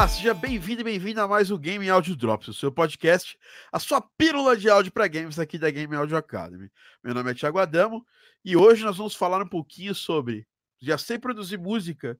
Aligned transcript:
Olá, 0.00 0.08
seja 0.08 0.32
bem-vindo 0.32 0.80
e 0.80 0.84
bem-vinda 0.84 1.24
a 1.24 1.28
mais 1.28 1.50
um 1.50 1.58
Game 1.58 1.90
Audio 1.90 2.16
Drops, 2.16 2.48
o 2.48 2.54
seu 2.54 2.72
podcast, 2.72 3.38
a 3.70 3.78
sua 3.78 4.00
pílula 4.00 4.56
de 4.56 4.66
áudio 4.66 4.90
para 4.90 5.06
games 5.06 5.38
aqui 5.38 5.58
da 5.58 5.70
Game 5.70 5.94
Audio 5.94 6.16
Academy. 6.16 6.70
Meu 7.04 7.12
nome 7.12 7.30
é 7.30 7.34
Thiago 7.34 7.58
Adamo 7.58 8.02
e 8.42 8.56
hoje 8.56 8.82
nós 8.82 8.96
vamos 8.96 9.14
falar 9.14 9.42
um 9.42 9.46
pouquinho 9.46 9.94
sobre 9.94 10.48
já 10.80 10.96
sei 10.96 11.18
produzir 11.18 11.58
música, 11.58 12.18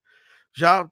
já 0.55 0.87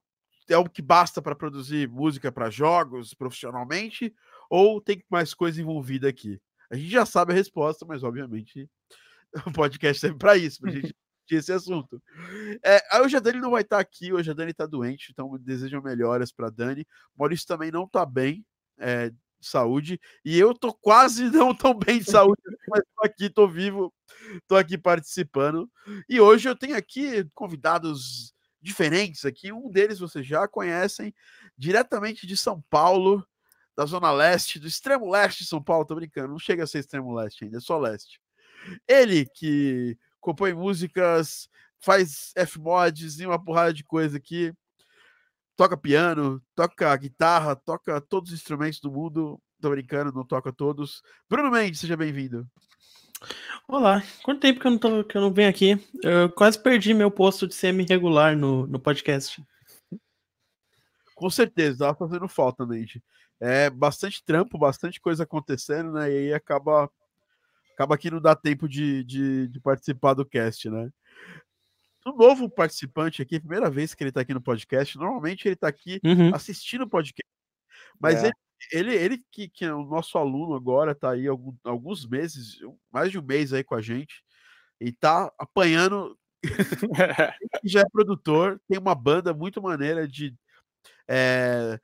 é 0.48 0.56
o 0.56 0.64
que 0.64 0.80
basta 0.80 1.20
para 1.20 1.34
produzir 1.34 1.86
música 1.90 2.32
para 2.32 2.48
jogos 2.48 3.12
profissionalmente 3.12 4.14
ou 4.48 4.80
tem 4.80 5.04
mais 5.10 5.34
coisa 5.34 5.60
envolvida 5.60 6.08
aqui? 6.08 6.40
A 6.70 6.74
gente 6.74 6.88
já 6.88 7.04
sabe 7.04 7.34
a 7.34 7.36
resposta, 7.36 7.84
mas 7.84 8.02
obviamente 8.02 8.66
o 9.46 9.52
podcast 9.52 10.00
serve 10.00 10.16
para 10.16 10.38
isso, 10.38 10.58
para 10.58 10.70
a 10.70 10.74
gente 10.74 10.96
esse 11.36 11.52
assunto. 11.52 12.02
É, 12.62 13.00
hoje 13.00 13.16
a 13.16 13.20
Dani 13.20 13.40
não 13.40 13.50
vai 13.50 13.62
estar 13.62 13.76
tá 13.76 13.82
aqui, 13.82 14.12
hoje 14.12 14.30
a 14.30 14.34
Dani 14.34 14.50
está 14.50 14.66
doente, 14.66 15.10
então 15.10 15.36
desejam 15.38 15.82
melhoras 15.82 16.32
para 16.32 16.50
Dani. 16.50 16.86
Maurício 17.16 17.46
também 17.46 17.70
não 17.70 17.84
está 17.84 18.04
bem 18.04 18.44
é, 18.78 19.10
de 19.10 19.16
saúde, 19.40 20.00
e 20.24 20.38
eu 20.38 20.54
tô 20.54 20.72
quase 20.72 21.30
não 21.30 21.54
tão 21.54 21.74
bem 21.74 21.98
de 21.98 22.10
saúde, 22.10 22.40
mas 22.68 22.82
tô 22.96 23.06
aqui, 23.06 23.30
tô 23.30 23.48
vivo, 23.48 23.92
tô 24.46 24.56
aqui 24.56 24.76
participando. 24.76 25.70
E 26.08 26.20
hoje 26.20 26.48
eu 26.48 26.56
tenho 26.56 26.76
aqui 26.76 27.24
convidados 27.34 28.34
diferentes 28.60 29.24
aqui, 29.24 29.52
um 29.52 29.70
deles 29.70 29.98
vocês 29.98 30.26
já 30.26 30.46
conhecem, 30.48 31.14
diretamente 31.56 32.26
de 32.26 32.36
São 32.36 32.60
Paulo, 32.68 33.26
da 33.76 33.86
Zona 33.86 34.10
Leste, 34.10 34.58
do 34.58 34.66
extremo 34.66 35.08
leste 35.08 35.44
de 35.44 35.48
São 35.48 35.62
Paulo, 35.62 35.84
tô 35.84 35.94
brincando, 35.94 36.28
não 36.28 36.38
chega 36.38 36.64
a 36.64 36.66
ser 36.66 36.80
extremo 36.80 37.14
leste 37.14 37.44
ainda, 37.44 37.58
é 37.58 37.60
só 37.60 37.78
leste. 37.78 38.20
Ele 38.86 39.24
que 39.26 39.96
compõe 40.20 40.52
músicas, 40.52 41.48
faz 41.80 42.32
F-mods 42.36 43.20
e 43.20 43.26
uma 43.26 43.42
porrada 43.42 43.72
de 43.72 43.84
coisa 43.84 44.16
aqui. 44.16 44.52
Toca 45.56 45.76
piano, 45.76 46.40
toca 46.54 46.96
guitarra, 46.96 47.56
toca 47.56 48.00
todos 48.00 48.30
os 48.30 48.38
instrumentos 48.38 48.80
do 48.80 48.90
mundo. 48.90 49.40
Tô 49.60 49.70
brincando, 49.70 50.12
não 50.12 50.24
toca 50.24 50.52
todos. 50.52 51.02
Bruno 51.28 51.50
Mendes, 51.50 51.80
seja 51.80 51.96
bem-vindo. 51.96 52.46
Olá, 53.66 54.02
quanto 54.22 54.40
tempo 54.40 54.60
que 54.60 54.66
eu 54.66 54.70
não, 54.70 54.78
tô, 54.78 55.04
que 55.04 55.16
eu 55.16 55.20
não 55.20 55.32
venho 55.32 55.50
aqui? 55.50 55.76
Eu 56.02 56.30
quase 56.30 56.58
perdi 56.62 56.94
meu 56.94 57.10
posto 57.10 57.48
de 57.48 57.54
semi-regular 57.54 58.36
no, 58.36 58.66
no 58.66 58.78
podcast. 58.78 59.42
Com 61.16 61.28
certeza, 61.28 61.78
tava 61.78 61.98
fazendo 61.98 62.28
falta, 62.28 62.64
Mendes. 62.64 63.02
É 63.40 63.68
bastante 63.68 64.24
trampo, 64.24 64.56
bastante 64.56 65.00
coisa 65.00 65.24
acontecendo, 65.24 65.92
né? 65.92 66.10
E 66.10 66.16
aí 66.16 66.34
acaba 66.34 66.88
acaba 67.78 67.96
que 67.96 68.10
não 68.10 68.20
dá 68.20 68.34
tempo 68.34 68.68
de, 68.68 69.04
de, 69.04 69.46
de 69.46 69.60
participar 69.60 70.14
do 70.14 70.26
cast, 70.26 70.68
né? 70.68 70.90
Um 72.04 72.16
novo 72.16 72.50
participante 72.50 73.22
aqui, 73.22 73.38
primeira 73.38 73.70
vez 73.70 73.94
que 73.94 74.02
ele 74.02 74.10
está 74.10 74.22
aqui 74.22 74.34
no 74.34 74.40
podcast. 74.40 74.98
Normalmente 74.98 75.46
ele 75.46 75.54
está 75.54 75.68
aqui 75.68 76.00
uhum. 76.04 76.34
assistindo 76.34 76.82
o 76.82 76.88
podcast, 76.88 77.30
mas 78.00 78.24
é. 78.24 78.26
ele, 78.26 78.34
ele, 78.72 78.96
ele 78.96 79.24
que, 79.30 79.48
que, 79.48 79.64
é 79.64 79.72
o 79.72 79.84
nosso 79.84 80.18
aluno 80.18 80.54
agora, 80.54 80.90
está 80.90 81.12
aí 81.12 81.28
algum, 81.28 81.54
alguns 81.62 82.04
meses, 82.04 82.58
mais 82.90 83.12
de 83.12 83.18
um 83.18 83.22
mês 83.22 83.52
aí 83.52 83.62
com 83.62 83.76
a 83.76 83.80
gente, 83.80 84.24
e 84.80 84.88
está 84.88 85.32
apanhando. 85.38 86.18
já 87.64 87.80
é 87.80 87.88
produtor, 87.92 88.60
tem 88.68 88.78
uma 88.78 88.94
banda 88.94 89.32
muito 89.32 89.62
maneira 89.62 90.08
de. 90.08 90.34
É, 91.06 91.78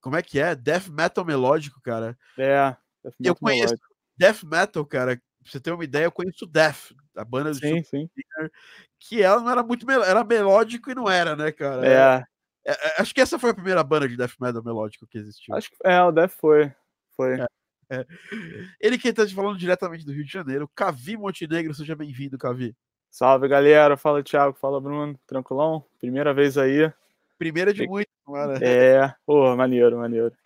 como 0.00 0.16
é 0.16 0.22
que 0.22 0.40
é? 0.40 0.56
Death 0.56 0.88
metal 0.88 1.24
melódico, 1.24 1.80
cara. 1.82 2.18
É. 2.36 2.76
Eu 3.18 3.34
conheço, 3.34 3.76
death 4.20 4.42
metal, 4.44 4.84
cara, 4.84 5.16
pra 5.16 5.50
você 5.50 5.58
ter 5.58 5.72
uma 5.72 5.82
ideia, 5.82 6.04
eu 6.04 6.12
conheço 6.12 6.46
Death, 6.46 6.92
a 7.16 7.24
banda 7.24 7.52
de 7.52 7.58
sim, 7.58 7.82
sim. 7.82 8.10
que 8.98 9.22
ela 9.22 9.40
não 9.40 9.50
era 9.50 9.62
muito 9.62 9.90
era 9.90 10.22
melódico 10.22 10.90
e 10.90 10.94
não 10.94 11.08
era, 11.08 11.34
né, 11.34 11.50
cara? 11.50 11.86
É. 11.86 12.24
É, 12.66 12.72
é. 12.72 13.00
Acho 13.00 13.14
que 13.14 13.22
essa 13.22 13.38
foi 13.38 13.50
a 13.50 13.54
primeira 13.54 13.82
banda 13.82 14.06
de 14.06 14.18
death 14.18 14.34
metal 14.38 14.62
melódico 14.62 15.06
que 15.06 15.16
existiu. 15.16 15.54
Acho 15.54 15.70
que 15.70 15.76
é, 15.82 16.02
o 16.02 16.12
Death 16.12 16.32
foi. 16.32 16.70
Foi. 17.16 17.40
É, 17.40 17.46
é. 17.90 18.06
Ele 18.78 18.98
que 18.98 19.08
está 19.08 19.26
falando 19.28 19.58
diretamente 19.58 20.04
do 20.04 20.12
Rio 20.12 20.24
de 20.24 20.30
Janeiro, 20.30 20.70
Cavi 20.74 21.16
Montenegro, 21.16 21.74
seja 21.74 21.96
bem-vindo, 21.96 22.36
Cavi. 22.36 22.76
Salve, 23.10 23.48
galera. 23.48 23.96
Fala, 23.96 24.22
Thiago. 24.22 24.56
Fala, 24.56 24.80
Bruno. 24.80 25.18
Tranquilão? 25.26 25.84
Primeira 25.98 26.34
vez 26.34 26.58
aí. 26.58 26.92
Primeira 27.38 27.72
de 27.72 27.86
muito, 27.86 28.10
mano. 28.26 28.62
É, 28.62 29.14
pô, 29.24 29.56
maneiro, 29.56 29.96
maneiro. 29.96 30.36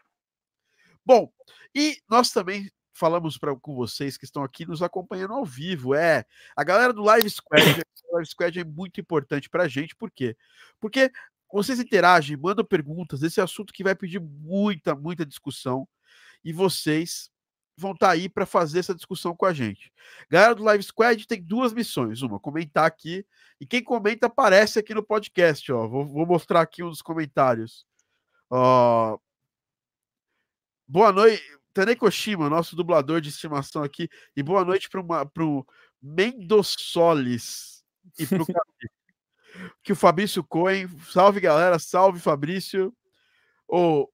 Bom, 1.05 1.31
e 1.75 1.99
nós 2.09 2.31
também 2.31 2.71
falamos 2.95 3.37
pra, 3.37 3.55
com 3.57 3.75
vocês 3.75 4.17
que 4.17 4.25
estão 4.25 4.43
aqui 4.43 4.65
nos 4.65 4.81
acompanhando 4.81 5.35
ao 5.35 5.45
vivo. 5.45 5.95
É, 5.95 6.25
a 6.57 6.65
galera 6.65 6.93
do 6.93 7.03
Live 7.03 7.29
Squad, 7.29 7.63
Live 8.13 8.29
Squad 8.29 8.61
é 8.61 8.65
muito 8.65 9.01
importante 9.01 9.51
para 9.51 9.65
a 9.65 9.69
gente, 9.69 9.95
por 9.97 10.11
quê? 10.11 10.37
Porque 10.81 11.11
vocês 11.53 11.79
interagem, 11.79 12.37
mandam 12.37 12.65
perguntas, 12.65 13.23
esse 13.23 13.41
assunto 13.41 13.73
que 13.73 13.85
vai 13.85 13.95
pedir 13.95 14.21
muita, 14.21 14.95
muita 14.95 15.27
discussão, 15.27 15.87
e 16.45 16.53
vocês 16.53 17.31
vão 17.77 17.93
estar 17.93 18.09
tá 18.09 18.13
aí 18.13 18.29
para 18.29 18.47
fazer 18.47 18.79
essa 18.79 18.95
discussão 18.95 19.35
com 19.35 19.47
a 19.47 19.53
gente. 19.53 19.93
Galera 20.31 20.55
do 20.55 20.63
Live 20.63 20.85
Squad 20.85 21.27
tem 21.27 21.43
duas 21.43 21.73
missões. 21.73 22.23
Uma, 22.23 22.39
comentar 22.39 22.87
aqui, 22.87 23.27
e 23.61 23.67
quem 23.67 23.83
comenta 23.83 24.27
aparece 24.27 24.79
aqui 24.79 24.95
no 24.95 25.03
podcast, 25.03 25.73
ó. 25.73 25.87
Vou, 25.87 26.05
vou 26.07 26.27
mostrar 26.27 26.61
aqui 26.61 26.83
um 26.83 26.91
dos 26.91 27.03
comentários. 27.03 27.87
Ó, 28.51 29.19
boa 30.87 31.13
noite. 31.13 31.64
Tanekoshima, 31.75 32.49
nosso 32.49 32.77
dublador 32.77 33.21
de 33.21 33.29
estimação 33.29 33.83
aqui, 33.83 34.09
e 34.37 34.43
boa 34.43 34.65
noite 34.65 34.89
para 34.89 35.45
o 35.45 35.67
Mendossolis 36.01 37.85
e 38.17 38.27
para 38.27 38.43
o 38.43 38.47
que 39.83 39.93
o 39.93 39.97
Fabrício 39.97 40.45
Cohen, 40.45 40.89
salve 41.11 41.41
galera, 41.41 41.79
salve 41.81 42.21
Fabrício, 42.21 42.95
o 43.67 44.09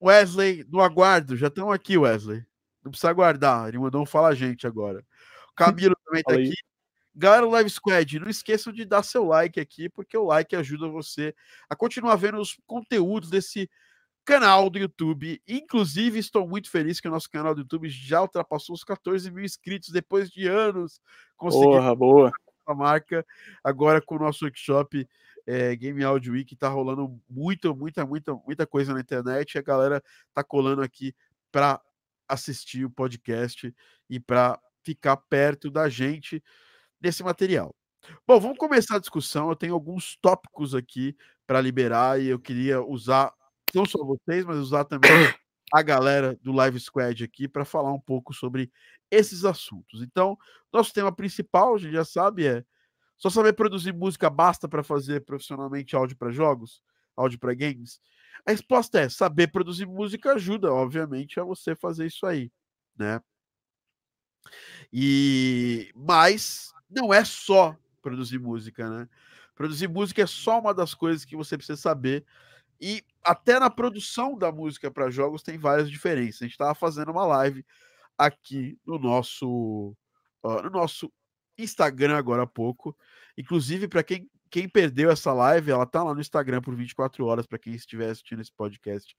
Wesley, 0.00 0.64
no 0.68 0.80
aguardo, 0.80 1.36
já 1.36 1.48
estão 1.48 1.72
aqui 1.72 1.98
Wesley, 1.98 2.44
não 2.84 2.90
precisa 2.92 3.10
aguardar, 3.10 3.68
ele 3.68 3.78
mandou 3.78 4.00
um 4.00 4.06
fala 4.06 4.28
a 4.28 4.34
gente 4.34 4.64
agora, 4.66 5.04
o 5.50 5.54
Camilo 5.54 5.96
também 6.04 6.20
está 6.20 6.34
aqui, 6.34 6.54
Galera 7.16 7.46
Live 7.46 7.70
Squad, 7.70 8.18
não 8.18 8.28
esqueçam 8.28 8.72
de 8.72 8.84
dar 8.84 9.04
seu 9.04 9.24
like 9.24 9.60
aqui, 9.60 9.88
porque 9.88 10.16
o 10.16 10.24
like 10.24 10.54
ajuda 10.56 10.88
você 10.88 11.34
a 11.68 11.76
continuar 11.76 12.16
vendo 12.16 12.38
os 12.40 12.58
conteúdos 12.66 13.30
desse 13.30 13.70
canal 14.24 14.70
do 14.70 14.78
YouTube. 14.78 15.40
Inclusive, 15.46 16.18
estou 16.18 16.48
muito 16.48 16.70
feliz 16.70 17.00
que 17.00 17.08
o 17.08 17.10
nosso 17.10 17.30
canal 17.30 17.54
do 17.54 17.60
YouTube 17.60 17.88
já 17.88 18.22
ultrapassou 18.22 18.74
os 18.74 18.82
14 18.82 19.30
mil 19.30 19.44
inscritos 19.44 19.90
depois 19.90 20.30
de 20.30 20.48
anos. 20.48 21.00
Conseguimos 21.36 21.96
boa. 21.96 22.32
a 22.66 22.74
marca 22.74 23.24
agora 23.62 24.00
com 24.00 24.16
o 24.16 24.18
nosso 24.18 24.44
workshop 24.44 25.06
é, 25.46 25.76
Game 25.76 26.02
Audio 26.02 26.32
Week. 26.32 26.56
Tá 26.56 26.68
rolando 26.68 27.20
muita, 27.28 27.72
muita, 27.74 28.06
muita, 28.06 28.34
muita 28.34 28.66
coisa 28.66 28.94
na 28.94 29.00
internet. 29.00 29.58
a 29.58 29.62
galera 29.62 30.02
tá 30.32 30.42
colando 30.42 30.82
aqui 30.82 31.14
para 31.52 31.80
assistir 32.28 32.84
o 32.84 32.90
podcast 32.90 33.72
e 34.08 34.18
para 34.18 34.58
ficar 34.82 35.16
perto 35.16 35.70
da 35.70 35.88
gente 35.88 36.42
nesse 37.00 37.22
material. 37.22 37.74
Bom, 38.26 38.38
vamos 38.38 38.58
começar 38.58 38.96
a 38.96 39.00
discussão. 39.00 39.48
Eu 39.48 39.56
tenho 39.56 39.74
alguns 39.74 40.16
tópicos 40.20 40.74
aqui 40.74 41.16
para 41.46 41.60
liberar 41.60 42.20
e 42.20 42.28
eu 42.28 42.38
queria 42.38 42.82
usar 42.82 43.32
não 43.74 43.84
só 43.84 44.04
vocês, 44.04 44.44
mas 44.44 44.58
usar 44.58 44.84
também 44.84 45.10
a 45.72 45.82
galera 45.82 46.38
do 46.42 46.52
Live 46.52 46.78
Squad 46.78 47.24
aqui 47.24 47.48
para 47.48 47.64
falar 47.64 47.92
um 47.92 48.00
pouco 48.00 48.32
sobre 48.32 48.70
esses 49.10 49.44
assuntos. 49.44 50.02
Então, 50.02 50.36
nosso 50.72 50.92
tema 50.92 51.14
principal, 51.14 51.74
a 51.74 51.78
gente 51.78 51.92
já 51.92 52.04
sabe, 52.04 52.46
é 52.46 52.64
só 53.16 53.30
saber 53.30 53.52
produzir 53.54 53.92
música 53.92 54.28
basta 54.28 54.68
para 54.68 54.82
fazer 54.82 55.24
profissionalmente 55.24 55.96
áudio 55.96 56.16
para 56.16 56.30
jogos, 56.30 56.82
áudio 57.16 57.38
para 57.38 57.54
games? 57.54 58.00
A 58.46 58.50
resposta 58.50 59.00
é: 59.00 59.08
saber 59.08 59.48
produzir 59.48 59.86
música 59.86 60.32
ajuda, 60.32 60.72
obviamente, 60.72 61.40
a 61.40 61.44
você 61.44 61.74
fazer 61.74 62.06
isso 62.06 62.26
aí, 62.26 62.50
né? 62.96 63.20
E 64.92 65.90
mas 65.94 66.72
não 66.90 67.12
é 67.12 67.24
só 67.24 67.76
produzir 68.02 68.38
música, 68.38 68.88
né? 68.88 69.08
Produzir 69.54 69.88
música 69.88 70.22
é 70.22 70.26
só 70.26 70.58
uma 70.58 70.74
das 70.74 70.94
coisas 70.94 71.24
que 71.24 71.36
você 71.36 71.56
precisa 71.56 71.80
saber 71.80 72.24
e 72.80 73.02
até 73.24 73.58
na 73.58 73.70
produção 73.70 74.36
da 74.36 74.52
música 74.52 74.90
para 74.90 75.10
jogos 75.10 75.42
tem 75.42 75.58
várias 75.58 75.90
diferenças. 75.90 76.42
A 76.42 76.44
gente 76.44 76.52
estava 76.52 76.74
fazendo 76.74 77.10
uma 77.10 77.24
live 77.26 77.64
aqui 78.18 78.78
no 78.86 78.98
nosso, 78.98 79.96
uh, 80.44 80.62
no 80.62 80.70
nosso 80.70 81.12
Instagram 81.58 82.16
agora 82.16 82.42
há 82.42 82.46
pouco. 82.46 82.96
Inclusive, 83.36 83.88
para 83.88 84.02
quem, 84.02 84.28
quem 84.50 84.68
perdeu 84.68 85.10
essa 85.10 85.32
live, 85.32 85.70
ela 85.70 85.86
tá 85.86 86.02
lá 86.04 86.14
no 86.14 86.20
Instagram 86.20 86.60
por 86.60 86.76
24 86.76 87.24
horas, 87.24 87.46
para 87.46 87.58
quem 87.58 87.74
estiver 87.74 88.10
assistindo 88.10 88.42
esse 88.42 88.52
podcast 88.52 89.16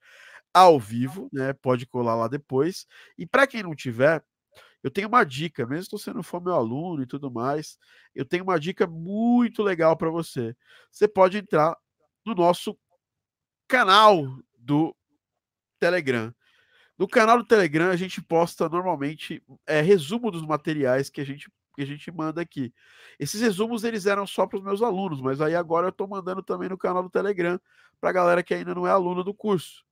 ao 0.54 0.80
vivo, 0.80 1.30
né? 1.34 1.54
Pode 1.54 1.86
colar 1.86 2.16
lá 2.16 2.28
depois. 2.28 2.86
E 3.18 3.25
para 3.25 3.48
quem 3.48 3.63
não 3.63 3.75
tiver, 3.75 4.24
eu 4.84 4.92
tenho 4.92 5.08
uma 5.08 5.24
dica, 5.24 5.66
mesmo 5.66 5.86
se 5.86 5.92
você 5.92 6.13
não 6.13 6.22
for 6.22 6.42
meu 6.42 6.54
aluno 6.54 7.01
e 7.01 7.08
tudo 7.08 7.31
mais, 7.31 7.78
eu 8.13 8.24
tenho 8.24 8.44
uma 8.44 8.60
dica 8.60 8.86
muito 8.86 9.63
legal 9.63 9.98
para 9.98 10.12
você. 10.12 10.56
Você 10.92 11.08
pode 11.08 11.38
entrar 11.38 11.75
no 12.25 12.36
nosso 12.36 12.78
canal 13.67 14.39
do 14.57 14.95
Telegram. 15.79 16.33
No 16.97 17.07
canal 17.07 17.38
do 17.38 17.45
Telegram, 17.45 17.89
a 17.89 17.95
gente 17.95 18.21
posta 18.21 18.69
normalmente 18.69 19.44
é, 19.67 19.81
resumo 19.81 20.31
dos 20.31 20.45
materiais 20.45 21.09
que 21.09 21.21
a 21.21 21.25
gente 21.25 21.51
que 21.75 21.81
a 21.83 21.85
gente 21.85 22.09
manda 22.09 22.41
aqui. 22.41 22.73
Esses 23.19 23.41
resumos 23.41 23.83
eles 23.83 24.06
eram 24.06 24.25
só 24.25 24.47
para 24.47 24.57
os 24.57 24.63
meus 24.63 24.81
alunos, 24.81 25.19
mas 25.21 25.41
aí 25.41 25.53
agora 25.56 25.88
eu 25.88 25.89
estou 25.89 26.07
mandando 26.07 26.41
também 26.41 26.69
no 26.69 26.77
canal 26.77 27.03
do 27.03 27.09
Telegram 27.09 27.59
para 28.00 28.12
a 28.12 28.13
galera 28.13 28.41
que 28.41 28.53
ainda 28.53 28.73
não 28.73 28.88
é 28.88 28.91
aluno 28.91 29.23
do 29.23 29.33
curso. 29.33 29.83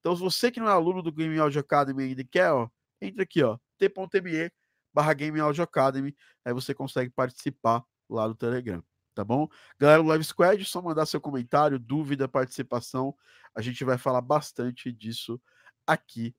Então, 0.00 0.14
se 0.14 0.22
você 0.22 0.50
que 0.50 0.60
não 0.60 0.68
é 0.68 0.72
aluno 0.72 1.02
do 1.02 1.10
Game 1.10 1.38
Audio 1.38 1.60
Academy 1.60 2.04
ainda 2.04 2.24
quer, 2.24 2.52
ó, 2.52 2.68
entra 3.00 3.22
aqui, 3.22 3.42
ó, 3.42 3.58
t.me 3.78 4.52
barra 4.92 5.14
Game 5.14 5.38
Audio 5.40 5.62
Academy, 5.62 6.14
aí 6.44 6.52
você 6.52 6.74
consegue 6.74 7.10
participar 7.10 7.84
lá 8.08 8.26
do 8.26 8.34
Telegram, 8.34 8.82
tá 9.14 9.24
bom? 9.24 9.48
Galera 9.78 10.02
do 10.02 10.08
Live 10.08 10.24
Squad, 10.24 10.64
só 10.64 10.80
mandar 10.80 11.06
seu 11.06 11.20
comentário, 11.20 11.78
dúvida, 11.78 12.28
participação, 12.28 13.14
a 13.54 13.60
gente 13.60 13.84
vai 13.84 13.98
falar 13.98 14.20
bastante 14.20 14.92
disso 14.92 15.40
aqui 15.86 16.34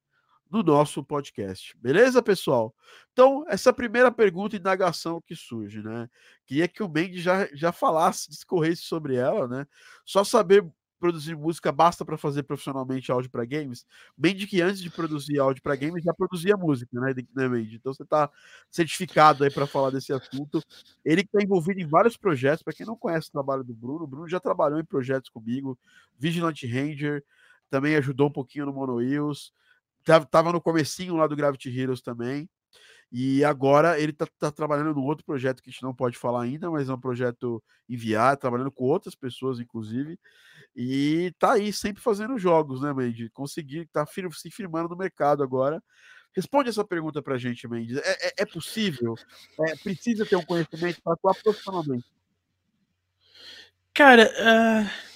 no 0.51 0.62
nosso 0.62 1.01
podcast. 1.01 1.75
Beleza, 1.77 2.21
pessoal? 2.21 2.75
Então, 3.13 3.45
essa 3.47 3.71
primeira 3.71 4.12
pergunta 4.12 4.56
e 4.56 4.59
indagação 4.59 5.21
que 5.21 5.35
surge, 5.35 5.81
né? 5.81 6.09
Queria 6.45 6.68
que 6.68 6.83
o 6.83 6.89
Mendes 6.89 7.21
já, 7.23 7.47
já 7.53 7.71
falasse, 7.71 8.29
discorresse 8.29 8.81
sobre 8.81 9.15
ela, 9.15 9.47
né? 9.47 9.65
Só 10.06 10.25
saber 10.25 10.69
produzir 11.01 11.36
música 11.36 11.71
basta 11.71 12.06
para 12.06 12.18
fazer 12.18 12.44
profissionalmente 12.44 13.12
áudio 13.12 13.30
para 13.30 13.44
games. 13.44 13.86
Mendes 14.18 14.50
que 14.50 14.62
antes 14.62 14.81
de 14.81 14.89
produzir 14.89 15.39
áudio 15.39 15.62
para 15.62 15.75
games 15.75 16.03
já 16.03 16.13
produzia 16.13 16.56
música, 16.56 16.89
né, 17.00 17.13
né? 17.36 17.59
Então 17.74 17.94
você 17.94 18.03
está 18.03 18.30
certificado 18.69 19.44
aí 19.44 19.51
para 19.51 19.68
falar 19.68 19.89
desse 19.89 20.13
assunto. 20.13 20.62
Ele 21.03 21.21
está 21.21 21.44
envolvido 21.44 21.81
em 21.81 21.88
vários 21.88 22.15
projetos. 22.15 22.63
Para 22.63 22.74
quem 22.74 22.86
não 22.86 22.95
conhece 22.95 23.30
o 23.30 23.31
trabalho 23.31 23.63
do 23.63 23.74
Bruno, 23.74 24.06
o 24.06 24.07
Bruno 24.07 24.30
já 24.30 24.39
trabalhou 24.39 24.80
em 24.80 24.86
projetos 24.86 25.30
comigo, 25.30 25.77
Vigilante 26.18 26.65
Ranger, 26.68 27.24
também 27.69 27.95
ajudou 27.95 28.27
um 28.27 28.31
pouquinho 28.31 28.65
no 28.68 28.74
Mono 28.74 28.95
Wheels 28.95 29.51
Tava 30.03 30.51
no 30.51 30.62
comecinho 30.62 31.15
lá 31.15 31.27
do 31.27 31.36
Gravity 31.36 31.69
Heroes 31.69 32.01
também. 32.01 32.50
E 33.12 33.44
agora 33.44 34.00
ele 34.00 34.13
tá, 34.13 34.25
tá, 34.40 34.52
trabalhando 34.52 34.94
num 34.94 35.04
outro 35.04 35.25
projeto 35.25 35.62
que 35.62 35.69
a 35.69 35.72
gente 35.72 35.84
não 35.84 35.94
pode 35.94 36.18
falar 36.18 36.44
ainda, 36.44 36.72
mas 36.72 36.88
é 36.88 36.94
um 36.94 37.00
projeto 37.00 37.62
enviar, 37.90 38.38
trabalhando 38.38 38.72
com 38.72 38.86
outras 38.86 39.13
pessoas, 39.16 39.60
inclusive. 39.60 40.18
E 40.74 41.34
tá 41.38 41.54
aí 41.54 41.74
sempre 41.74 42.02
fazendo 42.02 42.38
jogos, 42.38 42.81
né, 42.81 42.94
Mendes? 42.94 43.30
Conseguir, 43.34 43.88
tá 43.88 44.06
fir 44.06 44.31
se 44.34 44.50
firmando 44.50 44.88
no 44.88 44.96
mercado 44.96 45.44
agora. 45.44 45.84
Responde 46.34 46.69
essa 46.69 46.86
pergunta 46.86 47.22
pra 47.22 47.38
gente, 47.38 47.68
Mendes. 47.68 47.98
É, 47.98 48.28
é, 48.28 48.34
é 48.40 48.46
possível? 48.46 49.16
É, 49.60 49.75
precisa 49.75 50.25
ter 50.25 50.38
um 50.38 50.46
conhecimento 50.46 51.02
para 51.04 51.13
atuar 51.13 51.36
profissionalmente? 51.36 52.06
Cara, 53.94 54.31
uh 54.40 55.12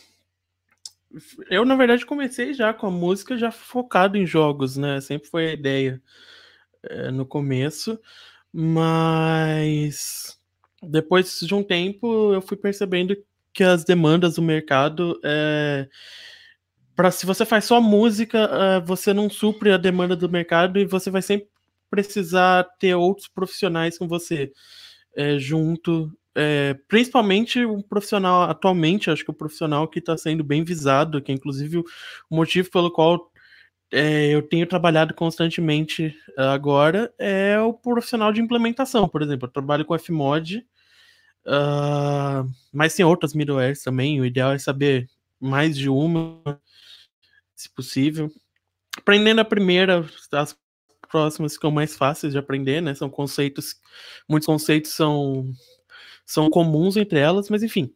eu, 1.50 1.64
na 1.64 1.76
verdade, 1.76 2.06
comecei 2.06 2.54
já 2.54 2.74
com 2.74 2.88
a 2.88 2.92
música 2.92 3.38
já 3.38 3.52
focado 3.52 4.18
em 4.18 4.26
jogos, 4.26 4.76
né? 4.76 5.00
Sempre 5.00 5.30
foi 5.30 5.50
a 5.50 5.54
ideia 5.54 6.02
é, 6.90 7.12
no 7.12 7.26
começo, 7.26 8.00
mas 8.52 10.38
depois 10.82 11.40
de 11.40 11.54
um 11.54 11.64
tempo 11.64 12.34
eu 12.34 12.42
fui 12.42 12.58
percebendo 12.58 13.16
que 13.54 13.64
as 13.64 13.84
demandas 13.84 14.36
do 14.36 14.42
mercado 14.42 15.20
é, 15.24 15.88
para 16.96 17.12
se 17.12 17.26
você 17.26 17.46
faz 17.46 17.66
só 17.66 17.82
música, 17.82 18.50
é, 18.52 18.80
você 18.82 19.14
não 19.14 19.30
supre 19.30 19.72
a 19.72 19.78
demanda 19.78 20.16
do 20.16 20.30
mercado 20.30 20.80
e 20.80 20.86
você 20.86 21.10
vai 21.10 21.22
sempre 21.22 21.48
precisar 21.90 22.64
ter 22.80 22.96
outros 22.96 23.28
profissionais 23.28 23.98
com 23.98 24.08
você 24.08 24.52
é, 25.16 25.38
junto 25.40 26.12
é, 26.36 26.76
principalmente 26.90 27.66
um 27.66 27.82
profissional 27.82 28.44
atualmente, 28.44 29.10
acho 29.10 29.24
que 29.24 29.32
o 29.32 29.34
profissional 29.34 29.88
que 29.88 30.00
está 30.00 30.18
sendo 30.18 30.44
bem 30.44 30.66
visado, 30.66 31.22
que 31.22 31.32
é 31.32 31.36
inclusive 31.36 31.78
o 31.78 31.86
motivo 32.30 32.70
pelo 32.70 32.92
qual 32.92 33.32
é, 33.92 34.28
eu 34.28 34.42
tenho 34.42 34.68
trabalhado 34.68 35.14
constantemente 35.14 36.16
agora, 36.38 37.14
é 37.18 37.60
o 37.60 37.74
profissional 37.74 38.34
de 38.34 38.42
implementação, 38.42 39.08
por 39.08 39.22
exemplo, 39.22 39.48
eu 39.48 39.52
trabalho 39.52 39.86
com 39.86 39.98
Fmod, 39.98 40.66
uh, 41.46 42.50
mas 42.74 42.96
tem 42.96 43.06
outras 43.06 43.34
middlewares 43.34 43.84
também, 43.84 44.20
o 44.20 44.26
ideal 44.26 44.52
é 44.54 44.58
saber 44.58 45.10
mais 45.40 45.78
de 45.78 45.90
uma, 45.90 46.60
se 47.56 47.70
possível. 47.70 48.32
Aprendendo 48.98 49.42
a 49.42 49.46
primeira, 49.46 50.06
as 50.32 50.58
próximas 51.10 51.54
ficam 51.54 51.72
mais 51.72 51.96
fáceis 51.96 52.34
de 52.34 52.40
aprender, 52.40 52.82
né? 52.82 52.94
São 52.96 53.10
conceitos, 53.10 53.76
muitos 54.28 54.46
conceitos 54.46 54.92
são 54.92 55.52
são 56.26 56.50
comuns 56.50 56.98
entre 56.98 57.20
elas, 57.20 57.50
mas 57.50 57.62
enfim. 57.62 57.94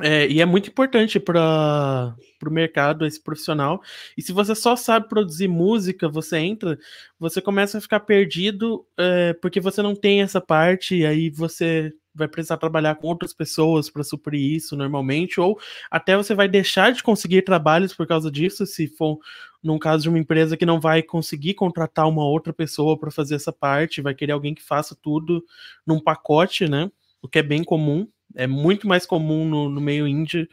É, 0.00 0.26
e 0.26 0.40
é 0.40 0.46
muito 0.46 0.70
importante 0.70 1.20
para 1.20 2.14
o 2.44 2.50
mercado 2.50 3.04
esse 3.04 3.22
profissional. 3.22 3.80
E 4.16 4.22
se 4.22 4.32
você 4.32 4.54
só 4.54 4.74
sabe 4.74 5.08
produzir 5.08 5.48
música, 5.48 6.08
você 6.08 6.38
entra, 6.38 6.78
você 7.18 7.42
começa 7.42 7.78
a 7.78 7.80
ficar 7.80 8.00
perdido 8.00 8.86
é, 8.98 9.34
porque 9.34 9.60
você 9.60 9.82
não 9.82 9.94
tem 9.94 10.22
essa 10.22 10.40
parte, 10.40 10.96
e 10.96 11.06
aí 11.06 11.28
você 11.30 11.92
vai 12.14 12.28
precisar 12.28 12.56
trabalhar 12.58 12.94
com 12.96 13.06
outras 13.06 13.32
pessoas 13.32 13.88
para 13.90 14.02
suprir 14.02 14.40
isso 14.54 14.76
normalmente, 14.76 15.40
ou 15.40 15.58
até 15.90 16.16
você 16.16 16.34
vai 16.34 16.48
deixar 16.48 16.92
de 16.92 17.02
conseguir 17.02 17.42
trabalhos 17.42 17.94
por 17.94 18.06
causa 18.06 18.30
disso, 18.30 18.66
se 18.66 18.86
for 18.88 19.18
num 19.62 19.78
caso 19.78 20.02
de 20.04 20.08
uma 20.08 20.18
empresa 20.18 20.56
que 20.56 20.66
não 20.66 20.80
vai 20.80 21.02
conseguir 21.02 21.54
contratar 21.54 22.08
uma 22.08 22.24
outra 22.24 22.52
pessoa 22.52 22.98
para 22.98 23.10
fazer 23.10 23.34
essa 23.36 23.52
parte, 23.52 24.02
vai 24.02 24.14
querer 24.14 24.32
alguém 24.32 24.54
que 24.54 24.62
faça 24.62 24.96
tudo 25.00 25.44
num 25.86 26.00
pacote, 26.00 26.66
né? 26.68 26.90
o 27.22 27.28
que 27.28 27.38
é 27.38 27.42
bem 27.42 27.62
comum. 27.62 28.06
É 28.34 28.46
muito 28.46 28.86
mais 28.86 29.06
comum 29.06 29.48
no, 29.48 29.68
no 29.68 29.80
meio 29.80 30.06
indie 30.06 30.48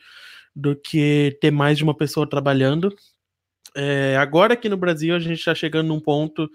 do 0.56 0.76
que 0.76 1.38
ter 1.42 1.52
mais 1.52 1.78
de 1.78 1.84
uma 1.84 1.96
pessoa 1.96 2.30
trabalhando. 2.30 2.94
É, 3.76 4.18
agora 4.18 4.54
aqui 4.54 4.68
no 4.68 4.78
Brasil 4.78 5.16
a 5.16 5.20
gente 5.20 5.40
está 5.40 5.54
chegando 5.54 5.88
num 5.88 6.00
ponto 6.00 6.50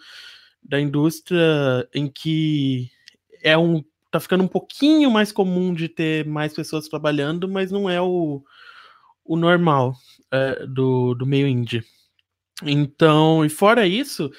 da 0.63 0.81
indústria 0.81 1.89
em 1.95 2.09
que 2.09 2.91
é 3.43 3.57
um 3.57 3.83
tá 4.11 4.21
ficando 4.21 4.45
um 4.45 4.49
pouquinho 4.49 5.11
mais 5.11 5.33
comum 5.33 5.75
de 5.75 5.89
ter 5.89 6.25
mais 6.25 6.53
pessoas 6.55 6.89
trabalhando, 6.89 7.49
mas 7.49 7.73
não 7.73 7.91
é 7.91 8.01
o, 8.01 8.45
o 9.25 9.37
normal 9.37 9.93
é, 10.31 10.65
do, 10.67 11.15
do 11.15 11.27
meio 11.27 11.49
indie. 11.49 11.83
Então, 12.63 13.45
e 13.45 13.49
fora 13.49 13.89
isso, 13.89 14.31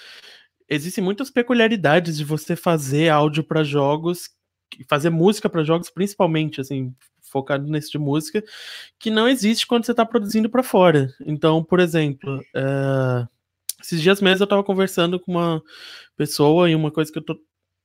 existem 0.70 1.04
muitas 1.04 1.30
peculiaridades 1.30 2.18
de 2.18 2.24
você 2.24 2.56
fazer 2.56 3.10
áudio 3.10 3.44
para 3.44 3.66
jogos 3.66 4.30
fazer 4.88 5.09
música 5.09 5.50
para 5.50 5.63
jogos, 5.63 5.89
principalmente, 5.89 6.62
assim, 6.62 6.94
focado 7.21 7.67
nesse 7.67 7.91
de 7.91 7.97
música, 7.97 8.44
que 9.00 9.09
não 9.09 9.27
existe 9.27 9.67
quando 9.67 9.85
você 9.85 9.91
está 9.91 10.06
produzindo 10.06 10.50
para 10.50 10.63
fora. 10.63 11.13
Então, 11.25 11.63
por 11.63 11.79
exemplo, 11.79 12.38
uh, 12.56 13.27
esses 13.81 14.01
dias 14.01 14.21
mesmo 14.21 14.44
eu 14.44 14.45
estava 14.45 14.63
conversando 14.63 15.19
com 15.19 15.31
uma 15.31 15.63
pessoa 16.15 16.69
em 16.69 16.75
uma 16.75 16.91
coisa 16.91 17.12
que 17.12 17.17
eu 17.17 17.21
estou 17.21 17.38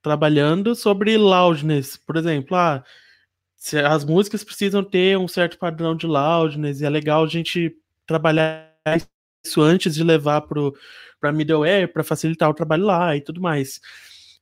trabalhando 0.03 0.75
sobre 0.75 1.17
loudness, 1.17 1.97
por 1.97 2.17
exemplo, 2.17 2.57
ah, 2.57 2.83
as 3.87 4.05
músicas 4.05 4.43
precisam 4.43 4.83
ter 4.83 5.19
um 5.19 5.29
certo 5.29 5.59
padrão 5.59 5.95
de 5.95 6.07
loudness 6.07 6.81
e 6.81 6.87
é 6.87 6.89
legal 6.89 7.25
a 7.25 7.29
gente 7.29 7.77
trabalhar 8.07 8.71
isso 9.45 9.61
antes 9.61 9.95
de 9.95 10.03
levar 10.03 10.43
para 11.21 11.33
middleware 11.33 11.93
para 11.93 12.03
facilitar 12.03 12.49
o 12.49 12.55
trabalho 12.55 12.85
lá 12.85 13.15
e 13.17 13.21
tudo 13.21 13.41
mais. 13.41 13.81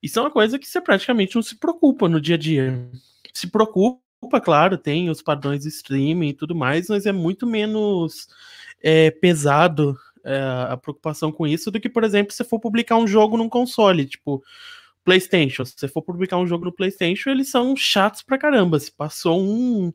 Isso 0.03 0.19
é 0.19 0.23
uma 0.23 0.31
coisa 0.31 0.59
que 0.59 0.67
você 0.67 0.81
praticamente 0.81 1.35
não 1.35 1.43
se 1.43 1.57
preocupa 1.57 2.09
no 2.09 2.21
dia 2.21 2.37
a 2.37 2.39
dia. 2.39 2.89
Se 3.35 3.47
preocupa, 3.47 4.41
claro, 4.43 4.79
tem 4.79 5.11
os 5.11 5.23
padrões 5.23 5.63
de 5.63 5.69
streaming 5.69 6.29
e 6.29 6.35
tudo 6.35 6.55
mais, 6.55 6.89
mas 6.89 7.07
é 7.07 7.13
muito 7.13 7.47
menos 7.47 8.29
é, 8.83 9.11
pesado 9.11 9.97
é, 10.25 10.39
a 10.71 10.77
preocupação 10.77 11.33
com 11.33 11.47
isso 11.47 11.71
do 11.71 11.81
que, 11.81 11.89
por 11.89 12.05
exemplo, 12.05 12.33
se 12.33 12.45
for 12.45 12.61
publicar 12.61 12.97
um 12.97 13.07
jogo 13.07 13.37
num 13.37 13.49
console, 13.49 14.07
tipo 14.07 14.43
PlayStation. 15.05 15.65
Se 15.65 15.75
você 15.77 15.89
for 15.89 16.03
publicar 16.03 16.37
um 16.37 16.47
jogo 16.47 16.67
no 16.67 16.73
PlayStation, 16.73 17.31
eles 17.31 17.51
são 17.51 17.75
chatos 17.75 18.23
pra 18.23 18.39
caramba. 18.39 18.79
Se 18.79 18.93
passou 18.93 19.41
um 19.41 19.93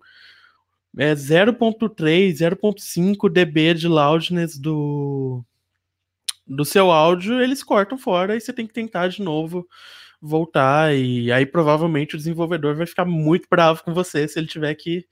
é, 0.97 1.13
0.3, 1.13 2.33
0.5 2.33 3.29
dB 3.29 3.73
de 3.75 3.87
loudness 3.87 4.57
do 4.57 5.43
do 6.45 6.65
seu 6.65 6.91
áudio, 6.91 7.41
eles 7.41 7.63
cortam 7.63 7.97
fora 7.97 8.35
e 8.35 8.41
você 8.41 8.53
tem 8.53 8.67
que 8.67 8.73
tentar 8.73 9.07
de 9.07 9.21
novo 9.21 9.67
voltar. 10.21 10.95
E 10.95 11.31
aí 11.31 11.45
provavelmente 11.45 12.15
o 12.15 12.17
desenvolvedor 12.17 12.75
vai 12.75 12.85
ficar 12.85 13.05
muito 13.05 13.47
bravo 13.49 13.83
com 13.83 13.93
você 13.93 14.27
se 14.27 14.39
ele 14.39 14.47
tiver 14.47 14.73
que 14.75 15.05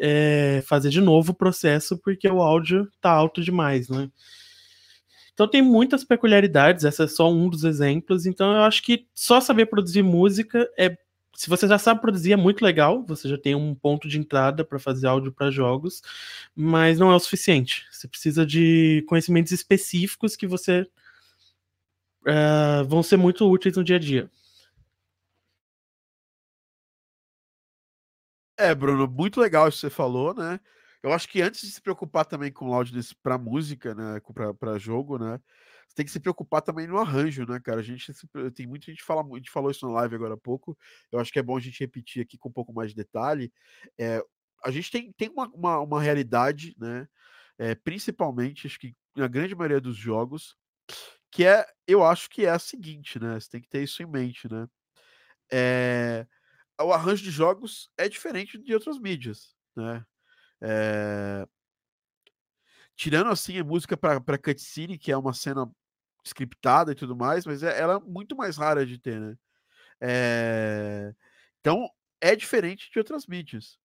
é, 0.00 0.62
fazer 0.66 0.90
de 0.90 1.00
novo 1.00 1.32
o 1.32 1.34
processo 1.34 1.98
porque 1.98 2.28
o 2.28 2.40
áudio 2.40 2.88
tá 3.00 3.10
alto 3.10 3.42
demais, 3.42 3.88
né? 3.88 4.08
Então 5.34 5.46
tem 5.46 5.62
muitas 5.62 6.02
peculiaridades, 6.02 6.84
essa 6.84 7.04
é 7.04 7.06
só 7.08 7.30
um 7.30 7.48
dos 7.48 7.62
exemplos. 7.62 8.26
Então 8.26 8.52
eu 8.52 8.62
acho 8.62 8.82
que 8.82 9.06
só 9.14 9.40
saber 9.40 9.66
produzir 9.66 10.02
música 10.02 10.68
é 10.76 10.96
se 11.38 11.48
você 11.48 11.68
já 11.68 11.78
sabe 11.78 12.00
produzir, 12.00 12.32
é 12.32 12.36
muito 12.36 12.64
legal, 12.64 13.04
você 13.06 13.28
já 13.28 13.38
tem 13.38 13.54
um 13.54 13.72
ponto 13.72 14.08
de 14.08 14.18
entrada 14.18 14.64
para 14.64 14.76
fazer 14.76 15.06
áudio 15.06 15.32
para 15.32 15.52
jogos, 15.52 16.02
mas 16.52 16.98
não 16.98 17.12
é 17.12 17.14
o 17.14 17.20
suficiente. 17.20 17.86
Você 17.92 18.08
precisa 18.08 18.44
de 18.44 19.04
conhecimentos 19.08 19.52
específicos 19.52 20.34
que 20.34 20.48
você 20.48 20.80
uh, 22.26 22.84
vão 22.88 23.04
ser 23.04 23.18
muito 23.18 23.48
úteis 23.48 23.76
no 23.76 23.84
dia 23.84 23.94
a 23.94 23.98
dia. 24.00 24.28
É, 28.56 28.74
Bruno, 28.74 29.06
muito 29.06 29.40
legal 29.40 29.68
isso 29.68 29.76
que 29.76 29.80
você 29.82 29.90
falou, 29.90 30.34
né? 30.34 30.58
Eu 31.04 31.12
acho 31.12 31.28
que 31.28 31.40
antes 31.40 31.60
de 31.60 31.68
se 31.68 31.80
preocupar 31.80 32.24
também 32.24 32.50
com 32.50 32.68
loudness 32.68 33.12
para 33.12 33.38
música, 33.38 33.94
né, 33.94 34.20
para 34.58 34.76
jogo, 34.76 35.16
né, 35.16 35.38
você 35.88 35.94
tem 35.94 36.04
que 36.04 36.12
se 36.12 36.20
preocupar 36.20 36.60
também 36.60 36.86
no 36.86 36.98
arranjo, 36.98 37.46
né, 37.46 37.58
cara? 37.58 37.80
A 37.80 37.82
gente 37.82 38.12
tem 38.54 38.66
muita 38.66 38.86
gente 38.86 39.02
fala, 39.02 39.22
a 39.22 39.36
gente 39.36 39.50
falou 39.50 39.70
isso 39.70 39.86
na 39.86 39.92
live 39.94 40.14
agora 40.14 40.34
há 40.34 40.36
pouco. 40.36 40.76
Eu 41.10 41.18
acho 41.18 41.32
que 41.32 41.38
é 41.38 41.42
bom 41.42 41.56
a 41.56 41.60
gente 41.60 41.80
repetir 41.80 42.22
aqui 42.22 42.36
com 42.36 42.50
um 42.50 42.52
pouco 42.52 42.72
mais 42.72 42.90
de 42.90 42.96
detalhe. 42.96 43.50
É, 43.98 44.22
a 44.62 44.70
gente 44.70 44.90
tem, 44.90 45.12
tem 45.12 45.30
uma, 45.30 45.48
uma, 45.48 45.80
uma 45.80 46.02
realidade, 46.02 46.76
né? 46.78 47.08
É, 47.58 47.74
principalmente, 47.74 48.66
acho 48.66 48.78
que 48.78 48.94
na 49.16 49.26
grande 49.26 49.54
maioria 49.54 49.80
dos 49.80 49.96
jogos, 49.96 50.56
que 51.32 51.44
é, 51.44 51.66
eu 51.86 52.04
acho 52.04 52.28
que 52.30 52.44
é 52.44 52.50
a 52.50 52.58
seguinte, 52.58 53.18
né? 53.18 53.40
Você 53.40 53.48
tem 53.48 53.60
que 53.60 53.68
ter 53.68 53.82
isso 53.82 54.02
em 54.02 54.06
mente, 54.06 54.46
né? 54.50 54.68
É, 55.50 56.26
o 56.80 56.92
arranjo 56.92 57.24
de 57.24 57.30
jogos 57.30 57.90
é 57.96 58.08
diferente 58.08 58.58
de 58.58 58.74
outras 58.74 58.98
mídias, 58.98 59.56
né? 59.74 60.04
É, 60.60 61.46
tirando 62.98 63.30
assim 63.30 63.58
a 63.58 63.64
música 63.64 63.96
para 63.96 64.38
cutscene, 64.38 64.98
que 64.98 65.12
é 65.12 65.16
uma 65.16 65.32
cena 65.32 65.70
scriptada 66.28 66.92
e 66.92 66.94
tudo 66.94 67.16
mais, 67.16 67.46
mas 67.46 67.62
é, 67.62 67.78
ela 67.80 67.94
é 67.94 68.00
muito 68.00 68.36
mais 68.36 68.56
rara 68.56 68.86
de 68.86 68.98
ter, 68.98 69.20
né? 69.20 69.36
É, 70.00 71.14
então 71.60 71.88
é 72.20 72.36
diferente 72.36 72.90
de 72.90 72.98
outras 72.98 73.26
mídias. 73.26 73.78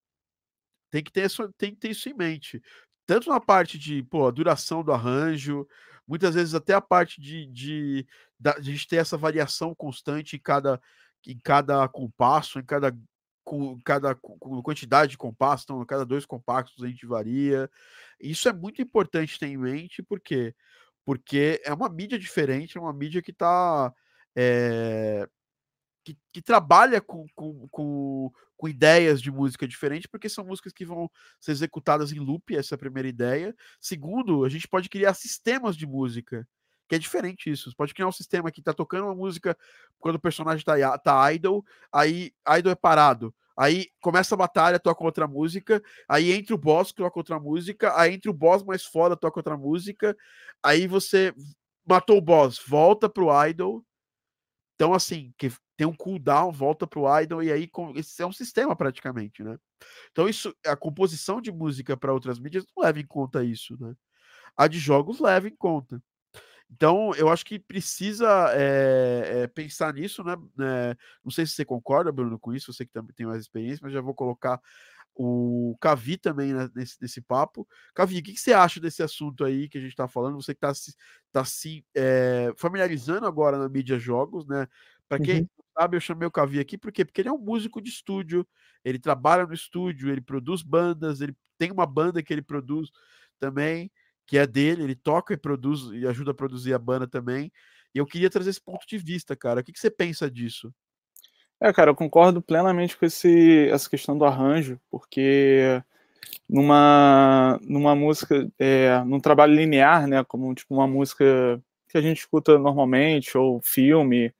Tem 0.91 1.03
que 1.03 1.11
ter 1.11 1.25
isso, 1.25 1.51
tem 1.57 1.73
que 1.73 1.79
ter 1.79 1.91
isso 1.91 2.07
em 2.09 2.13
mente. 2.13 2.61
Tanto 3.05 3.29
na 3.29 3.39
parte 3.39 3.77
de 3.77 4.03
pô, 4.03 4.27
a 4.27 4.31
duração 4.31 4.83
do 4.83 4.93
arranjo, 4.93 5.67
muitas 6.07 6.35
vezes 6.35 6.53
até 6.53 6.73
a 6.73 6.81
parte 6.81 7.19
de, 7.21 7.47
de, 7.47 8.07
de, 8.39 8.49
a 8.49 8.61
gente 8.61 8.87
ter 8.87 8.97
essa 8.97 9.17
variação 9.17 9.73
constante 9.75 10.35
em 10.35 10.39
cada, 10.39 10.79
em 11.27 11.37
cada 11.39 11.87
compasso, 11.87 12.59
em 12.59 12.65
cada 12.65 12.95
com 13.43 13.79
cada 13.81 14.15
com 14.15 14.61
quantidade 14.63 15.11
de 15.11 15.17
compassos, 15.17 15.65
então, 15.65 15.85
cada 15.85 16.05
dois 16.05 16.25
compactos 16.25 16.81
a 16.83 16.87
gente 16.87 17.05
varia. 17.05 17.69
Isso 18.19 18.47
é 18.47 18.53
muito 18.53 18.81
importante 18.81 19.37
ter 19.37 19.47
em 19.47 19.57
mente, 19.57 20.01
por 20.01 20.19
quê? 20.19 20.55
Porque 21.05 21.61
é 21.65 21.73
uma 21.73 21.89
mídia 21.89 22.17
diferente, 22.17 22.77
é 22.77 22.81
uma 22.81 22.93
mídia 22.93 23.21
que 23.21 23.31
está 23.31 23.93
é, 24.35 25.27
que, 26.03 26.17
que, 26.31 26.41
trabalha 26.41 26.99
com, 27.01 27.25
com, 27.35 27.67
com, 27.69 28.31
com, 28.57 28.67
ideias 28.67 29.21
de 29.21 29.31
música 29.31 29.67
diferente, 29.67 30.07
porque 30.07 30.29
são 30.29 30.45
músicas 30.45 30.73
que 30.73 30.85
vão 30.85 31.09
ser 31.39 31.51
executadas 31.51 32.11
em 32.11 32.19
loop, 32.19 32.55
essa 32.55 32.73
é 32.73 32.77
a 32.77 32.79
primeira 32.79 33.07
ideia. 33.07 33.55
Segundo, 33.79 34.43
a 34.43 34.49
gente 34.49 34.67
pode 34.67 34.89
criar 34.89 35.13
sistemas 35.13 35.75
de 35.75 35.85
música 35.85 36.47
que 36.87 36.95
é 36.95 36.99
diferente 36.99 37.49
isso. 37.49 37.69
Você 37.69 37.75
pode 37.75 37.93
criar 37.93 38.07
um 38.07 38.11
sistema 38.11 38.51
que 38.51 38.61
tá 38.61 38.73
tocando 38.73 39.05
uma 39.05 39.15
música 39.15 39.57
quando 39.99 40.15
o 40.15 40.21
personagem 40.21 40.63
tá, 40.63 40.97
tá 40.97 41.33
idle, 41.33 41.63
aí 41.91 42.31
idle 42.57 42.71
é 42.71 42.75
parado. 42.75 43.33
Aí 43.57 43.87
começa 44.01 44.35
a 44.35 44.37
batalha, 44.37 44.79
toca 44.79 45.03
outra 45.03 45.27
música, 45.27 45.81
aí 46.09 46.31
entra 46.31 46.55
o 46.55 46.57
boss, 46.57 46.91
toca 46.91 47.19
outra 47.19 47.39
música, 47.39 47.93
aí 47.99 48.13
entra 48.15 48.31
o 48.31 48.33
boss 48.33 48.63
mais 48.63 48.83
foda, 48.85 49.15
toca 49.17 49.39
outra 49.39 49.57
música, 49.57 50.15
aí 50.63 50.87
você 50.87 51.33
matou 51.87 52.17
o 52.17 52.21
boss, 52.21 52.59
volta 52.67 53.09
pro 53.09 53.29
idle. 53.47 53.83
Então, 54.75 54.93
assim, 54.93 55.33
que 55.37 55.51
tem 55.77 55.87
um 55.87 55.95
cooldown, 55.95 56.51
volta 56.51 56.87
pro 56.87 57.05
idle, 57.21 57.43
e 57.43 57.51
aí 57.51 57.69
esse 57.95 58.21
é 58.21 58.25
um 58.25 58.31
sistema 58.31 58.75
praticamente, 58.75 59.43
né? 59.43 59.57
Então, 60.11 60.29
isso, 60.29 60.55
a 60.65 60.75
composição 60.77 61.41
de 61.41 61.51
música 61.51 61.97
para 61.97 62.13
outras 62.13 62.39
mídias 62.39 62.65
não 62.75 62.83
leva 62.85 62.99
em 62.99 63.07
conta 63.07 63.43
isso, 63.43 63.77
né? 63.81 63.95
A 64.57 64.67
de 64.67 64.79
jogos 64.79 65.19
leva 65.21 65.47
em 65.47 65.55
conta. 65.57 66.01
Então, 66.75 67.13
eu 67.13 67.29
acho 67.29 67.45
que 67.45 67.59
precisa 67.59 68.27
é, 68.53 69.43
é, 69.43 69.47
pensar 69.47 69.93
nisso, 69.93 70.23
né? 70.23 70.35
É, 70.59 70.97
não 71.23 71.31
sei 71.31 71.45
se 71.45 71.53
você 71.53 71.63
concorda, 71.63 72.11
Bruno, 72.11 72.39
com 72.39 72.51
isso, 72.51 72.73
você 72.73 72.83
que 72.83 72.91
também 72.91 73.13
tem 73.13 73.27
mais 73.27 73.41
experiência, 73.41 73.81
mas 73.83 73.93
já 73.93 74.01
vou 74.01 74.15
colocar 74.15 74.59
o 75.15 75.77
Cavi 75.79 76.17
também 76.17 76.51
né, 76.51 76.67
nesse, 76.73 76.99
nesse 76.99 77.21
papo. 77.21 77.67
Cavi, 77.93 78.17
o 78.17 78.23
que, 78.23 78.33
que, 78.33 78.39
você 78.39 78.53
acha 78.53 78.79
desse 78.79 79.03
assunto 79.03 79.45
aí 79.45 79.69
que 79.69 79.77
a 79.77 79.81
gente 79.81 79.91
está 79.91 80.07
falando? 80.07 80.41
Você 80.41 80.55
que 80.55 80.57
está 80.57 80.73
se, 80.73 80.95
tá 81.31 81.45
se 81.45 81.85
familiarizando 82.57 83.27
agora 83.27 83.59
na 83.59 83.69
mídia 83.69 83.99
jogos, 83.99 84.47
né? 84.47 84.67
Para 85.07 85.19
quem 85.19 85.41
uhum. 85.41 85.49
não 85.55 85.65
sabe, 85.79 85.97
eu 85.97 86.01
chamei 86.01 86.27
o 86.27 86.31
Cavi 86.31 86.59
aqui, 86.59 86.75
por 86.75 86.91
quê? 86.91 87.05
Porque 87.05 87.21
ele 87.21 87.29
é 87.29 87.31
um 87.33 87.37
músico 87.37 87.79
de 87.79 87.89
estúdio, 87.89 88.47
ele 88.83 88.97
trabalha 88.97 89.45
no 89.45 89.53
estúdio, 89.53 90.09
ele 90.09 90.21
produz 90.21 90.63
bandas, 90.63 91.21
ele 91.21 91.37
tem 91.55 91.71
uma 91.71 91.85
banda 91.85 92.23
que 92.23 92.33
ele 92.33 92.41
produz 92.41 92.89
também 93.39 93.91
que 94.25 94.37
é 94.37 94.47
dele, 94.47 94.83
ele 94.83 94.95
toca 94.95 95.33
e 95.33 95.37
produz 95.37 95.91
e 95.93 96.07
ajuda 96.07 96.31
a 96.31 96.35
produzir 96.35 96.73
a 96.73 96.79
banda 96.79 97.07
também. 97.07 97.51
E 97.93 97.97
eu 97.97 98.05
queria 98.05 98.29
trazer 98.29 98.49
esse 98.49 98.61
ponto 98.61 98.85
de 98.87 98.97
vista, 98.97 99.35
cara. 99.35 99.61
O 99.61 99.63
que, 99.63 99.71
que 99.71 99.79
você 99.79 99.91
pensa 99.91 100.29
disso? 100.29 100.73
É, 101.61 101.71
cara, 101.71 101.91
eu 101.91 101.95
concordo 101.95 102.41
plenamente 102.41 102.97
com 102.97 103.05
esse, 103.05 103.69
essa 103.69 103.89
questão 103.89 104.17
do 104.17 104.25
arranjo, 104.25 104.79
porque 104.89 105.81
numa, 106.49 107.59
numa 107.63 107.95
música, 107.95 108.49
é, 108.59 109.01
num 109.05 109.19
trabalho 109.19 109.55
linear, 109.55 110.07
né, 110.07 110.23
como 110.23 110.53
tipo 110.53 110.73
uma 110.73 110.87
música 110.87 111.61
que 111.87 111.97
a 111.97 112.01
gente 112.01 112.19
escuta 112.19 112.57
normalmente, 112.57 113.37
ou 113.37 113.61
filme, 113.61 114.33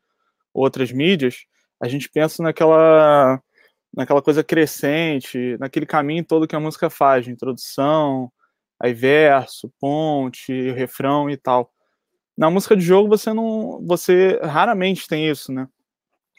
outras 0.53 0.91
mídias, 0.91 1.45
a 1.81 1.87
gente 1.87 2.09
pensa 2.09 2.41
naquela, 2.43 3.41
naquela 3.95 4.21
coisa 4.21 4.43
crescente, 4.43 5.57
naquele 5.59 5.85
caminho 5.85 6.25
todo 6.25 6.47
que 6.47 6.55
a 6.55 6.59
música 6.59 6.89
faz, 6.89 7.27
introdução, 7.27 8.31
aí 8.79 8.93
verso, 8.93 9.71
ponte, 9.79 10.71
refrão 10.71 11.29
e 11.29 11.37
tal. 11.37 11.71
Na 12.37 12.49
música 12.49 12.75
de 12.75 12.83
jogo 12.83 13.09
você 13.09 13.33
não, 13.33 13.83
você 13.85 14.39
raramente 14.43 15.07
tem 15.07 15.29
isso, 15.29 15.51
né? 15.51 15.67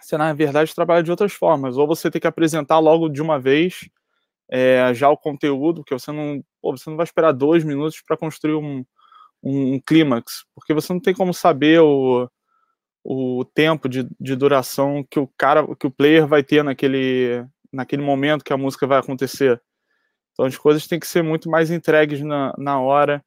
Você 0.01 0.19
na 0.19 0.33
verdade 0.33 0.75
trabalha 0.75 1.03
de 1.03 1.11
outras 1.11 1.33
formas, 1.33 1.77
ou 1.77 1.87
você 1.87 2.11
tem 2.11 2.21
que 2.21 2.27
apresentar 2.27 2.79
logo 2.79 3.09
de 3.09 3.23
uma 3.23 3.41
vez 3.41 3.89
é, 4.51 4.93
já 4.95 5.09
o 5.09 5.17
conteúdo, 5.17 5.83
que 5.85 5.95
você 5.95 6.13
não, 6.13 6.43
pô, 6.61 6.77
você 6.77 6.91
não 6.91 6.97
vai 6.97 7.05
esperar 7.05 7.33
dois 7.33 7.65
minutos 7.65 8.03
para 8.07 8.17
construir 8.17 8.55
um, 8.55 8.85
um, 9.43 9.75
um, 9.75 9.81
clímax, 9.81 10.45
porque 10.55 10.75
você 10.75 10.93
não 10.93 11.01
tem 11.01 11.15
como 11.15 11.33
saber 11.33 11.81
o, 11.81 12.29
o 13.03 13.45
tempo 13.55 13.89
de, 13.89 14.07
de 14.21 14.37
duração 14.37 15.05
que 15.09 15.19
o 15.19 15.29
cara, 15.39 15.67
que 15.77 15.87
o 15.87 15.91
player 15.91 16.27
vai 16.27 16.43
ter 16.43 16.63
naquele, 16.63 17.45
naquele 17.73 18.03
momento 18.03 18.45
que 18.45 18.53
a 18.53 18.59
música 18.59 18.87
vai 18.87 18.99
acontecer. 18.99 19.61
Então 20.35 20.45
as 20.47 20.59
coisas 20.59 20.87
têm 20.87 21.01
que 21.01 21.07
ser 21.07 21.23
muito 21.23 21.49
mais 21.49 21.71
entregues 21.71 22.21
na, 22.21 22.53
na 22.59 22.81
hora. 22.81 23.25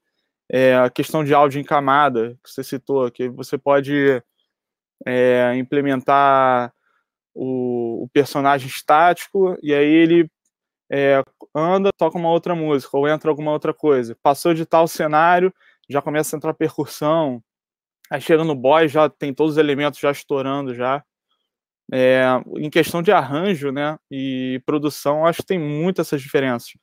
É, 0.51 0.75
a 0.75 0.89
questão 0.89 1.23
de 1.23 1.33
áudio 1.33 1.59
em 1.59 1.63
camada, 1.63 2.37
que 2.43 2.51
você 2.51 2.63
citou, 2.63 3.09
que 3.11 3.29
você 3.29 3.57
pode 3.57 4.21
é, 5.05 5.55
implementar 5.55 6.73
o, 7.33 8.03
o, 8.03 8.09
personagem 8.09 8.67
estático 8.67 9.57
e 9.61 9.73
aí 9.73 9.87
ele 9.87 10.29
é, 10.91 11.21
anda, 11.55 11.89
toca 11.97 12.17
uma 12.17 12.29
outra 12.29 12.55
música 12.55 12.97
ou 12.97 13.07
entra 13.07 13.29
alguma 13.29 13.51
outra 13.51 13.73
coisa. 13.73 14.17
Passou 14.21 14.53
de 14.53 14.65
tal 14.65 14.87
cenário, 14.87 15.53
já 15.89 16.01
começa 16.01 16.35
a 16.35 16.37
entrar 16.37 16.53
percussão, 16.53 17.41
aí 18.09 18.21
chega 18.21 18.43
no 18.43 18.55
boss, 18.55 18.91
já 18.91 19.09
tem 19.09 19.33
todos 19.33 19.53
os 19.53 19.57
elementos 19.57 19.99
já 19.99 20.11
estourando 20.11 20.73
já. 20.73 21.03
É, 21.91 22.25
em 22.57 22.69
questão 22.69 23.01
de 23.01 23.11
arranjo 23.13 23.71
né, 23.71 23.97
e 24.11 24.61
produção, 24.65 25.25
acho 25.25 25.39
que 25.39 25.47
tem 25.47 25.59
muitas 25.59 26.07
essas 26.07 26.21
diferenças 26.21 26.73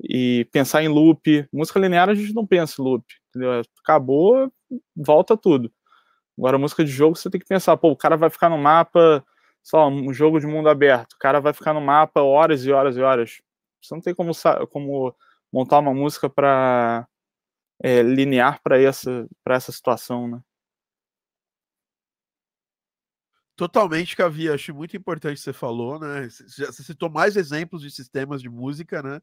e 0.00 0.46
pensar 0.52 0.82
em 0.82 0.88
loop. 0.88 1.46
Música 1.52 1.78
linear 1.80 2.08
a 2.08 2.14
gente 2.14 2.34
não 2.34 2.46
pensa 2.46 2.80
em 2.80 2.84
loop, 2.84 3.04
entendeu? 3.30 3.62
Acabou, 3.82 4.52
volta 4.96 5.36
tudo. 5.36 5.72
Agora, 6.38 6.58
música 6.58 6.84
de 6.84 6.90
jogo, 6.90 7.16
você 7.16 7.30
tem 7.30 7.40
que 7.40 7.46
pensar, 7.46 7.76
pô, 7.76 7.90
o 7.90 7.96
cara 7.96 8.16
vai 8.16 8.30
ficar 8.30 8.48
no 8.48 8.58
mapa, 8.58 9.24
só 9.62 9.88
um 9.88 10.12
jogo 10.12 10.38
de 10.40 10.46
mundo 10.46 10.68
aberto, 10.68 11.14
o 11.14 11.18
cara 11.18 11.40
vai 11.40 11.52
ficar 11.52 11.74
no 11.74 11.80
mapa 11.80 12.22
horas 12.22 12.64
e 12.64 12.72
horas 12.72 12.96
e 12.96 13.00
horas. 13.02 13.42
Você 13.82 13.94
não 13.94 14.00
tem 14.00 14.14
como, 14.14 14.32
como 14.70 15.14
montar 15.52 15.78
uma 15.80 15.92
música 15.92 16.30
para 16.30 17.08
é, 17.82 18.02
linear 18.02 18.60
para 18.62 18.80
essa, 18.80 19.26
essa 19.46 19.72
situação, 19.72 20.28
né? 20.28 20.40
Totalmente, 23.56 24.14
Cavi, 24.14 24.48
acho 24.48 24.72
muito 24.72 24.96
importante 24.96 25.34
que 25.34 25.42
você 25.42 25.52
falou, 25.52 25.98
né? 25.98 26.28
Você 26.28 26.82
citou 26.84 27.10
mais 27.10 27.36
exemplos 27.36 27.82
de 27.82 27.90
sistemas 27.90 28.40
de 28.40 28.48
música, 28.48 29.02
né? 29.02 29.20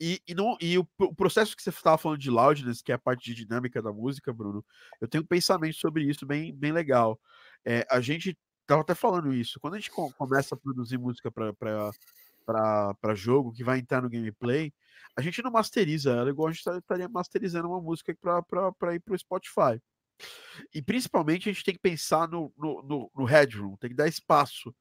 E, 0.00 0.22
e, 0.26 0.34
e 0.60 0.78
o, 0.78 0.88
o, 0.98 1.14
processo 1.14 1.56
que 1.56 1.62
você 1.62 1.70
estava 1.70 1.98
falando 1.98 2.18
de 2.18 2.30
loudness, 2.30 2.80
que 2.80 2.92
é 2.92 2.94
a 2.94 2.98
parte 2.98 3.24
de 3.24 3.44
dinâmica 3.44 3.82
da 3.82 3.92
música, 3.92 4.32
Bruno, 4.32 4.64
eu 5.00 5.08
tenho 5.08 5.22
um 5.22 5.26
pensamento 5.26 5.76
sobre 5.76 6.04
isso 6.04 6.24
bem, 6.24 6.54
bem 6.54 6.72
legal. 6.72 7.20
É, 7.64 7.86
a 7.90 8.00
gente 8.00 8.38
estava 8.62 8.80
até 8.80 8.94
falando 8.94 9.32
isso. 9.32 9.60
Quando 9.60 9.74
a 9.74 9.78
gente 9.78 9.90
começa 9.90 10.54
a 10.54 10.58
produzir 10.58 10.98
música 10.98 11.30
para 11.30 13.14
jogo, 13.14 13.52
que 13.52 13.64
vai 13.64 13.78
entrar 13.78 14.02
no 14.02 14.08
gameplay, 14.10 14.72
a 15.16 15.20
gente 15.20 15.42
não 15.42 15.50
masteriza 15.50 16.12
ela 16.12 16.30
igual 16.30 16.48
a 16.48 16.52
gente 16.52 16.64
tá, 16.64 16.78
estaria 16.78 17.08
masterizando 17.08 17.68
uma 17.68 17.80
música 17.80 18.14
para 18.14 18.94
ir 18.94 19.00
para 19.00 19.14
o 19.14 19.18
Spotify. 19.18 19.80
E 20.74 20.80
principalmente 20.80 21.48
a 21.48 21.52
gente 21.52 21.64
tem 21.64 21.74
que 21.74 21.80
pensar 21.80 22.28
no, 22.28 22.52
no, 22.56 22.82
no, 22.82 23.10
no 23.14 23.24
headroom, 23.24 23.76
tem 23.76 23.90
que 23.90 23.96
dar 23.96 24.08
espaço 24.08 24.74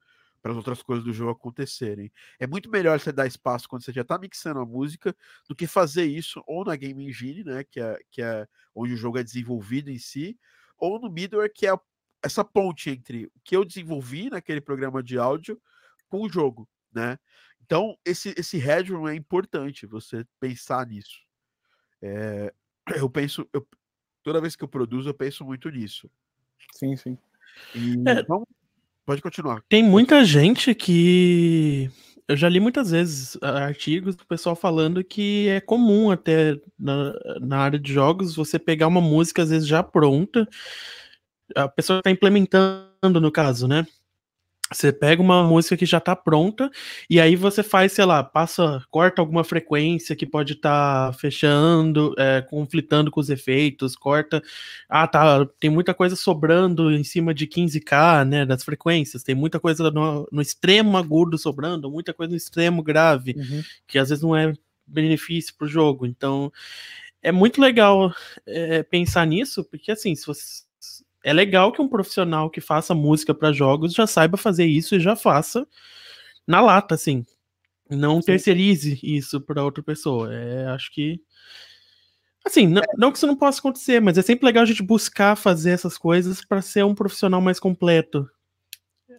para 0.46 0.52
as 0.52 0.58
outras 0.58 0.84
coisas 0.84 1.04
do 1.04 1.12
jogo 1.12 1.32
acontecerem. 1.32 2.12
É 2.40 2.46
muito 2.46 2.70
melhor 2.70 3.00
você 3.00 3.12
dar 3.12 3.26
espaço 3.26 3.68
quando 3.68 3.84
você 3.84 3.92
já 3.92 4.04
está 4.04 4.16
mixando 4.16 4.60
a 4.60 4.66
música 4.66 5.16
do 5.50 5.56
que 5.56 5.66
fazer 5.66 6.06
isso 6.06 6.44
ou 6.46 6.64
na 6.64 6.76
Game 6.76 7.04
Engine, 7.04 7.44
né, 7.44 7.64
que 7.64 7.80
é, 7.80 8.00
que 8.12 8.22
é 8.22 8.48
onde 8.76 8.94
o 8.94 8.96
jogo 8.96 9.18
é 9.18 9.24
desenvolvido 9.24 9.90
em 9.90 9.98
si, 9.98 10.40
ou 10.78 11.00
no 11.00 11.10
middleware, 11.10 11.52
que 11.52 11.66
é 11.66 11.76
essa 12.22 12.46
ponte 12.46 12.92
entre 12.92 13.26
o 13.26 13.40
que 13.44 13.58
eu 13.58 13.66
desenvolvi 13.66 14.30
naquele 14.30 14.62
programa 14.62 15.02
de 15.02 15.18
áudio 15.18 15.60
com 16.08 16.22
o 16.22 16.30
jogo, 16.30 16.70
né? 16.94 17.18
Então, 17.64 17.98
esse, 18.06 18.36
esse 18.38 18.60
headroom 18.60 19.08
é 19.08 19.16
importante, 19.16 19.88
você 19.88 20.28
pensar 20.40 20.86
nisso. 20.86 21.24
É, 22.00 22.54
eu 23.02 23.10
penso, 23.10 23.50
eu, 23.52 23.68
toda 24.22 24.40
vez 24.40 24.56
que 24.56 24.64
eu 24.64 24.68
produzo, 24.68 25.10
eu 25.10 25.14
penso 25.16 25.44
muito 25.44 25.72
nisso. 25.72 26.08
Sim, 26.72 26.96
sim. 26.96 27.18
E, 27.74 28.08
é, 28.08 28.22
vamos, 28.24 28.48
pode 29.06 29.22
continuar. 29.22 29.62
Tem 29.70 29.84
muita 29.84 30.24
gente 30.26 30.74
que. 30.74 31.90
Eu 32.28 32.36
já 32.36 32.50
li 32.50 32.60
muitas 32.60 32.90
vezes 32.90 33.38
artigos 33.42 34.16
do 34.16 34.26
pessoal 34.26 34.56
falando 34.56 35.04
que 35.04 35.48
é 35.48 35.62
comum 35.62 36.10
até 36.10 36.60
na, 36.78 37.14
na 37.40 37.58
área 37.60 37.78
de 37.78 37.94
jogos 37.94 38.36
você 38.36 38.58
pegar 38.58 38.88
uma 38.88 39.00
música 39.00 39.44
às 39.44 39.52
vezes 39.52 39.68
já 39.68 39.84
pronta, 39.84 40.48
a 41.56 41.68
pessoa 41.68 42.00
está 42.00 42.10
implementando 42.10 43.22
no 43.22 43.32
caso, 43.32 43.68
né? 43.68 43.86
Você 44.72 44.92
pega 44.92 45.22
uma 45.22 45.44
música 45.44 45.78
que 45.78 45.86
já 45.86 46.00
tá 46.00 46.16
pronta 46.16 46.72
e 47.08 47.20
aí 47.22 47.36
você 47.36 47.62
faz, 47.62 47.92
sei 47.92 48.04
lá, 48.04 48.24
passa, 48.24 48.84
corta 48.90 49.22
alguma 49.22 49.44
frequência 49.44 50.16
que 50.16 50.26
pode 50.26 50.54
estar 50.54 51.12
tá 51.12 51.14
fechando, 51.14 52.16
é, 52.18 52.42
conflitando 52.42 53.12
com 53.12 53.20
os 53.20 53.30
efeitos, 53.30 53.96
corta. 53.96 54.42
Ah, 54.90 55.08
tá, 55.08 55.46
tem 55.60 55.70
muita 55.70 55.94
coisa 55.94 56.16
sobrando 56.16 56.92
em 56.92 57.04
cima 57.04 57.32
de 57.32 57.46
15k, 57.46 58.26
né, 58.28 58.44
das 58.44 58.64
frequências, 58.64 59.22
tem 59.22 59.36
muita 59.36 59.60
coisa 59.60 59.92
no, 59.92 60.28
no 60.32 60.42
extremo 60.42 60.98
agudo 60.98 61.38
sobrando, 61.38 61.92
muita 61.92 62.12
coisa 62.12 62.32
no 62.32 62.38
extremo 62.38 62.82
grave, 62.82 63.36
uhum. 63.38 63.62
que 63.88 64.00
às 64.00 64.10
vezes 64.10 64.24
não 64.24 64.36
é 64.36 64.52
benefício 64.88 65.54
pro 65.56 65.68
jogo. 65.68 66.08
Então, 66.08 66.52
é 67.22 67.32
muito 67.32 67.62
legal 67.62 68.12
é, 68.48 68.82
pensar 68.82 69.28
nisso, 69.28 69.64
porque 69.64 69.92
assim, 69.92 70.16
se 70.16 70.26
você 70.26 70.66
é 71.26 71.34
legal 71.34 71.72
que 71.72 71.82
um 71.82 71.90
profissional 71.90 72.52
que 72.52 72.62
faça 72.62 72.94
música 72.94 73.34
para 73.34 73.52
jogos 73.52 73.96
já 73.96 74.06
saiba 74.06 74.38
fazer 74.38 74.66
isso 74.66 74.94
e 74.94 75.00
já 75.00 75.16
faça 75.16 75.68
na 76.46 76.62
lata, 76.62 76.94
assim. 76.94 77.26
Não 77.90 78.22
Sim. 78.22 78.28
terceirize 78.28 79.00
isso 79.02 79.42
para 79.42 79.64
outra 79.64 79.82
pessoa. 79.82 80.32
É, 80.32 80.68
acho 80.68 80.94
que. 80.94 81.20
Assim, 82.46 82.68
não, 82.68 82.84
não, 82.96 83.12
que 83.12 83.18
isso 83.18 83.26
não 83.26 83.36
possa 83.36 83.58
acontecer, 83.58 84.00
mas 84.00 84.20
é 84.20 84.22
sempre 84.22 84.46
legal 84.46 84.62
a 84.62 84.68
gente 84.68 84.84
buscar 84.84 85.36
fazer 85.36 85.72
essas 85.72 85.98
coisas 85.98 86.46
para 86.46 86.62
ser 86.62 86.86
um 86.86 86.94
profissional 86.94 87.42
mais 87.42 87.60
completo. 87.60 88.30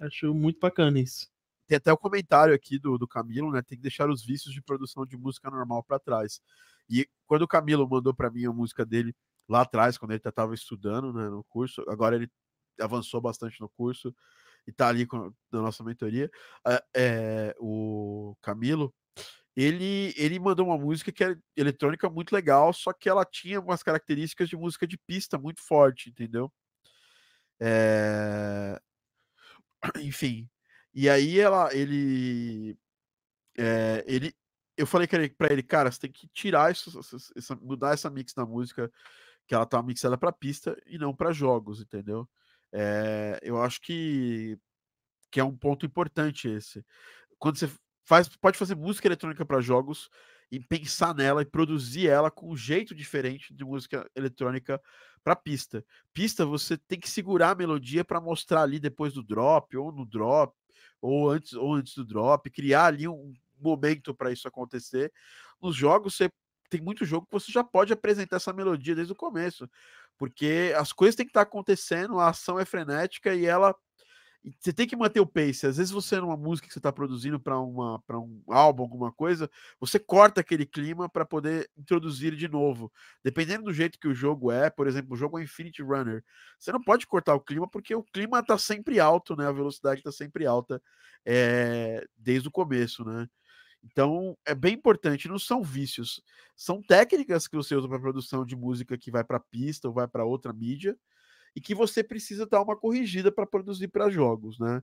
Acho 0.00 0.32
muito 0.32 0.60
bacana 0.60 1.00
isso. 1.00 1.28
Tem 1.66 1.76
até 1.76 1.92
o 1.92 1.98
comentário 1.98 2.54
aqui 2.54 2.78
do, 2.78 2.96
do 2.96 3.08
Camilo, 3.08 3.50
né? 3.50 3.62
Tem 3.62 3.76
que 3.76 3.82
deixar 3.82 4.08
os 4.08 4.24
vícios 4.24 4.54
de 4.54 4.62
produção 4.62 5.04
de 5.04 5.16
música 5.16 5.50
normal 5.50 5.82
para 5.82 5.98
trás. 5.98 6.40
E 6.88 7.08
quando 7.26 7.42
o 7.42 7.48
Camilo 7.48 7.88
mandou 7.88 8.14
para 8.14 8.30
mim 8.30 8.46
a 8.46 8.52
música 8.52 8.86
dele 8.86 9.12
lá 9.48 9.62
atrás, 9.62 9.96
quando 9.98 10.12
ele 10.12 10.22
estava 10.24 10.54
estudando 10.54 11.12
né, 11.12 11.28
no 11.28 11.44
curso, 11.44 11.84
agora 11.88 12.16
ele 12.16 12.30
avançou 12.80 13.20
bastante 13.20 13.60
no 13.60 13.68
curso 13.70 14.14
e 14.66 14.70
está 14.70 14.88
ali 14.88 15.06
com, 15.06 15.32
na 15.52 15.62
nossa 15.62 15.84
mentoria. 15.84 16.30
É, 16.94 17.54
o 17.58 18.36
Camilo, 18.42 18.94
ele, 19.56 20.12
ele 20.16 20.38
mandou 20.38 20.66
uma 20.66 20.78
música 20.78 21.10
que 21.10 21.24
é 21.24 21.36
eletrônica 21.56 22.10
muito 22.10 22.32
legal, 22.32 22.72
só 22.72 22.92
que 22.92 23.08
ela 23.08 23.24
tinha 23.24 23.60
umas 23.60 23.82
características 23.82 24.48
de 24.48 24.56
música 24.56 24.86
de 24.86 24.98
pista 24.98 25.38
muito 25.38 25.62
forte, 25.62 26.10
entendeu? 26.10 26.52
É... 27.60 28.78
Enfim. 30.02 30.48
E 30.92 31.08
aí 31.08 31.38
ela, 31.38 31.74
ele, 31.74 32.78
é, 33.56 34.04
ele, 34.06 34.34
eu 34.76 34.86
falei 34.86 35.06
para 35.06 35.52
ele, 35.52 35.62
cara, 35.62 35.90
você 35.90 36.00
tem 36.00 36.12
que 36.12 36.28
tirar 36.28 36.72
isso, 36.72 36.98
essa, 37.36 37.56
mudar 37.56 37.94
essa 37.94 38.10
mix 38.10 38.32
da 38.34 38.46
música 38.46 38.90
que 39.46 39.54
ela 39.54 39.66
tá 39.66 39.82
mixada 39.82 40.18
para 40.18 40.32
pista 40.32 40.76
e 40.86 40.98
não 40.98 41.14
para 41.14 41.32
jogos, 41.32 41.80
entendeu? 41.80 42.28
É, 42.72 43.38
eu 43.42 43.60
acho 43.62 43.80
que, 43.80 44.58
que 45.30 45.40
é 45.40 45.44
um 45.44 45.56
ponto 45.56 45.86
importante 45.86 46.48
esse. 46.48 46.84
Quando 47.38 47.58
você 47.58 47.70
faz, 48.04 48.28
pode 48.28 48.58
fazer 48.58 48.74
música 48.74 49.08
eletrônica 49.08 49.44
para 49.44 49.60
jogos 49.60 50.08
e 50.50 50.60
pensar 50.60 51.14
nela 51.14 51.42
e 51.42 51.46
produzir 51.46 52.08
ela 52.08 52.30
com 52.30 52.50
um 52.50 52.56
jeito 52.56 52.94
diferente 52.94 53.52
de 53.54 53.64
música 53.64 54.08
eletrônica 54.14 54.80
para 55.22 55.34
pista. 55.34 55.84
Pista 56.12 56.46
você 56.46 56.76
tem 56.76 57.00
que 57.00 57.10
segurar 57.10 57.50
a 57.50 57.54
melodia 57.54 58.04
para 58.04 58.20
mostrar 58.20 58.62
ali 58.62 58.78
depois 58.78 59.12
do 59.12 59.22
drop 59.22 59.76
ou 59.76 59.90
no 59.90 60.06
drop 60.06 60.54
ou 61.00 61.30
antes 61.30 61.52
ou 61.52 61.74
antes 61.74 61.94
do 61.94 62.04
drop, 62.04 62.48
criar 62.50 62.86
ali 62.86 63.08
um 63.08 63.34
momento 63.60 64.14
para 64.14 64.30
isso 64.30 64.46
acontecer. 64.46 65.12
Nos 65.60 65.74
jogos 65.74 66.14
você 66.14 66.30
tem 66.68 66.80
muito 66.80 67.04
jogo 67.04 67.26
que 67.26 67.32
você 67.32 67.50
já 67.52 67.64
pode 67.64 67.92
apresentar 67.92 68.36
essa 68.36 68.52
melodia 68.52 68.94
desde 68.94 69.12
o 69.12 69.16
começo, 69.16 69.68
porque 70.18 70.72
as 70.76 70.92
coisas 70.92 71.14
têm 71.16 71.26
que 71.26 71.30
estar 71.30 71.42
acontecendo, 71.42 72.18
a 72.18 72.28
ação 72.30 72.58
é 72.58 72.64
frenética 72.64 73.34
e 73.34 73.46
ela 73.46 73.74
você 74.60 74.72
tem 74.72 74.86
que 74.86 74.96
manter 74.96 75.20
o 75.20 75.26
pace. 75.26 75.66
Às 75.66 75.76
vezes 75.76 75.90
você 75.90 76.20
numa 76.20 76.36
música 76.36 76.68
que 76.68 76.72
você 76.72 76.78
está 76.78 76.92
produzindo 76.92 77.40
para 77.40 77.58
uma 77.58 78.00
para 78.06 78.18
um 78.18 78.42
álbum, 78.48 78.82
alguma 78.84 79.12
coisa, 79.12 79.50
você 79.80 79.98
corta 79.98 80.40
aquele 80.40 80.64
clima 80.64 81.08
para 81.08 81.24
poder 81.24 81.68
introduzir 81.76 82.34
de 82.36 82.48
novo. 82.48 82.92
Dependendo 83.24 83.64
do 83.64 83.72
jeito 83.72 83.98
que 83.98 84.08
o 84.08 84.14
jogo 84.14 84.52
é, 84.52 84.70
por 84.70 84.86
exemplo, 84.86 85.14
o 85.14 85.16
jogo 85.16 85.38
é 85.38 85.42
Infinity 85.42 85.82
Runner, 85.82 86.22
você 86.58 86.70
não 86.72 86.82
pode 86.82 87.06
cortar 87.06 87.34
o 87.34 87.40
clima 87.40 87.68
porque 87.68 87.94
o 87.94 88.04
clima 88.04 88.38
está 88.40 88.56
sempre 88.58 89.00
alto, 89.00 89.36
né? 89.36 89.46
A 89.48 89.52
velocidade 89.52 90.00
está 90.00 90.12
sempre 90.12 90.46
alta 90.46 90.80
é, 91.24 92.06
desde 92.16 92.48
o 92.48 92.52
começo, 92.52 93.04
né? 93.04 93.28
Então, 93.90 94.36
é 94.44 94.54
bem 94.54 94.74
importante, 94.74 95.28
não 95.28 95.38
são 95.38 95.62
vícios, 95.62 96.20
são 96.56 96.82
técnicas 96.82 97.46
que 97.46 97.56
você 97.56 97.74
usa 97.74 97.88
para 97.88 98.00
produção 98.00 98.44
de 98.44 98.56
música 98.56 98.98
que 98.98 99.10
vai 99.10 99.22
para 99.22 99.38
pista 99.38 99.86
ou 99.86 99.94
vai 99.94 100.08
para 100.08 100.24
outra 100.24 100.52
mídia 100.52 100.96
e 101.54 101.60
que 101.60 101.74
você 101.74 102.02
precisa 102.02 102.46
dar 102.46 102.62
uma 102.62 102.76
corrigida 102.76 103.30
para 103.30 103.46
produzir 103.46 103.88
para 103.88 104.10
jogos, 104.10 104.58
né? 104.58 104.82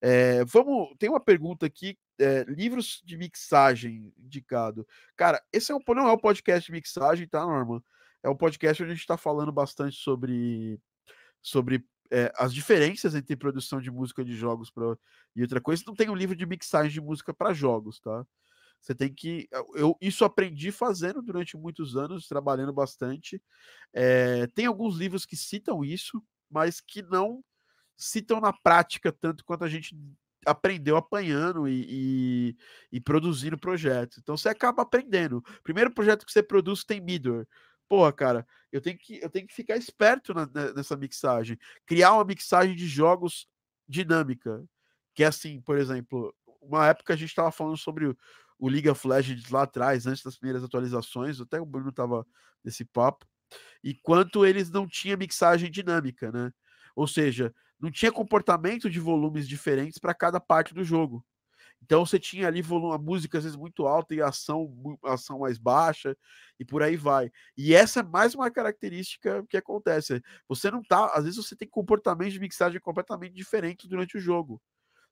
É, 0.00 0.44
vamos, 0.44 0.94
tem 0.98 1.08
uma 1.08 1.20
pergunta 1.20 1.66
aqui, 1.66 1.98
é, 2.18 2.44
livros 2.44 3.02
de 3.04 3.16
mixagem 3.16 4.12
indicado. 4.16 4.86
Cara, 5.16 5.42
esse 5.52 5.72
é 5.72 5.74
um, 5.74 5.80
não 5.88 6.08
é 6.08 6.12
um 6.12 6.18
podcast 6.18 6.66
de 6.66 6.72
mixagem, 6.72 7.26
tá, 7.26 7.40
Norman? 7.44 7.82
É 8.22 8.28
um 8.28 8.36
podcast 8.36 8.82
onde 8.82 8.92
a 8.92 8.94
gente 8.94 9.02
está 9.02 9.16
falando 9.16 9.52
bastante 9.52 9.96
sobre 9.96 10.80
sobre 11.42 11.84
é, 12.10 12.32
as 12.36 12.52
diferenças 12.52 13.14
entre 13.14 13.36
produção 13.36 13.80
de 13.80 13.90
música 13.90 14.24
de 14.24 14.34
jogos 14.34 14.70
pra, 14.70 14.96
e 15.34 15.42
outra 15.42 15.60
coisa. 15.60 15.82
Não 15.86 15.94
tem 15.94 16.08
um 16.10 16.14
livro 16.14 16.36
de 16.36 16.46
mixagem 16.46 16.92
de 16.92 17.00
música 17.00 17.32
para 17.34 17.52
jogos, 17.52 18.00
tá? 18.00 18.26
Você 18.80 18.94
tem 18.94 19.12
que. 19.12 19.48
Eu 19.74 19.96
isso 20.00 20.24
aprendi 20.24 20.70
fazendo 20.70 21.20
durante 21.22 21.56
muitos 21.56 21.96
anos, 21.96 22.28
trabalhando 22.28 22.72
bastante. 22.72 23.42
É, 23.92 24.46
tem 24.48 24.66
alguns 24.66 24.96
livros 24.96 25.26
que 25.26 25.36
citam 25.36 25.84
isso, 25.84 26.22
mas 26.50 26.80
que 26.80 27.02
não 27.02 27.42
citam 27.96 28.40
na 28.40 28.52
prática 28.52 29.10
tanto 29.10 29.44
quanto 29.44 29.64
a 29.64 29.68
gente 29.68 29.96
aprendeu 30.44 30.96
apanhando 30.96 31.66
e, 31.66 31.84
e, 31.88 32.56
e 32.92 33.00
produzindo 33.00 33.58
projetos. 33.58 34.18
Então 34.18 34.36
você 34.36 34.48
acaba 34.48 34.82
aprendendo. 34.82 35.42
Primeiro 35.62 35.92
projeto 35.92 36.24
que 36.24 36.30
você 36.30 36.42
produz 36.42 36.84
tem 36.84 37.00
Midor 37.00 37.46
porra, 37.88 38.12
cara, 38.12 38.46
eu 38.72 38.80
tenho 38.80 38.98
que, 38.98 39.18
eu 39.22 39.30
tenho 39.30 39.46
que 39.46 39.54
ficar 39.54 39.76
esperto 39.76 40.34
na, 40.34 40.46
nessa 40.74 40.96
mixagem. 40.96 41.58
Criar 41.86 42.12
uma 42.12 42.24
mixagem 42.24 42.74
de 42.74 42.86
jogos 42.86 43.48
dinâmica. 43.88 44.64
Que 45.14 45.24
é 45.24 45.26
assim, 45.26 45.60
por 45.60 45.78
exemplo, 45.78 46.34
uma 46.60 46.86
época 46.86 47.14
a 47.14 47.16
gente 47.16 47.30
estava 47.30 47.50
falando 47.50 47.76
sobre 47.76 48.06
o, 48.06 48.16
o, 48.58 48.68
League 48.68 48.88
of 48.88 49.06
Legends 49.06 49.48
lá 49.50 49.62
atrás, 49.62 50.06
antes 50.06 50.22
das 50.22 50.36
primeiras 50.36 50.62
atualizações, 50.62 51.40
até 51.40 51.60
o 51.60 51.66
Bruno 51.66 51.90
estava 51.90 52.26
nesse 52.62 52.84
papo, 52.84 53.26
e 53.82 53.94
quanto 53.94 54.44
eles 54.44 54.70
não 54.70 54.86
tinham 54.86 55.16
mixagem 55.16 55.70
dinâmica, 55.70 56.32
né? 56.32 56.52
Ou 56.94 57.06
seja, 57.06 57.54
não 57.78 57.90
tinha 57.90 58.10
comportamento 58.10 58.90
de 58.90 58.98
volumes 58.98 59.46
diferentes 59.48 59.98
para 59.98 60.14
cada 60.14 60.40
parte 60.40 60.74
do 60.74 60.82
jogo. 60.82 61.24
Então 61.86 62.04
você 62.04 62.18
tinha 62.18 62.48
ali 62.48 62.60
volume, 62.62 62.98
música 63.04 63.38
às 63.38 63.44
vezes 63.44 63.56
muito 63.56 63.86
alta 63.86 64.12
e 64.14 64.20
ação, 64.20 64.68
ação 65.04 65.38
mais 65.40 65.56
baixa 65.56 66.16
e 66.58 66.64
por 66.64 66.82
aí 66.82 66.96
vai. 66.96 67.30
E 67.56 67.74
essa 67.74 68.00
é 68.00 68.02
mais 68.02 68.34
uma 68.34 68.50
característica 68.50 69.44
que 69.48 69.56
acontece. 69.56 70.20
Você 70.48 70.68
não 70.70 70.82
tá, 70.82 71.06
às 71.14 71.24
vezes 71.24 71.36
você 71.36 71.54
tem 71.56 71.68
comportamentos 71.68 72.34
de 72.34 72.40
mixagem 72.40 72.80
completamente 72.80 73.34
diferentes 73.34 73.88
durante 73.88 74.16
o 74.16 74.20
jogo. 74.20 74.60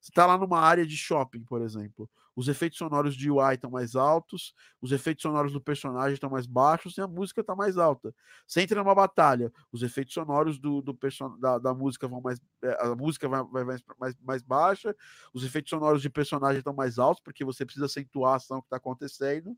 Você 0.05 0.11
está 0.11 0.27
lá 0.27 0.37
numa 0.37 0.61
área 0.61 0.85
de 0.87 0.99
shopping, 0.99 1.43
por 1.45 1.63
exemplo. 1.63 2.11
Os 2.37 2.47
efeitos 2.47 2.77
sonoros 2.77 3.17
de 3.17 3.31
UI 3.31 3.55
estão 3.55 3.71
mais 3.71 3.97
altos, 3.97 4.53
os 4.79 4.93
efeitos 4.93 5.23
sonoros 5.23 5.51
do 5.51 5.63
personagem 5.63 6.13
estão 6.13 6.29
mais 6.29 6.47
baixos 6.47 6.99
e 6.99 7.01
a 7.01 7.07
música 7.07 7.41
está 7.41 7.57
mais 7.57 7.79
alta. 7.79 8.15
Você 8.47 8.61
entra 8.61 8.83
numa 8.83 8.95
batalha, 8.95 9.51
os 9.73 9.83
efeitos 9.83 10.13
sonoros 10.13 10.59
do, 10.59 10.83
do 10.83 10.95
da, 11.41 11.59
da 11.59 11.73
música 11.73 12.07
vão 12.07 12.21
mais. 12.21 12.39
Eh, 12.63 12.79
a 12.83 12.95
música 12.95 13.27
vai, 13.27 13.43
vai 13.45 13.65
mais, 13.65 13.83
mais, 13.99 14.15
mais 14.21 14.43
baixa, 14.43 14.95
os 15.33 15.43
efeitos 15.43 15.71
sonoros 15.71 16.03
de 16.03 16.11
personagem 16.11 16.59
estão 16.59 16.75
mais 16.75 16.99
altos, 16.99 17.23
porque 17.25 17.43
você 17.43 17.65
precisa 17.65 17.87
acentuar 17.87 18.35
a 18.35 18.37
ação 18.37 18.61
que 18.61 18.67
está 18.67 18.77
acontecendo 18.77 19.57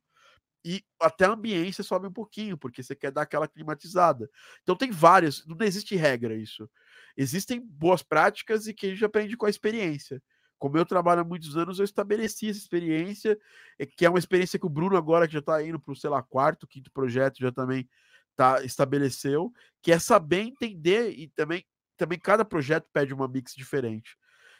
e 0.64 0.84
até 1.00 1.24
a 1.24 1.32
ambiência 1.32 1.82
sobe 1.82 2.06
um 2.06 2.12
pouquinho, 2.12 2.56
porque 2.56 2.84
você 2.84 2.94
quer 2.94 3.10
dar 3.10 3.22
aquela 3.22 3.48
climatizada. 3.48 4.30
Então 4.62 4.76
tem 4.76 4.92
várias, 4.92 5.44
não 5.44 5.56
existe 5.66 5.96
regra 5.96 6.36
isso. 6.36 6.70
Existem 7.16 7.60
boas 7.60 8.04
práticas 8.04 8.68
e 8.68 8.74
que 8.74 8.86
a 8.86 8.90
gente 8.90 9.04
aprende 9.04 9.36
com 9.36 9.46
a 9.46 9.50
experiência 9.50 10.22
como 10.58 10.78
eu 10.78 10.86
trabalho 10.86 11.20
há 11.20 11.24
muitos 11.24 11.56
anos, 11.56 11.78
eu 11.78 11.84
estabeleci 11.84 12.48
essa 12.48 12.58
experiência, 12.58 13.38
eh, 13.78 13.86
que 13.86 14.06
é 14.06 14.08
uma 14.10 14.18
experiência 14.18 14.58
que 14.58 14.66
o 14.66 14.70
Bruno 14.70 14.96
agora 14.96 15.26
que 15.26 15.32
já 15.32 15.40
está 15.40 15.62
indo 15.62 15.78
para 15.80 15.92
o, 15.92 15.96
sei 15.96 16.10
lá, 16.10 16.22
quarto, 16.22 16.66
quinto 16.66 16.90
projeto, 16.90 17.38
já 17.38 17.52
também 17.52 17.88
tá, 18.34 18.62
estabeleceu, 18.64 19.52
que 19.82 19.92
é 19.92 19.98
saber 19.98 20.40
entender 20.40 21.10
e 21.10 21.28
também, 21.28 21.64
também 21.96 22.18
cada 22.18 22.44
projeto 22.44 22.86
pede 22.92 23.14
uma 23.14 23.28
mix 23.28 23.54
diferente. 23.54 24.16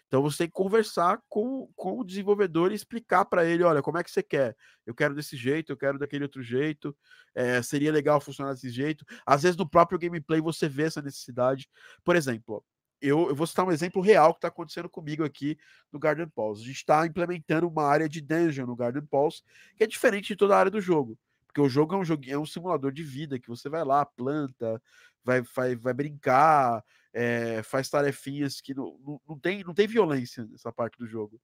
Então 0.06 0.22
você 0.22 0.38
tem 0.38 0.46
que 0.46 0.52
conversar 0.52 1.20
com, 1.28 1.68
com 1.74 1.98
o 1.98 2.04
desenvolvedor 2.04 2.70
e 2.70 2.74
explicar 2.74 3.24
para 3.24 3.44
ele, 3.44 3.64
olha, 3.64 3.82
como 3.82 3.98
é 3.98 4.04
que 4.04 4.11
você 4.11 4.22
quer? 4.22 4.56
Eu 4.87 4.94
quero 4.94 5.14
desse 5.14 5.37
jeito, 5.37 5.72
eu 5.72 5.76
quero 5.76 5.98
daquele 5.98 6.22
outro 6.22 6.42
jeito, 6.42 6.96
é, 7.35 7.61
seria 7.61 7.90
legal 7.90 8.20
funcionar 8.20 8.52
desse 8.52 8.70
jeito. 8.70 9.04
Às 9.26 9.42
vezes 9.42 9.56
no 9.56 9.68
próprio 9.68 9.98
gameplay 9.98 10.40
você 10.40 10.68
vê 10.68 10.85
essa 10.85 11.02
necessidade. 11.02 11.68
Por 12.04 12.14
exemplo, 12.14 12.64
eu, 13.00 13.28
eu 13.28 13.35
vou 13.35 13.46
citar 13.46 13.66
um 13.66 13.72
exemplo 13.72 14.00
real 14.00 14.32
que 14.32 14.38
está 14.38 14.48
acontecendo 14.48 14.88
comigo 14.88 15.24
aqui 15.24 15.59
no 15.92 15.98
Garden 15.98 16.28
Pulse. 16.28 16.62
A 16.62 16.66
gente 16.66 16.76
está 16.76 17.06
implementando 17.06 17.68
uma 17.68 17.85
área 17.85 18.09
de 18.09 18.20
dungeon 18.20 18.66
no 18.66 18.76
Garden 18.76 19.04
Pulse 19.04 19.42
que 19.76 19.85
é 19.85 19.87
diferente 19.87 20.28
de 20.28 20.37
toda 20.37 20.54
a 20.54 20.59
área 20.59 20.70
do 20.70 20.80
jogo. 20.80 21.18
Porque 21.46 21.61
o 21.61 21.68
jogo 21.68 21.94
é 21.94 21.98
um, 21.98 22.04
jogo, 22.04 22.22
é 22.28 22.38
um 22.38 22.46
simulador 22.46 22.92
de 22.92 23.02
vida 23.02 23.38
que 23.38 23.48
você 23.48 23.68
vai 23.68 23.82
lá, 23.85 24.04
planta, 24.04 24.80
vai, 25.24 25.40
vai, 25.40 25.74
vai 25.74 25.94
brincar, 25.94 26.85
é, 27.12 27.62
faz 27.62 27.88
tarefinhas 27.88 28.61
que 28.61 28.74
não, 28.74 28.98
não, 29.04 29.20
não, 29.26 29.38
tem, 29.38 29.64
não 29.64 29.72
tem 29.72 29.87
violência 29.87 30.44
nessa 30.46 30.70
parte 30.70 30.98
do 30.98 31.06
jogo. 31.06 31.40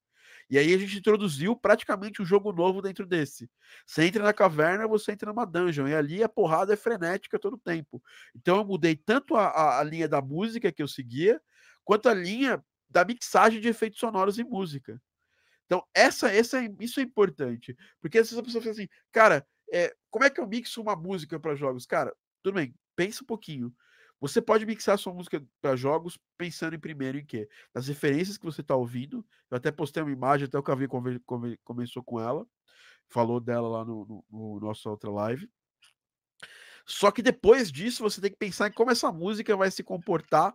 E 0.50 0.59
aí 0.59 0.74
a 0.74 0.78
gente 0.78 0.98
introduziu 0.98 1.57
praticamente 1.57 2.20
um 2.20 2.24
jogo 2.24 2.52
novo 2.52 2.83
dentro 2.83 3.07
desse. 3.07 3.50
Você 3.87 4.05
entra 4.05 4.22
na 4.22 4.33
caverna, 4.33 4.87
você 4.87 5.12
entra 5.12 5.31
numa 5.31 5.46
dungeon, 5.46 5.88
e 5.88 5.94
ali 5.94 6.22
a 6.22 6.28
porrada 6.28 6.72
é 6.72 6.76
frenética 6.76 7.38
todo 7.38 7.57
tempo. 7.59 8.02
Então 8.35 8.59
eu 8.59 8.64
mudei 8.64 8.96
tanto 8.96 9.37
a, 9.37 9.46
a, 9.46 9.81
a 9.81 9.83
linha 9.83 10.09
da 10.09 10.20
música 10.20 10.72
que 10.72 10.83
eu 10.83 10.88
seguia, 10.88 11.40
quanto 11.85 12.09
a 12.09 12.14
linha 12.14 12.62
da 12.88 13.05
mixagem 13.05 13.61
de 13.61 13.68
efeitos 13.68 13.98
sonoros 13.98 14.38
e 14.38 14.44
música. 14.44 15.00
Então, 15.66 15.83
essa, 15.94 16.31
essa, 16.31 16.59
isso 16.81 17.00
é 17.00 17.02
importante. 17.02 17.74
Porque 18.00 18.18
às 18.18 18.26
vezes 18.26 18.38
a 18.38 18.42
pessoa 18.42 18.62
fala 18.62 18.72
assim, 18.74 18.88
cara, 19.11 19.46
é, 19.72 19.94
como 20.11 20.24
é 20.24 20.28
que 20.28 20.38
eu 20.38 20.46
mixo 20.46 20.83
uma 20.83 20.94
música 20.94 21.40
para 21.40 21.55
jogos? 21.55 21.87
Cara, 21.87 22.14
tudo 22.42 22.57
bem, 22.57 22.74
pensa 22.94 23.22
um 23.24 23.26
pouquinho. 23.26 23.74
Você 24.22 24.40
pode 24.40 24.64
mixar 24.64 24.96
sua 24.96 25.12
música 25.12 25.44
para 25.61 25.74
jogos 25.74 26.16
pensando 26.38 26.76
em 26.76 26.78
primeiro 26.78 27.18
em 27.18 27.26
quê? 27.26 27.48
Nas 27.74 27.88
referências 27.88 28.38
que 28.38 28.44
você 28.44 28.61
está 28.61 28.76
ouvindo. 28.76 29.26
Eu 29.50 29.56
até 29.56 29.72
postei 29.72 30.00
uma 30.00 30.12
imagem, 30.12 30.46
até 30.46 30.56
o 30.56 30.62
Cavi 30.62 30.87
começou 31.64 32.04
com 32.04 32.20
ela, 32.20 32.46
falou 33.08 33.40
dela 33.40 33.66
lá 33.66 33.85
no, 33.85 34.06
no, 34.06 34.24
no 34.30 34.61
nossa 34.61 34.88
outra 34.88 35.11
live. 35.11 35.50
Só 36.87 37.11
que 37.11 37.20
depois 37.20 37.72
disso, 37.72 38.04
você 38.04 38.20
tem 38.20 38.30
que 38.30 38.37
pensar 38.37 38.68
em 38.68 38.72
como 38.72 38.92
essa 38.92 39.11
música 39.11 39.56
vai 39.56 39.72
se 39.72 39.82
comportar 39.82 40.54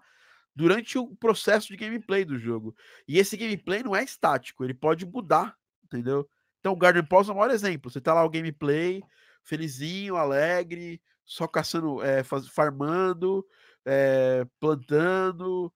durante 0.56 0.97
o 0.97 1.13
processo 1.17 1.67
de 1.67 1.75
gameplay 1.75 2.23
do 2.23 2.39
jogo. 2.39 2.73
E 3.06 3.19
esse 3.19 3.36
gameplay 3.36 3.84
não 3.84 3.93
é 3.93 4.01
estático, 4.01 4.63
ele 4.63 4.73
pode 4.73 5.06
mudar, 5.06 5.58
entendeu? 5.84 6.25
Então, 6.62 6.71
o 6.71 6.77
Garden 6.77 7.06
Pause 7.06 7.32
é 7.32 7.34
o 7.34 7.36
maior 7.36 7.51
exemplo. 7.51 7.91
Você 7.91 7.99
tá 7.99 8.13
lá 8.13 8.23
o 8.23 8.30
gameplay, 8.30 9.03
felizinho, 9.43 10.15
alegre, 10.15 11.01
só 11.27 11.47
caçando, 11.47 12.01
é, 12.01 12.23
faz, 12.23 12.47
farmando, 12.47 13.45
é, 13.85 14.45
plantando, 14.59 15.71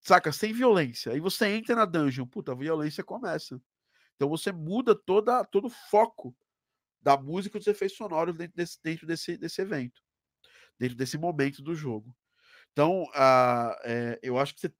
saca? 0.00 0.30
Sem 0.32 0.52
violência. 0.52 1.12
Aí 1.12 1.20
você 1.20 1.46
entra 1.48 1.74
na 1.74 1.86
dungeon, 1.86 2.26
puta, 2.26 2.52
a 2.52 2.54
violência 2.54 3.02
começa. 3.02 3.60
Então 4.16 4.28
você 4.28 4.52
muda 4.52 4.94
toda, 4.94 5.44
todo 5.46 5.66
o 5.66 5.70
foco 5.70 6.36
da 7.00 7.16
música 7.16 7.58
dos 7.58 7.66
efeitos 7.66 7.96
sonoros 7.96 8.36
dentro 8.36 8.56
desse, 8.56 8.78
dentro 8.82 9.06
desse, 9.06 9.36
desse 9.38 9.62
evento, 9.62 10.02
dentro 10.78 10.96
desse 10.96 11.18
momento 11.18 11.62
do 11.62 11.74
jogo. 11.74 12.14
Então, 12.72 13.04
uh, 13.04 13.74
é, 13.84 14.18
eu 14.22 14.38
acho 14.38 14.54
que 14.54 14.60
você 14.60 14.74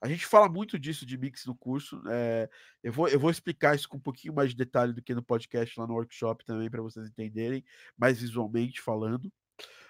a 0.00 0.08
gente 0.08 0.26
fala 0.26 0.48
muito 0.48 0.78
disso 0.78 1.06
de 1.06 1.16
mix 1.18 1.46
no 1.46 1.54
curso. 1.54 2.02
É, 2.08 2.48
eu, 2.82 2.92
vou, 2.92 3.08
eu 3.08 3.18
vou 3.18 3.30
explicar 3.30 3.74
isso 3.74 3.88
com 3.88 3.96
um 3.96 4.00
pouquinho 4.00 4.34
mais 4.34 4.50
de 4.50 4.56
detalhe 4.56 4.92
do 4.92 5.02
que 5.02 5.14
no 5.14 5.22
podcast 5.22 5.78
lá 5.78 5.86
no 5.86 5.94
workshop 5.94 6.44
também, 6.44 6.70
para 6.70 6.82
vocês 6.82 7.06
entenderem, 7.06 7.64
mais 7.96 8.20
visualmente 8.20 8.80
falando. 8.80 9.32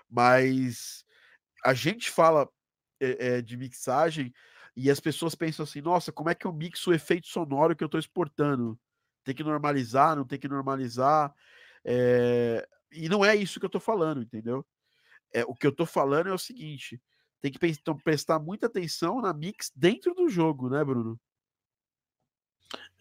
Mas 0.09 1.05
a 1.64 1.75
gente 1.75 2.11
fala 2.11 2.49
é, 3.01 3.37
é, 3.37 3.42
de 3.42 3.57
mixagem 3.57 4.33
e 4.77 4.90
as 4.90 5.01
pessoas 5.01 5.35
pensam 5.35 5.64
assim: 5.64 5.81
nossa, 5.81 6.12
como 6.12 6.31
é 6.31 6.35
que 6.35 6.47
eu 6.47 6.53
mixo 6.53 6.90
o 6.90 6.95
efeito 6.95 7.27
sonoro 7.27 7.77
que 7.77 7.85
eu 7.85 7.87
estou 7.87 8.01
exportando? 8.01 8.79
Tem 9.25 9.35
que 9.35 9.45
normalizar, 9.45 10.16
não 10.16 10.27
tem 10.27 10.38
que 10.38 10.49
normalizar. 10.49 11.33
e 12.90 13.09
não 13.09 13.25
é 13.25 13.35
isso 13.35 13.59
que 13.59 13.66
eu 13.66 13.68
estou 13.68 13.81
falando, 13.81 14.23
entendeu? 14.23 14.66
É, 15.33 15.45
o 15.45 15.55
que 15.55 15.66
eu 15.66 15.71
estou 15.71 15.87
falando 15.87 16.29
é 16.29 16.33
o 16.33 16.38
seguinte: 16.38 17.01
tem 17.42 17.50
que 17.50 17.66
então, 17.66 17.98
prestar 17.98 18.38
muita 18.38 18.66
atenção 18.66 19.20
na 19.20 19.35
mix 19.35 19.72
dentro 19.74 20.14
do 20.14 20.28
jogo, 20.28 20.70
né, 20.70 20.83
Bruno? 20.85 21.18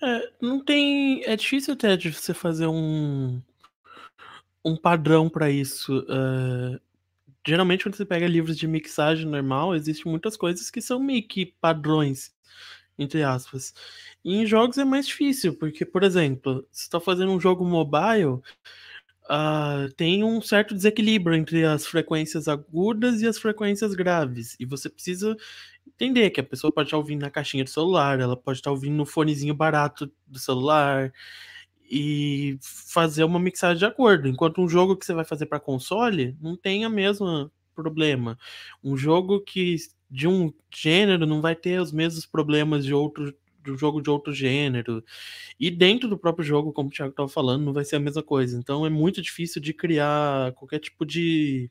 É, 0.01 0.33
não 0.41 0.63
tem. 0.63 1.23
É 1.25 1.35
difícil 1.35 1.75
até 1.75 1.95
de 1.95 2.11
você 2.11 2.33
fazer 2.33 2.65
um, 2.65 3.39
um 4.65 4.75
padrão 4.75 5.29
para 5.29 5.51
isso. 5.51 5.99
Uh, 5.99 6.81
geralmente, 7.45 7.83
quando 7.83 7.95
você 7.95 8.03
pega 8.03 8.27
livros 8.27 8.57
de 8.57 8.67
mixagem 8.67 9.27
normal, 9.27 9.75
existem 9.75 10.11
muitas 10.11 10.35
coisas 10.35 10.71
que 10.71 10.81
são 10.81 10.99
meio 10.99 11.27
que 11.27 11.45
padrões, 11.45 12.33
entre 12.97 13.21
aspas. 13.21 13.75
E 14.25 14.37
em 14.37 14.45
jogos 14.47 14.79
é 14.79 14.83
mais 14.83 15.05
difícil, 15.05 15.55
porque, 15.55 15.85
por 15.85 16.01
exemplo, 16.03 16.67
você 16.71 16.83
está 16.85 16.99
fazendo 16.99 17.31
um 17.31 17.39
jogo 17.39 17.63
mobile, 17.63 18.41
uh, 19.31 19.91
tem 19.93 20.23
um 20.23 20.41
certo 20.41 20.75
desequilíbrio 20.75 21.35
entre 21.35 21.63
as 21.63 21.85
frequências 21.85 22.47
agudas 22.47 23.21
e 23.21 23.27
as 23.27 23.37
frequências 23.39 23.95
graves. 23.95 24.57
E 24.59 24.65
você 24.65 24.89
precisa 24.89 25.35
entender 25.87 26.29
que 26.31 26.41
a 26.41 26.43
pessoa 26.43 26.71
pode 26.71 26.87
estar 26.87 26.97
ouvindo 26.97 27.21
na 27.21 27.29
caixinha 27.31 27.63
do 27.63 27.69
celular, 27.69 28.19
ela 28.19 28.35
pode 28.35 28.59
estar 28.59 28.71
ouvindo 28.71 28.95
no 28.95 29.05
fonezinho 29.05 29.53
barato 29.53 30.11
do 30.27 30.39
celular 30.39 31.13
e 31.89 32.57
fazer 32.61 33.23
uma 33.23 33.39
mixagem 33.39 33.79
de 33.79 33.85
acordo. 33.85 34.27
Enquanto 34.27 34.61
um 34.61 34.69
jogo 34.69 34.97
que 34.97 35.05
você 35.05 35.13
vai 35.13 35.25
fazer 35.25 35.45
para 35.45 35.59
console 35.59 36.35
não 36.41 36.57
tem 36.57 36.83
a 36.83 36.89
mesma 36.89 37.51
problema. 37.73 38.37
Um 38.83 38.97
jogo 38.97 39.41
que 39.41 39.77
de 40.09 40.27
um 40.27 40.53
gênero 40.73 41.25
não 41.25 41.41
vai 41.41 41.55
ter 41.55 41.79
os 41.79 41.91
mesmos 41.91 42.25
problemas 42.25 42.83
de 42.85 42.93
outro 42.93 43.33
um 43.69 43.77
jogo 43.77 44.01
de 44.01 44.09
outro 44.09 44.33
gênero. 44.33 45.03
E 45.59 45.69
dentro 45.69 46.07
do 46.09 46.17
próprio 46.17 46.45
jogo, 46.45 46.73
como 46.73 46.89
o 46.89 46.91
Thiago 46.91 47.11
estava 47.11 47.29
falando, 47.29 47.65
não 47.65 47.73
vai 47.73 47.83
ser 47.85 47.97
a 47.97 47.99
mesma 47.99 48.23
coisa. 48.23 48.57
Então 48.57 48.85
é 48.85 48.89
muito 48.89 49.21
difícil 49.21 49.61
de 49.61 49.73
criar 49.73 50.53
qualquer 50.53 50.79
tipo 50.79 51.05
de 51.05 51.69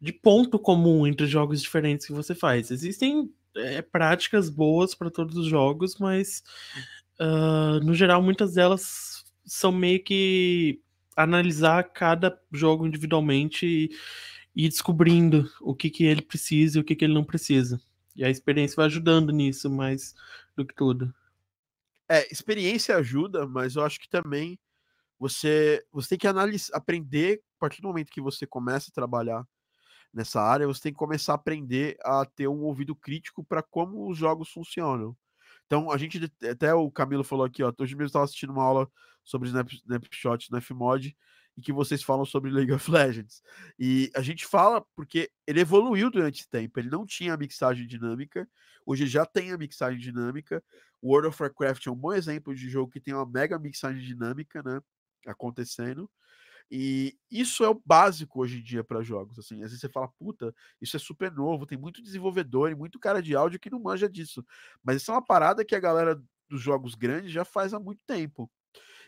de 0.00 0.12
ponto 0.12 0.58
comum 0.58 1.06
entre 1.06 1.26
jogos 1.26 1.60
diferentes 1.62 2.06
que 2.06 2.12
você 2.12 2.34
faz. 2.34 2.70
Existem 2.70 3.30
é, 3.56 3.82
práticas 3.82 4.50
boas 4.50 4.94
para 4.94 5.10
todos 5.10 5.36
os 5.36 5.46
jogos, 5.46 5.96
mas 5.98 6.42
uh, 7.20 7.84
no 7.84 7.94
geral 7.94 8.22
muitas 8.22 8.54
delas 8.54 9.24
são 9.44 9.72
meio 9.72 10.02
que 10.02 10.80
analisar 11.16 11.82
cada 11.84 12.38
jogo 12.52 12.86
individualmente 12.86 13.66
e, 13.66 13.90
e 14.54 14.68
descobrindo 14.68 15.50
o 15.62 15.74
que, 15.74 15.88
que 15.88 16.04
ele 16.04 16.20
precisa 16.20 16.78
e 16.78 16.80
o 16.80 16.84
que, 16.84 16.94
que 16.94 17.04
ele 17.04 17.14
não 17.14 17.24
precisa. 17.24 17.80
E 18.16 18.24
a 18.24 18.30
experiência 18.30 18.76
vai 18.76 18.86
ajudando 18.86 19.30
nisso 19.30 19.70
mais 19.70 20.14
do 20.56 20.64
que 20.64 20.74
tudo. 20.74 21.14
É, 22.08 22.30
experiência 22.32 22.96
ajuda, 22.96 23.46
mas 23.46 23.76
eu 23.76 23.84
acho 23.84 24.00
que 24.00 24.08
também 24.08 24.58
você, 25.18 25.84
você 25.92 26.10
tem 26.10 26.18
que 26.18 26.28
aprender, 26.72 27.42
a 27.56 27.58
partir 27.58 27.82
do 27.82 27.88
momento 27.88 28.10
que 28.10 28.20
você 28.20 28.46
começa 28.46 28.90
a 28.90 28.94
trabalhar 28.94 29.46
nessa 30.12 30.40
área, 30.40 30.66
você 30.66 30.82
tem 30.82 30.92
que 30.92 30.98
começar 30.98 31.32
a 31.32 31.36
aprender 31.36 31.96
a 32.02 32.24
ter 32.24 32.48
um 32.48 32.62
ouvido 32.62 32.94
crítico 32.94 33.44
para 33.44 33.62
como 33.62 34.10
os 34.10 34.16
jogos 34.16 34.50
funcionam. 34.50 35.16
Então, 35.66 35.90
a 35.90 35.98
gente, 35.98 36.32
até 36.48 36.72
o 36.72 36.90
Camilo 36.90 37.24
falou 37.24 37.44
aqui, 37.44 37.62
ó, 37.62 37.72
hoje 37.78 37.94
mesmo 37.96 38.06
estava 38.06 38.24
assistindo 38.24 38.50
uma 38.50 38.62
aula 38.62 38.88
sobre 39.24 39.48
Snap, 39.48 39.68
Snapshot 39.72 40.50
no 40.50 40.60
Fmod, 40.60 41.16
e 41.56 41.62
que 41.62 41.72
vocês 41.72 42.02
falam 42.02 42.24
sobre 42.24 42.50
League 42.50 42.72
of 42.72 42.90
Legends. 42.90 43.42
E 43.78 44.10
a 44.14 44.20
gente 44.20 44.46
fala 44.46 44.84
porque 44.94 45.30
ele 45.46 45.60
evoluiu 45.60 46.10
durante 46.10 46.40
esse 46.40 46.50
tempo. 46.50 46.78
Ele 46.78 46.90
não 46.90 47.06
tinha 47.06 47.34
a 47.34 47.36
mixagem 47.36 47.86
dinâmica, 47.86 48.48
hoje 48.84 49.06
já 49.06 49.24
tem 49.24 49.52
a 49.52 49.58
mixagem 49.58 49.98
dinâmica. 49.98 50.62
World 51.02 51.28
of 51.28 51.42
Warcraft 51.42 51.86
é 51.86 51.90
um 51.90 51.96
bom 51.96 52.12
exemplo 52.12 52.54
de 52.54 52.68
jogo 52.68 52.90
que 52.90 53.00
tem 53.00 53.14
uma 53.14 53.26
mega 53.26 53.58
mixagem 53.58 54.02
dinâmica, 54.02 54.62
né? 54.62 54.80
Acontecendo. 55.26 56.10
E 56.70 57.16
isso 57.30 57.64
é 57.64 57.68
o 57.68 57.80
básico 57.84 58.40
hoje 58.40 58.58
em 58.58 58.62
dia 58.62 58.82
para 58.82 59.02
jogos. 59.02 59.38
Assim, 59.38 59.56
às 59.56 59.70
vezes 59.70 59.80
você 59.80 59.88
fala, 59.88 60.08
puta, 60.18 60.52
isso 60.80 60.96
é 60.96 61.00
super 61.00 61.30
novo, 61.32 61.66
tem 61.66 61.78
muito 61.78 62.02
desenvolvedor 62.02 62.70
e 62.70 62.74
muito 62.74 62.98
cara 62.98 63.22
de 63.22 63.36
áudio 63.36 63.60
que 63.60 63.70
não 63.70 63.80
manja 63.80 64.08
disso. 64.08 64.44
Mas 64.82 64.96
isso 64.96 65.10
é 65.10 65.14
uma 65.14 65.24
parada 65.24 65.64
que 65.64 65.74
a 65.74 65.80
galera 65.80 66.20
dos 66.48 66.60
jogos 66.60 66.94
grandes 66.94 67.32
já 67.32 67.44
faz 67.44 67.72
há 67.72 67.78
muito 67.78 68.00
tempo. 68.06 68.50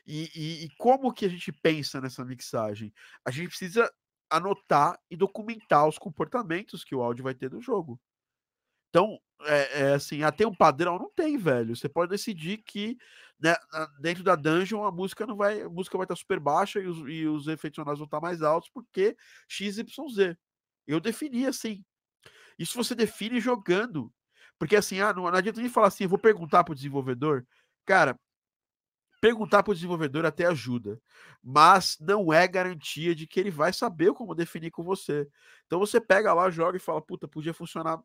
E, 0.09 0.31
e, 0.35 0.65
e, 0.65 0.69
como 0.79 1.13
que 1.13 1.27
a 1.27 1.29
gente 1.29 1.53
pensa 1.53 2.01
nessa 2.01 2.25
mixagem? 2.25 2.91
A 3.23 3.31
gente 3.31 3.49
precisa 3.49 3.93
anotar 4.31 4.99
e 5.11 5.17
documentar 5.17 5.87
os 5.87 5.99
comportamentos 5.99 6.83
que 6.83 6.95
o 6.95 7.03
áudio 7.03 7.25
vai 7.25 7.35
ter 7.35 7.51
no 7.51 7.61
jogo. 7.61 8.01
Então, 8.89 9.19
é, 9.43 9.83
é 9.83 9.95
assim, 9.95 10.23
até 10.23 10.47
um 10.47 10.55
padrão 10.55 10.99
não 10.99 11.11
tem, 11.15 11.37
velho. 11.37 11.77
Você 11.77 11.91
pode 11.91 12.11
decidir 12.11 12.63
que 12.65 12.97
né, 13.39 13.55
dentro 14.01 14.25
da 14.25 14.35
dungeon 14.35 14.83
a 14.83 14.91
música 14.91 15.27
não 15.27 15.37
vai, 15.37 15.61
a 15.61 15.69
música 15.69 15.99
vai 15.99 16.07
estar 16.07 16.17
super 16.17 16.41
baixa 16.41 16.81
e 16.81 16.87
os, 16.87 16.99
e 17.07 17.27
os 17.27 17.47
efeitos 17.47 17.77
sonoros 17.77 17.99
vão 17.99 18.07
estar 18.07 18.21
mais 18.21 18.41
altos 18.41 18.71
porque 18.71 19.15
XYZ. 19.47 19.87
Eu 20.87 21.01
defini 21.01 21.47
assim. 21.47 21.85
Isso 22.59 22.83
você 22.83 22.95
define 22.95 23.41
jogando. 23.41 24.11
Porque 24.59 24.75
assim, 24.75 25.01
ah, 25.01 25.13
não, 25.13 25.25
não 25.25 25.35
adianta 25.35 25.61
nem 25.61 25.71
falar 25.71 25.89
assim, 25.89 26.05
eu 26.05 26.11
vou 26.11 26.19
perguntar 26.19 26.65
para 26.65 26.73
o 26.73 26.75
desenvolvedor. 26.75 27.47
Cara, 27.85 28.19
Perguntar 29.21 29.63
para 29.63 29.73
o 29.73 29.75
desenvolvedor 29.75 30.25
até 30.25 30.47
ajuda, 30.47 31.01
mas 31.43 31.97
não 32.01 32.33
é 32.33 32.47
garantia 32.47 33.15
de 33.15 33.27
que 33.27 33.41
ele 33.41 33.51
vai 33.51 33.73
saber 33.73 34.13
como 34.13 34.35
definir 34.35 34.71
com 34.71 34.85
você. 34.85 35.29
Então 35.67 35.79
você 35.79 36.01
pega 36.01 36.33
lá, 36.33 36.51
joga 36.51 36.77
e 36.77 36.81
fala, 36.81 37.03
puta, 37.03 37.27
podia 37.27 37.53
funcionar 37.53 38.01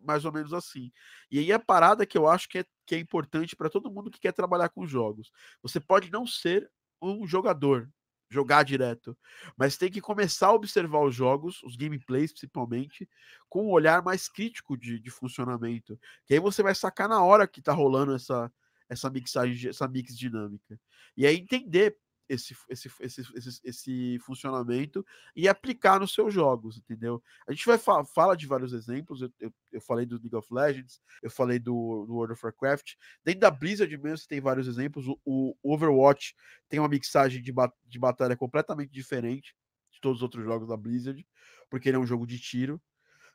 mais 0.00 0.24
ou 0.24 0.32
menos 0.32 0.52
assim. 0.52 0.92
E 1.30 1.38
aí 1.38 1.52
a 1.52 1.58
parada 1.58 2.06
que 2.06 2.16
eu 2.16 2.26
acho 2.28 2.48
que 2.48 2.58
é, 2.58 2.64
que 2.86 2.94
é 2.94 2.98
importante 2.98 3.56
para 3.56 3.68
todo 3.68 3.90
mundo 3.90 4.10
que 4.10 4.20
quer 4.20 4.32
trabalhar 4.32 4.68
com 4.70 4.86
jogos. 4.86 5.30
Você 5.62 5.80
pode 5.80 6.10
não 6.10 6.26
ser 6.26 6.70
um 7.02 7.26
jogador, 7.26 7.88
jogar 8.30 8.62
direto, 8.62 9.16
mas 9.56 9.76
tem 9.76 9.90
que 9.90 10.00
começar 10.00 10.48
a 10.48 10.52
observar 10.52 11.00
os 11.00 11.14
jogos, 11.14 11.62
os 11.62 11.76
gameplays 11.76 12.32
principalmente, 12.32 13.08
com 13.48 13.66
um 13.66 13.70
olhar 13.70 14.02
mais 14.02 14.28
crítico 14.28 14.76
de, 14.76 15.00
de 15.00 15.10
funcionamento. 15.10 15.98
Que 16.26 16.34
aí 16.34 16.40
você 16.40 16.62
vai 16.62 16.74
sacar 16.74 17.08
na 17.08 17.22
hora 17.22 17.46
que 17.46 17.62
tá 17.62 17.72
rolando 17.72 18.14
essa, 18.14 18.52
essa 18.88 19.10
mixagem, 19.10 19.68
essa 19.68 19.86
mix 19.86 20.16
dinâmica. 20.16 20.78
E 21.16 21.26
aí 21.26 21.36
entender 21.36 21.96
esse, 22.28 22.54
esse, 22.68 22.90
esse, 23.00 23.22
esse, 23.34 23.60
esse 23.64 24.18
funcionamento 24.20 25.04
e 25.34 25.48
aplicar 25.48 25.98
nos 25.98 26.12
seus 26.12 26.32
jogos, 26.32 26.76
entendeu? 26.76 27.22
A 27.48 27.52
gente 27.52 27.64
vai 27.64 27.78
fa 27.78 28.04
fala 28.04 28.36
de 28.36 28.46
vários 28.46 28.72
exemplos. 28.72 29.22
Eu, 29.22 29.32
eu, 29.40 29.52
eu, 29.72 29.80
falei 29.80 30.04
do 30.04 30.16
League 30.16 30.36
of 30.36 30.52
Legends, 30.52 31.00
eu 31.22 31.30
falei 31.30 31.58
do, 31.58 32.04
do, 32.06 32.14
World 32.14 32.34
of 32.34 32.44
Warcraft. 32.44 32.94
Dentro 33.24 33.40
da 33.40 33.50
Blizzard 33.50 33.96
mesmo 33.96 34.28
tem 34.28 34.40
vários 34.40 34.68
exemplos. 34.68 35.06
O, 35.08 35.56
o 35.62 35.74
Overwatch 35.74 36.34
tem 36.68 36.78
uma 36.78 36.88
mixagem 36.88 37.42
de, 37.42 37.52
de 37.86 37.98
batalha 37.98 38.36
completamente 38.36 38.92
diferente 38.92 39.56
de 39.90 40.00
todos 40.00 40.18
os 40.18 40.22
outros 40.22 40.44
jogos 40.44 40.68
da 40.68 40.76
Blizzard, 40.76 41.26
porque 41.70 41.88
ele 41.88 41.96
é 41.96 42.00
um 42.00 42.06
jogo 42.06 42.26
de 42.26 42.38
tiro. 42.38 42.80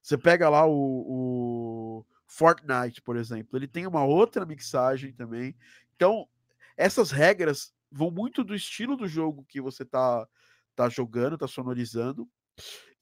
Você 0.02 0.18
pega 0.18 0.50
lá 0.50 0.66
o, 0.68 0.74
o 1.08 2.06
Fortnite, 2.26 3.02
por 3.02 3.16
exemplo, 3.16 3.58
ele 3.58 3.68
tem 3.68 3.86
uma 3.86 4.04
outra 4.04 4.46
mixagem 4.46 5.14
também. 5.14 5.56
Então, 5.96 6.28
essas 6.76 7.12
regras 7.12 7.74
vão 7.92 8.10
muito 8.10 8.44
do 8.44 8.56
estilo 8.56 8.98
do 8.98 9.08
jogo 9.08 9.46
que 9.48 9.62
você 9.62 9.86
tá, 9.86 10.28
tá 10.76 10.90
jogando, 10.90 11.38
tá 11.38 11.48
sonorizando, 11.48 12.28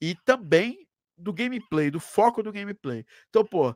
e 0.00 0.14
também 0.14 0.86
do 1.16 1.32
gameplay, 1.32 1.90
do 1.90 2.00
foco 2.00 2.42
do 2.42 2.52
gameplay. 2.52 3.06
Então, 3.28 3.44
pô, 3.44 3.74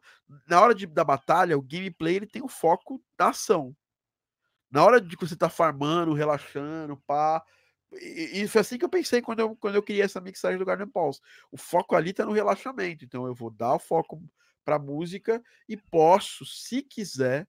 na 0.48 0.60
hora 0.60 0.74
de, 0.74 0.86
da 0.86 1.04
batalha, 1.04 1.56
o 1.56 1.62
gameplay 1.62 2.16
ele 2.16 2.26
tem 2.26 2.42
o 2.42 2.48
foco 2.48 3.02
da 3.16 3.28
ação. 3.28 3.74
Na 4.70 4.84
hora 4.84 5.00
de 5.00 5.16
que 5.16 5.26
você 5.26 5.36
tá 5.36 5.48
farmando, 5.48 6.12
relaxando, 6.12 6.96
pá. 7.06 7.42
E, 7.92 8.42
e 8.42 8.48
foi 8.48 8.60
assim 8.60 8.76
que 8.76 8.84
eu 8.84 8.88
pensei 8.88 9.22
quando 9.22 9.40
eu, 9.40 9.56
quando 9.56 9.76
eu 9.76 9.82
criei 9.82 10.02
essa 10.02 10.20
mixagem 10.20 10.58
do 10.58 10.64
Garden 10.64 10.88
Pulse. 10.88 11.20
O 11.50 11.56
foco 11.56 11.94
ali 11.94 12.12
tá 12.12 12.26
no 12.26 12.32
relaxamento. 12.32 13.04
Então 13.04 13.26
eu 13.26 13.34
vou 13.34 13.50
dar 13.50 13.74
o 13.74 13.78
foco 13.78 14.20
pra 14.66 14.80
música 14.80 15.40
e 15.68 15.76
posso, 15.76 16.44
se 16.44 16.82
quiser, 16.82 17.48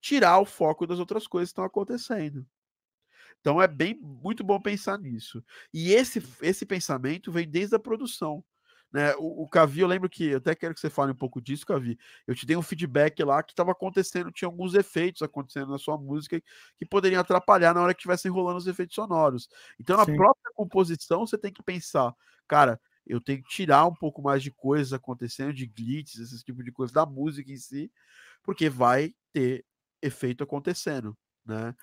tirar 0.00 0.40
o 0.40 0.44
foco 0.44 0.86
das 0.86 0.98
outras 0.98 1.28
coisas 1.28 1.50
que 1.50 1.52
estão 1.52 1.64
acontecendo. 1.64 2.44
Então 3.40 3.62
é 3.62 3.68
bem 3.68 3.94
muito 3.94 4.42
bom 4.42 4.60
pensar 4.60 4.98
nisso. 4.98 5.42
E 5.72 5.92
esse, 5.92 6.20
esse 6.42 6.66
pensamento 6.66 7.30
vem 7.30 7.48
desde 7.48 7.76
a 7.76 7.78
produção. 7.78 8.44
Né? 8.92 9.14
O, 9.16 9.44
o 9.44 9.48
Cavi, 9.48 9.80
eu 9.80 9.86
lembro 9.86 10.08
que, 10.10 10.26
eu 10.26 10.38
até 10.38 10.54
quero 10.54 10.74
que 10.74 10.80
você 10.80 10.90
fale 10.90 11.12
um 11.12 11.16
pouco 11.16 11.40
disso, 11.40 11.64
Cavi. 11.64 11.98
Eu 12.26 12.34
te 12.34 12.44
dei 12.44 12.56
um 12.56 12.62
feedback 12.62 13.22
lá 13.22 13.42
que 13.42 13.52
estava 13.52 13.70
acontecendo, 13.70 14.30
tinha 14.30 14.48
alguns 14.48 14.74
efeitos 14.74 15.22
acontecendo 15.22 15.70
na 15.70 15.78
sua 15.78 15.96
música 15.96 16.42
que 16.76 16.84
poderiam 16.84 17.20
atrapalhar 17.20 17.72
na 17.72 17.82
hora 17.82 17.94
que 17.94 18.00
estivessem 18.00 18.30
rolando 18.30 18.58
os 18.58 18.66
efeitos 18.66 18.94
sonoros. 18.94 19.48
Então, 19.80 19.96
na 19.96 20.04
Sim. 20.04 20.16
própria 20.16 20.52
composição, 20.54 21.26
você 21.26 21.38
tem 21.38 21.52
que 21.52 21.62
pensar, 21.62 22.14
cara, 22.46 22.78
eu 23.06 23.20
tenho 23.20 23.42
que 23.42 23.48
tirar 23.48 23.86
um 23.86 23.94
pouco 23.94 24.22
mais 24.22 24.42
de 24.42 24.50
coisas 24.50 24.92
acontecendo, 24.92 25.52
de 25.52 25.66
glitches, 25.66 26.20
esse 26.20 26.44
tipo 26.44 26.62
de 26.62 26.72
coisa 26.72 26.92
da 26.92 27.06
música 27.06 27.50
em 27.50 27.56
si, 27.56 27.90
porque 28.42 28.68
vai 28.68 29.14
ter 29.32 29.64
efeito 30.00 30.44
acontecendo, 30.44 31.16
né? 31.44 31.74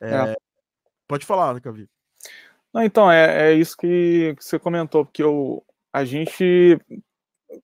É, 0.00 0.14
é. 0.14 0.36
Pode 1.06 1.24
falar, 1.24 1.60
Cavi. 1.60 1.88
Não, 2.72 2.82
então, 2.82 3.10
é, 3.10 3.50
é 3.50 3.54
isso 3.54 3.76
que, 3.76 4.34
que 4.36 4.44
você 4.44 4.58
comentou, 4.58 5.04
porque 5.04 5.22
eu, 5.22 5.64
a 5.92 6.04
gente, 6.04 6.78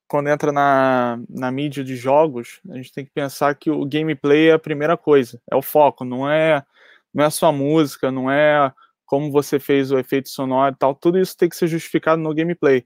quando 0.07 0.29
entra 0.29 0.51
na, 0.51 1.19
na 1.29 1.51
mídia 1.51 1.83
de 1.83 1.95
jogos, 1.95 2.59
a 2.69 2.75
gente 2.75 2.91
tem 2.91 3.05
que 3.05 3.11
pensar 3.11 3.53
que 3.55 3.69
o 3.69 3.85
gameplay 3.85 4.49
é 4.49 4.53
a 4.53 4.59
primeira 4.59 4.97
coisa, 4.97 5.39
é 5.49 5.55
o 5.55 5.61
foco, 5.61 6.03
não 6.03 6.29
é, 6.29 6.65
não 7.13 7.23
é 7.23 7.29
só 7.29 7.51
música, 7.51 8.11
não 8.11 8.31
é 8.31 8.73
como 9.05 9.31
você 9.31 9.59
fez 9.59 9.91
o 9.91 9.99
efeito 9.99 10.29
sonoro 10.29 10.73
e 10.73 10.77
tal, 10.77 10.95
tudo 10.95 11.19
isso 11.19 11.37
tem 11.37 11.47
que 11.47 11.55
ser 11.55 11.67
justificado 11.67 12.19
no 12.19 12.33
gameplay, 12.33 12.85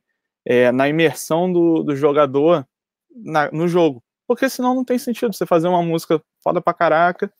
é, 0.49 0.71
na 0.71 0.89
imersão 0.89 1.51
do, 1.53 1.83
do 1.83 1.95
jogador 1.95 2.67
na, 3.15 3.51
no 3.51 3.67
jogo, 3.67 4.03
porque 4.27 4.49
senão 4.49 4.75
não 4.75 4.83
tem 4.83 4.97
sentido 4.97 5.33
você 5.33 5.45
fazer 5.45 5.69
uma 5.69 5.83
música 5.83 6.21
foda 6.43 6.61
pra 6.61 6.73
caraca, 6.73 7.31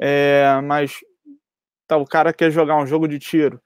é, 0.00 0.60
mas 0.64 1.00
Tá, 1.88 1.96
o 1.96 2.04
cara 2.06 2.34
quer 2.34 2.50
jogar 2.50 2.76
um 2.76 2.86
jogo 2.86 3.08
de 3.08 3.18
tiro. 3.18 3.60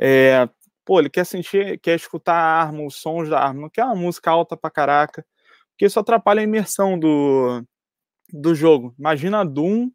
É, 0.00 0.48
pô, 0.84 0.98
ele 0.98 1.10
quer 1.10 1.26
sentir, 1.26 1.78
quer 1.80 1.94
escutar 1.94 2.34
a 2.34 2.62
arma, 2.62 2.86
os 2.86 2.96
sons 2.96 3.28
da 3.28 3.38
arma, 3.38 3.60
não 3.62 3.70
quer 3.70 3.84
uma 3.84 3.94
música 3.94 4.30
alta 4.30 4.56
pra 4.56 4.70
caraca, 4.70 5.24
porque 5.70 5.84
isso 5.84 6.00
atrapalha 6.00 6.40
a 6.40 6.44
imersão 6.44 6.98
do, 6.98 7.62
do 8.32 8.54
jogo. 8.54 8.94
Imagina 8.98 9.44
Doom 9.44 9.90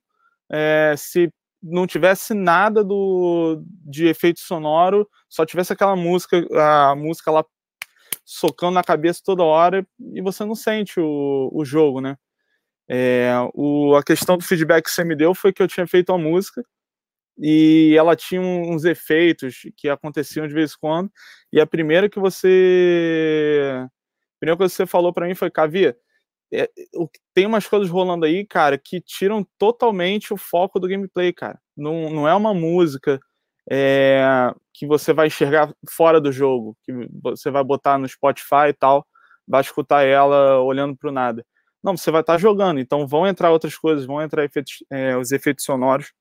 é, 0.51 0.93
se 0.97 1.31
não 1.63 1.87
tivesse 1.87 2.33
nada 2.35 2.83
do, 2.83 3.63
de 3.65 4.07
efeito 4.07 4.39
sonoro, 4.41 5.09
só 5.29 5.45
tivesse 5.45 5.73
aquela 5.73 5.95
música, 5.95 6.37
a 6.91 6.95
música 6.95 7.31
lá 7.31 7.43
socando 8.31 8.75
na 8.75 8.83
cabeça 8.83 9.21
toda 9.23 9.43
hora 9.43 9.85
e 9.99 10.21
você 10.21 10.45
não 10.45 10.55
sente 10.55 10.99
o, 10.99 11.49
o 11.51 11.65
jogo, 11.65 11.99
né? 11.99 12.15
É, 12.89 13.33
o, 13.53 13.95
a 13.95 14.03
questão 14.03 14.37
do 14.37 14.43
feedback 14.43 14.85
que 14.85 14.91
você 14.91 15.03
me 15.03 15.15
deu 15.15 15.35
foi 15.35 15.51
que 15.51 15.61
eu 15.61 15.67
tinha 15.67 15.85
feito 15.85 16.13
a 16.13 16.17
música, 16.17 16.63
e 17.37 17.95
ela 17.97 18.15
tinha 18.15 18.41
uns 18.41 18.85
efeitos 18.85 19.61
que 19.75 19.89
aconteciam 19.89 20.47
de 20.47 20.53
vez 20.53 20.73
em 20.73 20.75
quando. 20.79 21.11
E 21.51 21.59
a 21.59 21.67
primeira 21.67 22.09
que 22.09 22.19
você. 22.19 23.71
A 23.73 24.39
primeira 24.39 24.57
coisa 24.57 24.71
que 24.71 24.77
você 24.77 24.85
falou 24.85 25.13
para 25.13 25.27
mim 25.27 25.35
foi, 25.35 25.49
Cavi, 25.51 25.95
é, 26.53 26.69
tem 27.33 27.45
umas 27.45 27.67
coisas 27.67 27.89
rolando 27.89 28.25
aí, 28.25 28.45
cara, 28.45 28.77
que 28.77 29.01
tiram 29.01 29.45
totalmente 29.57 30.33
o 30.33 30.37
foco 30.37 30.79
do 30.79 30.87
gameplay, 30.87 31.33
cara. 31.33 31.59
Não, 31.75 32.09
não 32.09 32.27
é 32.27 32.35
uma 32.35 32.53
música 32.53 33.19
é, 33.69 34.53
que 34.73 34.87
você 34.87 35.13
vai 35.13 35.27
enxergar 35.27 35.73
fora 35.89 36.19
do 36.21 36.31
jogo, 36.31 36.77
que 36.83 36.91
você 37.21 37.51
vai 37.51 37.63
botar 37.63 37.97
no 37.97 38.07
Spotify 38.07 38.69
e 38.69 38.73
tal, 38.73 39.05
vai 39.47 39.61
escutar 39.61 40.03
ela 40.03 40.61
olhando 40.61 40.95
para 40.95 41.09
o 41.09 41.13
nada. 41.13 41.45
Não, 41.83 41.97
você 41.97 42.11
vai 42.11 42.21
estar 42.21 42.33
tá 42.33 42.39
jogando, 42.39 42.79
então 42.79 43.07
vão 43.07 43.27
entrar 43.27 43.51
outras 43.51 43.75
coisas, 43.77 44.05
vão 44.05 44.21
entrar 44.21 44.45
efeitos, 44.45 44.83
é, 44.91 45.17
os 45.17 45.31
efeitos 45.31 45.65
sonoros 45.65 46.13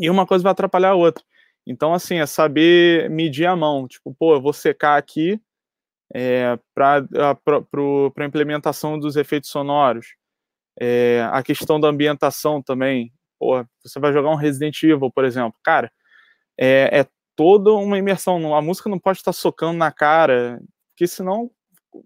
e 0.00 0.08
uma 0.10 0.26
coisa 0.26 0.42
vai 0.42 0.52
atrapalhar 0.52 0.90
a 0.90 0.94
outra. 0.94 1.22
Então, 1.66 1.92
assim, 1.92 2.18
é 2.18 2.26
saber 2.26 3.10
medir 3.10 3.46
a 3.46 3.54
mão. 3.54 3.86
Tipo, 3.86 4.14
pô, 4.18 4.34
eu 4.34 4.40
vou 4.40 4.52
secar 4.52 4.96
aqui 4.96 5.38
é, 6.14 6.58
para 6.74 7.06
a 8.18 8.24
implementação 8.24 8.98
dos 8.98 9.16
efeitos 9.16 9.50
sonoros. 9.50 10.14
É, 10.80 11.28
a 11.30 11.42
questão 11.42 11.78
da 11.78 11.88
ambientação 11.88 12.62
também. 12.62 13.12
Pô, 13.38 13.64
você 13.84 14.00
vai 14.00 14.12
jogar 14.12 14.30
um 14.30 14.36
Resident 14.36 14.82
Evil, 14.82 15.10
por 15.12 15.24
exemplo. 15.24 15.54
Cara, 15.62 15.92
é, 16.60 17.00
é 17.00 17.06
toda 17.34 17.72
uma 17.72 17.98
imersão. 17.98 18.54
A 18.54 18.60
música 18.60 18.90
não 18.90 18.98
pode 18.98 19.18
estar 19.18 19.32
socando 19.32 19.78
na 19.78 19.90
cara, 19.90 20.60
porque 20.90 21.06
senão, 21.06 21.50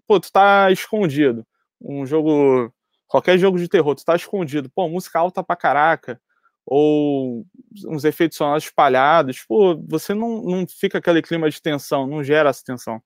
pô, 0.07 0.19
tu 0.19 0.31
tá 0.31 0.71
escondido. 0.71 1.45
Um 1.81 2.05
jogo, 2.05 2.73
qualquer 3.07 3.37
jogo 3.37 3.59
de 3.59 3.67
terror, 3.67 3.95
tu 3.95 4.05
tá 4.05 4.15
escondido. 4.15 4.71
Pô, 4.73 4.87
música 4.87 5.19
alta 5.19 5.43
pra 5.43 5.57
caraca 5.57 6.19
ou 6.65 7.45
uns 7.87 8.05
efeitos 8.05 8.37
sonoros 8.37 8.63
espalhados, 8.63 9.43
pô, 9.47 9.77
você 9.87 10.13
não, 10.15 10.41
não 10.41 10.65
fica 10.67 10.97
aquele 10.97 11.21
clima 11.21 11.49
de 11.49 11.61
tensão, 11.61 12.07
não 12.07 12.23
gera 12.23 12.49
essa 12.49 12.63
tensão. 12.65 13.01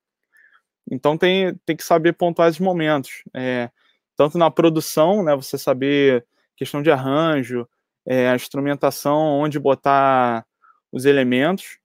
Então 0.89 1.17
tem, 1.17 1.53
tem 1.65 1.75
que 1.75 1.83
saber 1.83 2.13
pontuar 2.13 2.47
esses 2.47 2.61
momentos. 2.61 3.23
É, 3.35 3.69
tanto 4.15 4.37
na 4.37 4.49
produção, 4.49 5.23
né, 5.23 5.35
você 5.35 5.57
saber 5.57 6.25
questão 6.55 6.81
de 6.81 6.91
arranjo, 6.91 7.67
é, 8.07 8.29
a 8.29 8.35
instrumentação, 8.35 9.39
onde 9.39 9.59
botar 9.59 10.45
os 10.91 11.05
elementos, 11.05 11.79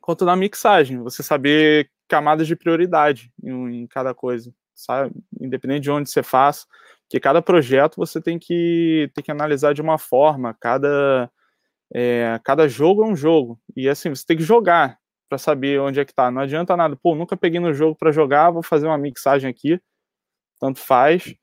quanto 0.00 0.24
na 0.24 0.36
mixagem, 0.36 0.98
você 0.98 1.22
saber 1.22 1.90
camadas 2.08 2.46
de 2.46 2.56
prioridade 2.56 3.32
em, 3.42 3.82
em 3.82 3.86
cada 3.86 4.14
coisa, 4.14 4.52
sabe? 4.74 5.12
Independente 5.40 5.84
de 5.84 5.90
onde 5.90 6.10
você 6.10 6.22
faça, 6.22 6.66
que 7.08 7.20
cada 7.20 7.42
projeto 7.42 7.96
você 7.96 8.20
tem 8.20 8.38
que, 8.38 9.10
tem 9.14 9.22
que 9.24 9.30
analisar 9.30 9.74
de 9.74 9.82
uma 9.82 9.98
forma, 9.98 10.56
cada, 10.60 11.30
é, 11.94 12.40
cada 12.44 12.68
jogo 12.68 13.04
é 13.04 13.06
um 13.06 13.16
jogo, 13.16 13.60
e 13.76 13.88
assim, 13.88 14.10
você 14.10 14.24
tem 14.26 14.36
que 14.36 14.42
jogar 14.42 14.98
para 15.28 15.38
saber 15.38 15.80
onde 15.80 16.00
é 16.00 16.04
que 16.04 16.14
tá, 16.14 16.30
não 16.30 16.42
adianta 16.42 16.76
nada, 16.76 16.96
pô, 16.96 17.14
nunca 17.14 17.36
peguei 17.36 17.60
no 17.60 17.72
jogo 17.72 17.96
para 17.96 18.12
jogar, 18.12 18.50
vou 18.50 18.62
fazer 18.62 18.86
uma 18.86 18.98
mixagem 18.98 19.48
aqui, 19.48 19.80
tanto 20.60 20.80
faz, 20.80 21.34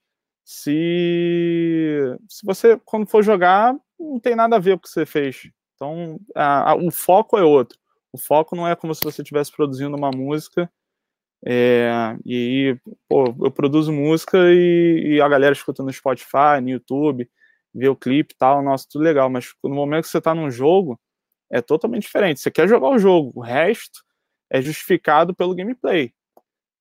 se, 0.43 1.99
se 2.29 2.45
você, 2.45 2.79
quando 2.85 3.09
for 3.09 3.23
jogar, 3.23 3.75
não 3.99 4.19
tem 4.19 4.35
nada 4.35 4.55
a 4.55 4.59
ver 4.59 4.71
com 4.71 4.77
o 4.77 4.81
que 4.81 4.89
você 4.89 5.05
fez, 5.05 5.49
então 5.77 6.19
a, 6.35 6.71
a, 6.71 6.75
o 6.75 6.91
foco 6.91 7.37
é 7.37 7.43
outro, 7.43 7.79
o 8.11 8.17
foco 8.17 8.55
não 8.55 8.67
é 8.67 8.75
como 8.75 8.93
se 8.93 9.01
você 9.01 9.21
estivesse 9.21 9.51
produzindo 9.51 9.95
uma 9.95 10.11
música 10.11 10.69
é, 11.45 12.17
e 12.25 12.35
aí, 12.35 12.93
pô, 13.07 13.25
eu 13.43 13.51
produzo 13.51 13.91
música 13.91 14.37
e, 14.51 15.15
e, 15.15 15.21
a 15.21 15.29
galera 15.29 15.53
escuta 15.53 15.83
no 15.83 15.93
Spotify, 15.93 16.59
no 16.61 16.69
YouTube, 16.69 17.29
vê 17.73 17.87
o 17.87 17.95
clipe 17.95 18.33
e 18.33 18.37
tal, 18.37 18.63
nossa, 18.63 18.87
tudo 18.89 19.03
legal. 19.03 19.29
Mas 19.29 19.53
no 19.63 19.75
momento 19.75 20.05
que 20.05 20.09
você 20.09 20.21
tá 20.21 20.33
num 20.33 20.49
jogo, 20.49 20.99
é 21.51 21.61
totalmente 21.61 22.03
diferente. 22.03 22.39
Você 22.39 22.51
quer 22.51 22.67
jogar 22.67 22.89
o 22.89 22.99
jogo, 22.99 23.31
o 23.35 23.41
resto 23.41 24.03
é 24.49 24.61
justificado 24.61 25.35
pelo 25.35 25.55
gameplay. 25.55 26.13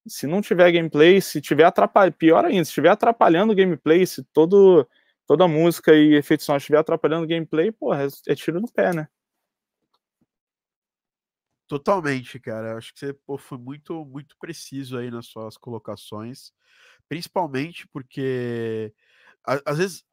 Se 0.08 0.26
não 0.26 0.40
tiver 0.40 0.72
gameplay, 0.72 1.20
se 1.20 1.40
tiver 1.40 1.64
atrapalhando, 1.64 2.16
pior 2.16 2.44
ainda, 2.44 2.64
se 2.64 2.70
estiver 2.70 2.90
atrapalhando 2.90 3.52
o 3.52 3.56
gameplay, 3.56 4.06
se 4.06 4.24
todo, 4.32 4.88
toda 5.26 5.48
música 5.48 5.94
e 5.94 6.14
efeitos 6.14 6.46
sonoros 6.46 6.62
estiver 6.64 6.78
atrapalhando 6.78 7.24
o 7.24 7.28
gameplay, 7.28 7.72
porra, 7.72 8.06
é, 8.28 8.34
tiro 8.34 8.60
no 8.60 8.70
pé, 8.72 8.92
né? 8.94 9.08
Totalmente, 11.68 12.38
cara. 12.38 12.76
Acho 12.76 12.92
que 12.94 13.00
você 13.00 13.12
pô, 13.12 13.36
foi 13.36 13.58
muito, 13.58 14.04
muito 14.04 14.36
preciso 14.38 14.96
aí 14.98 15.10
nas 15.10 15.26
suas 15.26 15.56
colocações, 15.56 16.52
principalmente 17.08 17.88
porque 17.88 18.92
às 19.66 19.78
vezes 19.78 20.04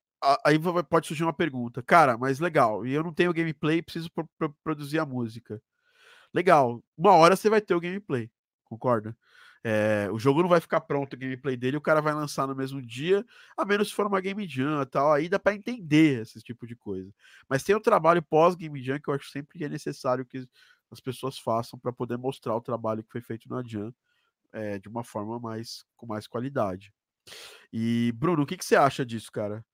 aí 0.45 0.57
pode 0.89 1.07
surgir 1.07 1.23
uma 1.23 1.33
pergunta, 1.33 1.83
cara, 1.83 2.17
mas 2.17 2.39
legal, 2.39 2.85
e 2.85 2.93
eu 2.93 3.03
não 3.03 3.13
tenho 3.13 3.33
gameplay, 3.33 3.81
preciso 3.81 4.09
pro, 4.11 4.29
produzir 4.63 4.99
a 4.99 5.05
música. 5.05 5.61
Legal, 6.33 6.83
uma 6.97 7.13
hora 7.15 7.35
você 7.35 7.49
vai 7.49 7.61
ter 7.61 7.75
o 7.75 7.81
gameplay, 7.81 8.31
concorda? 8.65 9.17
É, 9.63 10.09
o 10.11 10.19
jogo 10.19 10.41
não 10.41 10.49
vai 10.49 10.59
ficar 10.59 10.81
pronto 10.81 11.13
o 11.13 11.17
gameplay 11.17 11.55
dele, 11.55 11.77
o 11.77 11.81
cara 11.81 12.01
vai 12.01 12.13
lançar 12.13 12.45
no 12.45 12.55
mesmo 12.55 12.81
dia, 12.81 13.25
a 13.55 13.63
menos 13.63 13.87
se 13.87 13.93
for 13.93 14.05
uma 14.05 14.19
Game 14.19 14.45
Jam 14.45 14.81
e 14.81 14.85
tal, 14.85 15.13
aí 15.13 15.29
dá 15.29 15.39
para 15.39 15.55
entender 15.55 16.21
esse 16.21 16.41
tipo 16.41 16.67
de 16.67 16.75
coisa. 16.75 17.09
Mas 17.47 17.63
tem 17.63 17.73
o 17.73 17.79
trabalho 17.79 18.21
pós-Game 18.21 18.83
Jam 18.83 18.99
que 18.99 19.09
eu 19.09 19.13
acho 19.13 19.29
sempre 19.29 19.57
que 19.57 19.63
é 19.63 19.69
necessário 19.69 20.25
que 20.25 20.45
as 20.91 20.99
pessoas 20.99 21.39
façam 21.39 21.79
para 21.79 21.93
poder 21.93 22.17
mostrar 22.17 22.55
o 22.55 22.61
trabalho 22.61 23.03
que 23.03 23.11
foi 23.11 23.21
feito 23.21 23.47
na 23.47 23.63
Jam 23.63 23.93
é, 24.51 24.77
de 24.77 24.89
uma 24.89 25.03
forma 25.03 25.39
mais 25.39 25.85
com 25.95 26.05
mais 26.05 26.27
qualidade. 26.27 26.93
E 27.71 28.11
Bruno, 28.15 28.43
o 28.43 28.45
que, 28.45 28.57
que 28.57 28.65
você 28.65 28.75
acha 28.75 29.05
disso, 29.05 29.31
cara? 29.31 29.65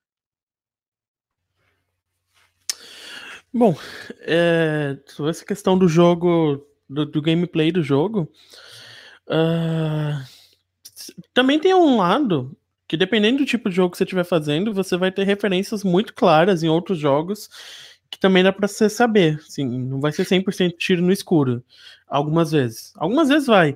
Bom, 3.52 3.76
é, 4.20 5.00
sobre 5.08 5.32
essa 5.32 5.44
questão 5.44 5.76
do 5.78 5.88
jogo, 5.88 6.64
do, 6.88 7.04
do 7.06 7.22
gameplay 7.22 7.72
do 7.72 7.82
jogo, 7.82 8.32
uh, 9.30 10.24
também 11.34 11.60
tem 11.60 11.74
um 11.74 11.98
lado 11.98 12.56
que 12.88 12.98
dependendo 12.98 13.38
do 13.40 13.46
tipo 13.46 13.70
de 13.70 13.76
jogo 13.76 13.92
que 13.92 13.98
você 13.98 14.04
estiver 14.04 14.24
fazendo, 14.24 14.74
você 14.74 14.98
vai 14.98 15.12
ter 15.12 15.24
referências 15.24 15.84
muito 15.84 16.14
claras 16.14 16.64
em 16.64 16.70
outros 16.70 16.98
jogos 16.98 17.50
que 18.10 18.20
também 18.20 18.44
dá 18.44 18.52
para 18.52 18.68
você 18.68 18.90
saber, 18.90 19.40
assim, 19.48 19.66
não 19.66 20.00
vai 20.00 20.12
ser 20.12 20.26
100% 20.26 20.76
tiro 20.78 21.02
no 21.02 21.12
escuro, 21.12 21.64
algumas 22.08 22.52
vezes. 22.52 22.92
Algumas 22.98 23.30
vezes 23.30 23.48
vai, 23.48 23.76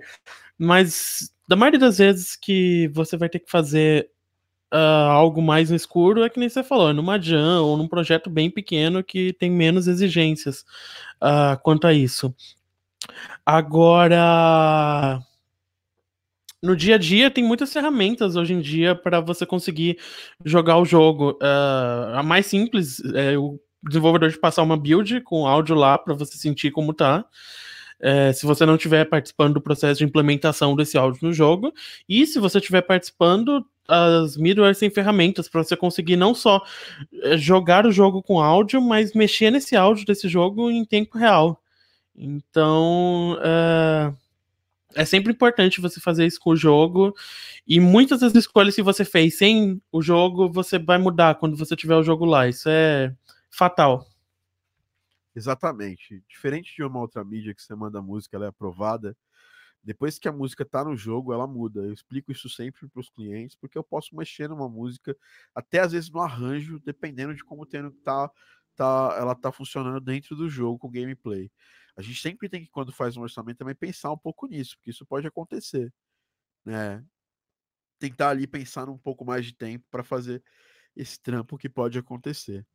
mas 0.58 1.32
da 1.48 1.56
maioria 1.56 1.80
das 1.80 2.00
vezes 2.00 2.36
que 2.36 2.90
você 2.94 3.16
vai 3.16 3.30
ter 3.30 3.40
que 3.40 3.52
fazer 3.52 4.10
uh, 4.74 5.10
algo 5.12 5.42
mais 5.42 5.70
no 5.70 5.76
escuro, 5.76 6.24
é 6.24 6.30
que 6.30 6.40
nem 6.40 6.50
você 6.50 6.64
falou, 6.64 6.90
é 6.90 6.94
numa 6.94 7.20
jam 7.22 7.64
ou 7.64 7.78
num 7.78 7.88
projeto 7.88 8.30
bem 8.30 8.50
pequeno 8.50 9.04
que 9.04 9.34
tem 9.34 9.52
menos 9.52 9.88
exigências 9.88 10.66
uh, 11.22 11.62
quanto 11.62 11.86
a 11.86 11.94
isso. 11.94 12.34
Agora, 13.46 15.20
no 16.64 16.78
dia 16.78 16.96
a 16.96 16.98
dia 16.98 17.30
tem 17.30 17.44
muitas 17.44 17.74
ferramentas 17.74 18.38
hoje 18.38 18.54
em 18.54 18.62
dia 18.62 18.96
para 18.96 19.20
você 19.20 19.46
conseguir 19.46 20.00
jogar 20.46 20.78
o 20.78 20.86
jogo. 20.86 21.32
Uh, 21.42 22.16
a 22.16 22.24
mais 22.24 22.46
simples 22.46 23.02
é 23.14 23.38
o 23.38 23.60
desenvolvedor 23.84 24.30
de 24.30 24.40
passar 24.40 24.64
uma 24.64 24.78
build 24.78 25.20
com 25.22 25.46
áudio 25.46 25.76
lá 25.76 25.98
para 25.98 26.14
você 26.14 26.38
sentir 26.38 26.72
como 26.72 26.94
tá. 26.94 27.26
É, 28.00 28.34
se 28.34 28.46
você 28.46 28.66
não 28.66 28.76
estiver 28.76 29.06
participando 29.06 29.56
do 29.56 29.62
processo 29.62 30.00
de 30.00 30.06
implementação 30.06 30.76
desse 30.76 30.98
áudio 30.98 31.20
no 31.22 31.34
jogo, 31.34 31.72
e 32.08 32.26
se 32.26 32.40
você 32.40 32.58
estiver 32.58 32.82
participando, 32.82 33.66
as 33.88 34.36
middlewares 34.36 34.80
têm 34.80 34.90
ferramentas 34.90 35.48
para 35.48 35.64
você 35.64 35.76
conseguir 35.76 36.16
não 36.16 36.34
só 36.34 36.62
é, 37.24 37.38
jogar 37.38 37.86
o 37.86 37.92
jogo 37.92 38.22
com 38.24 38.42
áudio, 38.42 38.82
mas 38.82 39.14
mexer 39.14 39.52
nesse 39.52 39.76
áudio 39.76 40.06
desse 40.06 40.28
jogo 40.28 40.72
em 40.72 40.84
tempo 40.86 41.18
real. 41.18 41.62
Então, 42.16 43.38
é, 43.42 44.14
é 44.96 45.06
sempre 45.06 45.32
importante 45.32 45.82
você 45.82 46.00
fazer 46.00 46.26
isso 46.26 46.40
com 46.40 46.52
o 46.52 46.56
jogo. 46.56 47.14
E 47.68 47.80
muitas 47.80 48.20
das 48.22 48.34
escolhas 48.36 48.76
que 48.76 48.84
você 48.84 49.06
fez 49.06 49.38
sem 49.38 49.82
o 49.92 50.02
jogo, 50.02 50.52
você 50.52 50.78
vai 50.80 50.98
mudar 50.98 51.36
quando 51.36 51.58
você 51.58 51.76
tiver 51.76 51.96
o 51.96 52.04
jogo 52.04 52.26
lá. 52.26 52.48
Isso 52.48 52.70
é 52.70 53.16
fatal. 53.50 54.08
Exatamente. 55.36 56.24
Diferente 56.28 56.76
de 56.76 56.84
uma 56.84 57.00
outra 57.00 57.24
mídia 57.24 57.54
que 57.54 57.62
você 57.62 57.76
manda 57.76 58.00
a 58.00 58.02
música, 58.02 58.38
ela 58.38 58.46
é 58.46 58.50
aprovada. 58.50 59.16
Depois 59.84 60.18
que 60.18 60.30
a 60.30 60.32
música 60.32 60.64
tá 60.64 60.84
no 60.84 60.96
jogo, 60.96 61.34
ela 61.34 61.46
muda. 61.46 61.82
Eu 61.82 61.92
explico 61.92 62.32
isso 62.32 62.50
sempre 62.50 62.88
para 62.88 63.02
os 63.02 63.10
clientes, 63.10 63.56
porque 63.56 63.78
eu 63.78 63.84
posso 63.84 64.16
mexer 64.16 64.48
numa 64.48 64.70
música, 64.70 65.16
até 65.54 65.80
às 65.80 65.92
vezes 65.92 66.10
no 66.10 66.22
arranjo, 66.22 66.80
dependendo 66.80 67.36
de 67.36 67.44
como 67.44 67.66
tá, 67.66 68.32
tá, 68.76 69.16
ela 69.20 69.36
tá 69.36 69.52
funcionando 69.52 70.00
dentro 70.00 70.36
do 70.36 70.50
jogo 70.50 70.80
com 70.80 70.90
gameplay. 70.90 71.52
A 71.96 72.02
gente 72.02 72.22
sempre 72.22 72.50
tem 72.50 72.64
que, 72.64 72.72
quando 72.72 72.92
faz 72.92 73.16
um 73.18 73.22
orçamento, 73.22 73.58
também 73.58 73.76
pensar 73.76 74.12
um 74.12 74.18
pouco 74.18 74.48
nisso, 74.48 74.76
porque 74.78 74.92
isso 74.92 75.06
pode 75.06 75.28
acontecer. 75.28 75.94
Né? 76.66 77.06
Tentar 78.00 78.30
ali 78.30 78.48
pensar 78.48 78.90
um 78.90 78.98
pouco 78.98 79.24
mais 79.26 79.46
de 79.46 79.56
tempo 79.56 79.86
para 79.92 80.04
fazer 80.04 80.44
esse 80.96 81.22
trampo 81.22 81.58
que 81.58 81.70
pode 81.70 81.98
acontecer. 81.98 82.66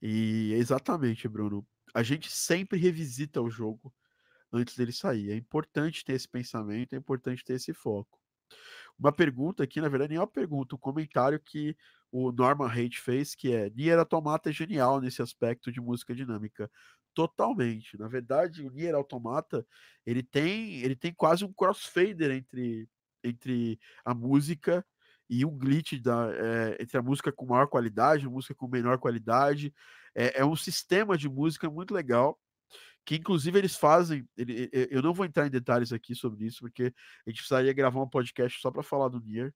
E 0.00 0.52
exatamente, 0.54 1.28
Bruno. 1.28 1.66
A 1.94 2.02
gente 2.02 2.30
sempre 2.30 2.78
revisita 2.78 3.40
o 3.40 3.50
jogo 3.50 3.94
antes 4.52 4.76
dele 4.76 4.92
sair. 4.92 5.30
É 5.30 5.36
importante 5.36 6.04
ter 6.04 6.14
esse 6.14 6.28
pensamento, 6.28 6.94
é 6.94 6.96
importante 6.98 7.44
ter 7.44 7.54
esse 7.54 7.72
foco. 7.72 8.20
Uma 8.98 9.12
pergunta 9.12 9.62
aqui, 9.64 9.80
na 9.80 9.88
verdade, 9.88 10.10
nem 10.10 10.18
é 10.18 10.20
uma 10.20 10.26
pergunta, 10.26 10.74
um 10.74 10.78
comentário 10.78 11.40
que 11.40 11.76
o 12.10 12.30
Norman 12.30 12.68
Haidt 12.68 13.00
fez, 13.00 13.34
que 13.34 13.52
é 13.52 13.70
Nier 13.70 13.98
Automata 13.98 14.50
é 14.50 14.52
genial 14.52 15.00
nesse 15.00 15.22
aspecto 15.22 15.72
de 15.72 15.80
música 15.80 16.14
dinâmica. 16.14 16.70
Totalmente. 17.14 17.98
Na 17.98 18.08
verdade, 18.08 18.62
o 18.62 18.70
Nier 18.70 18.94
Automata, 18.94 19.66
ele 20.06 20.22
tem, 20.22 20.80
ele 20.80 20.96
tem 20.96 21.12
quase 21.12 21.44
um 21.44 21.52
crossfader 21.52 22.30
entre, 22.30 22.88
entre 23.22 23.78
a 24.04 24.14
música 24.14 24.84
e 25.28 25.44
um 25.44 25.56
glitch 25.56 25.94
da, 26.00 26.30
é, 26.34 26.82
entre 26.82 26.96
a 26.98 27.02
música 27.02 27.30
com 27.30 27.46
maior 27.46 27.66
qualidade, 27.66 28.26
a 28.26 28.30
música 28.30 28.54
com 28.54 28.66
menor 28.66 28.98
qualidade. 28.98 29.74
É, 30.14 30.40
é, 30.40 30.44
um 30.44 30.56
sistema 30.56 31.16
de 31.16 31.28
música 31.28 31.70
muito 31.70 31.92
legal, 31.94 32.38
que 33.04 33.16
inclusive 33.16 33.58
eles 33.58 33.76
fazem. 33.76 34.26
Ele, 34.36 34.70
eu 34.90 35.02
não 35.02 35.12
vou 35.12 35.26
entrar 35.26 35.46
em 35.46 35.50
detalhes 35.50 35.92
aqui 35.92 36.14
sobre 36.14 36.46
isso, 36.46 36.60
porque 36.60 36.94
a 37.26 37.30
gente 37.30 37.38
precisaria 37.38 37.72
gravar 37.72 38.02
um 38.02 38.08
podcast 38.08 38.60
só 38.60 38.70
para 38.70 38.82
falar 38.82 39.08
do 39.08 39.20
Nier, 39.20 39.54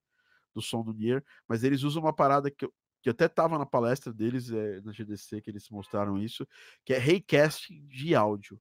do 0.53 0.61
som 0.61 0.83
do 0.83 0.93
Nier, 0.93 1.23
mas 1.47 1.63
eles 1.63 1.83
usam 1.83 2.03
uma 2.03 2.13
parada 2.13 2.51
que 2.51 2.67
que 3.07 3.11
até 3.11 3.25
estava 3.25 3.57
na 3.57 3.65
palestra 3.65 4.11
deles, 4.11 4.51
é, 4.51 4.81
na 4.81 4.91
GDC, 4.91 5.39
que 5.39 5.49
eles 5.49 5.69
mostraram 5.69 6.17
isso, 6.17 6.45
que 6.83 6.93
é 6.93 6.97
raycasting 6.97 7.87
de 7.87 8.13
áudio. 8.13 8.59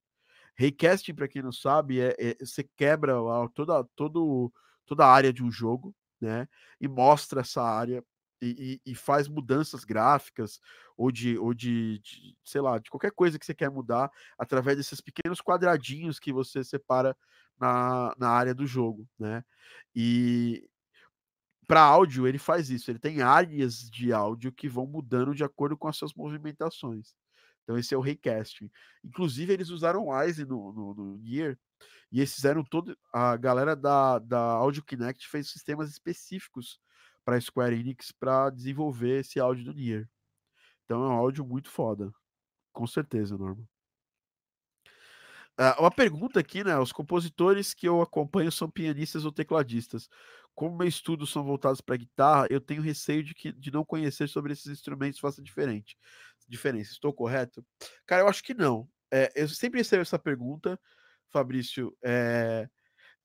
Raycasting, 0.56 1.14
para 1.14 1.26
quem 1.26 1.42
não 1.42 1.50
sabe, 1.50 2.00
é, 2.00 2.14
é, 2.16 2.37
você 2.38 2.62
quebra 2.76 3.14
toda, 3.52 3.82
todo, 3.96 4.52
toda 4.87 5.04
a 5.04 5.11
área 5.11 5.32
de 5.32 5.42
um 5.42 5.50
jogo, 5.50 5.92
né? 6.20 6.46
E 6.80 6.87
mostra 6.87 7.40
essa 7.40 7.61
área 7.61 8.04
e, 8.40 8.80
e, 8.87 8.92
e, 8.92 8.94
faz 8.94 9.26
mudanças 9.26 9.82
gráficas 9.82 10.61
ou 10.96 11.11
de, 11.11 11.37
ou 11.38 11.52
de, 11.52 11.98
de, 11.98 12.37
sei 12.44 12.61
lá, 12.61 12.78
de 12.78 12.88
qualquer 12.88 13.11
coisa 13.11 13.40
que 13.40 13.46
você 13.46 13.54
quer 13.54 13.70
mudar 13.70 14.12
através 14.38 14.76
desses 14.76 15.00
pequenos 15.00 15.40
quadradinhos 15.40 16.20
que 16.20 16.32
você 16.32 16.62
separa 16.62 17.16
na, 17.59 18.14
na 18.16 18.28
área 18.28 18.54
do 18.54 18.64
jogo, 18.64 19.09
né? 19.18 19.44
E 19.92 20.68
para 21.66 21.83
áudio 21.83 22.26
ele 22.26 22.38
faz 22.38 22.70
isso, 22.70 22.90
ele 22.90 22.98
tem 22.98 23.22
áreas 23.22 23.90
de 23.90 24.12
áudio 24.12 24.52
que 24.52 24.68
vão 24.68 24.87
mudando 24.87 25.35
de 25.35 25.44
acordo 25.44 25.76
com 25.76 25.88
as 25.88 25.96
suas 25.96 26.14
movimentações. 26.14 27.14
Então 27.62 27.76
esse 27.76 27.92
é 27.94 27.98
o 27.98 28.00
raycasting. 28.00 28.70
Inclusive 29.05 29.52
eles 29.52 29.70
usaram 29.70 30.09
Wise 30.09 30.44
no, 30.44 30.72
no, 30.72 30.94
no 30.94 31.20
Gear 31.24 31.59
e 32.12 32.20
eles 32.20 32.35
fizeram 32.35 32.62
todo. 32.64 32.96
A 33.12 33.37
galera 33.37 33.74
da, 33.74 34.18
da 34.20 34.40
Audio 34.40 34.85
Kinect 34.85 35.29
fez 35.29 35.50
sistemas 35.50 35.90
específicos 35.90 36.79
para 37.24 37.40
Square 37.40 37.74
Enix 37.74 38.12
para 38.12 38.50
desenvolver 38.50 39.20
esse 39.20 39.40
áudio 39.40 39.64
do 39.64 39.74
Nier. 39.74 40.09
Então 40.85 41.02
é 41.02 41.09
um 41.09 41.12
áudio 41.12 41.44
muito 41.44 41.68
foda. 41.68 42.12
Com 42.72 42.87
certeza, 42.87 43.37
Norma. 43.37 43.66
Uh, 45.59 45.81
uma 45.81 45.90
pergunta 45.90 46.38
aqui, 46.38 46.62
né? 46.62 46.79
Os 46.79 46.92
compositores 46.92 47.72
que 47.72 47.88
eu 47.88 48.02
acompanho 48.02 48.52
são 48.52 48.70
pianistas 48.70 49.24
ou 49.24 49.33
tecladistas. 49.33 50.09
Como 50.57 50.77
meus 50.77 50.95
estudos 50.95 51.31
são 51.31 51.45
voltados 51.45 51.81
para 51.81 51.97
guitarra, 51.97 52.49
eu 52.51 52.61
tenho 52.61 52.83
receio 52.83 53.23
de, 53.23 53.33
que, 53.33 53.53
de 53.53 53.71
não 53.71 53.85
conhecer 53.85 54.29
sobre 54.29 54.53
esses 54.53 54.66
instrumentos 54.66 55.21
faça 55.21 55.40
diferente. 55.40 55.97
Diferença. 56.49 56.90
Estou 56.90 57.12
correto? 57.12 57.64
Cara, 58.05 58.23
eu 58.23 58.29
acho 58.29 58.42
que 58.42 58.55
não. 58.55 58.88
É, 59.12 59.31
eu 59.37 59.49
sempre 59.49 59.79
recebo 59.79 60.03
essa 60.03 60.19
pergunta 60.19 60.81
Fabrício, 61.29 61.97
é, 62.03 62.69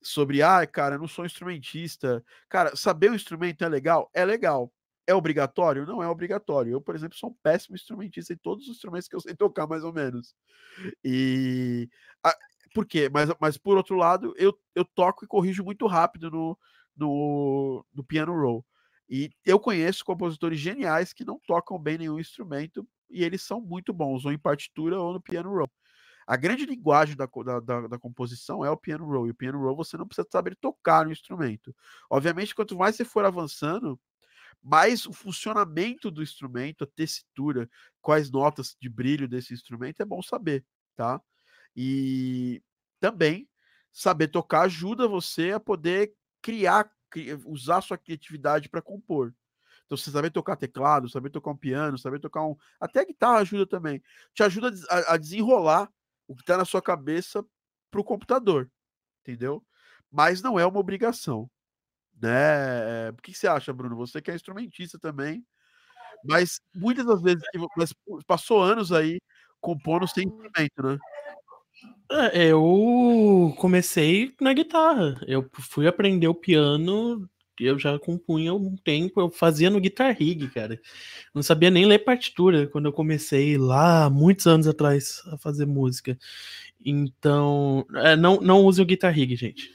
sobre, 0.02 0.42
ah, 0.42 0.66
cara, 0.66 0.96
eu 0.96 0.98
não 0.98 1.08
sou 1.08 1.24
instrumentista. 1.24 2.24
Cara, 2.48 2.76
saber 2.76 3.10
o 3.10 3.14
instrumento 3.14 3.64
é 3.64 3.68
legal? 3.68 4.10
É 4.12 4.24
legal. 4.24 4.72
É 5.06 5.14
obrigatório? 5.14 5.86
Não 5.86 6.02
é 6.02 6.08
obrigatório. 6.08 6.72
Eu, 6.72 6.80
por 6.80 6.94
exemplo, 6.94 7.16
sou 7.16 7.30
um 7.30 7.36
péssimo 7.42 7.74
instrumentista 7.74 8.32
em 8.32 8.36
todos 8.36 8.68
os 8.68 8.76
instrumentos 8.76 9.08
que 9.08 9.16
eu 9.16 9.20
sei 9.20 9.34
tocar, 9.34 9.66
mais 9.66 9.84
ou 9.84 9.92
menos. 9.92 10.34
E. 11.04 11.88
A, 12.22 12.36
por 12.74 12.86
quê? 12.86 13.08
Mas, 13.12 13.28
mas 13.40 13.56
por 13.58 13.76
outro 13.76 13.96
lado, 13.96 14.34
eu, 14.36 14.56
eu 14.74 14.84
toco 14.84 15.24
e 15.24 15.28
corrijo 15.28 15.64
muito 15.64 15.86
rápido 15.86 16.30
no, 16.30 16.58
no, 16.96 17.84
no 17.94 18.04
piano 18.04 18.32
roll. 18.32 18.64
E 19.08 19.30
eu 19.44 19.58
conheço 19.60 20.04
compositores 20.04 20.58
geniais 20.58 21.12
que 21.12 21.24
não 21.24 21.38
tocam 21.46 21.78
bem 21.78 21.98
nenhum 21.98 22.18
instrumento 22.18 22.86
e 23.10 23.22
eles 23.22 23.42
são 23.42 23.60
muito 23.60 23.92
bons, 23.92 24.24
ou 24.24 24.32
em 24.32 24.38
partitura 24.38 24.98
ou 24.98 25.12
no 25.12 25.20
piano 25.20 25.50
roll. 25.50 25.70
A 26.26 26.36
grande 26.36 26.64
linguagem 26.64 27.16
da, 27.16 27.26
da, 27.60 27.88
da, 27.88 27.98
composição 27.98 28.64
é 28.64 28.70
o 28.70 28.76
piano 28.76 29.04
roll. 29.04 29.26
E 29.26 29.30
o 29.30 29.34
piano 29.34 29.60
roll 29.60 29.76
você 29.76 29.96
não 29.96 30.06
precisa 30.06 30.26
saber 30.30 30.56
tocar 30.56 31.04
no 31.04 31.12
instrumento. 31.12 31.74
Obviamente, 32.08 32.54
quanto 32.54 32.76
mais 32.76 32.96
você 32.96 33.04
for 33.04 33.24
avançando, 33.24 34.00
mais 34.62 35.04
o 35.06 35.12
funcionamento 35.12 36.10
do 36.10 36.22
instrumento, 36.22 36.84
a 36.84 36.86
tessitura, 36.86 37.68
quais 38.00 38.30
notas 38.30 38.76
de 38.80 38.88
brilho 38.88 39.28
desse 39.28 39.52
instrumento 39.52 40.00
é 40.00 40.04
bom 40.04 40.22
saber, 40.22 40.64
tá? 40.94 41.20
E 41.74 42.62
também 43.00 43.48
saber 43.92 44.28
tocar 44.28 44.62
ajuda 44.62 45.08
você 45.08 45.52
a 45.52 45.60
poder 45.60 46.14
criar, 46.42 46.90
usar 47.46 47.80
sua 47.80 47.96
criatividade 47.96 48.68
para 48.68 48.82
compor. 48.82 49.32
Então, 49.86 49.96
você 49.96 50.10
saber 50.10 50.30
tocar 50.30 50.56
teclado, 50.56 51.08
saber 51.08 51.30
tocar 51.30 51.50
um 51.50 51.56
piano, 51.56 51.98
saber 51.98 52.18
tocar 52.18 52.44
um. 52.44 52.56
Até 52.80 53.04
guitarra 53.04 53.38
ajuda 53.38 53.66
também. 53.66 54.02
Te 54.34 54.42
ajuda 54.42 54.70
a, 54.88 55.14
a 55.14 55.16
desenrolar 55.16 55.90
o 56.26 56.34
que 56.34 56.42
está 56.42 56.56
na 56.56 56.64
sua 56.64 56.82
cabeça 56.82 57.44
para 57.90 58.00
o 58.00 58.04
computador. 58.04 58.70
Entendeu? 59.20 59.64
Mas 60.10 60.42
não 60.42 60.58
é 60.58 60.66
uma 60.66 60.80
obrigação. 60.80 61.50
Né? 62.20 63.10
O 63.10 63.22
que 63.22 63.34
você 63.34 63.46
acha, 63.46 63.72
Bruno? 63.72 63.96
Você 63.96 64.20
que 64.20 64.30
é 64.30 64.34
instrumentista 64.34 64.98
também. 64.98 65.44
Mas 66.24 66.60
muitas 66.74 67.04
das 67.04 67.20
vezes 67.20 67.42
passou 68.26 68.62
anos 68.62 68.92
aí 68.92 69.20
compondo 69.60 70.06
sem 70.06 70.26
instrumento, 70.26 70.82
né? 70.82 70.98
É, 72.32 72.48
eu 72.48 73.54
comecei 73.58 74.34
na 74.40 74.52
guitarra. 74.52 75.18
Eu 75.26 75.48
fui 75.52 75.86
aprender 75.86 76.28
o 76.28 76.34
piano, 76.34 77.28
eu 77.58 77.78
já 77.78 77.98
compunha 77.98 78.52
um 78.52 78.76
tempo, 78.76 79.20
eu 79.20 79.30
fazia 79.30 79.70
no 79.70 79.80
Guitar 79.80 80.14
Rig, 80.14 80.48
cara. 80.48 80.80
Não 81.34 81.42
sabia 81.42 81.70
nem 81.70 81.86
ler 81.86 82.00
partitura 82.00 82.66
quando 82.66 82.86
eu 82.86 82.92
comecei 82.92 83.56
lá, 83.56 84.10
muitos 84.10 84.46
anos 84.46 84.66
atrás, 84.66 85.22
a 85.26 85.38
fazer 85.38 85.66
música. 85.66 86.18
Então, 86.84 87.86
é, 87.94 88.16
não, 88.16 88.40
não 88.40 88.64
use 88.64 88.82
o 88.82 88.86
Guitar 88.86 89.12
Rig, 89.12 89.36
gente. 89.36 89.70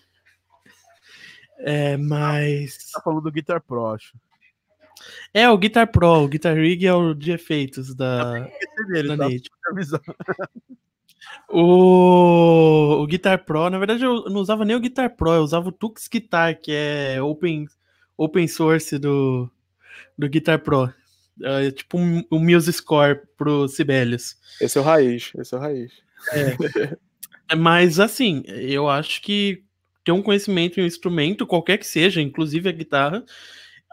É, 1.59 1.97
mas. 1.97 2.91
Tá 2.91 3.01
falando 3.01 3.21
do 3.21 3.31
Guitar 3.31 3.61
Pro, 3.61 3.87
acho. 3.87 4.15
É, 5.33 5.49
o 5.49 5.57
Guitar 5.57 5.91
Pro, 5.91 6.23
o 6.23 6.27
Guitar 6.27 6.55
Rig 6.55 6.85
é 6.85 6.93
o 6.93 7.13
de 7.13 7.31
efeitos 7.31 7.95
da, 7.95 8.47
dele, 8.89 9.15
da 9.15 9.27
tá? 9.27 9.29
O, 11.49 13.01
o 13.01 13.07
Guitar 13.07 13.43
Pro, 13.45 13.69
na 13.69 13.77
verdade 13.77 14.03
eu 14.03 14.25
não 14.25 14.41
usava 14.41 14.65
nem 14.65 14.75
o 14.75 14.79
Guitar 14.79 15.15
Pro, 15.15 15.31
eu 15.31 15.41
usava 15.41 15.69
o 15.69 15.71
Tux 15.71 16.07
Guitar, 16.07 16.59
que 16.59 16.71
é 16.73 17.21
open, 17.21 17.67
open 18.17 18.47
source 18.47 18.97
do, 18.97 19.49
do 20.17 20.27
Guitar 20.27 20.59
Pro. 20.59 20.93
É 21.41 21.71
tipo 21.71 21.97
um, 21.97 22.23
um 22.31 22.39
Muse 22.39 22.73
Score 22.73 23.21
pro 23.37 23.67
Sibelius. 23.67 24.35
Esse 24.59 24.77
é 24.77 24.81
o 24.81 24.83
raiz, 24.83 25.31
esse 25.37 25.53
é 25.53 25.57
o 25.57 25.61
raiz. 25.61 25.91
É. 26.33 26.97
Mas 27.55 27.99
assim, 27.99 28.43
eu 28.47 28.89
acho 28.89 29.21
que 29.21 29.63
ter 30.03 30.11
um 30.11 30.21
conhecimento 30.21 30.79
em 30.79 30.83
um 30.83 30.87
instrumento, 30.87 31.45
qualquer 31.45 31.77
que 31.77 31.85
seja, 31.85 32.21
inclusive 32.21 32.67
a 32.67 32.71
guitarra, 32.71 33.23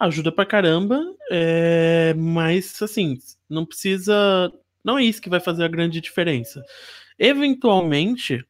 ajuda 0.00 0.32
pra 0.32 0.46
caramba. 0.46 1.00
É, 1.30 2.14
mas 2.16 2.80
assim, 2.82 3.18
não 3.48 3.64
precisa. 3.66 4.52
Não 4.84 4.98
é 4.98 5.04
isso 5.04 5.20
que 5.20 5.30
vai 5.30 5.40
fazer 5.40 5.64
a 5.64 5.68
grande 5.68 6.00
diferença. 6.00 6.64
Eventualmente, 7.18 8.44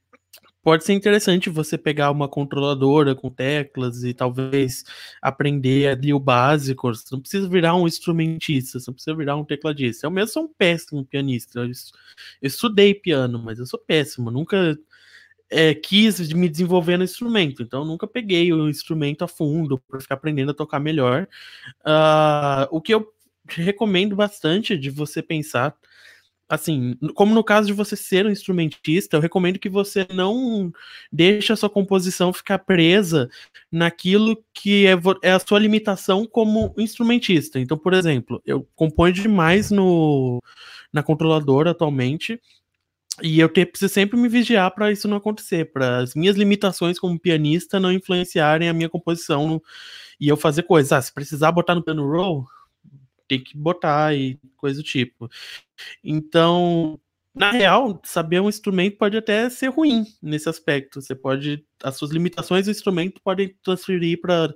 pode 0.62 0.84
ser 0.84 0.94
interessante 0.94 1.50
você 1.50 1.76
pegar 1.76 2.10
uma 2.10 2.28
controladora 2.28 3.14
com 3.14 3.30
teclas 3.30 4.02
e 4.04 4.14
talvez 4.14 4.84
aprender 5.20 5.88
ali 5.88 6.12
o 6.14 6.18
básico. 6.18 6.94
Você 6.94 7.06
não 7.12 7.20
precisa 7.20 7.48
virar 7.48 7.76
um 7.76 7.86
instrumentista, 7.86 8.80
você 8.80 8.90
não 8.90 8.94
precisa 8.94 9.16
virar 9.16 9.36
um 9.36 9.44
tecladista. 9.44 10.06
Eu 10.06 10.10
mesmo 10.10 10.32
sou 10.32 10.44
um 10.44 10.48
péssimo 10.48 11.04
pianista. 11.04 11.60
Eu 11.60 11.70
estudei 12.42 12.94
piano, 12.94 13.38
mas 13.42 13.58
eu 13.58 13.66
sou 13.66 13.78
péssimo. 13.78 14.30
Nunca 14.30 14.78
é, 15.50 15.74
quis 15.74 16.32
me 16.32 16.48
desenvolver 16.48 16.96
no 16.96 17.04
instrumento, 17.04 17.62
então 17.62 17.84
nunca 17.84 18.06
peguei 18.06 18.52
o 18.52 18.68
instrumento 18.68 19.22
a 19.22 19.28
fundo 19.28 19.78
para 19.88 20.00
ficar 20.00 20.14
aprendendo 20.14 20.50
a 20.50 20.54
tocar 20.54 20.80
melhor. 20.80 21.28
Uh, 21.86 22.66
o 22.70 22.80
que 22.80 22.94
eu 22.94 23.06
recomendo 23.48 24.16
bastante 24.16 24.76
de 24.76 24.90
você 24.90 25.22
pensar 25.22 25.76
assim, 26.54 26.96
como 27.14 27.34
no 27.34 27.44
caso 27.44 27.66
de 27.66 27.72
você 27.72 27.96
ser 27.96 28.26
um 28.26 28.30
instrumentista, 28.30 29.16
eu 29.16 29.20
recomendo 29.20 29.58
que 29.58 29.68
você 29.68 30.06
não 30.12 30.72
deixe 31.12 31.52
a 31.52 31.56
sua 31.56 31.70
composição 31.70 32.32
ficar 32.32 32.58
presa 32.60 33.28
naquilo 33.70 34.42
que 34.52 34.86
é, 34.86 34.92
é 35.22 35.32
a 35.32 35.38
sua 35.38 35.58
limitação 35.58 36.26
como 36.26 36.74
instrumentista. 36.78 37.58
Então, 37.60 37.76
por 37.76 37.92
exemplo, 37.92 38.42
eu 38.46 38.66
componho 38.74 39.12
demais 39.12 39.70
no, 39.70 40.42
na 40.92 41.02
controladora 41.02 41.72
atualmente. 41.72 42.40
E 43.22 43.38
eu 43.38 43.48
te, 43.48 43.64
preciso 43.64 43.92
sempre 43.92 44.18
me 44.18 44.28
vigiar 44.28 44.74
para 44.74 44.90
isso 44.90 45.06
não 45.06 45.16
acontecer, 45.18 45.72
para 45.72 45.98
as 45.98 46.14
minhas 46.14 46.36
limitações 46.36 46.98
como 46.98 47.18
pianista 47.18 47.78
não 47.78 47.92
influenciarem 47.92 48.68
a 48.68 48.72
minha 48.72 48.88
composição 48.88 49.46
no, 49.46 49.62
e 50.20 50.28
eu 50.28 50.36
fazer 50.36 50.64
coisas. 50.64 50.92
Ah, 50.92 51.00
se 51.00 51.12
precisar 51.12 51.52
botar 51.52 51.74
no 51.76 51.82
piano 51.82 52.04
roll, 52.10 52.46
tem 53.28 53.42
que 53.42 53.56
botar 53.56 54.14
e 54.14 54.38
coisa 54.56 54.80
do 54.80 54.84
tipo. 54.84 55.28
Então, 56.02 57.00
na 57.34 57.50
real, 57.50 58.00
saber 58.04 58.40
um 58.40 58.48
instrumento 58.48 58.96
pode 58.96 59.16
até 59.16 59.50
ser 59.50 59.68
ruim 59.68 60.06
nesse 60.22 60.48
aspecto. 60.48 61.02
Você 61.02 61.14
pode. 61.14 61.64
As 61.82 61.96
suas 61.96 62.10
limitações 62.10 62.66
do 62.66 62.70
instrumento 62.70 63.20
podem 63.22 63.56
transferir 63.62 64.20
para 64.20 64.54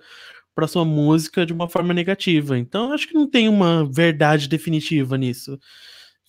para 0.54 0.66
sua 0.66 0.84
música 0.84 1.46
de 1.46 1.52
uma 1.52 1.68
forma 1.68 1.94
negativa. 1.94 2.58
Então, 2.58 2.92
acho 2.92 3.06
que 3.06 3.14
não 3.14 3.30
tem 3.30 3.48
uma 3.48 3.88
verdade 3.88 4.48
definitiva 4.48 5.16
nisso. 5.16 5.56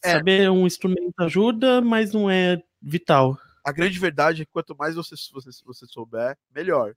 É. 0.03 0.11
Saber 0.11 0.51
um 0.51 0.67
instrumento 0.67 1.19
ajuda, 1.19 1.81
mas 1.81 2.13
não 2.13 2.29
é 2.29 2.61
vital. 2.79 3.39
A 3.65 3.71
grande 3.71 3.97
verdade 3.97 4.43
é 4.43 4.45
que 4.45 4.51
quanto 4.51 4.75
mais 4.77 4.93
você, 4.93 5.15
você, 5.33 5.49
você 5.65 5.87
souber, 5.87 6.37
melhor. 6.53 6.93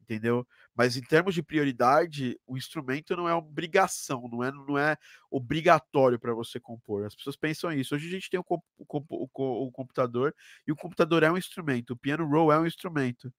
Entendeu? 0.00 0.46
Mas 0.74 0.96
em 0.96 1.02
termos 1.02 1.34
de 1.34 1.42
prioridade, 1.42 2.38
o 2.46 2.56
instrumento 2.56 3.16
não 3.16 3.28
é 3.28 3.34
obrigação, 3.34 4.28
não 4.30 4.42
é, 4.42 4.50
não 4.50 4.76
é 4.76 4.96
obrigatório 5.30 6.18
para 6.18 6.34
você 6.34 6.58
compor. 6.58 7.06
As 7.06 7.14
pessoas 7.14 7.36
pensam 7.36 7.72
isso. 7.72 7.94
Hoje 7.94 8.08
a 8.08 8.10
gente 8.10 8.28
tem 8.28 8.40
o, 8.40 8.44
o, 8.48 9.28
o, 9.36 9.70
computador 9.70 10.34
e 10.66 10.72
o 10.72 10.76
computador 10.76 11.22
é 11.22 11.30
um 11.30 11.38
instrumento, 11.38 11.92
o 11.92 11.96
piano 11.96 12.28
roll 12.28 12.52
é 12.52 12.58
um 12.58 12.66
instrumento. 12.66 13.32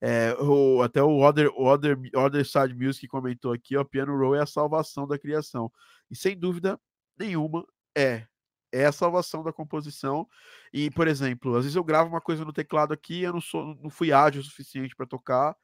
É, 0.00 0.32
o, 0.34 0.80
até 0.82 1.02
o 1.02 1.18
Other, 1.20 1.50
Other, 1.56 1.98
Other 2.14 2.46
Side 2.46 2.74
Music 2.74 3.08
comentou 3.08 3.52
aqui: 3.52 3.76
o 3.76 3.84
piano 3.84 4.16
roll 4.16 4.36
é 4.36 4.40
a 4.40 4.46
salvação 4.46 5.06
da 5.06 5.18
criação. 5.18 5.72
E 6.08 6.16
sem 6.16 6.38
dúvida 6.38 6.80
nenhuma 7.18 7.64
é. 7.96 8.26
É 8.70 8.84
a 8.84 8.92
salvação 8.92 9.42
da 9.42 9.52
composição. 9.52 10.28
E, 10.72 10.90
por 10.90 11.08
exemplo, 11.08 11.56
às 11.56 11.64
vezes 11.64 11.74
eu 11.74 11.82
gravo 11.82 12.10
uma 12.10 12.20
coisa 12.20 12.44
no 12.44 12.52
teclado 12.52 12.92
aqui, 12.92 13.22
eu 13.22 13.32
não 13.32 13.40
sou, 13.40 13.74
não 13.82 13.90
fui 13.90 14.12
ágil 14.12 14.42
o 14.42 14.44
suficiente 14.44 14.94
para 14.94 15.06
tocar 15.06 15.56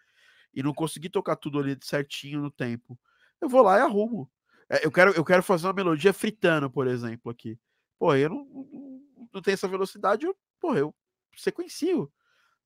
e 0.55 0.63
não 0.63 0.73
consegui 0.73 1.09
tocar 1.09 1.37
tudo 1.37 1.59
ali 1.59 1.77
certinho 1.83 2.41
no 2.41 2.51
tempo, 2.51 2.99
eu 3.41 3.49
vou 3.49 3.63
lá 3.63 3.79
e 3.79 3.83
arrumo. 3.83 4.31
É, 4.69 4.85
eu, 4.85 4.91
quero, 4.91 5.13
eu 5.13 5.25
quero 5.25 5.43
fazer 5.43 5.67
uma 5.67 5.73
melodia 5.73 6.13
fritando, 6.13 6.71
por 6.71 6.87
exemplo, 6.87 7.31
aqui. 7.31 7.59
Pô, 7.99 8.15
eu 8.15 8.31
não, 8.31 8.45
não, 8.45 9.03
não 9.35 9.43
tenho 9.43 9.55
essa 9.55 9.69
velocidade, 9.69 10.25
eu, 10.25 10.37
pô, 10.61 10.75
eu 10.75 10.95
sequencio. 11.37 12.11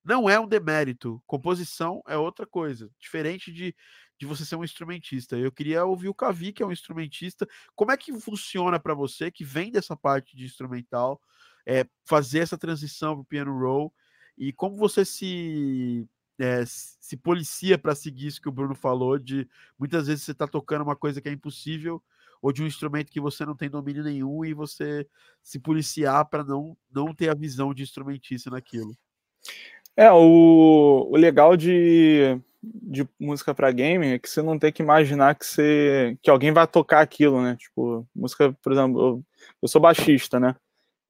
Não 0.04 0.28
é 0.28 0.38
um 0.38 0.46
demérito. 0.46 1.22
Composição 1.26 2.02
é 2.06 2.16
outra 2.16 2.46
coisa, 2.46 2.90
diferente 2.98 3.52
de, 3.52 3.74
de 4.18 4.26
você 4.26 4.44
ser 4.44 4.56
um 4.56 4.64
instrumentista. 4.64 5.36
Eu 5.36 5.52
queria 5.52 5.84
ouvir 5.84 6.08
o 6.08 6.14
Cavi, 6.14 6.52
que 6.52 6.62
é 6.62 6.66
um 6.66 6.72
instrumentista. 6.72 7.46
Como 7.74 7.92
é 7.92 7.96
que 7.96 8.18
funciona 8.20 8.78
para 8.78 8.94
você, 8.94 9.30
que 9.30 9.44
vem 9.44 9.70
dessa 9.70 9.96
parte 9.96 10.36
de 10.36 10.44
instrumental, 10.44 11.20
é, 11.66 11.86
fazer 12.04 12.38
essa 12.40 12.56
transição 12.56 13.16
para 13.16 13.24
piano 13.24 13.58
roll? 13.58 13.92
E 14.36 14.52
como 14.52 14.76
você 14.76 15.04
se 15.04 16.08
é, 16.38 16.62
se 16.66 17.16
policia 17.16 17.76
para 17.76 17.94
seguir 17.94 18.28
isso 18.28 18.40
que 18.40 18.48
o 18.48 18.52
Bruno 18.52 18.74
falou, 18.74 19.18
de 19.18 19.48
muitas 19.78 20.06
vezes 20.06 20.24
você 20.24 20.32
está 20.32 20.46
tocando 20.46 20.82
uma 20.82 20.96
coisa 20.96 21.20
que 21.20 21.28
é 21.28 21.32
impossível, 21.32 22.02
ou 22.40 22.52
de 22.52 22.62
um 22.62 22.66
instrumento 22.66 23.10
que 23.10 23.20
você 23.20 23.44
não 23.44 23.56
tem 23.56 23.68
domínio 23.68 24.04
nenhum, 24.04 24.44
e 24.44 24.54
você 24.54 25.06
se 25.42 25.58
policiar 25.58 26.24
para 26.26 26.44
não, 26.44 26.76
não 26.92 27.14
ter 27.14 27.28
a 27.28 27.34
visão 27.34 27.74
de 27.74 27.82
instrumentista 27.82 28.50
naquilo. 28.50 28.96
É, 29.96 30.10
o, 30.12 31.08
o 31.10 31.16
legal 31.16 31.56
de, 31.56 32.40
de 32.62 33.08
música 33.18 33.52
para 33.52 33.72
game 33.72 34.06
é 34.06 34.18
que 34.18 34.30
você 34.30 34.40
não 34.40 34.56
tem 34.56 34.72
que 34.72 34.82
imaginar 34.82 35.34
que, 35.34 35.44
você, 35.44 36.16
que 36.22 36.30
alguém 36.30 36.52
vai 36.52 36.66
tocar 36.68 37.00
aquilo, 37.00 37.42
né? 37.42 37.56
Tipo, 37.56 38.06
música, 38.14 38.52
por 38.62 38.72
exemplo, 38.72 39.00
eu, 39.00 39.24
eu 39.62 39.68
sou 39.68 39.80
baixista, 39.80 40.38
né? 40.38 40.54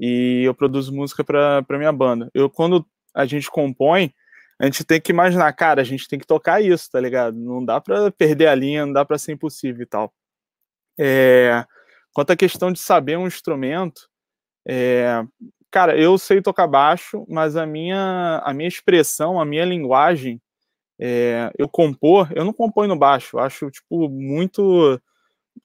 E 0.01 0.43
eu 0.45 0.55
produzo 0.55 0.95
música 0.95 1.23
para 1.23 1.79
minha 1.79 1.93
banda. 1.93 2.31
Eu, 2.33 2.49
quando 2.49 2.87
a 3.13 3.27
gente 3.27 3.51
compõe, 3.51 4.15
a 4.59 4.65
gente 4.67 4.85
tem 4.85 5.01
que 5.01 5.13
imaginar, 5.13 5.53
cara, 5.53 5.81
a 5.81 5.85
gente 5.85 6.09
tem 6.09 6.19
que 6.19 6.27
tocar 6.27 6.61
isso, 6.61 6.91
tá 6.91 7.01
ligado? 7.01 7.37
Não 7.37 7.65
dá 7.65 7.81
para 7.81 8.11
perder 8.11 8.49
a 8.49 8.55
linha, 8.55 8.85
não 8.85 8.93
dá 8.93 9.05
para 9.05 9.19
ser 9.19 9.33
impossível 9.33 9.83
e 9.83 9.87
tal. 9.87 10.13
É, 10.99 11.65
quanto 12.13 12.33
à 12.33 12.37
questão 12.37 12.73
de 12.73 12.81
saber 12.81 13.17
um 13.17 13.27
instrumento, 13.27 14.09
é, 14.67 15.23
cara, 15.71 15.97
eu 15.97 16.19
sei 16.19 16.43
tocar 16.43 16.67
baixo, 16.67 17.25
mas 17.29 17.57
a 17.57 17.65
minha, 17.65 18.43
a 18.45 18.53
minha 18.53 18.69
expressão, 18.69 19.41
a 19.41 19.45
minha 19.45 19.65
linguagem, 19.65 20.41
é, 21.01 21.53
eu 21.57 21.69
compor, 21.69 22.29
eu 22.35 22.45
não 22.45 22.53
componho 22.53 22.89
no 22.89 22.99
baixo, 22.99 23.39
acho, 23.39 23.71
tipo, 23.71 24.09
muito. 24.09 25.01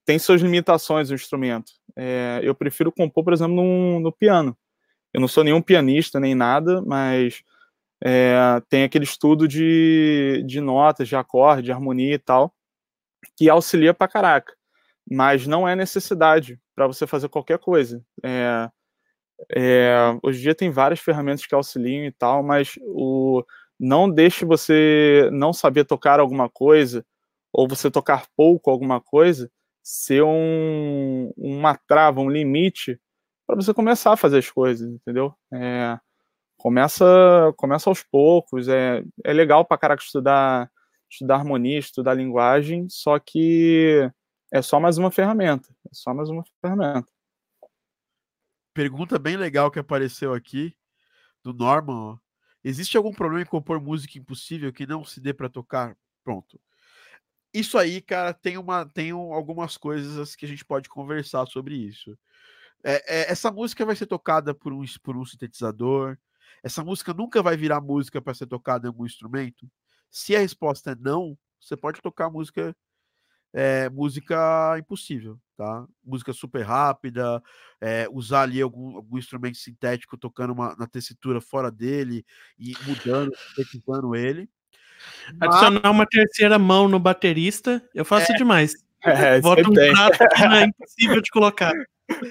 Tem 0.05 0.19
suas 0.19 0.41
limitações 0.41 1.09
o 1.09 1.15
instrumento. 1.15 1.71
É, 1.95 2.39
eu 2.43 2.53
prefiro 2.53 2.91
compor, 2.91 3.23
por 3.23 3.33
exemplo, 3.33 3.55
no, 3.55 3.99
no 3.99 4.11
piano. 4.11 4.55
Eu 5.13 5.21
não 5.21 5.27
sou 5.27 5.43
nenhum 5.43 5.61
pianista 5.61 6.19
nem 6.19 6.35
nada, 6.35 6.81
mas 6.81 7.43
é, 8.03 8.35
tem 8.69 8.83
aquele 8.83 9.05
estudo 9.05 9.47
de, 9.47 10.43
de 10.45 10.59
notas, 10.59 11.07
de 11.07 11.15
acorde, 11.15 11.63
de 11.63 11.71
harmonia 11.71 12.15
e 12.15 12.19
tal, 12.19 12.53
que 13.37 13.49
auxilia 13.49 13.93
pra 13.93 14.07
caraca. 14.07 14.53
Mas 15.09 15.47
não 15.47 15.67
é 15.67 15.75
necessidade 15.75 16.59
para 16.75 16.87
você 16.87 17.07
fazer 17.07 17.29
qualquer 17.29 17.59
coisa. 17.59 18.03
É, 18.23 18.69
é, 19.55 20.17
hoje 20.23 20.39
em 20.39 20.41
dia 20.43 20.55
tem 20.55 20.69
várias 20.71 20.99
ferramentas 20.99 21.45
que 21.45 21.55
auxiliam 21.55 22.05
e 22.05 22.11
tal, 22.11 22.43
mas 22.43 22.75
o, 22.81 23.43
não 23.79 24.09
deixe 24.09 24.45
você 24.45 25.29
não 25.31 25.53
saber 25.53 25.85
tocar 25.85 26.19
alguma 26.19 26.49
coisa 26.49 27.05
ou 27.53 27.67
você 27.67 27.91
tocar 27.91 28.25
pouco 28.35 28.69
alguma 28.71 29.01
coisa 29.01 29.49
ser 29.83 30.23
um, 30.23 31.31
uma 31.37 31.77
trava, 31.87 32.21
um 32.21 32.29
limite 32.29 32.99
para 33.45 33.57
você 33.57 33.73
começar 33.73 34.13
a 34.13 34.17
fazer 34.17 34.37
as 34.39 34.49
coisas, 34.49 34.89
entendeu? 34.89 35.35
É, 35.53 35.99
começa 36.63 37.53
começa 37.57 37.89
aos 37.89 38.01
poucos, 38.01 38.69
é, 38.69 39.03
é 39.25 39.33
legal 39.33 39.65
para 39.65 39.77
caraca 39.77 40.01
estudar, 40.01 40.71
estudar 41.09 41.35
harmonia, 41.35 41.77
estudar 41.77 42.13
linguagem, 42.13 42.87
só 42.89 43.19
que 43.19 44.09
é 44.49 44.61
só 44.61 44.79
mais 44.79 44.97
uma 44.97 45.11
ferramenta, 45.11 45.67
é 45.85 45.89
só 45.91 46.13
mais 46.13 46.29
uma 46.29 46.41
ferramenta. 46.61 47.11
Pergunta 48.73 49.19
bem 49.19 49.35
legal 49.35 49.69
que 49.69 49.77
apareceu 49.77 50.33
aqui 50.33 50.73
do 51.43 51.53
Norman. 51.53 52.17
Existe 52.63 52.95
algum 52.95 53.11
problema 53.11 53.41
em 53.41 53.45
compor 53.45 53.81
música 53.81 54.17
impossível 54.17 54.71
que 54.71 54.87
não 54.87 55.03
se 55.03 55.19
dê 55.19 55.33
para 55.33 55.49
tocar? 55.49 55.97
Pronto. 56.23 56.57
Isso 57.53 57.77
aí, 57.77 58.01
cara, 58.01 58.33
tem 58.33 58.57
uma 58.57 58.85
tem 58.85 59.11
algumas 59.11 59.75
coisas 59.75 60.33
que 60.33 60.45
a 60.45 60.47
gente 60.47 60.63
pode 60.63 60.87
conversar 60.87 61.45
sobre 61.45 61.75
isso. 61.75 62.17
É, 62.85 62.93
é, 63.21 63.31
essa 63.31 63.51
música 63.51 63.85
vai 63.85 63.97
ser 63.97 64.05
tocada 64.05 64.55
por 64.55 64.71
um, 64.71 64.85
por 65.03 65.17
um 65.17 65.25
sintetizador, 65.25 66.17
essa 66.63 66.83
música 66.83 67.13
nunca 67.13 67.43
vai 67.43 67.57
virar 67.57 67.81
música 67.81 68.21
para 68.21 68.33
ser 68.33 68.47
tocada 68.47 68.87
em 68.87 68.89
algum 68.89 69.05
instrumento? 69.05 69.69
Se 70.09 70.35
a 70.35 70.39
resposta 70.39 70.91
é 70.91 70.95
não, 70.95 71.37
você 71.59 71.75
pode 71.75 72.01
tocar 72.01 72.29
música 72.29 72.75
é, 73.53 73.87
música 73.89 74.75
impossível, 74.79 75.39
tá? 75.55 75.85
Música 76.03 76.33
super 76.33 76.63
rápida, 76.63 77.41
é, 77.79 78.07
usar 78.11 78.41
ali 78.41 78.59
algum, 78.59 78.95
algum 78.95 79.17
instrumento 79.17 79.57
sintético 79.57 80.17
tocando 80.17 80.53
uma, 80.53 80.75
na 80.75 80.87
tessitura 80.87 81.39
fora 81.39 81.69
dele 81.69 82.25
e 82.57 82.73
mudando, 82.87 83.31
sintetizando 83.55 84.15
ele. 84.15 84.49
Adicionar 85.39 85.81
Mas... 85.83 85.91
uma 85.91 86.05
terceira 86.07 86.57
mão 86.57 86.87
no 86.87 86.97
baterista, 86.99 87.87
eu 87.93 88.03
faço 88.03 88.31
é, 88.31 88.35
demais. 88.35 88.73
É, 89.05 89.41
Bota 89.41 89.69
um 89.69 89.73
prato 89.73 90.17
que 90.33 90.47
não 90.47 90.55
é 90.55 90.63
impossível 90.63 91.21
de 91.21 91.29
colocar. 91.29 91.73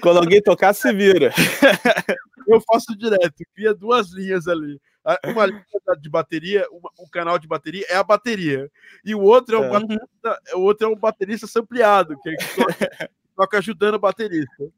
Quando 0.01 0.17
alguém 0.19 0.41
tocar, 0.41 0.73
se 0.73 0.91
vira. 0.93 1.31
Eu 2.47 2.61
faço 2.61 2.95
direto, 2.97 3.43
cria 3.55 3.73
duas 3.73 4.11
linhas 4.11 4.47
ali. 4.47 4.79
Uma 5.25 5.45
linha 5.45 5.63
de 5.99 6.09
bateria, 6.09 6.65
uma, 6.71 6.89
um 6.99 7.07
canal 7.09 7.37
de 7.37 7.47
bateria 7.47 7.85
é 7.89 7.95
a 7.95 8.03
bateria. 8.03 8.69
E 9.03 9.13
o 9.13 9.21
outro 9.21 9.57
é, 9.57 9.59
o, 9.59 9.63
é. 9.63 9.69
Baterista, 9.69 10.41
o 10.55 10.59
outro 10.61 10.87
é 10.87 10.89
um 10.89 10.95
baterista 10.95 11.47
sampleado, 11.47 12.17
que, 12.21 12.35
que 12.35 12.55
toca, 12.55 13.09
toca 13.35 13.57
ajudando 13.57 13.95
o 13.95 13.99
baterista. 13.99 14.71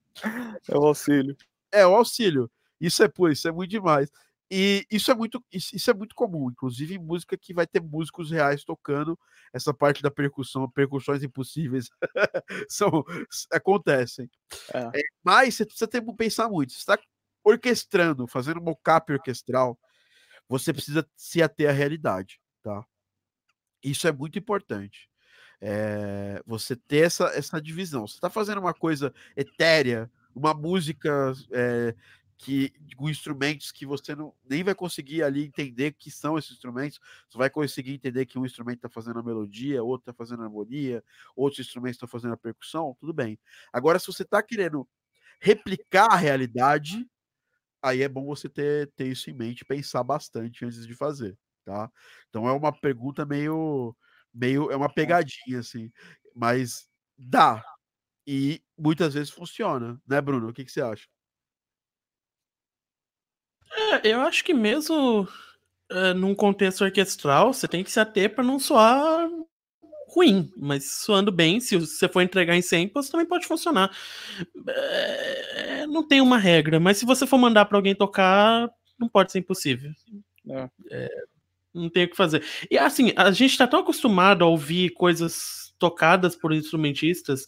É 0.67 0.77
o 0.77 0.85
auxílio. 0.85 1.35
É 1.71 1.85
o 1.85 1.95
auxílio. 1.95 2.49
Isso 2.79 3.03
é 3.03 3.07
pô, 3.07 3.29
isso 3.29 3.47
é 3.47 3.51
muito 3.51 3.69
demais. 3.71 4.09
E 4.49 4.85
isso 4.91 5.09
é 5.09 5.15
muito, 5.15 5.43
isso 5.51 5.89
é 5.89 5.93
muito 5.93 6.13
comum, 6.13 6.51
inclusive 6.51 6.93
em 6.93 6.99
música 6.99 7.35
que 7.35 7.53
vai 7.53 7.65
ter 7.65 7.81
músicos 7.81 8.29
reais 8.29 8.63
tocando 8.63 9.17
essa 9.51 9.73
parte 9.73 10.03
da 10.03 10.11
percussão, 10.11 10.69
percussões 10.69 11.23
impossíveis 11.23 11.89
são, 12.69 13.03
acontecem. 13.51 14.29
É. 14.73 14.99
É, 14.99 15.01
mas 15.23 15.55
você 15.55 15.65
precisa 15.65 15.87
ter, 15.87 16.01
pensar 16.15 16.47
muito. 16.47 16.73
Você 16.73 16.79
está 16.79 16.99
orquestrando, 17.43 18.27
fazendo 18.27 18.61
mocap 18.61 19.11
orquestral, 19.11 19.79
você 20.47 20.71
precisa 20.71 21.07
se 21.15 21.41
ater 21.41 21.69
à 21.69 21.73
realidade, 21.73 22.39
tá? 22.61 22.85
Isso 23.83 24.07
é 24.07 24.11
muito 24.11 24.37
importante. 24.37 25.09
É, 25.59 26.41
você 26.45 26.75
ter 26.75 27.05
essa, 27.05 27.25
essa 27.29 27.59
divisão. 27.59 28.07
Você 28.07 28.15
está 28.15 28.29
fazendo 28.29 28.59
uma 28.59 28.73
coisa 28.73 29.13
etérea, 29.35 30.11
uma 30.35 30.53
música 30.53 31.33
é, 31.51 31.95
que 32.37 32.71
com 32.97 33.09
instrumentos 33.09 33.71
que 33.71 33.85
você 33.85 34.15
não, 34.15 34.33
nem 34.43 34.63
vai 34.63 34.75
conseguir 34.75 35.23
ali 35.23 35.45
entender 35.45 35.93
que 35.93 36.11
são 36.11 36.37
esses 36.37 36.51
instrumentos, 36.51 36.99
você 37.29 37.37
vai 37.37 37.49
conseguir 37.49 37.93
entender 37.93 38.25
que 38.25 38.37
um 38.37 38.45
instrumento 38.45 38.77
está 38.77 38.89
fazendo 38.89 39.19
a 39.19 39.23
melodia, 39.23 39.83
outro 39.83 40.11
está 40.11 40.13
fazendo 40.13 40.41
a 40.41 40.45
harmonia, 40.45 41.03
outros 41.35 41.59
instrumentos 41.65 41.95
estão 41.95 42.09
fazendo 42.09 42.33
a 42.33 42.37
percussão, 42.37 42.95
tudo 42.99 43.13
bem. 43.13 43.39
Agora, 43.73 43.99
se 43.99 44.07
você 44.07 44.23
está 44.23 44.43
querendo 44.43 44.87
replicar 45.41 46.07
a 46.11 46.15
realidade, 46.17 47.07
aí 47.81 48.01
é 48.01 48.09
bom 48.09 48.25
você 48.25 48.49
ter, 48.49 48.91
ter 48.95 49.07
isso 49.07 49.29
em 49.29 49.33
mente, 49.33 49.65
pensar 49.65 50.03
bastante 50.03 50.65
antes 50.65 50.85
de 50.87 50.95
fazer, 50.95 51.37
tá? 51.65 51.91
Então 52.29 52.47
é 52.47 52.51
uma 52.53 52.71
pergunta 52.73 53.25
meio, 53.25 53.95
meio 54.33 54.71
é 54.71 54.75
uma 54.75 54.91
pegadinha 54.93 55.59
assim, 55.59 55.91
mas 56.35 56.87
dá 57.17 57.63
e 58.27 58.61
muitas 58.77 59.13
vezes 59.15 59.31
funciona, 59.31 60.01
né, 60.07 60.21
Bruno? 60.21 60.49
O 60.49 60.53
que, 60.53 60.65
que 60.65 60.71
você 60.71 60.81
acha? 60.81 61.07
É, 63.75 64.07
eu 64.09 64.21
acho 64.21 64.43
que 64.43 64.53
mesmo 64.53 65.27
é, 65.91 66.13
num 66.13 66.35
contexto 66.35 66.83
orquestral, 66.83 67.53
você 67.53 67.67
tem 67.67 67.83
que 67.83 67.91
se 67.91 67.99
ater 67.99 68.33
para 68.33 68.43
não 68.43 68.59
soar 68.59 69.29
ruim, 70.09 70.51
mas 70.57 70.91
soando 71.03 71.31
bem, 71.31 71.59
se 71.59 71.77
você 71.77 72.07
for 72.07 72.21
entregar 72.21 72.55
em 72.55 72.61
samples, 72.61 73.09
também 73.09 73.25
pode 73.25 73.47
funcionar. 73.47 73.91
É, 74.69 75.87
não 75.87 76.07
tem 76.07 76.21
uma 76.21 76.37
regra, 76.37 76.79
mas 76.79 76.97
se 76.97 77.05
você 77.05 77.27
for 77.27 77.37
mandar 77.37 77.65
para 77.65 77.77
alguém 77.77 77.95
tocar, 77.95 78.69
não 78.99 79.09
pode 79.09 79.31
ser 79.31 79.39
impossível. 79.39 79.91
É. 80.49 80.69
É, 80.91 81.09
não 81.73 81.89
tem 81.89 82.05
o 82.05 82.09
que 82.09 82.15
fazer. 82.15 82.43
E 82.71 82.77
assim, 82.77 83.13
a 83.15 83.31
gente 83.31 83.51
está 83.51 83.67
tão 83.67 83.81
acostumado 83.81 84.43
a 84.43 84.47
ouvir 84.47 84.91
coisas 84.91 85.73
tocadas 85.77 86.35
por 86.35 86.53
instrumentistas, 86.53 87.45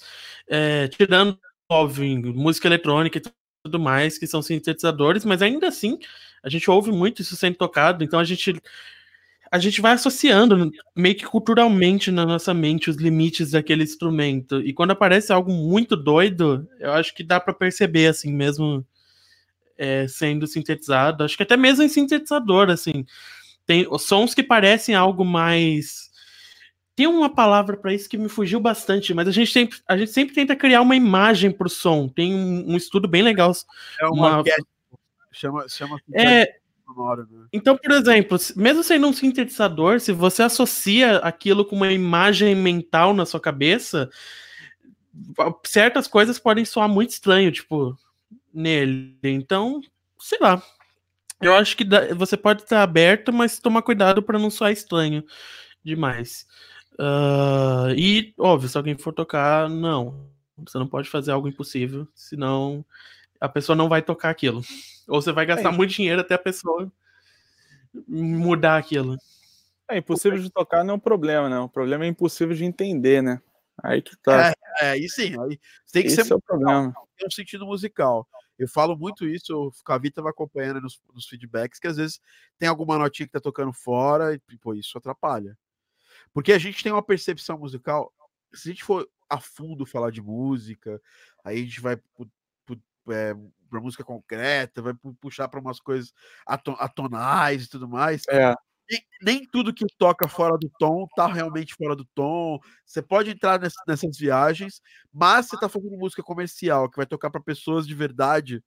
é, 0.50 0.88
tirando, 0.90 1.40
óbvio, 1.70 2.34
música 2.36 2.68
eletrônica 2.68 3.18
e 3.18 3.22
tudo 3.68 3.80
mais, 3.80 4.18
que 4.18 4.26
são 4.28 4.42
sintetizadores, 4.42 5.24
mas 5.26 5.42
ainda 5.42 5.68
assim 5.68 6.00
a 6.42 6.50
gente 6.50 6.70
ouve 6.70 6.92
muito 6.92 7.22
isso 7.22 7.36
sendo 7.36 7.56
tocado, 7.56 8.04
então 8.04 8.20
a 8.20 8.24
gente 8.24 8.62
a 9.50 9.60
gente 9.60 9.80
vai 9.80 9.94
associando 9.94 10.72
meio 10.96 11.16
que 11.16 11.26
culturalmente 11.26 12.12
na 12.12 12.26
nossa 12.26 12.54
mente 12.54 12.90
os 12.90 12.98
limites 12.98 13.52
daquele 13.52 13.84
instrumento. 13.84 14.60
E 14.62 14.74
quando 14.74 14.92
aparece 14.92 15.32
algo 15.32 15.52
muito 15.54 15.96
doido, 15.96 16.68
eu 16.80 16.92
acho 16.92 17.16
que 17.16 17.24
dá 17.24 17.40
para 17.40 17.54
perceber 17.54 18.08
assim 18.08 18.34
mesmo 18.34 18.86
é, 19.78 20.08
sendo 20.08 20.46
sintetizado. 20.48 21.24
Acho 21.24 21.38
que 21.38 21.44
até 21.44 21.56
mesmo 21.56 21.84
em 21.84 21.90
sintetizador, 21.90 22.70
assim, 22.70 23.06
tem 23.66 23.88
sons 24.00 24.34
que 24.34 24.44
parecem 24.44 24.96
algo 24.96 25.24
mais 25.24 26.07
tem 26.98 27.06
uma 27.06 27.30
palavra 27.30 27.78
para 27.78 27.94
isso 27.94 28.10
que 28.10 28.18
me 28.18 28.28
fugiu 28.28 28.60
bastante, 28.60 29.14
mas 29.14 29.28
a 29.28 29.32
gente 29.32 29.52
sempre, 29.52 29.78
a 29.88 29.96
gente 29.96 30.12
sempre 30.12 30.34
tenta 30.34 30.56
criar 30.56 30.82
uma 30.82 30.96
imagem 30.96 31.52
para 31.52 31.68
o 31.68 31.70
som. 31.70 32.08
Tem 32.08 32.34
um, 32.34 32.72
um, 32.72 32.76
estudo 32.76 33.08
bem 33.08 33.22
legal. 33.22 33.52
É 34.02 34.08
uma, 34.08 34.38
uma... 34.38 34.44
chama, 35.32 35.70
chama 35.70 36.02
é... 36.12 36.56
sonora, 36.84 37.28
né? 37.30 37.46
Então, 37.54 37.78
por 37.78 37.92
exemplo, 37.92 38.36
mesmo 38.56 38.84
sendo 38.84 39.06
um 39.06 39.14
sintetizador, 39.14 40.00
se 40.00 40.12
você 40.12 40.42
associa 40.42 41.18
aquilo 41.18 41.64
com 41.64 41.76
uma 41.76 41.94
imagem 41.94 42.56
mental 42.56 43.14
na 43.14 43.28
sua 43.28 43.40
cabeça, 43.40 44.10
certas 45.66 46.08
coisas 46.08 46.40
podem 46.40 46.66
soar 46.66 46.90
muito 46.90 47.12
estranho, 47.12 47.52
tipo, 47.52 47.96
nele. 48.52 49.20
Então, 49.24 49.82
sei 50.20 50.40
lá. 50.42 50.64
Eu 51.40 51.54
acho 51.54 51.78
que 51.78 51.86
você 52.16 52.36
pode 52.36 52.64
estar 52.64 52.82
aberto, 52.82 53.32
mas 53.32 53.60
tomar 53.60 53.84
cuidado 53.84 54.24
para 54.24 54.40
não 54.40 54.50
soar 54.50 54.72
estranho 54.72 55.24
demais. 55.84 56.48
Uh, 57.00 57.94
e, 57.96 58.34
óbvio, 58.38 58.68
se 58.68 58.78
alguém 58.78 58.98
for 58.98 59.14
tocar, 59.14 59.70
não. 59.70 60.28
Você 60.58 60.78
não 60.78 60.88
pode 60.88 61.10
fazer 61.10 61.32
algo 61.32 61.48
impossível, 61.48 62.08
senão 62.16 62.84
a 63.40 63.48
pessoa 63.48 63.76
não 63.76 63.88
vai 63.88 64.02
tocar 64.02 64.30
aquilo. 64.30 64.62
Ou 65.08 65.22
você 65.22 65.32
vai 65.32 65.46
gastar 65.46 65.74
é. 65.74 65.76
muito 65.76 65.94
dinheiro 65.94 66.22
até 66.22 66.34
a 66.34 66.40
pessoa 66.40 66.92
mudar 68.08 68.78
aquilo. 68.78 69.18
É 69.90 69.98
impossível 69.98 70.38
de 70.40 70.50
tocar 70.50 70.84
não 70.84 70.96
é 70.96 70.98
um 70.98 71.00
problema, 71.00 71.50
né? 71.50 71.60
O 71.60 71.70
problema 71.70 72.04
é 72.04 72.08
impossível 72.08 72.56
de 72.56 72.66
entender, 72.66 73.22
né? 73.24 73.42
Aí 73.82 74.02
que 74.02 74.18
tá. 74.18 74.50
É, 74.50 74.54
é 74.82 74.90
aí 74.92 75.08
sim. 75.08 75.40
Aí 75.40 75.60
tem 75.92 76.02
que 76.02 76.10
Esse 76.10 76.24
ser 76.24 76.34
é 76.34 76.36
o 76.36 76.42
problema. 76.42 76.94
Tem 77.18 77.28
um 77.28 77.32
sentido 77.32 77.66
musical. 77.66 78.28
Eu 78.58 78.68
falo 78.68 78.98
muito 78.98 79.26
isso, 79.28 79.56
o 79.56 79.72
Cavita 79.86 80.22
vai 80.22 80.32
acompanhando 80.32 80.82
nos, 80.82 81.00
nos, 81.14 81.28
feedbacks, 81.28 81.80
que 81.80 81.88
às 81.88 81.98
vezes 81.98 82.20
tem 82.58 82.68
alguma 82.68 82.98
notinha 82.98 83.28
que 83.28 83.32
tá 83.32 83.40
tocando 83.40 83.72
fora 83.72 84.34
e, 84.34 84.40
pô, 84.58 84.74
isso 84.74 84.98
atrapalha. 84.98 85.56
Porque 86.34 86.54
a 86.54 86.58
gente 86.58 86.84
tem 86.84 86.92
uma 86.92 87.04
percepção 87.04 87.58
musical. 87.58 88.14
Se 88.54 88.70
a 88.70 88.72
gente 88.72 88.84
for 88.84 89.08
a 89.30 89.40
fundo 89.40 89.86
falar 89.86 90.12
de 90.12 90.22
música, 90.22 91.02
aí 91.44 91.58
a 91.58 91.64
gente 91.64 91.82
vai 91.82 91.98
é, 93.10 93.34
para 93.70 93.82
música 93.82 94.04
concreta, 94.04 94.82
vai 94.82 94.94
puxar 95.20 95.48
para 95.48 95.60
umas 95.60 95.80
coisas 95.80 96.14
atonais 96.46 97.66
e 97.66 97.70
tudo 97.70 97.88
mais. 97.88 98.24
É. 98.30 98.54
E 98.90 99.04
nem 99.22 99.46
tudo 99.46 99.74
que 99.74 99.86
toca 99.98 100.30
fora 100.30 100.58
do 100.58 100.72
tom 100.80 101.06
tá 101.16 101.28
realmente 101.28 101.76
fora 101.76 101.96
do 101.96 102.06
tom. 102.16 102.58
Você 102.86 103.02
pode 103.02 103.30
entrar 103.32 103.60
nessas 103.60 104.18
viagens, 104.18 104.82
mas 105.12 105.48
você 105.48 105.60
tá 105.60 105.68
fazendo 105.68 105.98
música 105.98 106.24
comercial 106.24 106.90
que 106.90 106.96
vai 106.96 107.06
tocar 107.06 107.30
para 107.30 107.42
pessoas 107.42 107.86
de 107.86 107.94
verdade. 107.94 108.64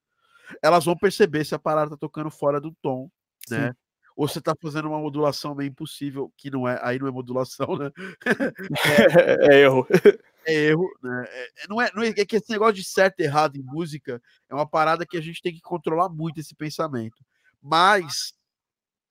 elas 0.63 0.85
vão 0.85 0.97
perceber 0.97 1.45
se 1.45 1.55
a 1.55 1.59
parada 1.59 1.93
tá 1.93 1.97
tocando 1.97 2.31
fora 2.31 2.61
do 2.61 2.75
tom, 2.83 3.09
né? 3.49 3.69
Sim. 3.69 3.75
Ou 4.21 4.29
você 4.29 4.39
tá 4.39 4.55
fazendo 4.61 4.87
uma 4.87 4.99
modulação 4.99 5.55
meio 5.55 5.69
impossível, 5.69 6.31
que 6.37 6.51
não 6.51 6.69
é, 6.69 6.79
aí 6.83 6.99
não 6.99 7.09
é 7.09 7.11
modulação, 7.11 7.75
né? 7.79 7.91
é, 8.29 9.55
é 9.55 9.61
erro. 9.63 9.87
É 10.47 10.55
erro, 10.55 10.89
né? 11.03 11.27
É, 11.29 11.45
é, 11.45 11.69
não, 11.69 11.81
é, 11.83 11.91
não 11.95 12.03
é, 12.03 12.09
é 12.09 12.25
que 12.25 12.37
esse 12.37 12.51
negócio 12.51 12.75
de 12.75 12.83
certo 12.83 13.21
e 13.21 13.25
errado 13.25 13.57
em 13.57 13.63
música 13.63 14.21
é 14.49 14.55
uma 14.55 14.67
parada 14.67 15.05
que 15.07 15.19
a 15.19 15.21
gente 15.21 15.43
tem 15.43 15.53
que 15.53 15.61
controlar 15.61 16.09
muito 16.09 16.41
esse 16.41 16.55
pensamento. 16.55 17.23
Mas 17.63 18.33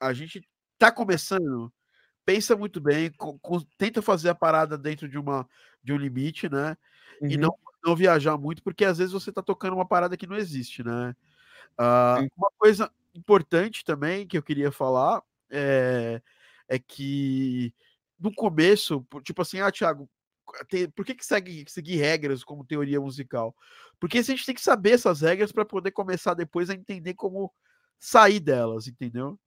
a 0.00 0.12
gente 0.12 0.42
tá 0.76 0.90
começando, 0.90 1.72
pensa 2.24 2.56
muito 2.56 2.80
bem, 2.80 3.12
com, 3.12 3.38
com, 3.38 3.60
tenta 3.78 4.02
fazer 4.02 4.28
a 4.28 4.34
parada 4.34 4.76
dentro 4.76 5.08
de, 5.08 5.16
uma, 5.16 5.48
de 5.84 5.92
um 5.92 5.96
limite, 5.96 6.48
né? 6.48 6.76
Uhum. 7.20 7.30
E 7.30 7.36
não, 7.36 7.56
não 7.84 7.94
viajar 7.94 8.36
muito, 8.36 8.60
porque 8.60 8.84
às 8.84 8.98
vezes 8.98 9.12
você 9.12 9.32
tá 9.32 9.40
tocando 9.40 9.74
uma 9.74 9.86
parada 9.86 10.16
que 10.16 10.26
não 10.26 10.36
existe, 10.36 10.82
né? 10.82 11.14
Uh, 11.78 12.26
uma 12.36 12.50
coisa 12.58 12.90
importante 13.14 13.84
também 13.84 14.26
que 14.26 14.36
eu 14.38 14.42
queria 14.42 14.70
falar 14.70 15.22
é, 15.50 16.22
é 16.68 16.78
que 16.78 17.74
no 18.18 18.34
começo, 18.34 19.06
tipo 19.24 19.42
assim, 19.42 19.60
ah, 19.60 19.72
Thiago, 19.72 20.08
tem, 20.68 20.88
por 20.90 21.04
que, 21.04 21.14
que 21.14 21.24
segue 21.24 21.64
seguir 21.68 21.96
regras 21.96 22.44
como 22.44 22.64
teoria 22.64 23.00
musical? 23.00 23.54
Porque 23.98 24.18
a 24.18 24.22
gente 24.22 24.44
tem 24.44 24.54
que 24.54 24.60
saber 24.60 24.92
essas 24.92 25.20
regras 25.20 25.52
para 25.52 25.64
poder 25.64 25.90
começar 25.92 26.34
depois 26.34 26.70
a 26.70 26.74
entender 26.74 27.14
como 27.14 27.52
sair 27.98 28.40
delas, 28.40 28.86
entendeu? 28.86 29.38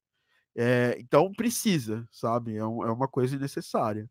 É, 0.56 0.96
então 1.00 1.32
precisa, 1.34 2.08
sabe? 2.12 2.56
É, 2.56 2.66
um, 2.66 2.84
é, 2.86 2.92
uma 2.92 3.08
coisa 3.08 3.38
necessária. 3.38 4.10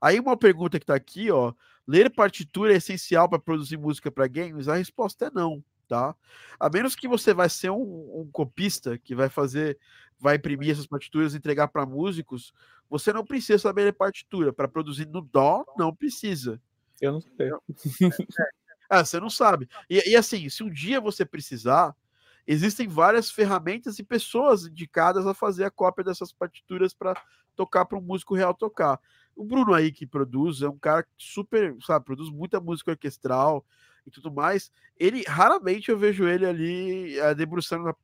Aí 0.00 0.20
uma 0.20 0.36
pergunta 0.36 0.78
que 0.78 0.84
está 0.84 0.94
aqui, 0.94 1.30
ó, 1.30 1.52
ler 1.86 2.14
partitura 2.14 2.72
é 2.72 2.76
essencial 2.76 3.28
para 3.28 3.38
produzir 3.38 3.78
música 3.78 4.10
para 4.10 4.28
games? 4.28 4.68
A 4.68 4.74
resposta 4.74 5.26
é 5.26 5.30
não, 5.30 5.64
tá? 5.88 6.14
A 6.60 6.68
menos 6.68 6.94
que 6.94 7.08
você 7.08 7.32
vai 7.32 7.48
ser 7.48 7.70
um, 7.70 8.20
um 8.20 8.28
copista 8.30 8.98
que 8.98 9.14
vai 9.14 9.28
fazer, 9.28 9.78
vai 10.18 10.36
imprimir 10.36 10.70
essas 10.70 10.86
partituras 10.86 11.34
e 11.34 11.38
entregar 11.38 11.68
para 11.68 11.86
músicos, 11.86 12.52
você 12.88 13.12
não 13.12 13.24
precisa 13.24 13.58
saber 13.58 13.84
ler 13.84 13.92
partitura. 13.92 14.52
Para 14.52 14.68
produzir 14.68 15.06
no 15.06 15.22
Dó, 15.22 15.64
não 15.76 15.94
precisa. 15.94 16.60
Eu 17.00 17.12
não 17.12 17.20
sei. 17.20 17.50
Ah, 18.90 19.04
você 19.04 19.20
não 19.20 19.28
sabe. 19.28 19.68
E, 19.90 20.12
e 20.12 20.16
assim, 20.16 20.48
se 20.48 20.62
um 20.62 20.70
dia 20.70 20.98
você 20.98 21.22
precisar, 21.22 21.94
existem 22.46 22.88
várias 22.88 23.30
ferramentas 23.30 23.98
e 23.98 24.02
pessoas 24.02 24.64
indicadas 24.64 25.26
a 25.26 25.34
fazer 25.34 25.64
a 25.64 25.70
cópia 25.70 26.04
dessas 26.04 26.32
partituras 26.32 26.94
para 26.94 27.14
tocar 27.54 27.84
para 27.84 27.98
um 27.98 28.00
músico 28.00 28.34
real 28.34 28.54
tocar. 28.54 28.98
O 29.36 29.44
Bruno 29.44 29.74
aí 29.74 29.92
que 29.92 30.06
produz 30.06 30.62
é 30.62 30.68
um 30.68 30.78
cara 30.78 31.06
super, 31.18 31.76
sabe, 31.84 32.06
produz 32.06 32.30
muita 32.30 32.60
música 32.60 32.92
orquestral 32.92 33.62
e 34.08 34.10
tudo 34.10 34.30
mais. 34.32 34.70
Ele 34.98 35.22
raramente 35.26 35.90
eu 35.90 35.98
vejo 35.98 36.26
ele 36.26 36.46
ali 36.46 37.18
é, 37.18 37.34
debruçando 37.34 37.84
na, 37.84 37.94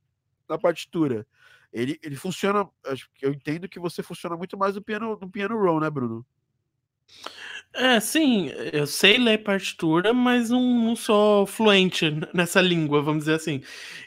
na 0.48 0.58
partitura. 0.58 1.26
Ele, 1.72 1.98
ele 2.02 2.14
funciona, 2.14 2.68
eu 3.20 3.32
entendo 3.32 3.68
que 3.68 3.80
você 3.80 4.02
funciona 4.02 4.36
muito 4.36 4.56
mais 4.56 4.76
no 4.76 4.82
piano, 4.82 5.18
no 5.20 5.28
piano 5.28 5.60
roll, 5.60 5.80
né, 5.80 5.90
Bruno? 5.90 6.24
É, 7.72 7.98
sim, 7.98 8.50
eu 8.72 8.86
sei 8.86 9.18
ler 9.18 9.38
partitura, 9.38 10.14
mas 10.14 10.50
não, 10.50 10.62
não 10.62 10.94
sou 10.94 11.44
fluente 11.44 12.12
nessa 12.32 12.60
língua, 12.60 13.02
vamos 13.02 13.24
dizer 13.24 13.34
assim. 13.34 13.60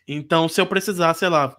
Então, 0.08 0.48
se 0.48 0.62
eu 0.62 0.66
precisar, 0.66 1.14
sei 1.14 1.28
lá, 1.28 1.58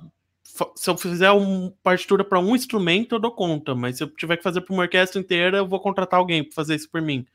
se 0.74 0.88
eu 0.88 0.96
fizer 0.96 1.30
uma 1.30 1.70
partitura 1.82 2.24
para 2.24 2.40
um 2.40 2.56
instrumento, 2.56 3.14
eu 3.14 3.18
dou 3.18 3.30
conta, 3.30 3.74
mas 3.74 3.98
se 3.98 4.02
eu 4.02 4.08
tiver 4.08 4.38
que 4.38 4.42
fazer 4.42 4.62
para 4.62 4.72
uma 4.72 4.84
orquestra 4.84 5.20
inteira, 5.20 5.58
eu 5.58 5.68
vou 5.68 5.78
contratar 5.78 6.18
alguém 6.18 6.42
para 6.42 6.54
fazer 6.54 6.74
isso 6.74 6.90
por 6.90 7.02
mim. 7.02 7.26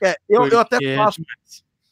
É, 0.00 0.14
eu, 0.28 0.46
eu 0.46 0.60
até 0.60 0.78
é 0.82 0.96
faço, 0.96 1.20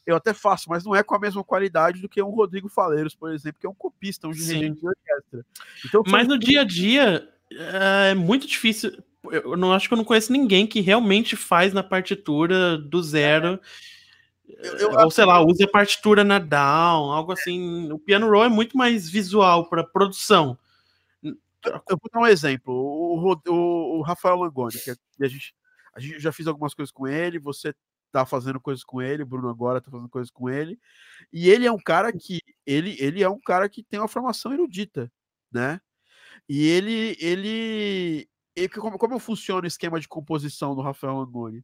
eu 0.09 0.15
até 0.15 0.33
faço, 0.33 0.69
mas 0.69 0.83
não 0.83 0.95
é 0.95 1.03
com 1.03 1.15
a 1.15 1.19
mesma 1.19 1.43
qualidade 1.43 2.01
do 2.01 2.09
que 2.09 2.21
um 2.21 2.29
Rodrigo 2.29 2.69
Faleiros, 2.69 3.15
por 3.15 3.31
exemplo, 3.31 3.59
que 3.59 3.67
é 3.67 3.69
um 3.69 3.75
copista, 3.75 4.27
um 4.27 4.33
gerente 4.33 4.79
de 4.79 4.87
orquestra. 4.87 5.45
Então, 5.85 6.03
mas 6.07 6.27
no 6.27 6.37
dia 6.37 6.61
a 6.61 6.63
dia 6.63 7.29
é 7.51 8.13
muito 8.13 8.47
difícil 8.47 8.91
eu 9.31 9.57
não 9.57 9.73
acho 9.73 9.87
que 9.87 9.93
eu 9.93 9.97
não 9.97 10.05
conheço 10.05 10.31
ninguém 10.31 10.65
que 10.65 10.79
realmente 10.79 11.35
faz 11.35 11.73
na 11.73 11.83
partitura 11.83 12.77
do 12.77 13.03
zero. 13.03 13.59
Eu, 14.47 14.77
eu, 14.77 14.91
ou 14.91 15.11
sei 15.11 15.25
lá, 15.25 15.41
usa 15.41 15.65
a 15.65 15.69
partitura 15.69 16.23
na 16.23 16.39
down, 16.39 17.11
algo 17.11 17.31
assim. 17.33 17.91
O 17.91 17.99
piano 17.99 18.29
roll 18.29 18.45
é 18.45 18.49
muito 18.49 18.77
mais 18.77 19.09
visual 19.09 19.69
para 19.69 19.83
produção. 19.83 20.57
Eu 21.21 21.81
vou 21.89 22.09
dar 22.11 22.21
um 22.21 22.27
exemplo. 22.27 22.73
O, 22.73 23.33
o, 23.47 23.99
o 23.99 24.01
Rafael 24.01 24.37
Langoni, 24.37 24.79
que 24.79 24.91
a 24.91 25.27
gente, 25.27 25.53
a 25.93 25.99
gente 25.99 26.19
já 26.19 26.31
fiz 26.31 26.47
algumas 26.47 26.73
coisas 26.73 26.91
com 26.91 27.07
ele, 27.07 27.37
você 27.37 27.73
tá 28.11 28.25
fazendo 28.25 28.59
coisas 28.59 28.83
com 28.83 29.01
ele, 29.01 29.23
o 29.23 29.25
Bruno 29.25 29.49
agora 29.49 29.81
tá 29.81 29.89
fazendo 29.91 30.09
coisas 30.09 30.31
com 30.31 30.49
ele. 30.49 30.79
E 31.31 31.49
ele 31.49 31.65
é 31.65 31.71
um 31.71 31.79
cara 31.79 32.11
que 32.11 32.39
ele, 32.65 32.95
ele 32.99 33.23
é 33.23 33.29
um 33.29 33.39
cara 33.39 33.69
que 33.69 33.83
tem 33.83 33.99
uma 33.99 34.07
formação 34.07 34.53
erudita, 34.53 35.11
né? 35.51 35.79
E 36.47 36.67
ele 36.67 37.17
ele 37.19 38.29
como, 38.75 38.97
como 38.97 39.19
funciona 39.19 39.63
o 39.63 39.67
esquema 39.67 39.99
de 39.99 40.07
composição 40.07 40.75
do 40.75 40.81
Rafael 40.81 41.17
Langoni? 41.17 41.63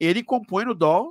Ele 0.00 0.22
compõe 0.22 0.64
no 0.64 0.74
Dó, 0.74 1.10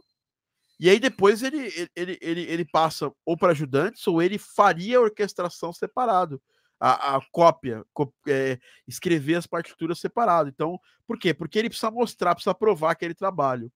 e 0.79 0.89
aí 0.89 0.99
depois 0.99 1.43
ele, 1.43 1.89
ele, 1.95 2.17
ele, 2.21 2.41
ele 2.41 2.65
passa 2.65 3.11
ou 3.25 3.38
para 3.38 3.51
ajudantes, 3.51 4.05
ou 4.07 4.21
ele 4.21 4.38
faria 4.38 4.97
a 4.97 5.01
orquestração 5.01 5.71
separado. 5.71 6.41
A, 6.84 7.17
a 7.17 7.21
cópia, 7.32 7.86
é, 8.27 8.59
escrever 8.88 9.36
as 9.36 9.45
partituras 9.45 9.99
separado. 9.99 10.49
Então, 10.49 10.79
por 11.05 11.19
quê? 11.19 11.32
Porque 11.32 11.59
ele 11.59 11.69
precisa 11.69 11.91
mostrar, 11.91 12.34
precisa 12.34 12.55
provar 12.55 12.91
aquele 12.91 13.13
trabalho. 13.13 13.71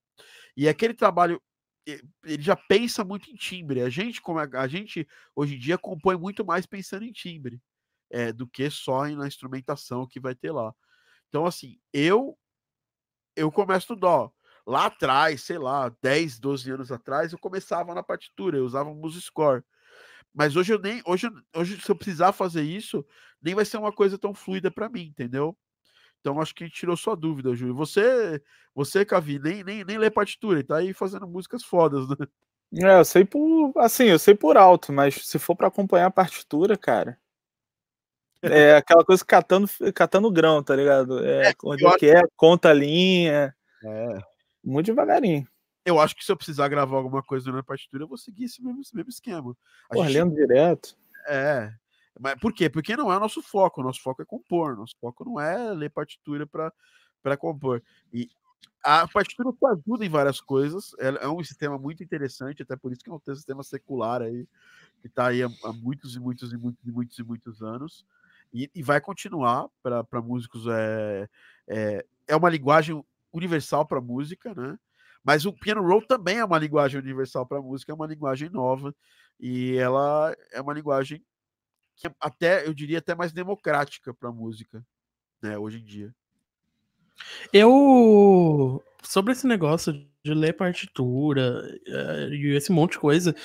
E 0.58 0.68
aquele 0.68 0.93
trabalho, 0.93 1.39
ele 1.86 2.41
já 2.41 2.56
pensa 2.56 3.03
muito 3.03 3.30
em 3.30 3.36
timbre. 3.36 3.82
A 3.82 3.89
gente, 3.89 4.20
como 4.22 4.39
a, 4.39 4.47
a 4.53 4.68
gente 4.68 5.08
hoje 5.36 5.56
em 5.56 5.60
dia, 5.60 5.78
compõe 5.78 6.18
muito 6.18 6.43
mais 6.43 6.66
pensando 6.66 7.06
em 7.06 7.12
timbre 7.12 7.62
é, 8.10 8.34
do 8.34 8.47
que 8.47 8.70
só 8.72 9.08
na 9.08 9.28
instrumentação 9.28 10.08
que 10.08 10.20
vai 10.20 10.34
ter 10.34 10.51
lá. 10.51 10.74
Então, 11.30 11.45
assim, 11.45 11.78
eu 11.93 12.38
eu 13.36 13.51
começo 13.51 13.93
no 13.93 13.99
dó. 13.99 14.32
Lá 14.66 14.86
atrás, 14.86 15.43
sei 15.43 15.58
lá, 15.58 15.89
10, 16.01 16.39
12 16.39 16.72
anos 16.72 16.91
atrás, 16.91 17.34
eu 17.34 17.38
começava 17.38 17.93
na 17.93 18.01
partitura, 18.01 18.58
eu 18.58 18.66
usava 18.66 18.89
um 18.89 19.10
score. 19.12 19.64
Mas 20.36 20.58
hoje 20.58 20.74
eu 20.74 20.80
nem, 20.80 21.02
hoje, 21.06 21.30
hoje 21.56 21.80
se 21.80 21.90
eu 21.90 21.96
precisar 21.96 22.34
fazer 22.34 22.62
isso, 22.62 23.06
nem 23.42 23.56
vai 23.56 23.64
ser 23.64 23.78
uma 23.78 23.92
coisa 23.92 24.18
tão 24.18 24.34
fluida 24.34 24.70
para 24.70 24.90
mim, 24.90 25.04
entendeu? 25.04 25.58
Então 26.20 26.42
acho 26.42 26.54
que 26.54 26.66
a 26.66 26.68
gente 26.68 26.78
tirou 26.78 26.98
sua 26.98 27.16
dúvida, 27.16 27.56
Júlio. 27.56 27.74
Você, 27.76 28.42
você, 28.74 29.06
Cavi, 29.06 29.40
nem, 29.40 29.64
nem, 29.64 29.86
nem 29.86 29.98
lê 29.98 30.12
partitura, 30.12 30.60
e 30.60 30.64
tá 30.64 30.78
aí 30.78 30.94
fazendo 30.94 31.26
músicas 31.26 31.64
fodas, 31.64 32.10
né? 32.10 32.16
É, 32.74 33.00
eu 33.00 33.06
sei 33.06 33.24
por, 33.24 33.72
assim, 33.78 34.06
eu 34.06 34.20
sei 34.20 34.36
por 34.36 34.58
alto, 34.58 34.92
mas 34.92 35.16
se 35.26 35.40
for 35.40 35.56
para 35.56 35.68
acompanhar 35.68 36.08
a 36.08 36.12
partitura, 36.12 36.76
cara, 36.78 37.18
é 38.42 38.76
aquela 38.76 39.06
coisa 39.06 39.24
catando, 39.24 39.70
catando 39.94 40.32
grão, 40.32 40.62
tá 40.62 40.76
ligado? 40.76 41.24
É, 41.24 41.52
é 41.52 41.54
onde 41.64 41.86
é 41.86 41.98
que 41.98 42.10
é, 42.10 42.22
conta 42.36 42.70
a 42.70 42.74
linha. 42.74 43.56
É. 43.84 44.20
Muito 44.64 44.88
devagarinho. 44.88 45.48
Eu 45.86 46.00
acho 46.00 46.16
que 46.16 46.26
se 46.26 46.32
eu 46.32 46.36
precisar 46.36 46.68
gravar 46.68 46.98
alguma 46.98 47.22
coisa 47.22 47.52
na 47.52 47.64
partitura, 47.64 48.04
eu 48.04 48.08
vou 48.08 48.18
seguir 48.18 48.46
esse 48.46 48.62
mesmo, 48.62 48.82
esse 48.82 48.96
mesmo 48.96 49.10
esquema. 49.10 49.56
A 49.92 49.98
gente... 49.98 50.14
lendo 50.14 50.36
direto. 50.36 50.98
É. 51.28 51.72
Mas 52.20 52.36
por 52.40 52.54
quê? 52.54 52.70
Porque 52.70 52.98
não 52.98 53.12
é 53.12 53.18
o 53.18 53.20
nosso 53.20 53.42
foco. 53.42 53.82
O 53.82 53.84
nosso 53.84 54.02
foco 54.02 54.22
é 54.22 54.26
compor. 54.26 54.76
Nosso 54.76 54.96
foco 55.00 55.24
não 55.24 55.40
é 55.40 55.74
ler 55.74 55.90
partitura 55.90 56.48
para 56.48 57.38
compor. 57.38 57.84
E 58.12 58.30
a 58.84 59.08
partitura 59.08 59.52
te 59.52 59.66
ajuda 59.66 60.06
em 60.06 60.10
várias 60.10 60.42
coisas. 60.42 60.96
É, 61.00 61.26
é, 61.26 61.28
um 61.28 61.44
sistema 61.44 61.78
muito 61.78 62.04
interessante, 62.04 62.64
até 62.64 62.76
por 62.76 62.92
isso 62.92 63.02
que 63.04 63.10
é 63.10 63.14
um 63.14 63.36
sistema 63.36 63.64
secular 63.64 64.22
aí, 64.22 64.48
que 65.02 65.08
está 65.08 65.28
aí 65.28 65.44
há, 65.44 65.50
há 65.64 65.74
muitos 65.74 66.16
e 66.16 66.20
muitos 66.20 66.52
e 66.52 66.58
muitos 66.58 66.86
e 66.86 66.92
muitos 66.92 67.20
e 67.20 67.24
muitos 67.24 67.62
anos 67.62 68.06
e, 68.56 68.72
e 68.74 68.82
vai 68.82 69.02
continuar 69.02 69.68
para 69.84 70.22
músicos. 70.22 70.66
É, 70.68 71.30
é, 71.68 72.06
é 72.28 72.36
uma 72.36 72.50
linguagem 72.50 73.04
universal 73.34 73.86
para 73.86 74.00
música, 74.00 74.54
né? 74.56 74.80
Mas 75.26 75.46
o 75.46 75.52
piano 75.52 75.82
roll 75.82 76.06
também 76.06 76.38
é 76.38 76.46
uma 76.46 76.60
linguagem 76.60 77.00
universal 77.00 77.48
para 77.48 77.62
música, 77.62 77.92
é 77.92 77.96
uma 77.96 78.06
linguagem 78.06 78.48
nova 78.48 78.96
e 79.40 79.76
ela 79.76 80.36
é 80.54 80.62
uma 80.62 80.74
linguagem 80.74 81.22
que 81.96 82.08
até 82.20 82.68
eu 82.68 82.74
diria 82.74 83.00
até 83.00 83.16
mais 83.16 83.34
democrática 83.34 84.14
para 84.14 84.32
música, 84.32 84.86
né? 85.42 85.58
Hoje 85.58 85.80
em 85.80 85.84
dia. 85.84 86.14
Eu 87.52 88.84
sobre 89.02 89.32
esse 89.32 89.48
negócio 89.48 89.94
de 90.24 90.34
ler 90.34 90.54
partitura 90.54 91.64
uh, 91.88 92.34
e 92.34 92.56
esse 92.56 92.72
monte 92.72 92.94
de 92.94 93.00
coisa, 93.00 93.36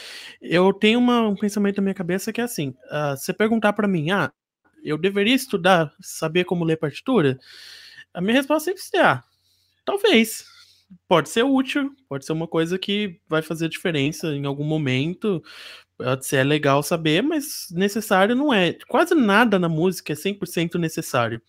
eu 0.41 0.73
tenho 0.73 0.99
uma, 0.99 1.29
um 1.29 1.37
pensamento 1.37 1.77
na 1.77 1.83
minha 1.83 1.95
cabeça 1.95 2.33
que 2.33 2.41
é 2.41 2.45
assim: 2.45 2.71
uh, 2.91 3.17
você 3.17 3.33
perguntar 3.33 3.73
para 3.73 3.89
mim, 3.89 4.11
ah, 4.11 4.33
eu 4.83 4.99
deveria 4.99 5.35
estudar, 5.35 5.93
saber 6.01 6.45
como 6.45 6.65
ler 6.65 6.77
partitura? 6.77 7.39
A 8.13 8.21
minha 8.21 8.35
resposta 8.35 8.71
sempre 8.71 8.99
é 8.99 9.03
ah, 9.03 9.25
talvez. 9.85 10.45
Pode 11.09 11.29
ser 11.29 11.45
útil, 11.45 11.91
pode 12.09 12.25
ser 12.25 12.33
uma 12.33 12.49
coisa 12.49 12.79
que 12.79 13.21
vai 13.29 13.43
fazer 13.43 13.69
diferença 13.69 14.29
em 14.35 14.47
algum 14.47 14.65
momento. 14.65 15.43
Pode 15.99 16.27
ser 16.27 16.45
legal 16.45 16.83
saber, 16.83 17.23
mas 17.23 17.67
necessário 17.73 18.35
não 18.37 18.53
é. 18.55 18.75
Quase 18.89 19.15
nada 19.15 19.59
na 19.59 19.69
música 19.69 20.13
é 20.13 20.17
100% 20.17 20.77
necessário. 20.79 21.43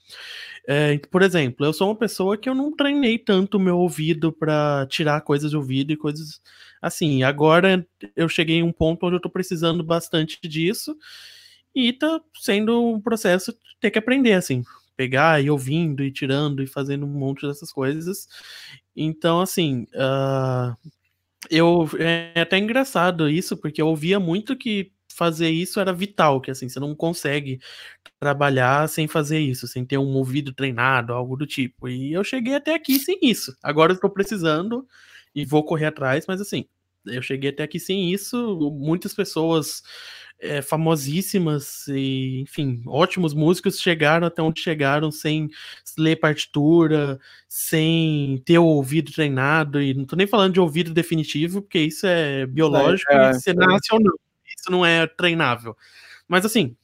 É, 0.67 0.97
por 1.11 1.21
exemplo, 1.23 1.65
eu 1.65 1.73
sou 1.73 1.89
uma 1.89 1.95
pessoa 1.97 2.37
que 2.37 2.49
eu 2.49 2.55
não 2.55 2.75
treinei 2.75 3.17
tanto 3.19 3.57
o 3.57 3.59
meu 3.59 3.77
ouvido 3.79 4.31
para 4.31 4.85
tirar 4.89 5.21
coisas 5.21 5.51
de 5.51 5.57
ouvido 5.57 5.91
e 5.93 5.97
coisas 5.97 6.41
assim. 6.81 7.23
Agora 7.23 7.85
eu 8.15 8.29
cheguei 8.29 8.57
em 8.57 8.63
um 8.63 8.71
ponto 8.71 9.05
onde 9.05 9.15
eu 9.17 9.21
tô 9.21 9.29
precisando 9.29 9.83
bastante 9.83 10.39
disso 10.47 10.95
E 11.75 11.93
tá 11.93 12.21
sendo 12.39 12.83
um 12.93 13.01
processo 13.01 13.51
de 13.53 13.59
ter 13.79 13.91
que 13.91 13.99
aprender, 13.99 14.33
assim, 14.33 14.63
pegar 15.01 15.43
e 15.43 15.49
ouvindo 15.49 16.03
e 16.03 16.11
tirando 16.11 16.61
e 16.61 16.67
fazendo 16.67 17.07
um 17.07 17.09
monte 17.09 17.47
dessas 17.47 17.73
coisas. 17.73 18.27
Então, 18.95 19.41
assim, 19.41 19.87
uh, 19.95 20.77
eu 21.49 21.89
é 21.97 22.41
até 22.41 22.59
engraçado 22.59 23.27
isso, 23.27 23.57
porque 23.57 23.81
eu 23.81 23.87
ouvia 23.87 24.19
muito 24.19 24.55
que 24.55 24.91
fazer 25.11 25.49
isso 25.49 25.79
era 25.79 25.91
vital, 25.91 26.39
que 26.39 26.51
assim, 26.51 26.69
você 26.69 26.79
não 26.79 26.95
consegue 26.95 27.59
trabalhar 28.19 28.87
sem 28.87 29.07
fazer 29.07 29.39
isso, 29.39 29.67
sem 29.67 29.83
ter 29.83 29.97
um 29.97 30.13
ouvido 30.13 30.53
treinado, 30.53 31.13
algo 31.13 31.35
do 31.35 31.47
tipo. 31.47 31.89
E 31.89 32.13
eu 32.13 32.23
cheguei 32.23 32.53
até 32.55 32.75
aqui 32.75 32.99
sem 32.99 33.17
isso. 33.23 33.55
Agora 33.63 33.93
estou 33.93 34.09
precisando 34.09 34.87
e 35.33 35.45
vou 35.45 35.65
correr 35.65 35.87
atrás, 35.87 36.25
mas 36.27 36.39
assim, 36.39 36.65
eu 37.07 37.23
cheguei 37.23 37.49
até 37.49 37.63
aqui 37.63 37.79
sem 37.79 38.13
isso. 38.13 38.71
Muitas 38.79 39.13
pessoas 39.15 39.81
é, 40.41 40.61
famosíssimas 40.61 41.87
e, 41.87 42.41
enfim, 42.41 42.81
ótimos 42.87 43.33
músicos 43.33 43.79
chegaram 43.79 44.25
até 44.25 44.41
onde 44.41 44.59
chegaram 44.59 45.11
sem 45.11 45.49
ler 45.97 46.15
partitura, 46.15 47.19
sem 47.47 48.41
ter 48.43 48.57
o 48.57 48.65
ouvido 48.65 49.11
treinado. 49.11 49.81
E 49.81 49.93
não 49.93 50.05
tô 50.05 50.15
nem 50.15 50.25
falando 50.25 50.53
de 50.53 50.59
ouvido 50.59 50.91
definitivo, 50.91 51.61
porque 51.61 51.79
isso 51.79 52.07
é 52.07 52.45
biológico 52.47 53.11
é, 53.13 53.29
e 53.29 53.33
você 53.33 53.53
nasce 53.53 53.93
ou 53.93 53.99
não. 54.01 54.13
Isso 54.57 54.71
não 54.71 54.85
é 54.85 55.05
treinável. 55.05 55.77
Mas 56.27 56.43
assim, 56.45 56.75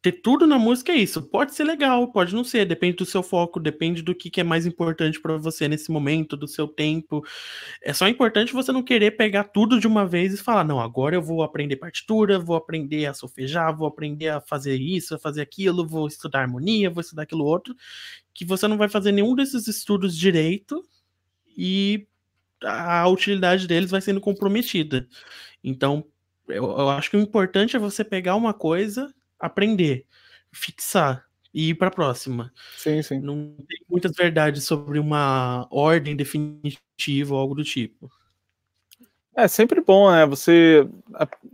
ter 0.00 0.12
tudo 0.12 0.46
na 0.46 0.58
música 0.58 0.92
é 0.92 0.96
isso. 0.96 1.22
Pode 1.22 1.54
ser 1.54 1.64
legal, 1.64 2.10
pode 2.12 2.34
não 2.34 2.44
ser, 2.44 2.64
depende 2.64 2.96
do 2.96 3.04
seu 3.04 3.22
foco, 3.22 3.58
depende 3.58 4.00
do 4.00 4.14
que, 4.14 4.30
que 4.30 4.40
é 4.40 4.44
mais 4.44 4.64
importante 4.64 5.20
para 5.20 5.36
você 5.36 5.66
nesse 5.66 5.90
momento, 5.90 6.36
do 6.36 6.46
seu 6.46 6.68
tempo. 6.68 7.24
É 7.82 7.92
só 7.92 8.06
importante 8.06 8.52
você 8.52 8.70
não 8.70 8.82
querer 8.82 9.12
pegar 9.12 9.44
tudo 9.44 9.80
de 9.80 9.86
uma 9.86 10.06
vez 10.06 10.34
e 10.34 10.36
falar: 10.36 10.64
não, 10.64 10.80
agora 10.80 11.16
eu 11.16 11.22
vou 11.22 11.42
aprender 11.42 11.76
partitura, 11.76 12.38
vou 12.38 12.56
aprender 12.56 13.06
a 13.06 13.14
solfejar, 13.14 13.76
vou 13.76 13.88
aprender 13.88 14.28
a 14.28 14.40
fazer 14.40 14.76
isso, 14.76 15.14
a 15.14 15.18
fazer 15.18 15.42
aquilo, 15.42 15.86
vou 15.86 16.06
estudar 16.06 16.42
harmonia, 16.42 16.90
vou 16.90 17.00
estudar 17.00 17.22
aquilo 17.22 17.44
outro. 17.44 17.74
Que 18.32 18.44
você 18.44 18.68
não 18.68 18.78
vai 18.78 18.88
fazer 18.88 19.10
nenhum 19.10 19.34
desses 19.34 19.66
estudos 19.66 20.16
direito 20.16 20.84
e 21.56 22.06
a 22.62 23.08
utilidade 23.08 23.66
deles 23.66 23.90
vai 23.90 24.00
sendo 24.00 24.20
comprometida. 24.20 25.08
Então, 25.62 26.04
eu, 26.48 26.64
eu 26.64 26.88
acho 26.90 27.10
que 27.10 27.16
o 27.16 27.20
importante 27.20 27.76
é 27.76 27.80
você 27.80 28.04
pegar 28.04 28.36
uma 28.36 28.54
coisa 28.54 29.12
aprender, 29.38 30.06
fixar 30.52 31.24
e 31.52 31.70
ir 31.70 31.74
para 31.74 31.88
a 31.88 31.90
próxima. 31.90 32.52
Sim, 32.76 33.02
sim. 33.02 33.20
Não 33.20 33.54
tem 33.68 33.78
muitas 33.88 34.12
verdades 34.16 34.64
sobre 34.64 34.98
uma 34.98 35.66
ordem 35.70 36.16
definitiva 36.16 37.34
ou 37.34 37.40
algo 37.40 37.54
do 37.54 37.64
tipo. 37.64 38.10
É 39.36 39.46
sempre 39.46 39.80
bom, 39.80 40.10
né? 40.10 40.26
Você 40.26 40.88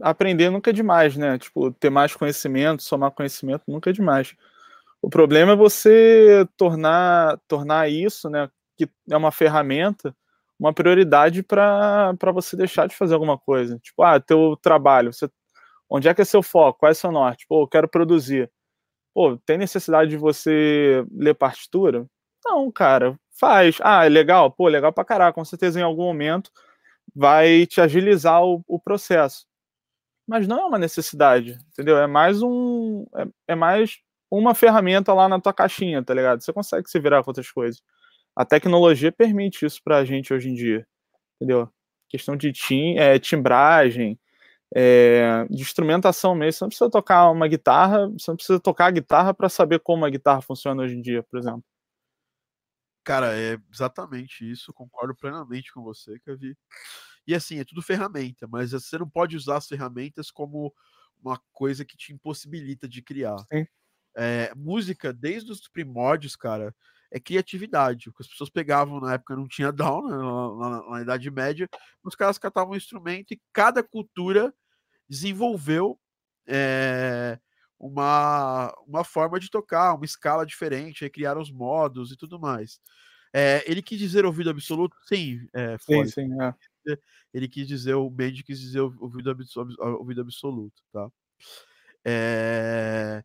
aprender 0.00 0.50
nunca 0.50 0.70
é 0.70 0.72
demais, 0.72 1.16
né? 1.16 1.38
Tipo, 1.38 1.70
ter 1.72 1.90
mais 1.90 2.16
conhecimento, 2.16 2.82
somar 2.82 3.10
conhecimento 3.10 3.64
nunca 3.68 3.90
é 3.90 3.92
demais. 3.92 4.34
O 5.02 5.10
problema 5.10 5.52
é 5.52 5.56
você 5.56 6.46
tornar, 6.56 7.38
tornar 7.48 7.90
isso, 7.90 8.30
né? 8.30 8.48
Que 8.76 8.88
é 9.10 9.16
uma 9.16 9.30
ferramenta, 9.32 10.16
uma 10.58 10.72
prioridade 10.72 11.42
para 11.42 12.14
você 12.32 12.56
deixar 12.56 12.88
de 12.88 12.96
fazer 12.96 13.14
alguma 13.14 13.38
coisa. 13.38 13.78
Tipo, 13.80 14.02
ah, 14.02 14.20
teu 14.20 14.56
trabalho, 14.62 15.12
você 15.12 15.28
Onde 15.94 16.08
é 16.08 16.14
que 16.14 16.22
é 16.22 16.24
seu 16.24 16.42
foco? 16.42 16.80
Qual 16.80 16.90
é 16.90 16.94
seu 16.94 17.12
norte? 17.12 17.46
Pô, 17.48 17.62
eu 17.62 17.68
quero 17.68 17.88
produzir. 17.88 18.50
Pô, 19.14 19.38
tem 19.46 19.56
necessidade 19.56 20.10
de 20.10 20.16
você 20.16 21.06
ler 21.12 21.34
partitura? 21.34 22.04
Não, 22.44 22.68
cara, 22.72 23.16
faz. 23.38 23.78
Ah, 23.80 24.04
é 24.04 24.08
legal? 24.08 24.50
Pô, 24.50 24.66
legal 24.66 24.92
pra 24.92 25.04
caraca. 25.04 25.34
Com 25.34 25.44
certeza 25.44 25.78
em 25.78 25.84
algum 25.84 26.02
momento 26.02 26.50
vai 27.14 27.64
te 27.66 27.80
agilizar 27.80 28.42
o, 28.44 28.60
o 28.66 28.80
processo. 28.80 29.46
Mas 30.26 30.48
não 30.48 30.58
é 30.62 30.64
uma 30.64 30.78
necessidade, 30.80 31.58
entendeu? 31.72 31.96
É 31.98 32.08
mais 32.08 32.42
um. 32.42 33.06
É, 33.14 33.52
é 33.52 33.54
mais 33.54 33.98
uma 34.28 34.52
ferramenta 34.52 35.14
lá 35.14 35.28
na 35.28 35.40
tua 35.40 35.54
caixinha, 35.54 36.02
tá 36.02 36.12
ligado? 36.12 36.42
Você 36.42 36.52
consegue 36.52 36.90
se 36.90 36.98
virar 36.98 37.22
com 37.22 37.30
outras 37.30 37.52
coisas. 37.52 37.80
A 38.34 38.44
tecnologia 38.44 39.12
permite 39.12 39.64
isso 39.64 39.80
pra 39.84 40.04
gente 40.04 40.34
hoje 40.34 40.50
em 40.50 40.54
dia, 40.54 40.84
entendeu? 41.36 41.68
Questão 42.08 42.36
de 42.36 42.52
tim, 42.52 42.96
é, 42.98 43.16
timbragem, 43.20 44.18
é, 44.74 45.46
de 45.48 45.62
instrumentação 45.62 46.34
mesmo. 46.34 46.58
Você 46.58 46.64
não 46.64 46.68
precisa 46.68 46.90
tocar 46.90 47.30
uma 47.30 47.46
guitarra, 47.46 48.08
você 48.08 48.30
não 48.30 48.36
precisa 48.36 48.58
tocar 48.58 48.86
a 48.86 48.90
guitarra 48.90 49.32
para 49.32 49.48
saber 49.48 49.78
como 49.78 50.04
a 50.04 50.10
guitarra 50.10 50.42
funciona 50.42 50.82
hoje 50.82 50.96
em 50.96 51.00
dia, 51.00 51.22
por 51.22 51.38
exemplo. 51.38 51.64
Cara, 53.04 53.38
é 53.38 53.58
exatamente 53.72 54.50
isso, 54.50 54.72
concordo 54.72 55.14
plenamente 55.14 55.72
com 55.72 55.82
você, 55.82 56.18
Cavi. 56.20 56.56
E 57.26 57.34
assim, 57.34 57.60
é 57.60 57.64
tudo 57.64 57.82
ferramenta, 57.82 58.48
mas 58.48 58.72
você 58.72 58.98
não 58.98 59.08
pode 59.08 59.36
usar 59.36 59.58
as 59.58 59.68
ferramentas 59.68 60.30
como 60.30 60.74
uma 61.22 61.40
coisa 61.52 61.84
que 61.84 61.96
te 61.96 62.12
impossibilita 62.12 62.88
de 62.88 63.00
criar. 63.00 63.36
É, 64.16 64.52
música, 64.54 65.12
desde 65.12 65.52
os 65.52 65.68
primórdios, 65.68 66.34
cara, 66.34 66.74
é 67.10 67.20
criatividade. 67.20 68.08
O 68.08 68.12
que 68.12 68.22
as 68.22 68.28
pessoas 68.28 68.50
pegavam 68.50 69.00
na 69.00 69.14
época 69.14 69.36
não 69.36 69.46
tinha 69.46 69.70
down, 69.70 70.02
na, 70.08 70.70
na, 70.70 70.90
na, 70.90 71.02
Idade 71.02 71.30
Média, 71.30 71.68
os 72.02 72.14
caras 72.14 72.38
catavam 72.38 72.72
um 72.72 72.76
instrumento 72.76 73.32
e 73.32 73.40
cada 73.52 73.82
cultura 73.82 74.52
desenvolveu 75.08 75.98
é, 76.46 77.38
uma, 77.78 78.74
uma 78.86 79.04
forma 79.04 79.38
de 79.38 79.50
tocar, 79.50 79.94
uma 79.94 80.04
escala 80.04 80.46
diferente, 80.46 81.08
criaram 81.10 81.40
os 81.40 81.50
modos 81.50 82.10
e 82.10 82.16
tudo 82.16 82.38
mais. 82.38 82.80
É, 83.32 83.64
ele 83.66 83.82
quis 83.82 83.98
dizer 83.98 84.24
ouvido 84.24 84.50
absoluto? 84.50 84.96
Sim, 85.06 85.46
é, 85.52 85.76
foi. 85.78 86.06
Sim, 86.06 86.28
sim, 86.28 86.42
é. 86.42 86.54
Ele 87.32 87.48
quis 87.48 87.66
dizer, 87.66 87.94
o 87.94 88.08
Bendy 88.08 88.44
quis 88.44 88.60
dizer 88.60 88.80
ouvido, 88.80 89.30
absoluto, 89.30 89.82
ouvido 89.82 90.20
absoluto 90.20 90.82
tá? 90.92 91.08
É, 92.04 93.24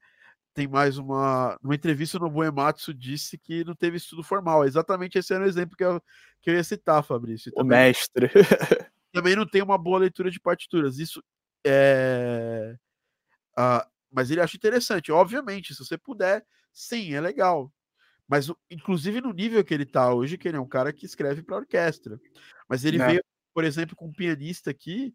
tem 0.54 0.68
mais 0.68 0.98
uma. 0.98 1.58
Numa 1.62 1.76
entrevista 1.76 2.18
no 2.18 2.30
Boematsu 2.30 2.94
disse 2.94 3.38
que 3.38 3.64
não 3.64 3.76
teve 3.76 3.98
estudo 3.98 4.24
formal. 4.24 4.66
Exatamente 4.66 5.18
esse 5.18 5.34
era 5.34 5.44
o 5.44 5.48
exemplo 5.48 5.78
que 5.78 5.84
eu, 5.84 6.02
que 6.42 6.50
eu 6.50 6.56
ia 6.56 6.64
citar, 6.64 7.04
Fabrício. 7.04 7.52
Também, 7.52 7.66
o 7.66 7.70
mestre. 7.70 8.32
também 9.14 9.36
não 9.36 9.46
tem 9.46 9.62
uma 9.62 9.78
boa 9.78 10.00
leitura 10.00 10.32
de 10.32 10.40
partituras. 10.40 10.98
Isso 10.98 11.24
é. 11.66 12.76
Uh, 13.58 13.90
mas 14.12 14.32
ele 14.32 14.42
acha 14.42 14.56
interessante. 14.56 15.12
Obviamente, 15.12 15.74
se 15.74 15.86
você 15.86 15.98
puder, 15.98 16.46
sim, 16.72 17.14
é 17.14 17.22
legal. 17.22 17.72
Mas, 18.28 18.52
inclusive, 18.70 19.22
no 19.22 19.34
nível 19.34 19.64
que 19.64 19.74
ele 19.74 19.86
tá 19.86 20.14
hoje, 20.14 20.38
que 20.38 20.48
ele 20.48 20.58
é 20.58 20.62
um 20.62 20.68
cara 20.68 20.94
que 20.94 21.06
escreve 21.06 21.42
para 21.42 21.58
orquestra. 21.58 22.20
Mas 22.68 22.86
ele 22.86 23.02
é. 23.02 23.06
veio, 23.08 23.24
por 23.54 23.64
exemplo, 23.64 23.96
com 23.96 24.08
um 24.08 24.14
pianista 24.14 24.70
aqui, 24.70 25.14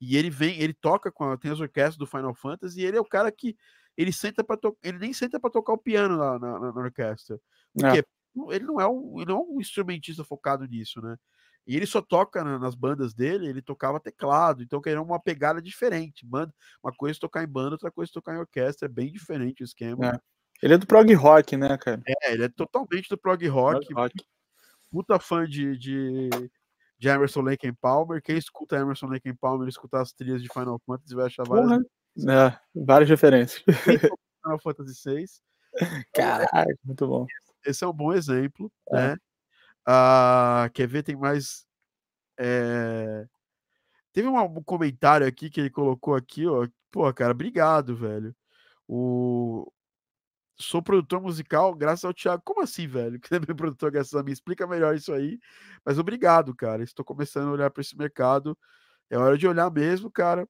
e 0.00 0.16
ele 0.16 0.30
vem, 0.30 0.60
ele 0.60 0.74
toca 0.74 1.10
com 1.10 1.30
a, 1.30 1.36
tem 1.36 1.50
as 1.50 1.60
orquestras 1.60 1.96
do 1.96 2.06
Final 2.06 2.34
Fantasy, 2.34 2.80
e 2.80 2.84
ele 2.84 2.96
é 2.96 3.00
o 3.00 3.04
cara 3.04 3.30
que 3.30 3.56
ele 3.96 4.12
senta 4.12 4.44
para 4.44 4.58
ele 4.82 4.98
nem 4.98 5.12
senta 5.12 5.40
para 5.40 5.48
tocar 5.48 5.72
o 5.72 5.78
piano 5.78 6.16
lá 6.16 6.38
na, 6.38 6.58
na, 6.58 6.72
na 6.72 6.80
orquestra. 6.80 7.40
Porque 7.72 7.98
é. 7.98 8.54
ele 8.54 8.64
não 8.64 8.80
é 8.80 8.88
um, 8.88 9.20
ele 9.20 9.30
não 9.32 9.36
é 9.36 9.40
um 9.40 9.60
instrumentista 9.60 10.24
focado 10.24 10.66
nisso, 10.66 11.00
né? 11.00 11.16
E 11.66 11.76
ele 11.76 11.86
só 11.86 12.00
toca 12.00 12.44
na, 12.44 12.58
nas 12.58 12.74
bandas 12.74 13.12
dele, 13.12 13.48
ele 13.48 13.60
tocava 13.60 13.98
teclado, 13.98 14.62
então 14.62 14.80
que 14.80 14.88
era 14.88 15.02
uma 15.02 15.18
pegada 15.18 15.60
diferente. 15.60 16.24
Banda, 16.24 16.54
uma 16.82 16.92
coisa 16.92 17.18
é 17.18 17.20
tocar 17.20 17.42
em 17.42 17.48
banda, 17.48 17.72
outra 17.72 17.90
coisa 17.90 18.10
é 18.10 18.14
tocar 18.14 18.34
em 18.34 18.38
orquestra, 18.38 18.86
é 18.86 18.88
bem 18.88 19.10
diferente 19.10 19.62
o 19.62 19.64
esquema. 19.64 20.06
É. 20.06 20.20
Ele 20.62 20.74
é 20.74 20.78
do 20.78 20.86
prog 20.86 21.12
rock, 21.14 21.56
né, 21.56 21.76
cara? 21.76 22.00
É, 22.06 22.32
ele 22.32 22.44
é 22.44 22.48
totalmente 22.48 23.08
do 23.08 23.18
prog 23.18 23.46
rock. 23.48 23.86
Prog 23.86 24.00
rock. 24.00 24.24
Puta 24.90 25.18
fã 25.18 25.44
de, 25.46 25.76
de, 25.76 26.30
de 26.98 27.08
Emerson 27.08 27.42
Lake 27.42 27.70
Palmer. 27.72 28.22
Quem 28.22 28.38
escuta 28.38 28.76
Emerson 28.76 29.06
Lake 29.06 29.32
Palmer 29.34 29.68
escutar 29.68 30.00
as 30.00 30.12
trilhas 30.12 30.42
de 30.42 30.48
Final 30.52 30.80
Fantasy 30.86 31.14
vai 31.14 31.26
achar 31.26 31.44
várias. 31.44 31.82
É, 32.26 32.58
várias 32.74 33.10
referências. 33.10 33.62
Final 33.62 34.60
Fantasy 34.62 34.94
VI. 35.04 35.24
Caraca, 36.14 36.74
muito 36.84 37.06
bom. 37.06 37.26
Esse 37.66 37.84
é 37.84 37.86
um 37.86 37.92
bom 37.92 38.12
exemplo, 38.12 38.72
é. 38.92 39.08
né? 39.08 39.16
Ah, 39.86 40.70
quer 40.74 40.88
ver? 40.88 41.02
Tem 41.02 41.16
mais. 41.16 41.64
É... 42.38 43.26
Teve 44.12 44.28
um, 44.28 44.38
um, 44.42 44.62
comentário 44.62 45.26
aqui 45.26 45.50
que 45.50 45.60
ele 45.60 45.70
colocou 45.70 46.14
aqui, 46.16 46.46
ó. 46.46 46.68
Pô, 46.90 47.12
cara, 47.14 47.32
obrigado, 47.32 47.96
velho. 47.96 48.34
O... 48.88 49.70
Sou 50.58 50.82
produtor 50.82 51.20
musical 51.20 51.74
graças 51.74 52.04
ao 52.04 52.14
Thiago. 52.14 52.42
Como 52.44 52.62
assim, 52.62 52.86
velho? 52.86 53.20
Que 53.20 53.34
é 53.36 53.40
meu 53.40 53.56
produtor 53.56 53.90
graças 53.92 54.14
a 54.14 54.22
mim? 54.22 54.32
Explica 54.32 54.66
melhor 54.66 54.96
isso 54.96 55.12
aí. 55.12 55.38
Mas 55.84 55.98
obrigado, 55.98 56.54
cara. 56.54 56.82
Estou 56.82 57.04
começando 57.04 57.48
a 57.48 57.52
olhar 57.52 57.70
para 57.70 57.82
esse 57.82 57.96
mercado. 57.96 58.58
É 59.10 59.18
hora 59.18 59.38
de 59.38 59.46
olhar 59.48 59.70
mesmo, 59.70 60.10
cara. 60.10 60.48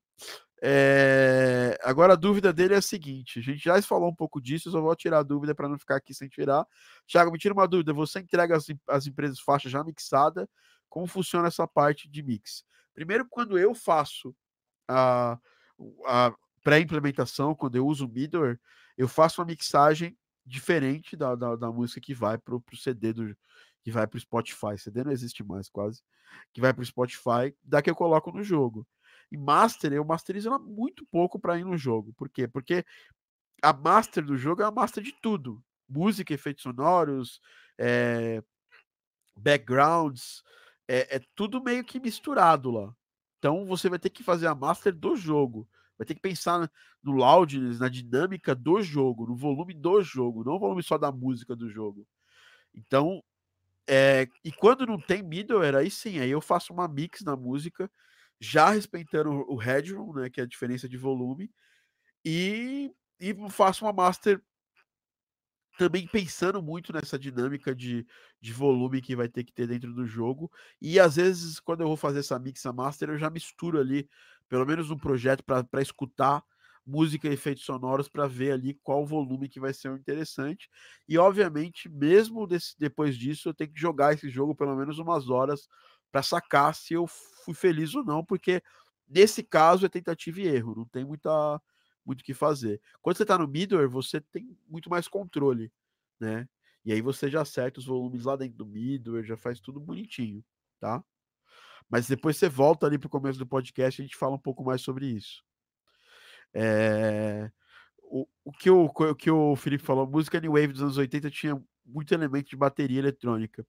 É... 0.68 1.78
Agora 1.84 2.14
a 2.14 2.16
dúvida 2.16 2.52
dele 2.52 2.74
é 2.74 2.78
a 2.78 2.82
seguinte: 2.82 3.38
a 3.38 3.42
gente 3.42 3.62
já 3.62 3.80
falou 3.82 4.10
um 4.10 4.14
pouco 4.14 4.40
disso, 4.40 4.66
eu 4.66 4.72
só 4.72 4.80
vou 4.80 4.96
tirar 4.96 5.18
a 5.20 5.22
dúvida 5.22 5.54
para 5.54 5.68
não 5.68 5.78
ficar 5.78 5.94
aqui 5.94 6.12
sem 6.12 6.28
tirar. 6.28 6.66
Thiago, 7.06 7.30
me 7.30 7.38
tira 7.38 7.54
uma 7.54 7.68
dúvida: 7.68 7.92
você 7.92 8.18
entrega 8.18 8.56
as, 8.56 8.66
as 8.88 9.06
empresas 9.06 9.38
faixa 9.38 9.68
já 9.68 9.84
mixada? 9.84 10.48
Como 10.88 11.06
funciona 11.06 11.46
essa 11.46 11.68
parte 11.68 12.08
de 12.08 12.20
mix? 12.20 12.64
Primeiro, 12.92 13.24
quando 13.30 13.56
eu 13.56 13.76
faço 13.76 14.34
a, 14.88 15.38
a 16.04 16.34
pré-implementação, 16.64 17.54
quando 17.54 17.76
eu 17.76 17.86
uso 17.86 18.06
o 18.06 18.08
middleware, 18.08 18.58
eu 18.98 19.06
faço 19.06 19.40
uma 19.40 19.46
mixagem 19.46 20.18
diferente 20.44 21.16
da, 21.16 21.36
da, 21.36 21.54
da 21.54 21.70
música 21.70 22.00
que 22.00 22.12
vai 22.12 22.38
para 22.38 22.56
o 22.56 22.62
CD 22.76 23.12
do 23.12 23.36
que 23.84 23.92
vai 23.92 24.04
para 24.04 24.16
o 24.16 24.20
Spotify. 24.20 24.76
CD 24.76 25.04
não 25.04 25.12
existe 25.12 25.44
mais 25.44 25.68
quase, 25.68 26.02
que 26.52 26.60
vai 26.60 26.74
para 26.74 26.82
o 26.82 26.86
Spotify, 26.86 27.54
da 27.62 27.80
que 27.80 27.88
eu 27.88 27.94
coloco 27.94 28.32
no 28.32 28.42
jogo. 28.42 28.84
E 29.30 29.36
master, 29.36 29.92
eu 29.92 30.04
masterizo 30.04 30.50
muito 30.60 31.04
pouco 31.06 31.38
para 31.38 31.58
ir 31.58 31.64
no 31.64 31.76
jogo. 31.76 32.12
Por 32.14 32.28
quê? 32.28 32.46
Porque 32.46 32.84
a 33.62 33.72
master 33.72 34.24
do 34.24 34.36
jogo 34.36 34.62
é 34.62 34.64
a 34.64 34.70
master 34.70 35.02
de 35.02 35.12
tudo: 35.20 35.62
música, 35.88 36.32
efeitos 36.32 36.62
sonoros, 36.62 37.40
é, 37.78 38.42
backgrounds, 39.36 40.42
é, 40.88 41.16
é 41.16 41.20
tudo 41.34 41.62
meio 41.62 41.84
que 41.84 42.00
misturado 42.00 42.70
lá. 42.70 42.94
Então 43.38 43.66
você 43.66 43.88
vai 43.88 43.98
ter 43.98 44.10
que 44.10 44.22
fazer 44.22 44.46
a 44.46 44.54
master 44.54 44.94
do 44.94 45.16
jogo. 45.16 45.68
Vai 45.98 46.06
ter 46.06 46.14
que 46.14 46.20
pensar 46.20 46.70
no 47.02 47.12
loudness, 47.12 47.78
na 47.78 47.88
dinâmica 47.88 48.54
do 48.54 48.82
jogo, 48.82 49.26
no 49.26 49.36
volume 49.36 49.72
do 49.72 50.02
jogo, 50.02 50.44
não 50.44 50.54
o 50.54 50.58
volume 50.58 50.82
só 50.82 50.98
da 50.98 51.10
música 51.10 51.56
do 51.56 51.70
jogo. 51.70 52.06
Então, 52.74 53.22
é, 53.88 54.28
e 54.44 54.52
quando 54.52 54.86
não 54.86 55.00
tem 55.00 55.22
middleware, 55.22 55.76
aí 55.76 55.90
sim, 55.90 56.18
aí 56.18 56.30
eu 56.30 56.40
faço 56.40 56.72
uma 56.72 56.88
mix 56.88 57.22
na 57.22 57.36
música, 57.36 57.90
já 58.40 58.70
respeitando 58.70 59.30
o 59.48 59.56
headroom, 59.56 60.12
né, 60.14 60.30
que 60.30 60.40
é 60.40 60.44
a 60.44 60.46
diferença 60.46 60.88
de 60.88 60.96
volume, 60.96 61.50
e, 62.24 62.92
e 63.20 63.34
faço 63.50 63.84
uma 63.84 63.92
master 63.92 64.42
também 65.78 66.06
pensando 66.06 66.62
muito 66.62 66.92
nessa 66.92 67.18
dinâmica 67.18 67.74
de, 67.74 68.06
de 68.40 68.52
volume 68.52 69.02
que 69.02 69.14
vai 69.14 69.28
ter 69.28 69.44
que 69.44 69.52
ter 69.52 69.66
dentro 69.66 69.92
do 69.92 70.06
jogo. 70.06 70.50
E 70.80 70.98
às 70.98 71.16
vezes, 71.16 71.60
quando 71.60 71.82
eu 71.82 71.86
vou 71.88 71.96
fazer 71.96 72.20
essa 72.20 72.38
mix 72.38 72.62
master, 72.74 73.10
eu 73.10 73.18
já 73.18 73.28
misturo 73.28 73.78
ali, 73.78 74.08
pelo 74.48 74.64
menos 74.64 74.90
um 74.90 74.96
projeto 74.96 75.44
para 75.44 75.82
escutar 75.82 76.42
música 76.86 77.28
e 77.28 77.32
efeitos 77.32 77.64
sonoros 77.64 78.08
para 78.08 78.28
ver 78.28 78.52
ali 78.52 78.78
qual 78.82 79.04
volume 79.04 79.48
que 79.48 79.60
vai 79.60 79.74
ser 79.74 79.90
interessante. 79.92 80.68
E 81.08 81.18
obviamente, 81.18 81.88
mesmo 81.88 82.46
desse, 82.46 82.78
depois 82.78 83.16
disso, 83.18 83.48
eu 83.48 83.54
tenho 83.54 83.72
que 83.72 83.80
jogar 83.80 84.14
esse 84.14 84.30
jogo 84.30 84.54
pelo 84.54 84.76
menos 84.76 84.98
umas 84.98 85.28
horas 85.28 85.68
para 86.16 86.22
sacar 86.22 86.74
se 86.74 86.94
eu 86.94 87.06
fui 87.06 87.52
feliz 87.52 87.94
ou 87.94 88.02
não, 88.02 88.24
porque 88.24 88.62
nesse 89.06 89.42
caso 89.42 89.84
é 89.84 89.88
tentativa 89.88 90.40
e 90.40 90.46
erro, 90.46 90.74
não 90.74 90.86
tem 90.86 91.04
muita 91.04 91.60
muito 92.06 92.22
o 92.22 92.24
que 92.24 92.32
fazer. 92.32 92.80
Quando 93.02 93.18
você 93.18 93.24
está 93.24 93.36
no 93.36 93.46
middleware, 93.46 93.90
você 93.90 94.18
tem 94.20 94.56
muito 94.66 94.88
mais 94.88 95.08
controle, 95.08 95.70
né? 96.18 96.48
E 96.86 96.92
aí 96.92 97.02
você 97.02 97.28
já 97.28 97.42
acerta 97.42 97.80
os 97.80 97.84
volumes 97.84 98.24
lá 98.24 98.34
dentro 98.34 98.56
do 98.56 98.64
middleware, 98.64 99.26
já 99.26 99.36
faz 99.36 99.60
tudo 99.60 99.78
bonitinho, 99.78 100.42
tá? 100.80 101.04
Mas 101.86 102.08
depois 102.08 102.38
você 102.38 102.48
volta 102.48 102.86
ali 102.86 102.96
para 102.96 103.08
o 103.08 103.10
começo 103.10 103.38
do 103.38 103.46
podcast 103.46 104.00
e 104.00 104.02
a 104.02 104.06
gente 104.06 104.16
fala 104.16 104.36
um 104.36 104.40
pouco 104.40 104.64
mais 104.64 104.80
sobre 104.80 105.04
isso. 105.06 105.44
É... 106.54 107.50
O, 108.04 108.26
o, 108.42 108.52
que 108.52 108.70
o, 108.70 108.86
o 108.86 109.14
que 109.14 109.30
o 109.30 109.54
Felipe 109.54 109.84
falou, 109.84 110.06
música 110.06 110.40
New 110.40 110.52
Wave 110.52 110.68
dos 110.68 110.82
anos 110.82 110.96
80 110.96 111.30
tinha 111.30 111.62
muito 111.86 112.12
elemento 112.12 112.48
de 112.50 112.56
bateria 112.56 112.98
eletrônica, 112.98 113.64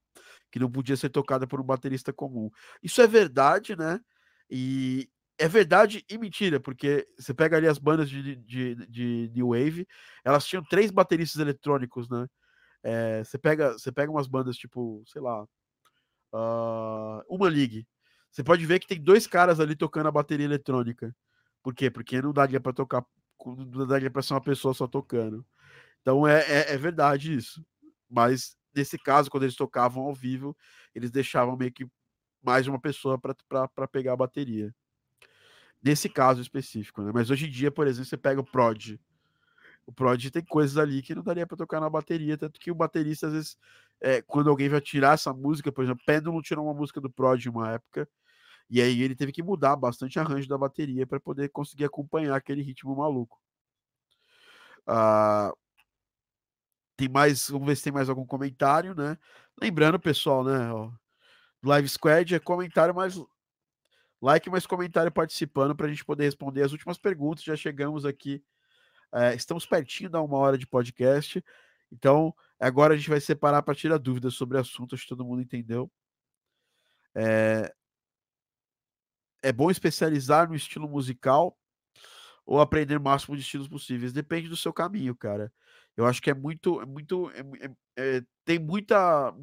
que 0.51 0.59
não 0.59 0.71
podia 0.71 0.97
ser 0.97 1.09
tocada 1.09 1.47
por 1.47 1.61
um 1.61 1.63
baterista 1.63 2.11
comum. 2.11 2.49
Isso 2.81 3.01
é 3.01 3.07
verdade, 3.07 3.75
né? 3.75 3.99
E, 4.49 5.09
é 5.37 5.47
verdade 5.47 6.03
e 6.09 6.17
mentira, 6.17 6.59
porque 6.59 7.07
você 7.17 7.33
pega 7.33 7.57
ali 7.57 7.67
as 7.67 7.77
bandas 7.77 8.09
de, 8.09 8.35
de, 8.37 8.75
de 8.87 9.31
New 9.35 9.49
Wave, 9.49 9.87
elas 10.23 10.45
tinham 10.45 10.63
três 10.63 10.89
bateristas 10.89 11.39
eletrônicos, 11.39 12.09
né? 12.09 12.27
É, 12.83 13.23
você, 13.23 13.37
pega, 13.37 13.73
você 13.73 13.91
pega 13.91 14.11
umas 14.11 14.27
bandas 14.27 14.55
tipo, 14.57 15.03
sei 15.05 15.21
lá, 15.21 15.43
uh, 16.33 17.23
uma 17.29 17.49
League. 17.49 17.87
Você 18.31 18.43
pode 18.43 18.65
ver 18.65 18.79
que 18.79 18.87
tem 18.87 19.01
dois 19.01 19.27
caras 19.27 19.59
ali 19.59 19.75
tocando 19.75 20.07
a 20.07 20.11
bateria 20.11 20.45
eletrônica. 20.45 21.15
Por 21.63 21.73
quê? 21.73 21.89
Porque 21.89 22.21
não 22.21 22.33
daria 22.33 22.59
para 22.59 22.73
tocar, 22.73 23.05
não 23.45 23.87
daria 23.87 24.09
para 24.11 24.21
ser 24.21 24.33
uma 24.33 24.41
pessoa 24.41 24.73
só 24.73 24.87
tocando. 24.87 25.45
Então 26.01 26.27
é, 26.27 26.39
é, 26.41 26.73
é 26.73 26.77
verdade 26.77 27.33
isso. 27.33 27.63
Mas 28.09 28.55
nesse 28.75 28.97
caso, 28.97 29.29
quando 29.29 29.43
eles 29.43 29.55
tocavam 29.55 30.03
ao 30.03 30.13
vivo, 30.13 30.55
eles 30.95 31.11
deixavam 31.11 31.57
meio 31.57 31.71
que 31.71 31.87
mais 32.41 32.67
uma 32.67 32.79
pessoa 32.79 33.19
para 33.19 33.87
pegar 33.87 34.13
a 34.13 34.17
bateria 34.17 34.73
nesse 35.81 36.09
caso 36.09 36.41
específico, 36.41 37.01
né? 37.01 37.11
Mas 37.13 37.29
hoje 37.29 37.47
em 37.47 37.49
dia, 37.49 37.71
por 37.71 37.87
exemplo, 37.87 38.05
você 38.09 38.17
pega 38.17 38.41
o 38.41 38.43
Prod. 38.45 38.99
O 39.85 39.91
Prod 39.93 40.29
tem 40.31 40.43
coisas 40.43 40.77
ali 40.77 41.01
que 41.01 41.15
não 41.15 41.23
daria 41.23 41.47
para 41.47 41.57
tocar 41.57 41.79
na 41.79 41.89
bateria, 41.89 42.37
tanto 42.37 42.59
que 42.59 42.71
o 42.71 42.75
baterista, 42.75 43.27
às 43.27 43.33
vezes, 43.33 43.57
é, 44.01 44.21
quando 44.21 44.49
alguém 44.49 44.69
vai 44.69 44.81
tirar 44.81 45.13
essa 45.13 45.33
música, 45.33 45.71
por 45.71 45.83
exemplo, 45.83 46.03
Pendulum 46.05 46.41
tirou 46.41 46.65
uma 46.65 46.73
música 46.73 46.99
do 47.01 47.09
Prod 47.09 47.45
em 47.45 47.49
uma 47.49 47.71
época, 47.71 48.07
e 48.69 48.81
aí 48.81 49.01
ele 49.01 49.15
teve 49.15 49.31
que 49.31 49.43
mudar 49.43 49.75
bastante 49.77 50.19
arranjo 50.19 50.47
da 50.49 50.57
bateria 50.57 51.07
para 51.07 51.19
poder 51.19 51.49
conseguir 51.49 51.85
acompanhar 51.85 52.35
aquele 52.35 52.61
ritmo 52.61 52.95
maluco. 52.95 53.39
Ah, 54.85 55.51
tem 56.97 57.07
mais, 57.07 57.49
vamos 57.49 57.67
ver 57.67 57.77
se 57.77 57.83
tem 57.83 57.93
mais 57.93 58.09
algum 58.09 58.25
comentário, 58.25 58.95
né? 58.95 59.17
Lembrando, 59.61 59.99
pessoal, 59.99 60.43
né? 60.43 60.57
Live 61.63 61.89
Squad 61.89 62.35
é 62.35 62.39
comentário 62.39 62.93
mais 62.93 63.15
like, 64.19 64.49
mais 64.49 64.65
comentário 64.65 65.11
participando 65.11 65.75
para 65.75 65.85
a 65.85 65.89
gente 65.89 66.03
poder 66.03 66.23
responder 66.25 66.63
as 66.63 66.71
últimas 66.71 66.97
perguntas. 66.97 67.43
Já 67.43 67.55
chegamos 67.55 68.03
aqui, 68.03 68.43
é, 69.13 69.35
estamos 69.35 69.65
pertinho 69.65 70.09
da 70.09 70.21
uma 70.21 70.37
hora 70.37 70.57
de 70.57 70.65
podcast. 70.65 71.43
Então, 71.91 72.33
agora 72.59 72.95
a 72.95 72.97
gente 72.97 73.09
vai 73.09 73.21
separar 73.21 73.61
para 73.61 73.75
tirar 73.75 73.99
dúvidas 73.99 74.33
sobre 74.33 74.57
assuntos 74.57 75.01
que 75.01 75.07
todo 75.07 75.23
mundo 75.23 75.41
entendeu. 75.41 75.91
É, 77.15 77.71
é 79.43 79.51
bom 79.51 79.69
especializar 79.69 80.49
no 80.49 80.55
estilo 80.55 80.89
musical 80.89 81.57
ou 82.45 82.59
aprender 82.59 82.97
o 82.97 83.01
máximo 83.01 83.35
de 83.35 83.43
estilos 83.43 83.67
possíveis? 83.67 84.11
Depende 84.13 84.49
do 84.49 84.57
seu 84.57 84.73
caminho, 84.73 85.15
cara. 85.15 85.53
Eu 85.97 86.05
acho 86.05 86.21
que 86.21 86.29
é 86.29 86.35
muito, 86.35 86.81
é 86.81 86.85
muito, 86.85 87.31
é, 87.31 87.41
é, 87.97 88.17
é 88.19 88.23
tem 88.45 88.59
muita, 88.59 89.33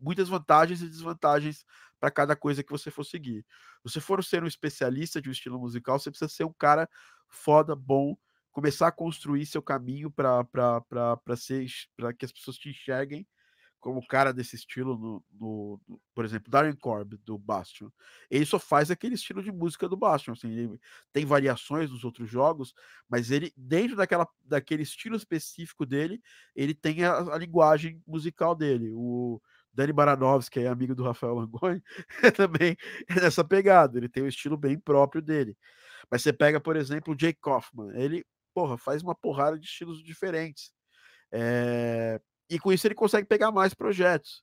muitas 0.00 0.28
vantagens 0.28 0.80
e 0.82 0.88
desvantagens 0.88 1.66
para 2.00 2.10
cada 2.10 2.36
coisa 2.36 2.62
que 2.62 2.70
você 2.70 2.90
for 2.90 3.04
seguir. 3.04 3.44
Se 3.86 3.94
você 3.94 4.00
for 4.00 4.22
ser 4.24 4.42
um 4.44 4.46
especialista 4.46 5.20
de 5.20 5.28
um 5.28 5.32
estilo 5.32 5.58
musical, 5.58 5.98
você 5.98 6.10
precisa 6.10 6.28
ser 6.28 6.44
um 6.44 6.52
cara 6.52 6.88
foda, 7.28 7.74
bom, 7.74 8.16
começar 8.52 8.88
a 8.88 8.92
construir 8.92 9.44
seu 9.46 9.62
caminho 9.62 10.10
para 10.10 10.46
que 12.18 12.24
as 12.24 12.32
pessoas 12.32 12.56
te 12.56 12.68
enxerguem 12.70 13.26
como 13.84 14.06
cara 14.06 14.32
desse 14.32 14.56
estilo 14.56 14.96
no, 14.96 15.24
no, 15.38 15.80
no, 15.86 16.00
por 16.14 16.24
exemplo, 16.24 16.50
Darren 16.50 16.74
Corb 16.74 17.18
do 17.18 17.36
Bastion. 17.36 17.90
Ele 18.30 18.46
só 18.46 18.58
faz 18.58 18.90
aquele 18.90 19.14
estilo 19.14 19.42
de 19.42 19.52
música 19.52 19.86
do 19.86 19.94
Bastion, 19.94 20.32
assim, 20.32 20.78
tem 21.12 21.26
variações 21.26 21.90
nos 21.90 22.02
outros 22.02 22.30
jogos, 22.30 22.72
mas 23.06 23.30
ele 23.30 23.52
dentro 23.54 23.94
daquela 23.94 24.26
daquele 24.42 24.82
estilo 24.82 25.16
específico 25.16 25.84
dele, 25.84 26.22
ele 26.56 26.72
tem 26.72 27.04
a, 27.04 27.18
a 27.18 27.36
linguagem 27.36 28.02
musical 28.06 28.54
dele. 28.54 28.90
O 28.94 29.38
Dani 29.70 29.92
Baranovski, 29.92 30.60
que 30.60 30.64
é 30.64 30.68
amigo 30.68 30.94
do 30.94 31.04
Rafael 31.04 31.34
Langoni, 31.34 31.82
também 32.34 32.78
é 33.06 33.20
nessa 33.20 33.44
pegada. 33.44 33.98
Ele 33.98 34.08
tem 34.08 34.22
um 34.22 34.28
estilo 34.28 34.56
bem 34.56 34.78
próprio 34.78 35.20
dele. 35.20 35.54
Mas 36.10 36.22
você 36.22 36.32
pega, 36.32 36.58
por 36.58 36.74
exemplo, 36.74 37.12
o 37.12 37.16
Jake 37.16 37.38
Kaufman. 37.38 37.94
Ele, 37.94 38.24
porra, 38.54 38.78
faz 38.78 39.02
uma 39.02 39.14
porrada 39.14 39.58
de 39.58 39.66
estilos 39.66 40.02
diferentes. 40.02 40.72
É... 41.30 42.18
E 42.48 42.58
com 42.58 42.72
isso 42.72 42.86
ele 42.86 42.94
consegue 42.94 43.26
pegar 43.26 43.50
mais 43.50 43.74
projetos. 43.74 44.42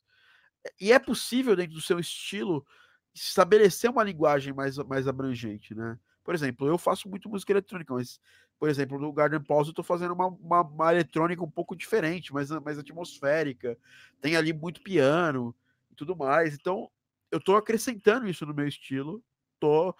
E 0.80 0.91
é 0.91 0.99
possível, 0.99 1.56
dentro 1.56 1.74
do 1.74 1.82
seu 1.82 1.99
estilo, 1.99 2.66
estabelecer 3.14 3.89
uma 3.89 4.04
linguagem 4.04 4.54
mais, 4.54 4.78
mais 4.78 5.08
abrangente, 5.08 5.76
né? 5.76 5.97
Por 6.24 6.36
exemplo, 6.36 6.68
eu 6.68 6.78
faço 6.78 7.10
muito 7.10 7.30
música 7.30 7.52
eletrônica, 7.52 7.93
mas 7.93 8.20
por 8.62 8.70
exemplo, 8.70 8.99
no 8.99 9.12
Garden 9.12 9.41
Pause 9.41 9.70
eu 9.70 9.72
estou 9.72 9.84
fazendo 9.84 10.14
uma, 10.14 10.28
uma, 10.28 10.62
uma, 10.62 10.93
eletrônica 10.93 11.43
um 11.43 11.49
pouco 11.49 11.76
diferente, 11.76 12.32
mais, 12.32 12.52
mais 12.52 12.78
atmosférica, 12.78 13.76
tem 14.22 14.36
ali 14.36 14.54
muito 14.54 14.84
piano 14.84 15.56
e 15.89 15.95
tudo 15.95 16.16
mais. 16.16 16.54
Então, 16.54 16.88
eu 17.32 17.39
estou 17.39 17.56
acrescentando 17.58 18.30
isso 18.30 18.45
no 18.45 18.54
meu 18.54 18.68
estilo. 18.68 19.24
Tô, 19.60 19.95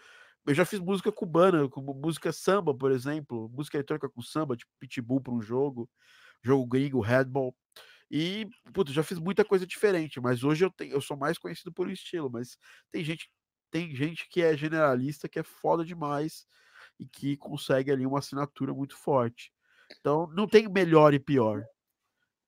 eu 0.46 0.54
já 0.54 0.64
fiz 0.64 0.80
música 0.80 1.12
cubana, 1.12 1.68
como 1.70 1.92
música 1.92 2.32
samba, 2.32 2.72
por 2.72 2.92
exemplo, 2.92 3.50
música 3.50 3.78
eletrônica 3.78 4.08
com 4.08 4.22
samba, 4.22 4.56
tipo 4.56 4.72
Pitbull 4.80 5.22
para 5.22 5.34
um 5.34 5.42
jogo, 5.42 5.90
jogo 6.44 6.64
gringo, 6.68 7.02
Redball. 7.02 7.56
E, 8.12 8.46
puta, 8.74 8.92
já 8.92 9.04
fiz 9.04 9.18
muita 9.18 9.46
coisa 9.46 9.66
diferente, 9.66 10.20
mas 10.20 10.44
hoje 10.44 10.66
eu, 10.66 10.70
tenho, 10.70 10.92
eu 10.92 11.00
sou 11.00 11.16
mais 11.16 11.38
conhecido 11.38 11.72
por 11.72 11.88
um 11.88 11.92
estilo, 11.92 12.30
mas 12.30 12.58
tem 12.92 13.06
gente, 13.06 13.32
tem 13.72 13.96
gente 13.96 14.28
que 14.28 14.42
é 14.42 14.58
generalista, 14.58 15.30
que 15.30 15.40
é 15.40 15.44
foda 15.44 15.86
demais, 15.86 16.46
e 17.00 17.08
que 17.08 17.38
consegue 17.38 17.90
ali 17.90 18.06
uma 18.06 18.20
assinatura 18.20 18.74
muito 18.74 18.98
forte. 18.98 19.54
Então, 19.98 20.28
não 20.36 20.46
tem 20.46 20.68
melhor 20.68 21.14
e 21.14 21.20
pior. 21.20 21.64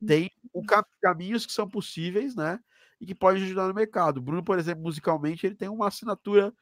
Tem 0.05 0.30
o 0.51 0.59
uhum. 0.59 0.84
caminhos 1.01 1.45
que 1.45 1.53
são 1.53 1.68
possíveis, 1.70 2.36
né? 2.36 2.59
E 2.99 3.05
que 3.05 3.16
podem 3.16 3.41
ajudar 3.41 3.68
no 3.70 3.74
mercado. 3.74 4.18
O 4.18 4.22
Bruno, 4.22 4.43
por 4.43 4.59
exemplo, 4.59 4.84
musicalmente, 4.84 5.45
ele 5.45 5.55
tem 5.55 5.70
uma 5.70 5.88
assinatura, 5.88 6.53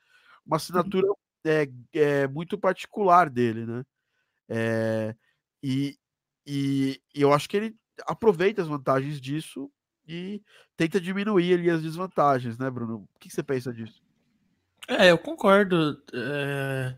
uma 0.46 0.58
assinatura 0.58 1.08
é, 1.44 1.68
é 1.94 2.28
muito 2.28 2.56
particular 2.56 3.32
dele, 3.32 3.66
né? 3.66 3.84
É, 4.48 5.16
e, 5.64 5.98
e, 6.46 7.02
e 7.16 7.22
eu 7.22 7.34
acho 7.34 7.50
que 7.50 7.58
ele 7.58 7.76
aproveita 8.06 8.62
as 8.62 8.68
vantagens 8.68 9.20
disso 9.20 9.70
e 10.08 10.42
tenta 10.76 11.00
diminuir 11.00 11.54
ali 11.54 11.70
as 11.70 11.82
desvantagens, 11.82 12.58
né, 12.58 12.70
Bruno? 12.70 13.08
O 13.16 13.20
que 13.20 13.30
você 13.30 13.44
pensa 13.44 13.74
disso? 13.74 14.02
É, 14.88 15.12
eu 15.12 15.18
concordo. 15.18 16.02
É... 16.14 16.96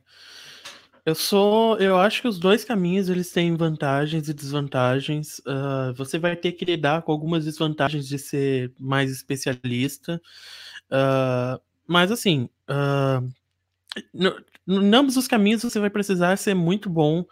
Eu 1.06 1.16
sou, 1.16 1.78
eu 1.80 1.98
acho 1.98 2.22
que 2.22 2.30
os 2.30 2.40
dois 2.40 2.64
caminhos 2.64 3.10
eles 3.10 3.30
têm 3.30 3.58
vantagens 3.58 4.30
e 4.30 4.34
desvantagens. 4.34 5.40
Uh, 5.40 5.94
você 5.98 6.18
vai 6.18 6.34
ter 6.34 6.54
que 6.54 6.64
lidar 6.64 7.02
com 7.02 7.12
algumas 7.12 7.44
desvantagens 7.44 8.08
de 8.08 8.18
ser 8.18 8.72
mais 8.80 9.12
especialista, 9.12 10.22
uh, 10.86 11.62
mas 11.86 12.10
assim, 12.10 12.48
uh, 12.70 13.30
em 14.66 14.96
ambos 14.96 15.18
os 15.18 15.28
caminhos 15.28 15.62
você 15.62 15.78
vai 15.78 15.90
precisar 15.90 16.38
ser 16.38 16.54
muito 16.54 16.90
bom 16.90 17.26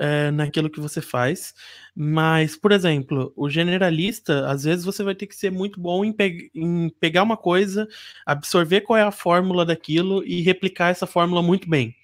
é, 0.00 0.30
naquilo 0.30 0.70
que 0.70 0.80
você 0.80 1.00
faz. 1.00 1.54
Mas, 1.94 2.56
por 2.56 2.72
exemplo, 2.72 3.32
o 3.36 3.48
generalista, 3.48 4.46
às 4.48 4.64
vezes 4.64 4.84
você 4.84 5.02
vai 5.02 5.14
ter 5.14 5.26
que 5.26 5.36
ser 5.36 5.50
muito 5.50 5.80
bom 5.80 6.04
em, 6.04 6.12
pe 6.12 6.50
em, 6.54 6.90
pegar 7.00 7.22
uma 7.22 7.36
coisa, 7.36 7.86
absorver 8.26 8.80
qual 8.82 8.96
é 8.96 9.02
a 9.02 9.10
fórmula 9.10 9.64
daquilo 9.64 10.24
e 10.24 10.42
replicar 10.42 10.90
essa 10.90 11.06
fórmula 11.06 11.42
muito 11.42 11.68
bem. 11.68 11.94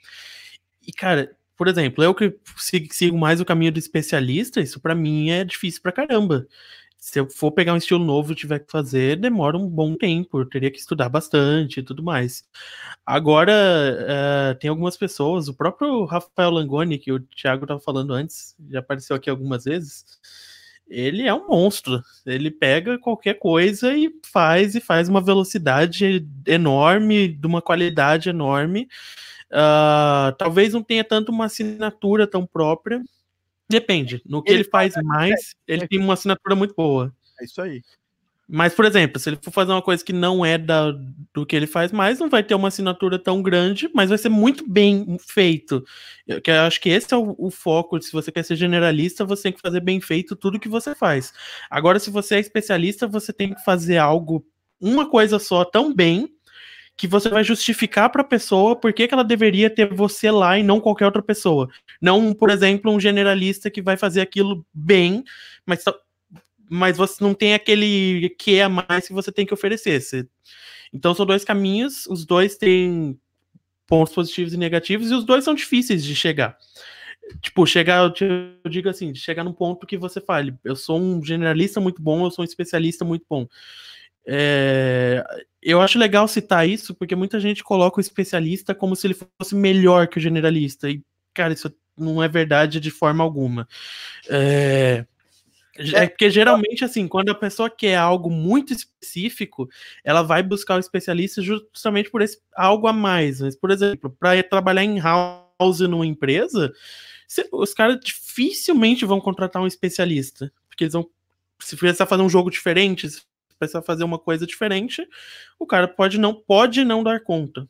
E, 0.86 0.93
cara, 0.93 1.36
por 1.57 1.68
exemplo, 1.68 2.03
eu 2.03 2.14
que 2.14 2.34
sigo 2.91 3.18
mais 3.18 3.41
o 3.41 3.45
caminho 3.45 3.72
do 3.72 3.78
especialista, 3.78 4.61
isso 4.61 4.80
para 4.80 4.95
mim 4.95 5.30
é 5.30 5.45
difícil 5.45 5.82
pra 5.82 5.93
caramba 5.93 6.47
se 7.01 7.18
eu 7.18 7.28
for 7.30 7.51
pegar 7.51 7.72
um 7.72 7.78
estilo 7.78 8.05
novo 8.05 8.32
e 8.32 8.36
tiver 8.36 8.61
que 8.61 8.70
fazer, 8.70 9.16
demora 9.16 9.57
um 9.57 9.66
bom 9.66 9.96
tempo, 9.96 10.40
eu 10.40 10.46
teria 10.46 10.70
que 10.70 10.78
estudar 10.78 11.09
bastante 11.09 11.80
e 11.80 11.82
tudo 11.82 12.03
mais. 12.03 12.44
Agora, 13.07 13.53
uh, 13.53 14.59
tem 14.59 14.68
algumas 14.68 14.96
pessoas, 14.96 15.48
o 15.48 15.55
próprio 15.55 16.05
Rafael 16.05 16.51
Langoni, 16.51 16.98
que 16.98 17.11
o 17.11 17.18
Thiago 17.20 17.64
estava 17.64 17.80
falando 17.80 18.12
antes, 18.12 18.55
já 18.68 18.80
apareceu 18.80 19.16
aqui 19.16 19.30
algumas 19.30 19.64
vezes, 19.64 20.05
ele 20.90 21.26
é 21.26 21.32
um 21.32 21.46
monstro. 21.48 22.03
Ele 22.26 22.51
pega 22.51 22.98
qualquer 22.98 23.34
coisa 23.34 23.96
e 23.96 24.12
faz, 24.30 24.74
e 24.74 24.80
faz 24.80 25.09
uma 25.09 25.20
velocidade 25.20 26.26
enorme, 26.46 27.28
de 27.28 27.46
uma 27.46 27.62
qualidade 27.62 28.28
enorme. 28.28 28.88
Uh, 29.51 30.34
talvez 30.36 30.74
não 30.74 30.82
tenha 30.82 31.05
tanto 31.05 31.32
uma 31.32 31.46
assinatura 31.46 32.26
tão 32.26 32.46
própria, 32.46 33.03
Depende. 33.71 34.21
No 34.27 34.43
que 34.43 34.51
ele, 34.51 34.62
ele 34.62 34.68
faz 34.68 34.95
mais, 35.03 35.55
ele 35.66 35.87
tem 35.87 36.01
uma 36.01 36.14
assinatura 36.14 36.57
muito 36.57 36.75
boa. 36.75 37.14
É 37.41 37.45
isso 37.45 37.62
aí. 37.62 37.81
Mas, 38.53 38.75
por 38.75 38.85
exemplo, 38.85 39.21
se 39.21 39.31
ele 39.31 39.39
for 39.41 39.53
fazer 39.53 39.71
uma 39.71 39.81
coisa 39.81 40.05
que 40.05 40.12
não 40.12 40.45
é 40.45 40.59
da, 40.59 40.91
do 41.33 41.47
que 41.47 41.55
ele 41.55 41.68
faz 41.68 41.93
mais, 41.93 42.18
não 42.18 42.29
vai 42.29 42.43
ter 42.43 42.57
uma 42.57 42.66
assinatura 42.66 43.16
tão 43.16 43.41
grande, 43.41 43.89
mas 43.95 44.09
vai 44.09 44.18
ser 44.18 44.29
muito 44.29 44.68
bem 44.68 45.16
feito. 45.21 45.85
Eu, 46.27 46.43
que 46.43 46.51
eu 46.51 46.62
acho 46.62 46.81
que 46.81 46.89
esse 46.89 47.14
é 47.14 47.16
o, 47.16 47.37
o, 47.39 47.49
foco. 47.49 48.03
Se 48.03 48.12
você 48.12 48.33
quer 48.33 48.45
ser 48.45 48.57
generalista, 48.57 49.25
você 49.25 49.45
tem 49.45 49.53
que 49.53 49.61
fazer 49.61 49.79
bem 49.79 50.01
feito 50.01 50.35
tudo 50.35 50.59
que 50.59 50.68
você 50.68 50.97
faz. 50.97 51.33
Agora, 51.71 52.01
se 52.01 52.11
você 52.11 52.35
é 52.35 52.41
especialista, 52.41 53.07
você 53.07 53.33
tem 53.33 53.55
que 53.55 53.62
fazer 53.62 53.99
algo, 53.99 54.45
uma 54.81 55.09
coisa 55.09 55.39
só, 55.39 55.64
tão 55.64 55.95
bem, 55.95 56.29
que 57.01 57.07
você 57.07 57.30
vai 57.30 57.42
justificar 57.42 58.11
para 58.11 58.20
a 58.20 58.24
pessoa 58.24 58.76
por 58.76 58.92
que, 58.92 59.09
que 59.09 59.14
ela 59.14 59.24
deveria 59.24 59.70
ter 59.70 59.86
você 59.86 60.30
lá 60.30 60.59
e 60.59 60.62
não 60.62 60.78
qualquer 60.78 61.07
outra 61.07 61.22
pessoa. 61.22 61.66
Não, 61.98 62.34
por 62.34 62.51
exemplo, 62.51 62.92
um 62.92 63.01
generalista 63.01 63.70
que 63.70 63.80
vai 63.80 63.96
fazer 63.96 64.20
aquilo 64.20 64.66
bem, 64.70 65.24
mas, 65.64 65.82
mas 66.68 66.98
você 66.98 67.24
não 67.24 67.32
tem 67.32 67.55
aquele 67.55 68.28
que 68.38 68.61
a 68.61 68.68
mais 68.68 69.09
que 69.09 69.14
você 69.14 69.32
tem 69.32 69.46
que 69.46 69.55
oferecer. 69.55 69.98
Você... 69.98 70.28
Então 70.92 71.14
são 71.14 71.24
dois 71.24 71.42
caminhos, 71.42 72.07
os 72.07 72.26
dois 72.26 72.59
têm 72.59 73.18
pontos 73.86 74.12
positivos 74.12 74.53
e 74.53 74.59
negativos, 74.59 75.11
e 75.11 75.14
os 75.14 75.24
dois 75.24 75.42
são 75.42 75.55
difíceis 75.55 76.05
de 76.05 76.14
chegar. 76.14 76.55
Tipo, 77.40 77.64
chegar, 77.66 78.12
eu 78.20 78.70
digo 78.70 78.90
assim, 78.90 79.14
chegar 79.14 79.42
num 79.42 79.55
ponto 79.55 79.86
que 79.86 79.96
você 79.96 80.20
fale, 80.20 80.55
eu 80.62 80.76
sou 80.76 81.01
um 81.01 81.24
generalista 81.24 81.80
muito 81.80 82.03
bom, 82.03 82.26
eu 82.26 82.30
sou 82.30 82.42
um 82.42 82.46
especialista 82.46 83.07
muito 83.07 83.24
bom. 83.26 83.46
É, 84.27 85.25
eu 85.62 85.81
acho 85.81 85.99
legal 85.99 86.27
citar 86.29 86.68
isso, 86.68 86.95
porque 86.95 87.16
muita 87.16 87.41
gente 87.41 87.62
coloca 87.62 87.99
o 87.99 88.01
especialista 88.01 88.75
como 88.75 88.97
se 88.97 89.07
ele 89.07 89.16
fosse 89.39 89.55
melhor 89.55 90.09
que 90.09 90.18
o 90.18 90.21
generalista. 90.21 90.89
E, 90.89 91.03
cara, 91.35 91.53
isso 91.53 91.73
não 91.97 92.23
é 92.23 92.29
verdade 92.29 92.81
de 92.81 92.91
forma 92.91 93.23
alguma. 93.23 93.68
É, 94.29 95.05
é 95.95 96.07
porque 96.07 96.31
geralmente, 96.31 96.85
assim, 96.85 97.07
quando 97.07 97.31
a 97.31 97.35
pessoa 97.35 97.71
quer 97.71 97.97
algo 97.97 98.31
muito 98.31 98.73
específico, 98.73 99.68
ela 100.05 100.23
vai 100.23 100.43
buscar 100.43 100.77
o 100.77 100.81
especialista 100.81 101.41
justamente 101.43 102.11
por 102.11 102.23
esse 102.23 102.39
algo 102.55 102.87
a 102.87 102.93
mais. 102.93 103.41
Mas, 103.41 103.57
por 103.57 103.71
exemplo, 103.71 104.11
para 104.18 104.43
trabalhar 104.43 104.85
em 104.85 104.99
house 104.99 105.81
numa 105.81 106.07
empresa, 106.07 106.73
os 107.53 107.75
caras 107.75 107.99
dificilmente 108.03 109.05
vão 109.05 109.21
contratar 109.21 109.62
um 109.62 109.66
especialista. 109.66 110.53
Porque 110.68 110.85
eles 110.85 110.95
vão. 110.95 111.09
Se 111.62 111.77
precisar 111.77 112.07
fazer 112.07 112.23
um 112.23 112.29
jogo 112.29 112.51
diferente, 112.51 113.07
precisa 113.61 113.82
fazer 113.82 114.04
uma 114.04 114.18
coisa 114.18 114.46
diferente, 114.46 115.06
o 115.58 115.66
cara 115.66 115.86
pode 115.86 116.18
não 116.18 116.34
pode 116.34 116.84
não 116.84 117.04
dar 117.04 117.22
conta. 117.22 117.68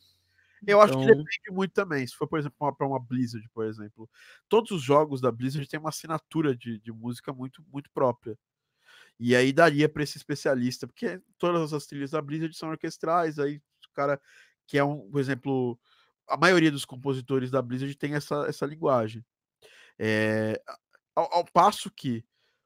Eu 0.66 0.78
então... 0.78 0.80
acho 0.80 0.92
que 0.92 1.04
então 1.04 1.16
depende 1.16 1.50
muito 1.50 1.72
também. 1.72 2.06
Se 2.06 2.14
for, 2.14 2.28
por 2.28 2.38
exemplo, 2.38 2.72
para 2.74 2.86
uma 2.86 3.00
Blizzard, 3.00 3.46
por 3.52 3.66
exemplo, 3.66 4.08
todos 4.48 4.70
os 4.70 4.82
jogos 4.82 5.20
da 5.20 5.32
Blizzard 5.32 5.68
têm 5.68 5.80
uma 5.80 5.88
assinatura 5.88 6.54
de, 6.54 6.78
de 6.78 6.92
música 6.92 7.32
muito, 7.32 7.64
muito 7.72 7.90
própria. 7.90 8.38
E 9.18 9.34
aí 9.34 9.52
daria 9.52 9.88
para 9.88 10.02
esse 10.02 10.16
especialista, 10.16 10.86
porque 10.86 11.20
todas 11.38 11.72
as 11.72 11.86
trilhas 11.86 12.12
da 12.12 12.22
Blizzard 12.22 12.56
são 12.56 12.70
orquestrais, 12.70 13.38
aí 13.38 13.56
o 13.56 13.92
cara 13.92 14.20
que 14.66 14.78
é 14.78 14.84
um, 14.84 15.10
por 15.10 15.20
exemplo, 15.20 15.78
a 16.28 16.36
maioria 16.36 16.70
dos 16.70 16.84
compositores 16.84 17.50
da 17.50 17.60
Blizzard 17.60 17.94
tem 17.96 18.14
essa, 18.14 18.46
essa 18.48 18.64
linguagem. 18.64 19.24
É, 19.98 20.62
ao, 21.14 21.34
ao 21.34 21.44
passo 21.44 21.90
que 21.90 22.24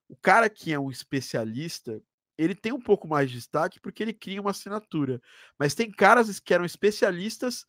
o 0.08 0.16
cara 0.16 0.50
que 0.50 0.72
é 0.72 0.78
um 0.78 0.90
especialista, 0.90 2.00
ele 2.36 2.54
tem 2.54 2.72
um 2.72 2.80
pouco 2.80 3.06
mais 3.06 3.30
de 3.30 3.36
destaque 3.36 3.80
porque 3.80 4.02
ele 4.02 4.12
cria 4.12 4.40
uma 4.40 4.50
assinatura. 4.50 5.20
Mas 5.58 5.74
tem 5.74 5.90
caras 5.90 6.40
que 6.40 6.54
eram 6.54 6.64
especialistas, 6.64 7.64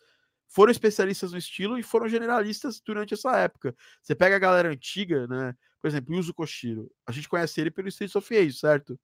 foram 0.48 0.72
especialistas 0.72 1.32
no 1.32 1.38
estilo 1.38 1.78
e 1.78 1.84
foram 1.84 2.08
generalistas 2.08 2.80
durante 2.80 3.14
essa 3.14 3.38
época. 3.38 3.76
Você 4.02 4.16
pega 4.16 4.36
a 4.36 4.40
galera 4.40 4.70
antiga, 4.70 5.28
né? 5.28 5.56
Por 5.82 5.88
exemplo, 5.88 6.16
Yuzo 6.16 6.34
Koshiro. 6.34 6.92
A 7.06 7.12
gente 7.12 7.30
conhece 7.30 7.62
ele 7.62 7.72
pelo 7.72 7.88
Streets 7.88 8.16
of 8.16 8.34
Rage, 8.34 8.54
certo? 8.54 9.00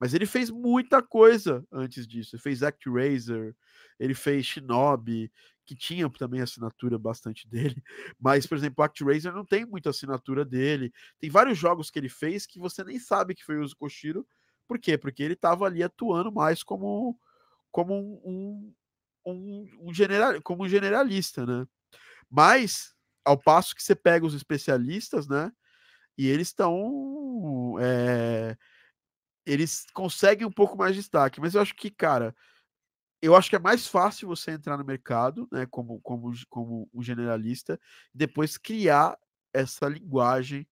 Mas 0.00 0.14
ele 0.14 0.26
fez 0.26 0.50
muita 0.50 1.02
coisa 1.02 1.64
antes 1.72 2.06
disso. 2.06 2.34
Ele 2.34 2.42
fez 2.42 2.62
ActRaiser, 2.62 3.54
ele 3.98 4.14
fez 4.14 4.46
Shinobi, 4.46 5.30
que 5.64 5.74
tinha 5.74 6.08
também 6.10 6.40
assinatura 6.40 6.98
bastante 6.98 7.46
dele. 7.50 7.82
Mas, 8.18 8.46
por 8.46 8.56
exemplo, 8.56 8.84
ActRaiser 8.84 9.32
não 9.32 9.44
tem 9.44 9.66
muita 9.66 9.90
assinatura 9.90 10.44
dele. 10.44 10.92
Tem 11.18 11.28
vários 11.30 11.58
jogos 11.58 11.90
que 11.90 11.98
ele 11.98 12.08
fez 12.08 12.46
que 12.46 12.58
você 12.58 12.82
nem 12.84 12.98
sabe 12.98 13.34
que 13.34 13.44
foi 13.44 13.56
o 13.56 13.62
Yuzo 13.62 13.76
Koshiro, 13.76 14.26
por 14.68 14.78
quê? 14.78 14.98
Porque 14.98 15.22
ele 15.22 15.32
estava 15.34 15.64
ali 15.64 15.82
atuando 15.82 16.30
mais 16.30 16.62
como, 16.62 17.18
como 17.72 17.94
um, 18.24 18.74
um, 19.26 19.66
um, 19.80 19.94
general, 19.94 20.40
como 20.42 20.64
um 20.64 20.68
generalista, 20.68 21.46
né? 21.46 21.66
Mas, 22.30 22.94
ao 23.24 23.38
passo 23.38 23.74
que 23.74 23.82
você 23.82 23.96
pega 23.96 24.26
os 24.26 24.34
especialistas, 24.34 25.26
né? 25.26 25.50
E 26.16 26.28
eles 26.28 26.48
estão. 26.48 27.76
É, 27.80 28.56
eles 29.46 29.86
conseguem 29.94 30.46
um 30.46 30.52
pouco 30.52 30.76
mais 30.76 30.94
de 30.94 31.00
destaque. 31.00 31.40
Mas 31.40 31.54
eu 31.54 31.62
acho 31.62 31.74
que, 31.74 31.90
cara, 31.90 32.36
eu 33.22 33.34
acho 33.34 33.48
que 33.48 33.56
é 33.56 33.60
mais 33.60 33.86
fácil 33.86 34.28
você 34.28 34.50
entrar 34.50 34.76
no 34.76 34.84
mercado, 34.84 35.48
né, 35.50 35.66
como, 35.66 36.00
como, 36.02 36.32
como 36.48 36.88
um 36.92 37.02
generalista, 37.02 37.80
e 38.14 38.18
depois 38.18 38.58
criar 38.58 39.18
essa 39.52 39.88
linguagem 39.88 40.68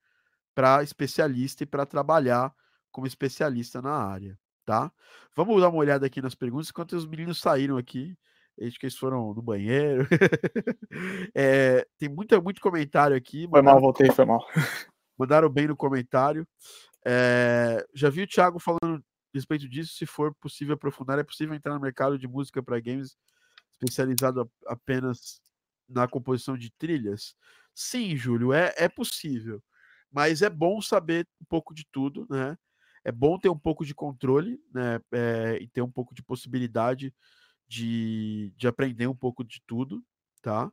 para 0.54 0.82
especialista 0.82 1.64
e 1.64 1.66
para 1.66 1.86
trabalhar 1.86 2.54
como 2.96 3.06
especialista 3.06 3.82
na 3.82 3.92
área, 3.92 4.38
tá? 4.64 4.90
Vamos 5.34 5.60
dar 5.60 5.68
uma 5.68 5.76
olhada 5.76 6.06
aqui 6.06 6.22
nas 6.22 6.34
perguntas, 6.34 6.70
enquanto 6.70 6.94
os 6.94 7.06
meninos 7.06 7.38
saíram 7.38 7.76
aqui. 7.76 8.16
Acho 8.58 8.78
que 8.78 8.86
eles 8.86 8.96
foram 8.96 9.34
no 9.34 9.42
banheiro. 9.42 10.08
é, 11.34 11.86
tem 11.98 12.08
muita, 12.08 12.40
muito 12.40 12.58
comentário 12.58 13.14
aqui. 13.14 13.46
Foi 13.50 13.60
mal, 13.60 13.78
voltei, 13.78 14.10
foi 14.10 14.24
mal. 14.24 14.42
Mandaram 15.18 15.50
bem 15.50 15.66
no 15.66 15.76
comentário. 15.76 16.48
É, 17.04 17.86
já 17.92 18.08
vi 18.08 18.22
o 18.22 18.26
Thiago 18.26 18.58
falando 18.58 18.96
a 18.96 19.00
respeito 19.34 19.68
disso. 19.68 19.92
Se 19.92 20.06
for 20.06 20.34
possível 20.36 20.74
aprofundar, 20.74 21.18
é 21.18 21.22
possível 21.22 21.54
entrar 21.54 21.74
no 21.74 21.80
mercado 21.80 22.18
de 22.18 22.26
música 22.26 22.62
para 22.62 22.80
games 22.80 23.14
especializado 23.74 24.50
apenas 24.66 25.38
na 25.86 26.08
composição 26.08 26.56
de 26.56 26.70
trilhas? 26.78 27.36
Sim, 27.74 28.16
Júlio, 28.16 28.54
é, 28.54 28.72
é 28.78 28.88
possível. 28.88 29.62
Mas 30.10 30.40
é 30.40 30.48
bom 30.48 30.80
saber 30.80 31.28
um 31.42 31.44
pouco 31.44 31.74
de 31.74 31.84
tudo, 31.92 32.26
né? 32.30 32.56
É 33.06 33.12
bom 33.12 33.38
ter 33.38 33.48
um 33.48 33.58
pouco 33.58 33.86
de 33.86 33.94
controle, 33.94 34.60
né? 34.74 35.00
É, 35.12 35.58
e 35.62 35.68
ter 35.68 35.80
um 35.80 35.90
pouco 35.90 36.12
de 36.12 36.24
possibilidade 36.24 37.14
de, 37.68 38.52
de 38.56 38.66
aprender 38.66 39.06
um 39.06 39.14
pouco 39.14 39.44
de 39.44 39.62
tudo, 39.64 40.02
tá? 40.42 40.72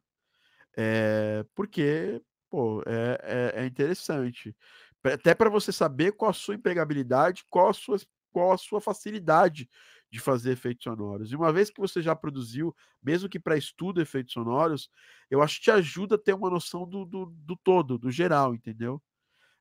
É, 0.75 1.45
porque, 1.55 2.19
pô, 2.49 2.81
é, 2.88 3.53
é, 3.57 3.63
é 3.63 3.65
interessante. 3.67 4.55
Até 5.03 5.36
para 5.36 5.49
você 5.49 5.71
saber 5.71 6.13
qual 6.13 6.31
a 6.31 6.34
sua 6.34 6.55
empregabilidade, 6.55 7.43
qual 7.51 7.69
a 7.69 7.73
sua, 7.73 7.99
qual 8.31 8.51
a 8.51 8.57
sua 8.57 8.81
facilidade 8.81 9.69
de 10.11 10.19
fazer 10.19 10.53
efeitos 10.53 10.84
sonoros. 10.84 11.31
E 11.31 11.36
uma 11.36 11.53
vez 11.53 11.69
que 11.69 11.79
você 11.79 12.01
já 12.01 12.15
produziu, 12.15 12.75
mesmo 13.01 13.29
que 13.29 13.39
para 13.39 13.57
estudo 13.57 14.01
efeitos 14.01 14.34
sonoros, 14.34 14.89
eu 15.29 15.41
acho 15.41 15.57
que 15.57 15.65
te 15.65 15.71
ajuda 15.71 16.15
a 16.15 16.19
ter 16.19 16.34
uma 16.34 16.49
noção 16.49 16.89
do, 16.89 17.05
do, 17.05 17.25
do 17.27 17.55
todo, 17.57 17.97
do 17.99 18.09
geral, 18.09 18.55
entendeu? 18.55 18.99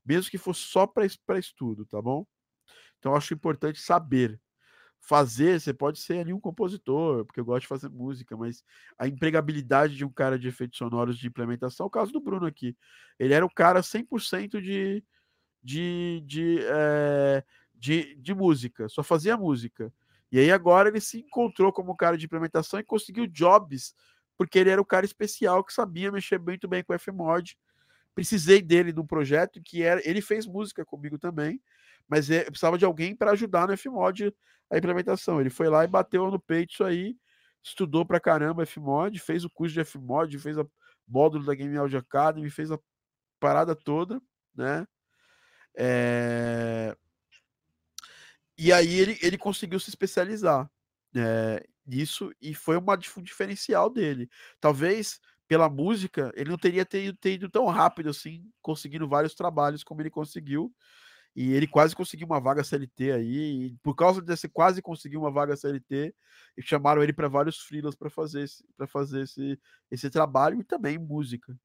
Mesmo 0.04 0.30
que 0.30 0.38
fosse 0.38 0.60
só 0.62 0.86
para 0.86 1.38
estudo, 1.38 1.86
tá 1.86 2.00
bom? 2.00 2.26
Então, 3.02 3.16
acho 3.16 3.34
importante 3.34 3.80
saber. 3.80 4.40
Fazer, 5.00 5.60
você 5.60 5.74
pode 5.74 5.98
ser 5.98 6.20
ali 6.20 6.32
um 6.32 6.38
compositor, 6.38 7.24
porque 7.24 7.40
eu 7.40 7.44
gosto 7.44 7.62
de 7.62 7.66
fazer 7.66 7.88
música, 7.88 8.36
mas 8.36 8.62
a 8.96 9.08
empregabilidade 9.08 9.96
de 9.96 10.04
um 10.04 10.08
cara 10.08 10.38
de 10.38 10.46
efeitos 10.46 10.78
sonoros 10.78 11.18
de 11.18 11.26
implementação, 11.26 11.86
é 11.86 11.88
o 11.88 11.90
caso 11.90 12.12
do 12.12 12.20
Bruno 12.20 12.46
aqui. 12.46 12.76
Ele 13.18 13.34
era 13.34 13.44
o 13.44 13.52
cara 13.52 13.82
100% 13.82 14.62
de, 14.62 15.04
de, 15.60 16.22
de, 16.24 16.58
é, 16.62 17.42
de, 17.74 18.14
de 18.14 18.32
música, 18.32 18.88
só 18.88 19.02
fazia 19.02 19.36
música. 19.36 19.92
E 20.30 20.38
aí 20.38 20.52
agora 20.52 20.88
ele 20.88 21.00
se 21.00 21.18
encontrou 21.18 21.72
como 21.72 21.96
cara 21.96 22.16
de 22.16 22.26
implementação 22.26 22.78
e 22.78 22.84
conseguiu 22.84 23.26
jobs 23.26 23.96
porque 24.38 24.56
ele 24.60 24.70
era 24.70 24.80
o 24.80 24.86
cara 24.86 25.04
especial 25.04 25.64
que 25.64 25.72
sabia 25.72 26.12
mexer 26.12 26.38
muito 26.38 26.68
bem 26.68 26.84
com 26.84 26.96
Fmod. 26.96 27.58
Precisei 28.14 28.62
dele 28.62 28.92
num 28.92 29.06
projeto 29.06 29.60
que 29.60 29.82
era. 29.82 30.00
Ele 30.08 30.20
fez 30.20 30.46
música 30.46 30.84
comigo 30.84 31.18
também, 31.18 31.60
mas 32.08 32.30
é, 32.30 32.44
precisava 32.44 32.78
de 32.78 32.84
alguém 32.84 33.14
para 33.14 33.32
ajudar 33.32 33.68
no 33.68 33.76
Fmod 33.76 34.34
a 34.70 34.78
implementação. 34.78 35.40
Ele 35.40 35.50
foi 35.50 35.68
lá 35.68 35.84
e 35.84 35.88
bateu 35.88 36.30
no 36.30 36.40
peito 36.40 36.72
isso 36.72 36.84
aí, 36.84 37.16
estudou 37.62 38.04
pra 38.04 38.20
caramba 38.20 38.66
Fmod, 38.66 39.18
fez 39.18 39.44
o 39.44 39.50
curso 39.50 39.74
de 39.74 39.84
Fmod, 39.84 40.38
fez 40.38 40.56
o 40.58 40.70
módulo 41.06 41.44
da 41.44 41.54
Game 41.54 41.76
Audio 41.76 41.98
Academy, 41.98 42.50
fez 42.50 42.70
a 42.70 42.78
parada 43.38 43.74
toda, 43.74 44.20
né? 44.54 44.86
É... 45.76 46.96
E 48.56 48.72
aí 48.72 48.98
ele, 48.98 49.18
ele 49.22 49.38
conseguiu 49.38 49.80
se 49.80 49.88
especializar 49.90 50.70
é, 51.16 51.64
nisso 51.86 52.32
e 52.40 52.54
foi 52.54 52.76
uma, 52.76 52.94
um 52.94 53.22
diferencial 53.22 53.90
dele. 53.90 54.28
Talvez 54.60 55.20
pela 55.48 55.68
música 55.68 56.32
ele 56.34 56.50
não 56.50 56.58
teria 56.58 56.84
ter, 56.84 57.16
ter 57.16 57.34
ido 57.34 57.48
tão 57.50 57.66
rápido 57.66 58.10
assim, 58.10 58.48
conseguindo 58.60 59.08
vários 59.08 59.34
trabalhos 59.34 59.82
como 59.82 60.00
ele 60.00 60.10
conseguiu. 60.10 60.72
E 61.34 61.52
ele 61.52 61.66
quase 61.66 61.96
conseguiu 61.96 62.26
uma 62.26 62.40
vaga 62.40 62.62
CLT 62.62 63.12
aí. 63.12 63.66
E 63.66 63.76
por 63.82 63.94
causa 63.94 64.20
desse 64.20 64.48
quase 64.48 64.82
conseguir 64.82 65.16
uma 65.16 65.30
vaga 65.30 65.56
CLT, 65.56 66.14
chamaram 66.60 67.02
ele 67.02 67.12
para 67.12 67.28
vários 67.28 67.58
freelas 67.58 67.94
para 67.94 68.10
fazer, 68.10 68.46
para 68.76 68.86
fazer 68.86 69.22
esse, 69.22 69.58
esse 69.90 70.10
trabalho 70.10 70.60
e 70.60 70.64
também 70.64 70.98
música. 70.98 71.56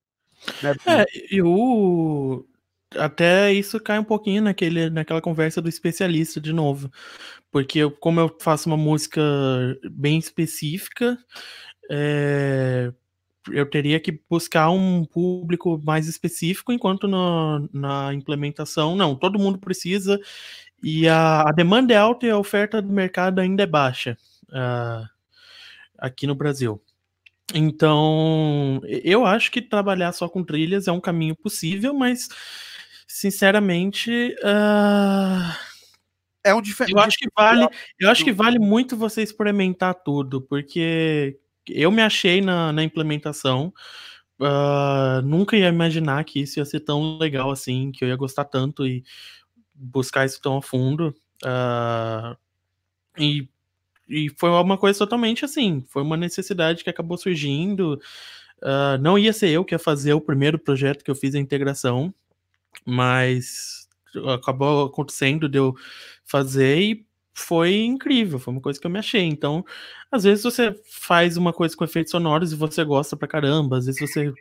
Né? 0.63 0.73
É, 0.85 1.35
e 1.35 1.41
o, 1.41 2.47
até 2.95 3.51
isso 3.51 3.79
cai 3.79 3.99
um 3.99 4.03
pouquinho 4.03 4.41
naquele, 4.41 4.89
naquela 4.89 5.21
conversa 5.21 5.61
do 5.61 5.67
especialista 5.67 6.39
de 6.39 6.53
novo. 6.53 6.89
Porque 7.51 7.79
eu, 7.79 7.91
como 7.91 8.19
eu 8.19 8.35
faço 8.39 8.69
uma 8.69 8.77
música 8.77 9.21
bem 9.91 10.17
específica, 10.17 11.17
é, 11.89 12.93
eu 13.51 13.65
teria 13.69 13.99
que 13.99 14.19
buscar 14.29 14.69
um 14.69 15.05
público 15.05 15.81
mais 15.83 16.07
específico, 16.07 16.71
enquanto 16.71 17.07
no, 17.07 17.69
na 17.73 18.13
implementação, 18.13 18.95
não, 18.95 19.15
todo 19.15 19.39
mundo 19.39 19.57
precisa, 19.57 20.19
e 20.81 21.07
a, 21.07 21.41
a 21.41 21.51
demanda 21.51 21.93
é 21.93 21.97
alta 21.97 22.25
e 22.25 22.29
a 22.29 22.37
oferta 22.37 22.81
do 22.81 22.91
mercado 22.91 23.39
ainda 23.39 23.63
é 23.63 23.67
baixa 23.67 24.17
uh, 24.49 25.07
aqui 25.97 26.27
no 26.27 26.35
Brasil. 26.35 26.81
Então, 27.53 28.81
eu 28.83 29.25
acho 29.25 29.51
que 29.51 29.61
trabalhar 29.61 30.11
só 30.11 30.27
com 30.27 30.43
trilhas 30.43 30.87
é 30.87 30.91
um 30.91 30.99
caminho 30.99 31.35
possível, 31.35 31.93
mas 31.93 32.27
sinceramente, 33.07 34.35
uh... 34.43 35.55
é 36.43 36.53
um 36.53 36.61
diferente. 36.61 36.93
Eu 36.93 36.99
acho 36.99 37.17
que 37.17 37.29
vale, 37.35 37.67
eu 37.97 38.09
acho 38.09 38.23
que 38.23 38.33
vale 38.33 38.59
muito 38.59 38.97
você 38.97 39.23
experimentar 39.23 39.95
tudo, 39.95 40.41
porque 40.41 41.39
eu 41.69 41.91
me 41.91 42.01
achei 42.01 42.41
na, 42.41 42.71
na 42.71 42.83
implementação. 42.83 43.73
Uh, 44.39 45.21
nunca 45.23 45.57
ia 45.57 45.67
imaginar 45.67 46.23
que 46.23 46.41
isso 46.41 46.59
ia 46.59 46.65
ser 46.65 46.81
tão 46.81 47.17
legal 47.17 47.49
assim, 47.49 47.91
que 47.91 48.03
eu 48.03 48.09
ia 48.09 48.15
gostar 48.15 48.45
tanto 48.45 48.85
e 48.85 49.03
buscar 49.73 50.25
isso 50.25 50.41
tão 50.41 50.57
a 50.57 50.61
fundo. 50.61 51.15
Uh, 51.43 52.37
e, 53.17 53.47
e 54.07 54.29
foi 54.37 54.49
uma 54.49 54.77
coisa 54.77 54.99
totalmente 54.99 55.43
assim, 55.43 55.83
foi 55.87 56.03
uma 56.03 56.17
necessidade 56.17 56.83
que 56.83 56.89
acabou 56.89 57.17
surgindo. 57.17 57.99
Uh, 58.59 58.97
não 59.01 59.17
ia 59.17 59.33
ser 59.33 59.49
eu 59.49 59.65
que 59.65 59.73
ia 59.73 59.79
fazer 59.79 60.13
o 60.13 60.21
primeiro 60.21 60.59
projeto 60.59 61.03
que 61.03 61.11
eu 61.11 61.15
fiz 61.15 61.35
a 61.35 61.39
integração, 61.39 62.13
mas 62.85 63.87
acabou 64.33 64.85
acontecendo 64.85 65.49
de 65.49 65.57
eu 65.57 65.75
fazer 66.25 66.79
e 66.79 67.06
foi 67.37 67.83
incrível, 67.83 68.39
foi 68.39 68.51
uma 68.53 68.61
coisa 68.61 68.79
que 68.79 68.87
eu 68.87 68.91
me 68.91 68.99
achei. 68.99 69.21
Então, 69.23 69.63
às 70.11 70.23
vezes 70.23 70.43
você 70.43 70.75
faz 70.89 71.37
uma 71.37 71.53
coisa 71.53 71.75
com 71.75 71.83
efeitos 71.83 72.11
sonoros 72.11 72.51
e 72.51 72.55
você 72.55 72.83
gosta 72.83 73.15
pra 73.15 73.27
caramba, 73.27 73.77
às 73.77 73.85
vezes 73.85 74.01
você 74.01 74.33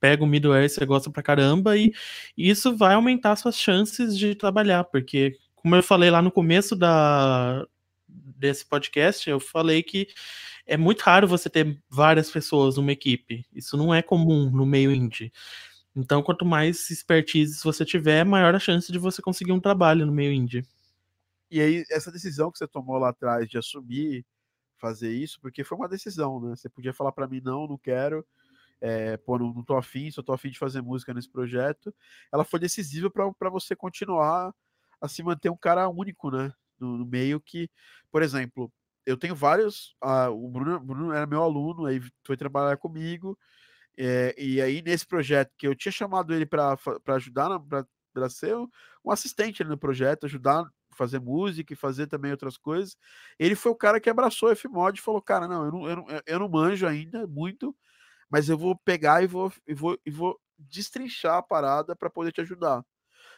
pega 0.00 0.24
o 0.24 0.26
middleware 0.26 0.64
e 0.64 0.68
você 0.68 0.84
gosta 0.84 1.10
pra 1.10 1.22
caramba, 1.22 1.76
e 1.76 1.92
isso 2.36 2.76
vai 2.76 2.94
aumentar 2.94 3.36
suas 3.36 3.56
chances 3.56 4.18
de 4.18 4.34
trabalhar, 4.34 4.84
porque, 4.84 5.36
como 5.54 5.76
eu 5.76 5.82
falei 5.82 6.10
lá 6.10 6.20
no 6.20 6.30
começo 6.32 6.74
da, 6.74 7.64
desse 8.08 8.66
podcast, 8.66 9.30
eu 9.30 9.38
falei 9.38 9.82
que 9.82 10.08
é 10.66 10.76
muito 10.76 11.02
raro 11.02 11.28
você 11.28 11.48
ter 11.48 11.78
várias 11.88 12.30
pessoas 12.30 12.76
numa 12.76 12.92
equipe. 12.92 13.44
Isso 13.54 13.76
não 13.76 13.94
é 13.94 14.02
comum 14.02 14.50
no 14.50 14.66
meio 14.66 14.90
indie. 14.90 15.32
Então, 15.94 16.22
quanto 16.22 16.44
mais 16.44 16.90
expertise 16.90 17.62
você 17.62 17.84
tiver, 17.84 18.24
maior 18.24 18.54
a 18.54 18.58
chance 18.58 18.90
de 18.90 18.98
você 18.98 19.22
conseguir 19.22 19.52
um 19.52 19.60
trabalho 19.60 20.04
no 20.04 20.12
meio 20.12 20.32
indie. 20.32 20.64
E 21.54 21.60
aí, 21.60 21.84
essa 21.88 22.10
decisão 22.10 22.50
que 22.50 22.58
você 22.58 22.66
tomou 22.66 22.98
lá 22.98 23.10
atrás 23.10 23.48
de 23.48 23.56
assumir 23.56 24.26
fazer 24.76 25.12
isso, 25.12 25.40
porque 25.40 25.62
foi 25.62 25.78
uma 25.78 25.88
decisão, 25.88 26.40
né? 26.40 26.56
Você 26.56 26.68
podia 26.68 26.92
falar 26.92 27.12
para 27.12 27.28
mim, 27.28 27.40
não, 27.44 27.68
não 27.68 27.78
quero, 27.78 28.26
é, 28.80 29.16
pô, 29.18 29.38
não, 29.38 29.54
não 29.54 29.62
tô 29.64 29.76
afim, 29.76 30.10
só 30.10 30.20
tô 30.20 30.32
afim 30.32 30.50
de 30.50 30.58
fazer 30.58 30.82
música 30.82 31.14
nesse 31.14 31.30
projeto. 31.30 31.94
Ela 32.32 32.44
foi 32.44 32.58
decisiva 32.58 33.08
para 33.08 33.50
você 33.50 33.76
continuar 33.76 34.52
a 35.00 35.06
se 35.08 35.22
manter 35.22 35.48
um 35.48 35.56
cara 35.56 35.88
único, 35.88 36.28
né? 36.28 36.52
No, 36.80 36.98
no 36.98 37.06
meio 37.06 37.40
que, 37.40 37.70
por 38.10 38.20
exemplo, 38.24 38.72
eu 39.06 39.16
tenho 39.16 39.36
vários. 39.36 39.96
Ah, 40.02 40.30
o 40.30 40.48
Bruno, 40.50 40.80
Bruno 40.80 41.12
era 41.12 41.24
meu 41.24 41.42
aluno, 41.44 41.86
aí 41.86 42.00
foi 42.26 42.36
trabalhar 42.36 42.78
comigo. 42.78 43.38
É, 43.96 44.34
e 44.36 44.60
aí, 44.60 44.82
nesse 44.82 45.06
projeto 45.06 45.52
que 45.56 45.68
eu 45.68 45.76
tinha 45.76 45.92
chamado 45.92 46.34
ele 46.34 46.46
para 46.46 46.76
ajudar, 47.08 47.60
para 48.12 48.28
ser 48.28 48.56
um 48.56 49.10
assistente 49.12 49.62
no 49.62 49.78
projeto, 49.78 50.26
ajudar 50.26 50.68
fazer 50.94 51.20
música 51.20 51.72
e 51.72 51.76
fazer 51.76 52.06
também 52.06 52.30
outras 52.32 52.56
coisas. 52.56 52.96
Ele 53.38 53.54
foi 53.54 53.72
o 53.72 53.76
cara 53.76 54.00
que 54.00 54.10
abraçou 54.10 54.50
o 54.50 54.56
Fmod 54.56 54.98
e 54.98 55.02
falou: 55.02 55.22
Cara, 55.22 55.48
não, 55.48 55.64
eu 55.66 55.72
não, 55.72 55.88
eu 55.88 55.96
não, 55.96 56.06
eu 56.26 56.38
não 56.40 56.48
manjo 56.48 56.86
ainda 56.86 57.26
muito, 57.26 57.76
mas 58.30 58.48
eu 58.48 58.58
vou 58.58 58.76
pegar 58.78 59.22
e 59.24 59.26
vou, 59.28 59.52
e 59.66 59.74
vou, 59.74 59.98
e 60.06 60.10
vou 60.10 60.40
destrinchar 60.58 61.36
a 61.38 61.42
parada 61.42 61.96
para 61.96 62.10
poder 62.10 62.32
te 62.32 62.40
ajudar. 62.42 62.84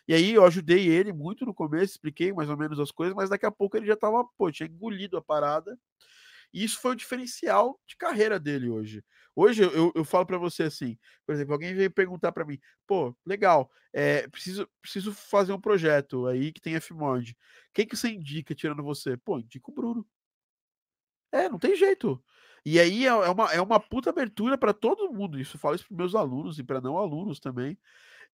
E 0.08 0.14
aí 0.14 0.32
eu 0.34 0.44
ajudei 0.44 0.88
ele 0.88 1.12
muito 1.12 1.44
no 1.46 1.54
começo, 1.54 1.92
expliquei 1.94 2.32
mais 2.32 2.48
ou 2.50 2.56
menos 2.56 2.78
as 2.80 2.90
coisas, 2.92 3.14
mas 3.14 3.30
daqui 3.30 3.46
a 3.46 3.50
pouco 3.50 3.76
ele 3.76 3.86
já 3.86 3.96
tava, 3.96 4.24
pô, 4.38 4.50
tinha 4.52 4.68
engolido 4.68 5.16
a 5.16 5.22
parada. 5.22 5.78
E 6.52 6.64
isso 6.64 6.80
foi 6.80 6.92
o 6.92 6.96
diferencial 6.96 7.80
de 7.86 7.96
carreira 7.96 8.38
dele 8.38 8.68
hoje. 8.68 9.04
Hoje 9.34 9.62
eu, 9.62 9.92
eu, 9.94 10.04
falo 10.04 10.24
para 10.24 10.38
você 10.38 10.62
assim, 10.62 10.98
por 11.26 11.34
exemplo, 11.34 11.52
alguém 11.52 11.74
veio 11.74 11.90
perguntar 11.90 12.32
para 12.32 12.44
mim, 12.44 12.58
pô, 12.86 13.14
legal, 13.24 13.70
é, 13.92 14.26
preciso, 14.28 14.66
preciso 14.80 15.12
fazer 15.12 15.52
um 15.52 15.60
projeto 15.60 16.26
aí 16.26 16.52
que 16.52 16.60
tem 16.60 16.80
Fmod. 16.80 17.36
Quem 17.74 17.86
que 17.86 17.96
você 17.96 18.08
indica 18.08 18.54
tirando 18.54 18.82
você? 18.82 19.16
Pô, 19.18 19.38
indica 19.38 19.70
o 19.70 19.74
Bruno. 19.74 20.06
É, 21.30 21.48
não 21.48 21.58
tem 21.58 21.76
jeito. 21.76 22.22
E 22.64 22.80
aí 22.80 23.04
é, 23.04 23.08
é 23.08 23.28
uma, 23.30 23.52
é 23.52 23.60
uma 23.60 23.78
puta 23.78 24.10
abertura 24.10 24.56
para 24.56 24.72
todo 24.72 25.12
mundo. 25.12 25.38
Isso 25.38 25.56
eu 25.56 25.60
falo 25.60 25.74
isso 25.74 25.86
para 25.86 25.96
meus 25.96 26.14
alunos 26.14 26.58
e 26.58 26.64
para 26.64 26.80
não 26.80 26.96
alunos 26.96 27.38
também 27.38 27.78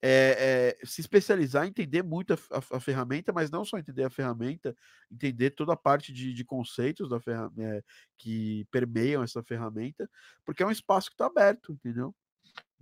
é, 0.04 0.76
é, 0.82 0.86
se 0.86 1.00
especializar, 1.00 1.64
entender 1.64 2.02
muito 2.02 2.34
a, 2.34 2.38
a, 2.50 2.76
a, 2.76 2.80
ferramenta, 2.80 3.32
mas 3.32 3.52
não 3.52 3.64
só 3.64 3.78
entender 3.78 4.02
a 4.02 4.10
ferramenta, 4.10 4.76
entender 5.10 5.50
toda 5.50 5.74
a 5.74 5.76
parte 5.76 6.12
de, 6.12 6.34
de 6.34 6.44
conceitos 6.44 7.08
da 7.08 7.20
ferramenta, 7.20 7.62
é, 7.62 7.82
que 8.18 8.66
permeiam 8.72 9.22
essa 9.22 9.42
ferramenta, 9.44 10.10
porque 10.44 10.62
é 10.62 10.66
um 10.66 10.72
espaço 10.72 11.08
que 11.08 11.14
está 11.14 11.26
aberto, 11.26 11.72
entendeu? 11.72 12.12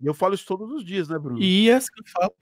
E 0.00 0.06
eu 0.06 0.14
falo 0.14 0.34
isso 0.34 0.46
todos 0.46 0.70
os 0.72 0.82
dias, 0.82 1.10
né, 1.10 1.18
Bruno? 1.18 1.42
E 1.42 1.68
essa 1.68 1.88
que 1.94 2.10
fala. 2.10 2.32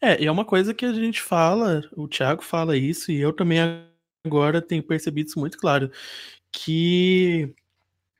É, 0.00 0.24
é 0.24 0.30
uma 0.30 0.44
coisa 0.44 0.72
que 0.72 0.86
a 0.86 0.92
gente 0.92 1.20
fala, 1.20 1.82
o 1.96 2.06
Thiago 2.06 2.42
fala 2.42 2.76
isso, 2.76 3.10
e 3.10 3.20
eu 3.20 3.32
também 3.32 3.58
agora 4.24 4.62
tenho 4.62 4.82
percebido 4.82 5.28
isso 5.28 5.40
muito 5.40 5.58
claro, 5.58 5.90
que 6.52 7.52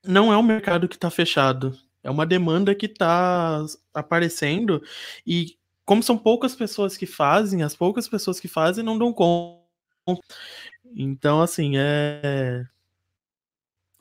não 0.05 0.33
é 0.33 0.37
um 0.37 0.43
mercado 0.43 0.89
que 0.89 0.97
está 0.97 1.11
fechado. 1.11 1.79
É 2.03 2.11
uma 2.11 2.27
demanda 2.27 2.75
que 2.75 2.87
está 2.87 3.65
aparecendo 3.95 4.83
e 5.27 5.57
como 5.85 6.03
são 6.03 6.17
poucas 6.17 6.55
pessoas 6.55 6.97
que 6.97 7.07
fazem, 7.07 7.63
as 7.63 7.77
poucas 7.77 8.09
pessoas 8.09 8.41
que 8.41 8.49
fazem 8.49 8.85
não 8.85 8.99
dão 8.99 9.13
conta. 9.13 9.63
Então, 10.97 11.41
assim, 11.41 11.73
é. 11.77 12.67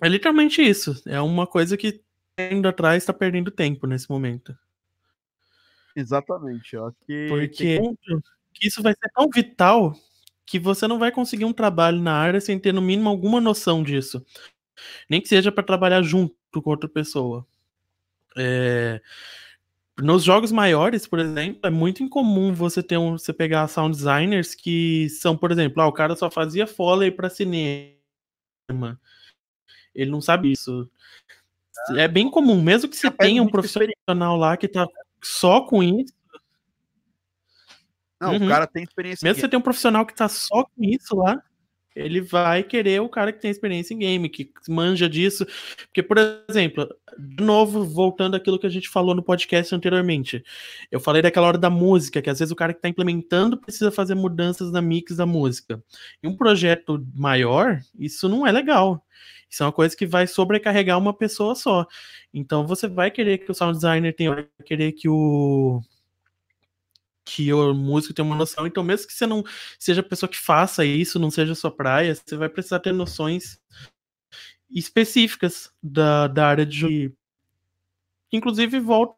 É 0.01 0.07
literalmente 0.07 0.61
isso. 0.61 1.01
É 1.05 1.21
uma 1.21 1.45
coisa 1.45 1.77
que 1.77 2.01
indo 2.37 2.67
atrás 2.67 3.03
está 3.03 3.13
perdendo 3.13 3.51
tempo 3.51 3.85
nesse 3.85 4.09
momento. 4.09 4.57
Exatamente. 5.95 6.75
Ó, 6.77 6.91
que 7.05 7.27
Porque 7.29 7.77
tem... 7.77 7.97
isso 8.61 8.81
vai 8.81 8.93
ser 8.93 9.11
tão 9.13 9.29
vital 9.29 9.93
que 10.45 10.59
você 10.59 10.87
não 10.87 10.97
vai 10.97 11.11
conseguir 11.11 11.45
um 11.45 11.53
trabalho 11.53 11.99
na 12.01 12.13
área 12.13 12.41
sem 12.41 12.59
ter 12.59 12.73
no 12.73 12.81
mínimo 12.81 13.09
alguma 13.09 13.39
noção 13.39 13.83
disso. 13.83 14.25
Nem 15.09 15.21
que 15.21 15.27
seja 15.27 15.51
para 15.51 15.63
trabalhar 15.63 16.01
junto 16.01 16.35
com 16.61 16.69
outra 16.69 16.89
pessoa. 16.89 17.45
É, 18.37 19.01
nos 19.99 20.23
jogos 20.23 20.51
maiores, 20.51 21.05
por 21.05 21.19
exemplo, 21.19 21.61
é 21.63 21.69
muito 21.69 22.01
incomum 22.01 22.53
você 22.53 22.81
ter 22.81 22.97
um, 22.97 23.17
você 23.17 23.31
pegar 23.31 23.67
sound 23.67 23.95
designers 23.95 24.55
que 24.55 25.09
são, 25.09 25.37
por 25.37 25.51
exemplo, 25.51 25.81
ah, 25.81 25.87
o 25.87 25.93
cara 25.93 26.15
só 26.15 26.29
fazia 26.29 26.65
foley 26.65 27.11
para 27.11 27.29
cinema. 27.29 28.99
Ele 29.93 30.09
não 30.09 30.21
sabe 30.21 30.51
isso. 30.51 30.89
É 31.95 32.07
bem 32.07 32.29
comum, 32.29 32.61
mesmo 32.61 32.89
que 32.89 32.95
você 32.95 33.11
tenha 33.11 33.41
um 33.41 33.49
profissional 33.49 34.37
lá 34.37 34.55
que 34.55 34.67
tá 34.67 34.87
só 35.21 35.61
com 35.61 35.83
isso. 35.83 36.13
Não, 38.19 38.33
uhum. 38.33 38.45
o 38.45 38.47
cara 38.47 38.67
tem 38.67 38.83
experiência. 38.83 39.25
Mesmo 39.25 39.35
que 39.35 39.41
você 39.41 39.49
tenha 39.49 39.59
um 39.59 39.63
profissional 39.63 40.05
que 40.05 40.15
tá 40.15 40.29
só 40.29 40.63
com 40.63 40.83
isso 40.83 41.15
lá, 41.15 41.41
ele 41.95 42.21
vai 42.21 42.63
querer 42.63 43.01
o 43.01 43.09
cara 43.09 43.31
que 43.31 43.39
tem 43.39 43.51
experiência 43.51 43.93
em 43.93 43.99
game, 43.99 44.29
que 44.29 44.51
manja 44.69 45.09
disso. 45.09 45.45
Porque, 45.87 46.01
por 46.01 46.17
exemplo, 46.49 46.87
de 47.17 47.43
novo, 47.43 47.83
voltando 47.83 48.35
àquilo 48.35 48.59
que 48.59 48.67
a 48.67 48.69
gente 48.69 48.89
falou 48.89 49.13
no 49.13 49.23
podcast 49.23 49.73
anteriormente, 49.75 50.43
eu 50.91 50.99
falei 50.99 51.21
daquela 51.21 51.47
hora 51.47 51.57
da 51.57 51.69
música, 51.69 52.21
que 52.21 52.29
às 52.29 52.39
vezes 52.39 52.51
o 52.51 52.55
cara 52.55 52.73
que 52.73 52.79
está 52.79 52.89
implementando 52.89 53.57
precisa 53.57 53.91
fazer 53.91 54.15
mudanças 54.15 54.71
na 54.71 54.81
mix 54.81 55.15
da 55.15 55.25
música. 55.25 55.83
Em 56.23 56.27
um 56.27 56.35
projeto 56.35 57.05
maior, 57.13 57.79
isso 57.97 58.29
não 58.29 58.45
é 58.45 58.51
legal. 58.51 59.03
Isso 59.49 59.63
é 59.63 59.65
uma 59.65 59.71
coisa 59.73 59.95
que 59.95 60.05
vai 60.05 60.25
sobrecarregar 60.27 60.97
uma 60.97 61.13
pessoa 61.13 61.55
só. 61.55 61.85
Então 62.33 62.65
você 62.65 62.87
vai 62.87 63.11
querer 63.11 63.39
que 63.39 63.51
o 63.51 63.53
sound 63.53 63.75
designer 63.75 64.15
tenha, 64.15 64.33
vai 64.33 64.47
querer 64.65 64.93
que 64.93 65.09
o 65.09 65.81
que 67.23 67.53
o 67.53 67.73
músico 67.73 68.13
tenha 68.13 68.25
uma 68.25 68.35
noção. 68.35 68.65
Então, 68.65 68.83
mesmo 68.83 69.07
que 69.07 69.13
você 69.13 69.25
não 69.25 69.43
seja 69.79 70.01
a 70.01 70.03
pessoa 70.03 70.29
que 70.29 70.37
faça 70.37 70.85
isso, 70.85 71.19
não 71.19 71.31
seja 71.31 71.53
a 71.53 71.55
sua 71.55 71.71
praia, 71.71 72.15
você 72.15 72.35
vai 72.35 72.49
precisar 72.49 72.79
ter 72.79 72.93
noções 72.93 73.59
específicas 74.69 75.71
da, 75.81 76.27
da 76.27 76.47
área 76.47 76.65
de. 76.65 77.13
Inclusive, 78.31 78.79
volta 78.79 79.15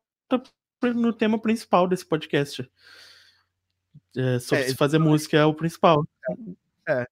no 0.82 1.14
tema 1.14 1.40
principal 1.40 1.88
desse 1.88 2.06
podcast. 2.06 2.70
É, 4.16 4.40
sobre 4.40 4.66
é, 4.66 4.68
se 4.68 4.76
fazer 4.76 5.00
música 5.00 5.38
é 5.38 5.46
o 5.46 5.54
principal. 5.54 6.04
É, 6.88 7.08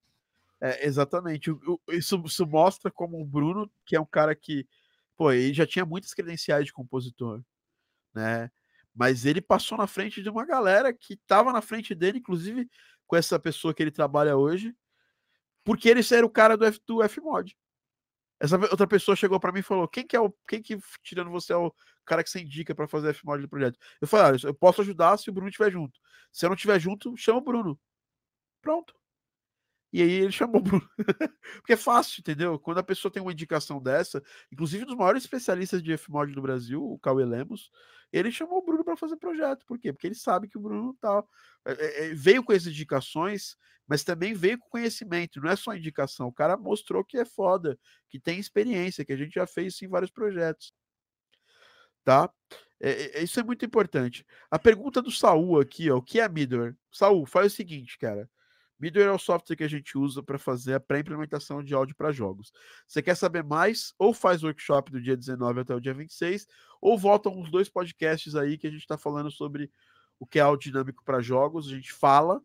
é 0.60 0.88
exatamente. 0.88 1.52
Isso, 1.90 2.22
isso 2.26 2.46
mostra 2.46 2.92
como 2.92 3.22
o 3.22 3.26
Bruno, 3.26 3.72
que 3.86 3.96
é 3.96 4.02
um 4.02 4.06
cara 4.06 4.36
que, 4.36 4.68
pô, 5.16 5.32
ele 5.32 5.54
já 5.54 5.66
tinha 5.66 5.86
muitas 5.86 6.14
credenciais 6.14 6.66
de 6.66 6.74
compositor, 6.74 7.42
né? 8.14 8.52
Mas 8.94 9.26
ele 9.26 9.42
passou 9.42 9.78
na 9.78 9.88
frente 9.88 10.22
de 10.22 10.30
uma 10.30 10.46
galera 10.46 10.94
que 10.94 11.14
estava 11.14 11.52
na 11.54 11.62
frente 11.62 11.96
dele, 11.96 12.20
inclusive 12.20 12.70
com 13.08 13.16
essa 13.16 13.40
pessoa 13.40 13.74
que 13.74 13.82
ele 13.84 13.92
trabalha 13.92 14.38
hoje, 14.38 14.76
porque 15.64 15.90
ele 15.90 16.02
era 16.12 16.26
o 16.26 16.30
cara 16.30 16.58
do, 16.58 16.66
F, 16.66 16.80
do 16.86 17.08
Fmod. 17.08 17.56
Essa 18.40 18.58
outra 18.58 18.88
pessoa 18.88 19.16
chegou 19.16 19.40
para 19.40 19.52
mim 19.52 19.60
e 19.60 19.64
falou: 19.64 19.88
quem 19.88 20.06
que 20.06 20.16
é 20.16 20.20
o. 20.20 20.34
Quem 20.48 20.62
que, 20.62 20.80
tirando 21.04 21.30
você, 21.30 21.54
é 21.54 21.56
o 21.56 21.74
cara 22.06 22.24
que 22.24 22.30
você 22.30 22.42
indica 22.42 22.74
para 22.74 22.88
fazer 22.88 23.14
Fmod 23.14 23.42
do 23.42 23.50
projeto? 23.50 23.78
Eu 24.02 24.08
falei: 24.08 24.40
ah, 24.42 24.48
eu 24.48 24.54
posso 24.54 24.82
ajudar 24.82 25.18
se 25.18 25.30
o 25.30 25.34
Bruno 25.34 25.50
estiver 25.50 25.72
junto. 25.72 26.00
Se 26.32 26.46
eu 26.46 26.50
não 26.50 26.56
estiver 26.56 26.80
junto, 26.80 27.16
chama 27.16 27.38
o 27.38 27.44
Bruno. 27.44 27.80
Pronto. 28.62 28.96
E 29.94 30.02
aí 30.02 30.12
ele 30.12 30.32
chamou 30.32 30.62
o 30.62 30.64
Bruno. 30.64 30.90
Porque 31.58 31.74
é 31.74 31.78
fácil, 31.78 32.22
entendeu? 32.22 32.58
Quando 32.58 32.78
a 32.78 32.84
pessoa 32.84 33.12
tem 33.12 33.22
uma 33.22 33.32
indicação 33.32 33.82
dessa, 33.82 34.24
inclusive 34.52 34.86
dos 34.86 34.96
maiores 34.96 35.24
especialistas 35.24 35.84
de 35.84 35.98
Fmod 35.98 36.34
do 36.34 36.42
Brasil, 36.42 36.82
o 36.82 36.98
Cauê 37.00 37.26
Lemos, 37.26 37.70
ele 38.12 38.32
chamou 38.32 38.60
o 38.60 38.66
Bruno 38.66 38.84
para 38.84 38.96
fazer 38.96 39.18
projeto. 39.18 39.66
Por 39.66 39.78
quê? 39.78 39.92
Porque 39.92 40.08
ele 40.08 40.16
sabe 40.16 40.48
que 40.48 40.58
o 40.58 40.62
Bruno 40.62 40.94
tá, 41.00 41.24
é, 41.66 42.06
é, 42.06 42.14
veio 42.14 42.44
com 42.44 42.54
essas 42.54 42.68
indicações, 42.68 43.58
mas 43.88 44.04
também 44.04 44.34
veio 44.34 44.58
com 44.60 44.70
conhecimento. 44.70 45.42
Não 45.42 45.50
é 45.50 45.56
só 45.56 45.76
indicação. 45.76 46.28
O 46.28 46.34
cara 46.34 46.56
mostrou 46.56 47.04
que 47.04 47.18
é 47.18 47.26
foda, 47.26 47.78
que 48.10 48.20
tem 48.20 48.40
experiência, 48.40 49.04
que 49.04 49.14
a 49.14 49.18
gente 49.18 49.34
já 49.34 49.46
fez 49.46 49.74
isso 49.74 49.86
em 49.86 49.90
vários 49.90 50.12
projetos. 50.12 50.74
Tá? 52.04 52.30
É, 52.80 53.22
isso 53.22 53.40
é 53.40 53.44
muito 53.44 53.66
importante. 53.66 54.26
A 54.50 54.58
pergunta 54.58 55.02
do 55.02 55.12
Saul 55.12 55.60
aqui, 55.60 55.92
ó, 55.92 55.98
o 55.98 56.02
que 56.02 56.20
é 56.20 56.28
Midware? 56.28 56.76
Saul, 56.92 57.26
faz 57.26 57.54
o 57.54 57.56
seguinte, 57.56 57.98
cara. 57.98 58.30
Midware 58.82 59.10
é 59.10 59.12
o 59.12 59.20
software 59.20 59.56
que 59.56 59.64
a 59.64 59.70
gente 59.70 59.96
usa 59.96 60.24
para 60.24 60.40
fazer 60.40 60.74
a 60.74 60.80
pré-implementação 60.80 61.64
de 61.64 61.72
áudio 61.72 61.96
para 61.96 62.12
jogos. 62.12 62.52
Você 62.88 63.00
quer 63.00 63.16
saber 63.16 63.44
mais? 63.44 63.94
Ou 64.00 64.12
faz 64.12 64.42
o 64.42 64.48
workshop 64.48 64.92
do 64.92 65.00
dia 65.00 65.16
19 65.16 65.60
até 65.60 65.76
o 65.76 65.80
dia 65.80 65.94
26, 65.94 66.48
ou 66.82 66.98
volta 66.98 67.30
uns 67.30 67.52
dois 67.52 67.70
podcasts 67.70 68.36
aí 68.36 68.58
que 68.58 68.66
a 68.66 68.72
gente 68.72 68.82
está 68.82 68.98
falando 68.98 69.30
sobre 69.30 69.72
o 70.20 70.26
que 70.26 70.40
é 70.40 70.42
áudio 70.42 70.72
dinâmico 70.72 71.04
para 71.06 71.22
jogos. 71.22 71.68
A 71.68 71.70
gente 71.70 71.94
fala 71.94 72.42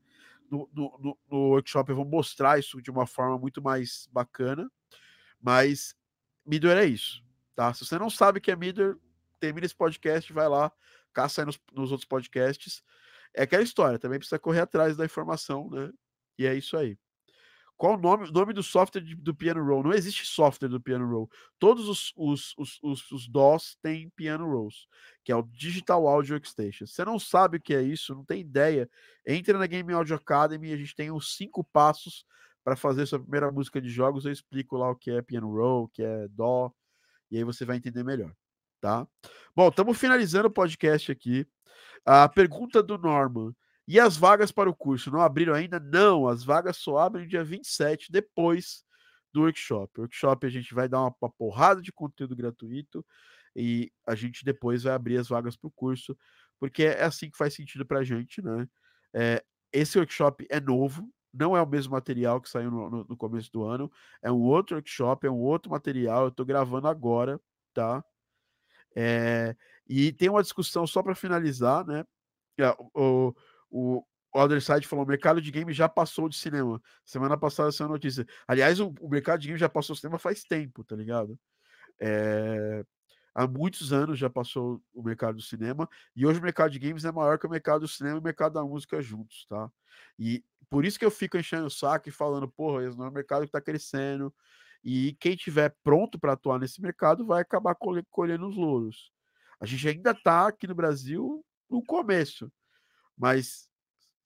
no, 0.51 0.69
no, 0.75 1.19
no, 1.31 1.39
workshop, 1.49 1.89
eu 1.89 1.97
vou 1.97 2.05
mostrar 2.05 2.59
isso 2.59 2.83
de 2.83 2.91
uma 2.91 3.07
forma 3.07 3.39
muito 3.39 3.63
mais 3.63 4.07
bacana. 4.13 4.71
Mas 5.41 5.97
Midware 6.45 6.77
é 6.77 6.85
isso, 6.85 7.25
tá? 7.55 7.73
Se 7.73 7.87
você 7.87 7.99
não 7.99 8.11
sabe 8.11 8.39
o 8.39 8.43
que 8.43 8.51
é 8.51 8.57
Midware, 8.57 8.99
termina 9.41 9.65
esse 9.65 9.75
podcast, 9.75 10.31
vai 10.35 10.51
lá, 10.51 10.71
caça 11.15 11.41
aí 11.41 11.47
nos, 11.47 11.59
nos 11.73 11.93
outros 11.93 12.07
podcasts. 12.07 12.83
É 13.33 13.45
aquela 13.45 13.63
história, 13.63 13.99
também 13.99 14.19
precisa 14.19 14.39
correr 14.39 14.61
atrás 14.61 14.99
da 14.99 15.05
informação, 15.07 15.71
né? 15.71 15.91
E 16.39 16.47
é 16.47 16.55
isso 16.55 16.77
aí. 16.77 16.99
Qual 17.77 17.95
o 17.95 17.99
nome, 17.99 18.31
nome 18.33 18.55
do 18.55 18.63
software 18.63 19.03
de, 19.03 19.15
do 19.15 19.35
Piano 19.35 19.63
Roll? 19.63 19.83
Não 19.83 19.93
existe 19.93 20.25
software 20.25 20.69
do 20.69 20.81
Piano 20.81 21.07
Roll. 21.07 21.31
Todos 21.59 21.89
os, 21.89 22.13
os, 22.17 22.55
os, 22.57 22.79
os, 22.83 23.13
os 23.13 23.29
DOS 23.29 23.77
têm 23.83 24.09
Piano 24.17 24.51
Rolls, 24.51 24.87
que 25.23 25.31
é 25.31 25.37
o 25.37 25.43
Digital 25.43 26.09
Audio 26.09 26.35
Workstation. 26.35 26.87
Você 26.87 27.05
não 27.05 27.19
sabe 27.19 27.59
o 27.59 27.61
que 27.61 27.75
é 27.75 27.83
isso, 27.83 28.15
não 28.15 28.25
tem 28.25 28.41
ideia. 28.41 28.89
Entra 29.27 29.59
na 29.59 29.67
Game 29.67 29.93
Audio 29.93 30.17
Academy, 30.17 30.73
a 30.73 30.77
gente 30.77 30.95
tem 30.95 31.11
os 31.11 31.37
cinco 31.37 31.63
passos 31.63 32.25
para 32.65 32.77
fazer 32.77 33.05
sua 33.05 33.21
primeira 33.21 33.53
música 33.53 33.81
de 33.81 33.91
jogos. 33.91 34.25
Eu 34.25 34.33
explico 34.33 34.79
lá 34.79 34.91
o 34.91 34.97
que 34.97 35.11
é 35.11 35.21
Piano 35.21 35.53
Roll, 35.53 35.85
o 35.85 35.89
que 35.89 36.03
é 36.03 36.29
Dó, 36.29 36.73
e 37.31 37.37
aí 37.37 37.45
você 37.45 37.67
vai 37.67 37.77
entender 37.77 38.03
melhor, 38.03 38.33
tá? 38.81 39.07
Bom, 39.55 39.69
estamos 39.69 39.99
finalizando 39.99 40.49
o 40.49 40.51
podcast 40.51 41.13
aqui. 41.13 41.47
A 42.07 42.27
pergunta 42.27 42.83
do 42.83 42.97
Norman. 42.97 43.55
E 43.89 44.01
as 44.01 44.17
vagas 44.17 44.51
para 44.51 44.69
o 44.69 44.75
curso 44.75 45.11
não 45.11 45.21
abriram 45.21 45.55
ainda? 45.55 45.79
Não, 45.79 46.27
as 46.27 46.43
vagas 46.43 46.77
só 46.77 46.99
abrem 46.99 47.29
dia 47.29 47.45
27, 47.45 48.11
depois 48.11 48.85
do 49.33 49.43
workshop. 49.43 49.93
O 49.99 50.03
workshop 50.03 50.47
a 50.47 50.51
gente 50.51 50.75
vai 50.75 50.89
dar 50.89 51.01
uma, 51.01 51.31
porrada 51.39 51.81
de 51.81 51.93
conteúdo 51.93 52.35
gratuito 52.35 53.05
e 53.55 53.93
a 54.07 54.15
gente 54.15 54.45
depois 54.45 54.83
vai 54.83 54.93
abrir 54.93 55.19
as 55.19 55.29
vagas 55.29 55.57
para 55.57 55.69
o 55.69 55.73
curso, 55.73 56.17
porque 56.59 56.85
é 56.85 57.05
assim 57.05 57.31
que 57.31 57.39
faz 57.39 57.55
sentido 57.55 57.87
para 57.87 58.01
a 58.01 58.05
gente, 58.05 58.43
né? 58.43 58.69
É, 59.15 59.45
esse 59.73 59.99
workshop 59.99 60.47
é 60.51 60.61
novo, 60.61 61.09
não 61.33 61.57
é 61.57 61.63
o 61.63 61.67
mesmo 61.67 61.93
material 61.93 62.41
que 62.41 62.49
saiu 62.49 62.71
no, 62.71 62.91
no, 62.91 63.05
no, 63.05 63.17
começo 63.17 63.51
do 63.53 63.65
ano, 63.65 63.91
é 64.23 64.33
um 64.33 64.41
outro 64.41 64.77
workshop, 64.77 65.27
é 65.27 65.31
um 65.31 65.39
outro 65.39 65.71
material, 65.71 66.25
eu 66.25 66.29
estou 66.29 66.45
gravando 66.45 66.89
agora, 66.89 67.41
tá? 67.73 68.05
É, 68.95 69.55
e 69.87 70.13
tem 70.13 70.29
uma 70.31 70.43
discussão 70.43 70.87
só 70.87 71.03
para 71.03 71.15
finalizar, 71.15 71.87
né? 71.87 72.05
O, 72.95 73.29
o, 73.29 73.35
o 73.71 74.05
Other 74.35 74.61
Side 74.61 74.87
falou: 74.87 75.05
o 75.05 75.09
mercado 75.09 75.41
de 75.41 75.51
games 75.51 75.77
já 75.77 75.89
passou 75.89 76.29
de 76.29 76.37
cinema. 76.37 76.81
Semana 77.05 77.37
passada 77.37 77.69
essa 77.71 77.87
notícia. 77.89 78.27
Aliás, 78.47 78.81
o, 78.81 78.95
o 79.01 79.09
mercado 79.09 79.41
de 79.41 79.49
games 79.49 79.61
já 79.61 79.69
passou 79.69 79.95
do 79.95 79.99
cinema 79.99 80.19
faz 80.19 80.45
tempo, 80.45 80.85
tá 80.85 80.95
ligado? 80.95 81.39
É, 81.99 82.85
há 83.35 83.47
muitos 83.47 83.93
anos 83.93 84.19
já 84.19 84.31
passou 84.31 84.83
o 84.95 85.03
mercado 85.03 85.37
do 85.37 85.43
cinema 85.43 85.89
e 86.15 86.27
hoje 86.27 86.41
o 86.41 86.43
mercado 86.43 86.71
de 86.71 86.79
games 86.79 87.05
é 87.05 87.13
maior 87.13 87.39
que 87.39 87.47
o 87.47 87.51
mercado 87.51 87.81
do 87.81 87.89
cinema 87.89 88.17
e 88.17 88.21
o 88.21 88.25
mercado 88.25 88.55
da 88.55 88.63
música 88.63 89.01
juntos, 89.03 89.47
tá? 89.49 89.71
E 90.19 90.45
por 90.71 90.85
isso 90.85 90.99
que 90.99 91.05
eu 91.05 91.11
fico 91.11 91.37
enchendo 91.37 91.67
o 91.67 91.71
saco 91.71 92.09
e 92.09 92.13
falando, 92.13 92.49
porra, 92.49 92.85
esse 92.85 92.97
não 92.97 93.07
é 93.07 93.09
um 93.09 93.13
mercado 93.13 93.43
que 93.43 93.49
está 93.49 93.61
crescendo 93.61 94.35
e 94.83 95.15
quem 95.21 95.37
tiver 95.37 95.75
pronto 95.83 96.19
para 96.19 96.33
atuar 96.33 96.59
nesse 96.59 96.81
mercado 96.81 97.27
vai 97.27 97.43
acabar 97.43 97.77
colhendo 98.11 98.49
os 98.49 98.57
louros. 98.57 99.11
A 99.61 99.67
gente 99.67 99.89
ainda 99.89 100.11
está 100.13 100.49
aqui 100.49 100.67
no 100.67 100.75
Brasil 100.75 101.45
no 101.69 101.83
começo, 101.85 102.51
mas 103.17 103.69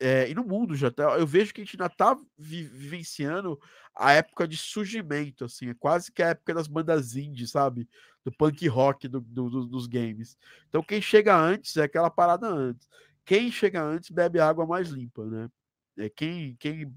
é, 0.01 0.31
e 0.31 0.35
no 0.35 0.43
mundo 0.43 0.75
já 0.75 0.91
tá, 0.91 1.19
eu 1.19 1.27
vejo 1.27 1.53
que 1.53 1.61
a 1.61 1.65
gente 1.65 1.75
ainda 1.75 1.91
tá 1.91 2.19
vi, 2.39 2.62
vivenciando 2.62 3.61
a 3.95 4.12
época 4.12 4.49
de 4.49 4.57
surgimento, 4.57 5.45
assim, 5.45 5.69
é 5.69 5.75
quase 5.75 6.11
que 6.11 6.23
a 6.23 6.29
época 6.29 6.55
das 6.55 6.67
bandas 6.67 7.17
indie, 7.17 7.47
sabe? 7.47 7.87
Do 8.25 8.33
punk 8.33 8.67
rock 8.67 9.07
do, 9.07 9.21
do, 9.21 9.51
do, 9.51 9.67
dos 9.67 9.87
games. 9.87 10.39
Então 10.69 10.83
quem 10.83 11.03
chega 11.03 11.37
antes 11.37 11.77
é 11.77 11.83
aquela 11.83 12.11
parada 12.11 12.47
antes. 12.49 12.89
Quem 13.27 13.53
chega 13.53 13.83
antes 13.83 14.11
bebe 14.11 14.41
água 14.41 14.67
mais 14.67 14.89
limpa, 14.89 15.25
né? 15.27 15.51
É 15.99 16.09
quem, 16.09 16.57
quem, 16.57 16.91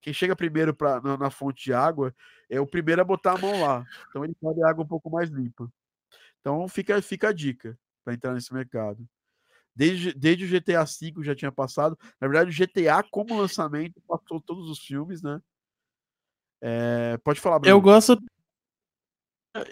quem 0.00 0.12
chega 0.14 0.34
primeiro 0.34 0.74
pra, 0.74 1.00
na, 1.02 1.18
na 1.18 1.30
fonte 1.30 1.64
de 1.64 1.72
água 1.74 2.14
é 2.48 2.58
o 2.58 2.66
primeiro 2.66 3.02
a 3.02 3.04
botar 3.04 3.32
a 3.34 3.38
mão 3.38 3.60
lá. 3.60 3.84
Então 4.08 4.24
ele 4.24 4.34
bebe 4.40 4.62
água 4.64 4.84
um 4.84 4.88
pouco 4.88 5.10
mais 5.10 5.28
limpa. 5.28 5.70
Então 6.40 6.66
fica, 6.66 7.00
fica 7.02 7.28
a 7.28 7.32
dica 7.32 7.78
para 8.02 8.14
entrar 8.14 8.32
nesse 8.32 8.54
mercado. 8.54 9.06
Desde, 9.78 10.12
desde 10.12 10.44
o 10.44 10.48
GTA 10.48 10.84
V 10.84 11.22
já 11.22 11.36
tinha 11.36 11.52
passado. 11.52 11.96
Na 12.20 12.26
verdade, 12.26 12.50
o 12.50 12.52
GTA, 12.52 13.00
como 13.08 13.38
lançamento, 13.38 14.02
passou 14.08 14.40
todos 14.40 14.68
os 14.68 14.80
filmes, 14.80 15.22
né? 15.22 15.40
É, 16.60 17.16
pode 17.18 17.38
falar, 17.38 17.60
Bruno. 17.60 17.76
Eu 17.76 17.80
gosto. 17.80 18.18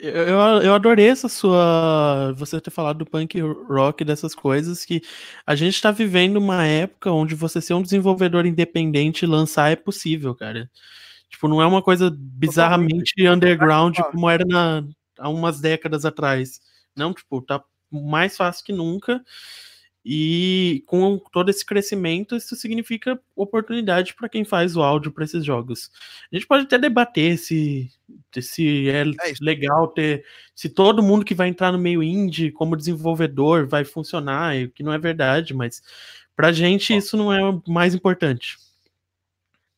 Eu, 0.01 0.63
eu 0.63 0.75
adorei 0.75 1.09
essa 1.09 1.29
sua. 1.29 2.33
Você 2.37 2.61
ter 2.61 2.71
falado 2.71 2.99
do 2.99 3.05
punk 3.07 3.41
rock, 3.41 4.05
dessas 4.05 4.33
coisas, 4.33 4.85
que 4.85 5.03
a 5.45 5.57
gente 5.57 5.83
tá 5.83 5.91
vivendo 5.91 6.37
uma 6.37 6.65
época 6.65 7.11
onde 7.11 7.35
você 7.35 7.61
ser 7.61 7.75
um 7.75 7.83
desenvolvedor 7.83 8.47
independente 8.47 9.25
e 9.25 9.29
lançar 9.29 9.73
é 9.73 9.77
possível, 9.77 10.37
cara. 10.37 10.71
Tipo, 11.29 11.49
não 11.49 11.61
é 11.61 11.67
uma 11.67 11.83
coisa 11.83 12.17
bizarramente 12.17 13.27
underground 13.27 13.99
como 14.13 14.31
era 14.31 14.45
na, 14.45 14.85
há 15.19 15.29
umas 15.29 15.61
décadas 15.61 16.05
atrás. 16.05 16.61
Não, 16.95 17.13
tipo, 17.13 17.43
tá 17.43 17.61
mais 17.91 18.37
fácil 18.37 18.65
que 18.65 18.73
nunca. 18.73 19.21
E 20.09 20.85
com 20.87 21.19
todo 21.19 21.51
esse 21.51 21.67
crescimento, 21.67 22.37
isso 22.37 22.55
significa 22.55 23.21
oportunidade 23.35 24.15
para 24.15 24.29
quem 24.29 24.45
faz 24.45 24.77
o 24.77 24.83
áudio 24.83 25.11
para 25.11 25.25
esses 25.25 25.45
jogos. 25.45 25.91
A 26.31 26.37
gente 26.37 26.47
pode 26.47 26.63
até 26.63 26.79
debater 26.79 27.37
se, 27.37 27.91
se 28.41 28.89
é, 28.89 29.01
é 29.03 29.33
legal 29.41 29.89
ter. 29.89 30.25
Se 30.55 30.69
todo 30.69 31.03
mundo 31.03 31.25
que 31.25 31.35
vai 31.35 31.49
entrar 31.49 31.73
no 31.73 31.79
meio 31.79 32.05
indie 32.05 32.53
como 32.53 32.77
desenvolvedor 32.77 33.67
vai 33.67 33.85
funcionar, 33.85 34.55
que 34.69 34.85
não 34.85 34.93
é 34.93 34.99
verdade, 34.99 35.53
mas 35.53 35.83
para 36.37 36.49
a 36.49 36.53
gente 36.53 36.93
Bom, 36.93 36.99
isso 37.01 37.17
não 37.17 37.33
é 37.33 37.43
o 37.43 37.61
mais 37.67 37.93
importante. 37.93 38.57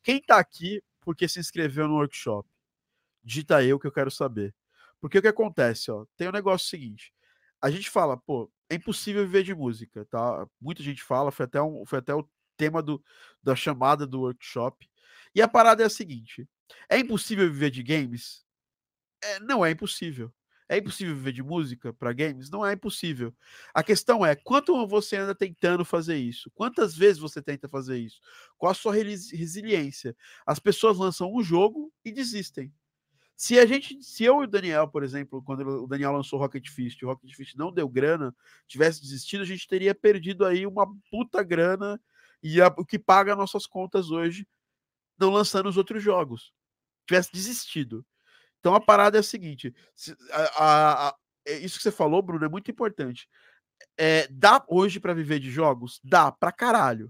Quem 0.03 0.17
está 0.17 0.37
aqui 0.37 0.79
porque 1.01 1.27
se 1.27 1.39
inscreveu 1.39 1.87
no 1.87 1.95
workshop. 1.95 2.47
Digita 3.23 3.63
eu 3.63 3.79
que 3.79 3.87
eu 3.87 3.91
quero 3.91 4.11
saber. 4.11 4.53
Porque 5.01 5.17
o 5.17 5.21
que 5.23 5.27
acontece, 5.27 5.89
ó, 5.89 6.05
tem 6.15 6.27
o 6.27 6.29
um 6.29 6.33
negócio 6.33 6.69
seguinte. 6.69 7.11
A 7.59 7.71
gente 7.71 7.89
fala, 7.89 8.15
pô, 8.15 8.47
é 8.69 8.75
impossível 8.75 9.25
viver 9.25 9.43
de 9.43 9.55
música, 9.55 10.05
tá? 10.05 10.47
Muita 10.61 10.83
gente 10.83 11.03
fala, 11.03 11.31
foi 11.31 11.45
até, 11.45 11.61
um, 11.61 11.85
foi 11.85 11.99
até 11.99 12.13
o 12.13 12.27
tema 12.57 12.81
do, 12.81 13.03
da 13.41 13.55
chamada 13.55 14.05
do 14.05 14.21
workshop. 14.21 14.87
E 15.33 15.41
a 15.41 15.47
parada 15.47 15.83
é 15.83 15.85
a 15.85 15.89
seguinte: 15.89 16.47
é 16.89 16.99
impossível 16.99 17.45
viver 17.51 17.71
de 17.71 17.83
games? 17.83 18.45
É, 19.23 19.39
não 19.39 19.65
é 19.65 19.71
impossível. 19.71 20.33
É 20.71 20.77
impossível 20.77 21.15
viver 21.15 21.31
de 21.31 21.41
música 21.41 21.91
para 21.91 22.13
games? 22.13 22.49
Não 22.51 22.63
é 22.63 22.73
impossível. 22.73 23.35
A 23.73 23.81
questão 23.81 24.23
é 24.23 24.35
quanto 24.35 24.85
você 24.85 25.17
anda 25.17 25.33
tentando 25.33 25.83
fazer 25.83 26.17
isso? 26.17 26.51
Quantas 26.51 26.95
vezes 26.95 27.17
você 27.19 27.41
tenta 27.41 27.67
fazer 27.67 27.97
isso? 27.97 28.19
Qual 28.55 28.71
a 28.71 28.75
sua 28.75 28.93
resiliência? 28.93 30.15
As 30.45 30.59
pessoas 30.59 30.97
lançam 30.97 31.33
um 31.33 31.41
jogo 31.41 31.91
e 32.05 32.11
desistem. 32.11 32.71
Se 33.39 33.57
a 33.57 33.65
gente, 33.65 34.03
se 34.03 34.25
eu 34.25 34.41
e 34.41 34.43
o 34.43 34.47
Daniel, 34.47 34.85
por 34.85 35.01
exemplo, 35.01 35.41
quando 35.41 35.61
o 35.61 35.87
Daniel 35.87 36.11
lançou 36.11 36.37
Rocket 36.37 36.67
Fist, 36.67 37.01
o 37.01 37.07
Rocket 37.07 37.33
Fist 37.33 37.55
não 37.55 37.71
deu 37.71 37.87
grana, 37.87 38.35
tivesse 38.67 39.01
desistido, 39.01 39.43
a 39.43 39.45
gente 39.45 39.65
teria 39.65 39.95
perdido 39.95 40.45
aí 40.45 40.67
uma 40.67 40.85
puta 41.09 41.41
grana 41.41 41.97
e 42.43 42.61
a, 42.61 42.67
o 42.67 42.85
que 42.85 42.99
paga 42.99 43.37
nossas 43.37 43.65
contas 43.65 44.11
hoje, 44.11 44.45
não 45.17 45.29
lançando 45.29 45.69
os 45.69 45.77
outros 45.77 46.03
jogos. 46.03 46.51
Tivesse 47.07 47.31
desistido. 47.31 48.05
Então 48.59 48.75
a 48.75 48.81
parada 48.81 49.17
é 49.17 49.21
a 49.21 49.23
seguinte: 49.23 49.73
a, 50.31 50.41
a, 50.41 51.07
a, 51.07 51.15
é 51.45 51.59
isso 51.59 51.77
que 51.77 51.83
você 51.83 51.91
falou, 51.93 52.21
Bruno, 52.21 52.43
é 52.43 52.49
muito 52.49 52.69
importante. 52.69 53.25
É, 53.97 54.27
dá 54.27 54.61
hoje 54.67 54.99
para 54.99 55.13
viver 55.13 55.39
de 55.39 55.49
jogos? 55.49 56.01
Dá 56.03 56.29
pra 56.29 56.51
caralho. 56.51 57.09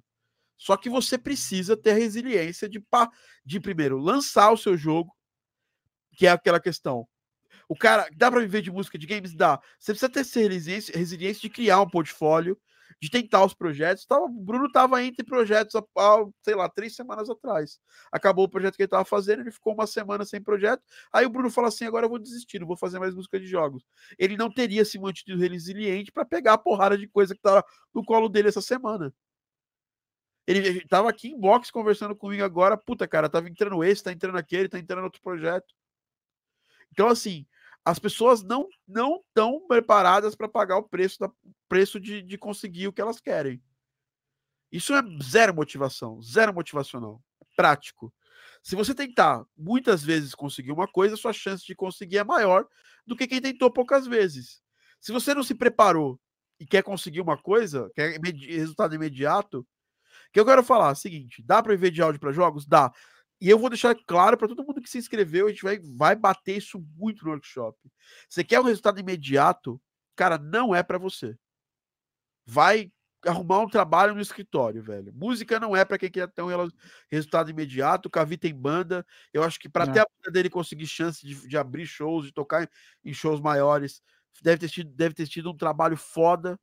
Só 0.55 0.77
que 0.77 0.91
você 0.91 1.17
precisa 1.17 1.75
ter 1.75 1.93
resiliência 1.93 2.69
de, 2.69 2.85
de 3.43 3.59
primeiro 3.59 3.97
lançar 3.97 4.51
o 4.51 4.57
seu 4.57 4.77
jogo, 4.77 5.17
que 6.19 6.27
é 6.27 6.31
aquela 6.31 6.59
questão. 6.59 7.07
O 7.69 7.77
cara, 7.77 8.09
dá 8.17 8.29
para 8.29 8.41
viver 8.41 8.61
de 8.61 8.69
música 8.69 8.97
de 8.97 9.07
games? 9.07 9.33
Dá. 9.33 9.57
Você 9.79 9.93
precisa 9.93 10.09
ter 10.11 10.19
resiliência, 10.19 10.97
resiliência 10.97 11.41
de 11.43 11.49
criar 11.49 11.79
um 11.79 11.89
portfólio, 11.89 12.59
de 13.01 13.09
tentar 13.09 13.45
os 13.45 13.53
projetos. 13.53 14.05
Tava, 14.05 14.25
o 14.25 14.29
Bruno 14.29 14.65
estava 14.65 15.01
entre 15.01 15.23
projetos 15.23 15.75
há, 15.75 15.81
sei 16.41 16.55
lá, 16.55 16.67
três 16.67 16.93
semanas 16.93 17.29
atrás. 17.29 17.79
Acabou 18.11 18.43
o 18.43 18.49
projeto 18.49 18.75
que 18.75 18.81
ele 18.81 18.87
estava 18.87 19.05
fazendo, 19.05 19.43
ele 19.43 19.51
ficou 19.51 19.73
uma 19.73 19.87
semana 19.87 20.25
sem 20.25 20.43
projeto. 20.43 20.83
Aí 21.13 21.25
o 21.25 21.29
Bruno 21.29 21.49
falou 21.49 21.69
assim: 21.69 21.85
agora 21.85 22.05
eu 22.05 22.09
vou 22.09 22.19
desistir, 22.19 22.59
não 22.59 22.67
vou 22.67 22.75
fazer 22.75 22.99
mais 22.99 23.15
música 23.15 23.39
de 23.39 23.47
jogos. 23.47 23.85
Ele 24.17 24.35
não 24.35 24.51
teria 24.51 24.83
se 24.83 24.99
mantido 24.99 25.37
resiliente 25.37 26.11
para 26.11 26.25
pegar 26.25 26.53
a 26.55 26.57
porrada 26.57 26.97
de 26.97 27.07
coisa 27.07 27.33
que 27.33 27.39
estava 27.39 27.63
no 27.93 28.03
colo 28.03 28.27
dele 28.27 28.49
essa 28.49 28.61
semana. 28.61 29.13
Ele 30.45 30.79
estava 30.79 31.09
aqui 31.09 31.29
em 31.29 31.39
box 31.39 31.71
conversando 31.71 32.13
comigo 32.13 32.43
agora. 32.43 32.75
Puta, 32.75 33.07
cara, 33.07 33.29
tava 33.29 33.47
entrando 33.47 33.81
esse, 33.85 34.03
tá 34.03 34.11
entrando 34.11 34.37
aquele, 34.37 34.67
tá 34.67 34.77
entrando 34.77 35.05
outro 35.05 35.21
projeto. 35.21 35.78
Então, 36.91 37.07
assim, 37.07 37.45
as 37.83 37.99
pessoas 37.99 38.43
não 38.43 38.67
não 38.87 39.17
estão 39.27 39.65
preparadas 39.67 40.35
para 40.35 40.47
pagar 40.49 40.77
o 40.77 40.83
preço 40.83 41.19
da 41.19 41.31
preço 41.67 41.99
de, 41.99 42.21
de 42.21 42.37
conseguir 42.37 42.87
o 42.87 42.93
que 42.93 43.01
elas 43.01 43.19
querem. 43.19 43.61
Isso 44.71 44.93
é 44.93 45.01
zero 45.23 45.53
motivação, 45.53 46.21
zero 46.21 46.53
motivacional, 46.53 47.21
prático. 47.55 48.13
Se 48.61 48.75
você 48.75 48.93
tentar 48.93 49.43
muitas 49.57 50.03
vezes 50.03 50.35
conseguir 50.35 50.71
uma 50.71 50.87
coisa, 50.87 51.15
sua 51.15 51.33
chance 51.33 51.65
de 51.65 51.75
conseguir 51.75 52.17
é 52.17 52.23
maior 52.23 52.67
do 53.05 53.15
que 53.15 53.27
quem 53.27 53.41
tentou 53.41 53.71
poucas 53.71 54.05
vezes. 54.05 54.61
Se 54.99 55.11
você 55.11 55.33
não 55.33 55.43
se 55.43 55.55
preparou 55.55 56.19
e 56.59 56.65
quer 56.65 56.83
conseguir 56.83 57.21
uma 57.21 57.37
coisa, 57.37 57.89
quer 57.95 58.19
resultado 58.21 58.93
imediato, 58.93 59.65
que 60.31 60.39
eu 60.39 60.45
quero 60.45 60.63
falar 60.63 60.89
é 60.89 60.91
o 60.91 60.95
seguinte: 60.95 61.41
dá 61.43 61.61
para 61.63 61.73
viver 61.73 61.91
de 61.91 62.01
áudio 62.01 62.19
para 62.19 62.31
jogos? 62.31 62.65
Dá. 62.65 62.91
E 63.41 63.49
eu 63.49 63.57
vou 63.57 63.69
deixar 63.69 63.95
claro 63.95 64.37
para 64.37 64.47
todo 64.47 64.63
mundo 64.63 64.81
que 64.81 64.89
se 64.89 64.97
inscreveu, 64.97 65.47
a 65.47 65.49
gente 65.49 65.63
vai, 65.63 65.79
vai 65.79 66.15
bater 66.15 66.57
isso 66.57 66.83
muito 66.97 67.23
no 67.23 67.31
workshop. 67.31 67.77
Você 68.27 68.43
quer 68.43 68.59
um 68.59 68.63
resultado 68.63 68.99
imediato? 68.99 69.81
Cara, 70.15 70.37
não 70.37 70.75
é 70.75 70.83
para 70.83 70.97
você. 70.97 71.37
Vai 72.45 72.91
arrumar 73.25 73.59
um 73.59 73.69
trabalho 73.69 74.13
no 74.13 74.21
escritório, 74.21 74.83
velho. 74.83 75.13
Música 75.13 75.59
não 75.59 75.75
é 75.75 75.85
para 75.85 75.97
quem 75.97 76.09
quer 76.09 76.27
ter 76.27 76.41
um 76.41 76.69
resultado 77.09 77.49
imediato. 77.49 78.07
O 78.07 78.11
Cavi 78.11 78.37
tem 78.37 78.53
banda. 78.53 79.05
Eu 79.33 79.43
acho 79.43 79.57
que 79.57 79.69
para 79.69 79.85
até 79.85 80.01
a 80.01 80.05
banda 80.05 80.33
dele 80.33 80.49
conseguir 80.49 80.87
chance 80.87 81.25
de, 81.25 81.47
de, 81.47 81.57
abrir 81.57 81.85
shows, 81.85 82.25
de 82.25 82.33
tocar 82.33 82.69
em 83.03 83.13
shows 83.13 83.39
maiores, 83.39 84.01
deve 84.41 84.57
ter 84.57 84.69
tido, 84.69 84.91
deve 84.91 85.13
ter 85.13 85.27
tido 85.27 85.49
um 85.51 85.57
trabalho 85.57 85.95
foda 85.95 86.59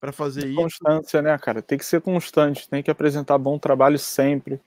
para 0.00 0.12
fazer 0.12 0.46
isso. 0.46 0.56
Constância, 0.56 1.22
né, 1.22 1.36
cara? 1.38 1.62
Tem 1.62 1.78
que 1.78 1.84
ser 1.84 2.00
constante, 2.00 2.68
tem 2.68 2.82
que 2.82 2.90
apresentar 2.90 3.38
bom 3.38 3.58
trabalho 3.58 3.98
sempre 3.98 4.60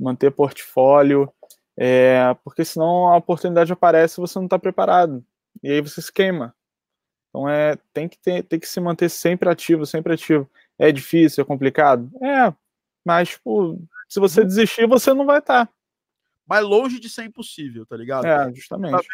manter 0.00 0.30
portfólio, 0.30 1.32
é, 1.76 2.34
porque 2.44 2.64
senão 2.64 3.08
a 3.08 3.16
oportunidade 3.16 3.72
aparece 3.72 4.18
e 4.18 4.22
você 4.22 4.38
não 4.38 4.46
está 4.46 4.58
preparado. 4.58 5.24
E 5.62 5.70
aí 5.70 5.80
você 5.80 6.00
se 6.00 6.12
queima. 6.12 6.54
Então 7.28 7.48
é, 7.48 7.76
tem 7.92 8.08
que, 8.08 8.18
ter, 8.18 8.42
tem 8.42 8.58
que 8.58 8.66
se 8.66 8.80
manter 8.80 9.08
sempre 9.08 9.48
ativo, 9.48 9.86
sempre 9.86 10.14
ativo. 10.14 10.50
É 10.78 10.90
difícil, 10.90 11.42
é 11.42 11.46
complicado? 11.46 12.10
É, 12.22 12.52
mas 13.04 13.30
tipo, 13.30 13.80
se 14.08 14.18
você 14.18 14.44
desistir, 14.44 14.86
você 14.86 15.14
não 15.14 15.26
vai 15.26 15.38
estar. 15.38 15.66
Tá. 15.66 15.72
Mas 16.46 16.64
longe 16.64 16.98
de 16.98 17.08
ser 17.08 17.24
impossível, 17.24 17.86
tá 17.86 17.96
ligado? 17.96 18.26
É, 18.26 18.52
justamente. 18.52 19.06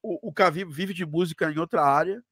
O, 0.00 0.28
o 0.28 0.32
Cavi 0.32 0.64
vive 0.64 0.94
de 0.94 1.04
música 1.04 1.50
em 1.50 1.58
outra 1.58 1.82
área. 1.82 2.22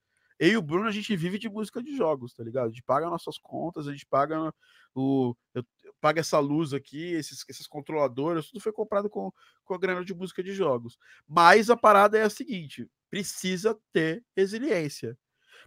Eu 0.41 0.53
e 0.53 0.57
o 0.57 0.62
Bruno, 0.62 0.89
a 0.89 0.91
gente 0.91 1.15
vive 1.15 1.39
de 1.39 1.51
música 1.51 1.83
de 1.83 1.95
jogos, 1.95 2.33
tá 2.33 2.43
ligado? 2.43 2.65
A 2.65 2.71
gente 2.71 2.83
paga 2.83 3.11
nossas 3.11 3.37
contas, 3.37 3.87
a 3.87 3.93
gente 3.93 4.07
paga 4.07 4.55
o. 4.95 5.37
Eu, 5.53 5.62
pago 6.01 6.19
essa 6.19 6.39
luz 6.39 6.73
aqui, 6.73 7.12
esses, 7.12 7.45
esses 7.47 7.67
controladores, 7.67 8.47
tudo 8.47 8.59
foi 8.59 8.73
comprado 8.73 9.11
com, 9.11 9.31
com 9.67 9.75
a 9.75 9.79
grana 9.79 10.03
de 10.03 10.15
música 10.15 10.43
de 10.43 10.55
jogos. 10.55 10.99
Mas 11.29 11.69
a 11.69 11.77
parada 11.77 12.17
é 12.17 12.23
a 12.23 12.31
seguinte: 12.31 12.89
precisa 13.11 13.79
ter 13.93 14.25
resiliência. 14.35 15.15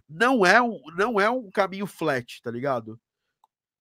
Não 0.08 0.44
é 0.44 0.60
um, 0.60 0.80
não 0.96 1.20
é 1.20 1.30
um 1.30 1.48
caminho 1.52 1.86
flat, 1.86 2.42
tá 2.42 2.50
ligado? 2.50 3.00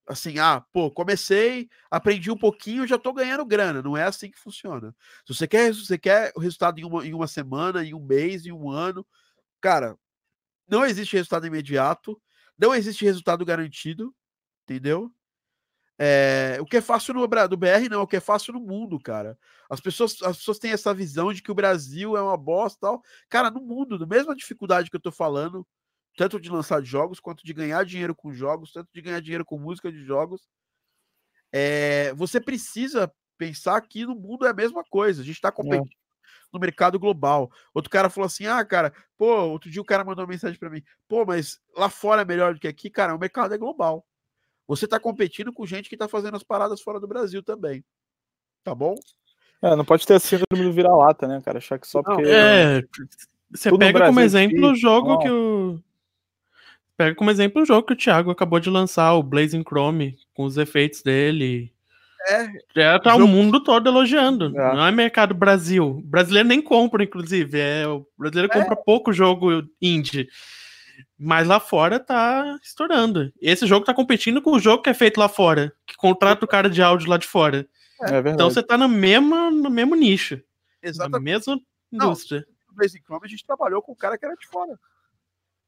Assim, 0.06 0.38
ah, 0.38 0.64
pô, 0.72 0.92
comecei, 0.92 1.70
aprendi 1.90 2.30
um 2.30 2.38
pouquinho, 2.38 2.86
já 2.86 3.00
tô 3.00 3.12
ganhando 3.14 3.44
grana. 3.44 3.82
Não 3.82 3.98
é 3.98 4.04
assim 4.04 4.30
que 4.30 4.38
funciona. 4.38 4.96
Se 5.26 5.34
você 5.34 5.48
quer, 5.48 5.74
se 5.74 5.88
você 5.88 5.98
quer 5.98 6.32
o 6.36 6.40
resultado 6.40 6.80
em 6.80 6.84
uma, 6.84 7.04
em 7.04 7.16
uma 7.16 7.28
semana, 7.28 7.84
em 7.84 7.96
um 7.96 8.06
mês, 8.06 8.46
em 8.46 8.52
um 8.52 8.70
ano, 8.70 9.04
cara, 9.60 9.98
não 10.74 10.84
existe 10.84 11.16
resultado 11.16 11.46
imediato, 11.46 12.20
não 12.58 12.74
existe 12.74 13.06
resultado 13.06 13.46
garantido, 13.46 14.12
entendeu? 14.64 15.14
É, 16.00 16.58
o 16.60 16.66
que 16.66 16.78
é 16.78 16.82
fácil 16.82 17.14
no, 17.14 17.28
do 17.28 17.58
BR 17.58 17.88
não, 17.92 18.02
o 18.02 18.08
que 18.08 18.16
é 18.16 18.20
fácil 18.20 18.54
no 18.54 18.60
mundo, 18.60 19.00
cara. 19.00 19.38
As 19.70 19.80
pessoas, 19.80 20.20
as 20.24 20.38
pessoas 20.38 20.58
têm 20.58 20.72
essa 20.72 20.92
visão 20.92 21.32
de 21.32 21.44
que 21.44 21.52
o 21.52 21.56
Brasil 21.56 22.18
é 22.18 22.22
uma 22.24 22.36
bosta 22.36 22.80
tal. 22.82 23.04
Cara, 23.30 23.52
no 23.52 23.62
mundo, 23.62 24.00
da 24.00 24.08
mesma 24.08 24.36
dificuldade 24.36 24.90
que 24.90 24.96
eu 24.96 25.02
tô 25.02 25.12
falando, 25.12 25.66
tanto 26.18 26.40
de 26.40 26.50
lançar 26.50 26.84
jogos, 26.84 27.20
quanto 27.20 27.46
de 27.46 27.54
ganhar 27.54 27.86
dinheiro 27.86 28.16
com 28.16 28.34
jogos, 28.34 28.72
tanto 28.72 28.90
de 28.92 29.02
ganhar 29.02 29.22
dinheiro 29.22 29.46
com 29.46 29.60
música 29.60 29.92
de 29.92 30.04
jogos, 30.04 30.50
é, 31.52 32.12
você 32.16 32.42
precisa 32.42 33.14
pensar 33.38 33.80
que 33.82 34.08
no 34.08 34.16
mundo 34.16 34.48
é 34.48 34.50
a 34.50 34.56
mesma 34.56 34.84
coisa. 34.84 35.22
A 35.22 35.26
gente 35.26 35.36
está 35.36 35.52
competindo 35.52 36.03
no 36.54 36.60
mercado 36.60 37.00
global. 37.00 37.52
Outro 37.74 37.90
cara 37.90 38.10
falou 38.10 38.28
assim: 38.28 38.46
ah, 38.46 38.64
cara, 38.64 38.94
pô, 39.18 39.26
outro 39.48 39.70
dia 39.70 39.82
o 39.82 39.86
cara 39.86 40.04
mandou 40.04 40.24
uma 40.24 40.32
mensagem 40.32 40.58
para 40.60 40.70
mim: 40.70 40.84
pô, 41.08 41.26
mas 41.26 41.60
lá 41.76 41.90
fora 41.90 42.22
é 42.22 42.26
melhor 42.26 42.54
do 42.54 42.60
que 42.60 42.68
aqui. 42.68 42.90
Cara, 42.90 43.16
o 43.16 43.20
mercado 43.20 43.54
é 43.54 43.58
global. 43.58 44.06
Você 44.68 44.86
está 44.86 45.00
competindo 45.00 45.52
com 45.52 45.66
gente 45.66 45.90
que 45.90 45.96
está 45.96 46.08
fazendo 46.08 46.38
as 46.38 46.44
paradas 46.44 46.82
fora 46.82 47.00
do 47.00 47.08
Brasil 47.08 47.44
também. 47.44 47.84
Tá 48.64 48.74
bom? 48.74 48.96
É, 49.62 49.76
não 49.76 49.84
pode 49.84 50.06
ter 50.06 50.16
a 50.16 50.20
síndrome 50.20 50.64
do 50.64 50.72
vira-lata, 50.72 51.28
né, 51.28 51.42
cara? 51.42 51.58
Achar 51.58 51.80
que 51.80 51.88
só 51.88 52.02
porque. 52.04 52.24
É, 52.24 52.84
você 53.52 53.76
pega 53.78 54.06
como 54.06 54.20
exemplo 54.20 54.72
o 54.72 54.76
jogo 54.76 55.20
que 55.20 55.30
o. 55.30 55.80
Pega 56.96 57.16
como 57.16 57.32
exemplo 57.32 57.62
o 57.62 57.66
jogo 57.66 57.88
que 57.88 57.94
o 57.94 57.98
Thiago 57.98 58.30
acabou 58.30 58.60
de 58.60 58.70
lançar, 58.70 59.14
o 59.14 59.24
Blazing 59.24 59.64
Chrome, 59.64 60.18
com 60.34 60.44
os 60.44 60.58
efeitos 60.58 61.02
dele. 61.02 61.74
É. 62.30 62.50
Já 62.76 63.00
tá 63.00 63.12
jogo... 63.12 63.26
o 63.26 63.28
mundo 63.28 63.62
todo 63.62 63.88
elogiando. 63.88 64.48
É. 64.58 64.76
Não 64.76 64.86
é 64.86 64.92
mercado 64.92 65.34
Brasil. 65.34 65.86
O 65.86 66.02
brasileiro 66.02 66.48
nem 66.48 66.62
compra, 66.62 67.04
inclusive. 67.04 67.60
É, 67.60 67.88
o 67.88 68.06
brasileiro 68.18 68.52
é. 68.52 68.60
compra 68.60 68.76
pouco 68.76 69.12
jogo 69.12 69.64
indie. 69.82 70.30
Mas 71.18 71.48
lá 71.48 71.60
fora 71.60 72.00
tá 72.00 72.58
estourando. 72.64 73.32
Esse 73.42 73.66
jogo 73.66 73.86
tá 73.86 73.94
competindo 73.94 74.42
com 74.42 74.52
o 74.52 74.60
jogo 74.60 74.84
que 74.84 74.90
é 74.90 74.94
feito 74.94 75.20
lá 75.20 75.28
fora, 75.28 75.74
que 75.86 75.96
contrata 75.96 76.46
o 76.46 76.48
cara 76.48 76.70
de 76.70 76.82
áudio 76.82 77.10
lá 77.10 77.18
de 77.18 77.28
fora. 77.28 77.68
É, 78.02 78.16
é 78.16 78.32
então 78.32 78.50
você 78.50 78.62
tá 78.62 78.78
no 78.78 78.88
mesmo, 78.88 79.52
no 79.52 79.70
mesmo 79.70 79.96
nicho. 79.96 80.42
Exatamente. 80.82 81.12
Na 81.12 81.20
mesma 81.20 81.62
indústria. 81.92 82.46
No 82.68 82.76
Blazing 82.76 83.02
Chrome 83.06 83.22
a 83.26 83.30
gente 83.30 83.46
trabalhou 83.46 83.82
com 83.82 83.92
o 83.92 83.96
cara 83.96 84.18
que 84.18 84.26
era 84.26 84.36
de 84.36 84.48
fora. 84.48 84.78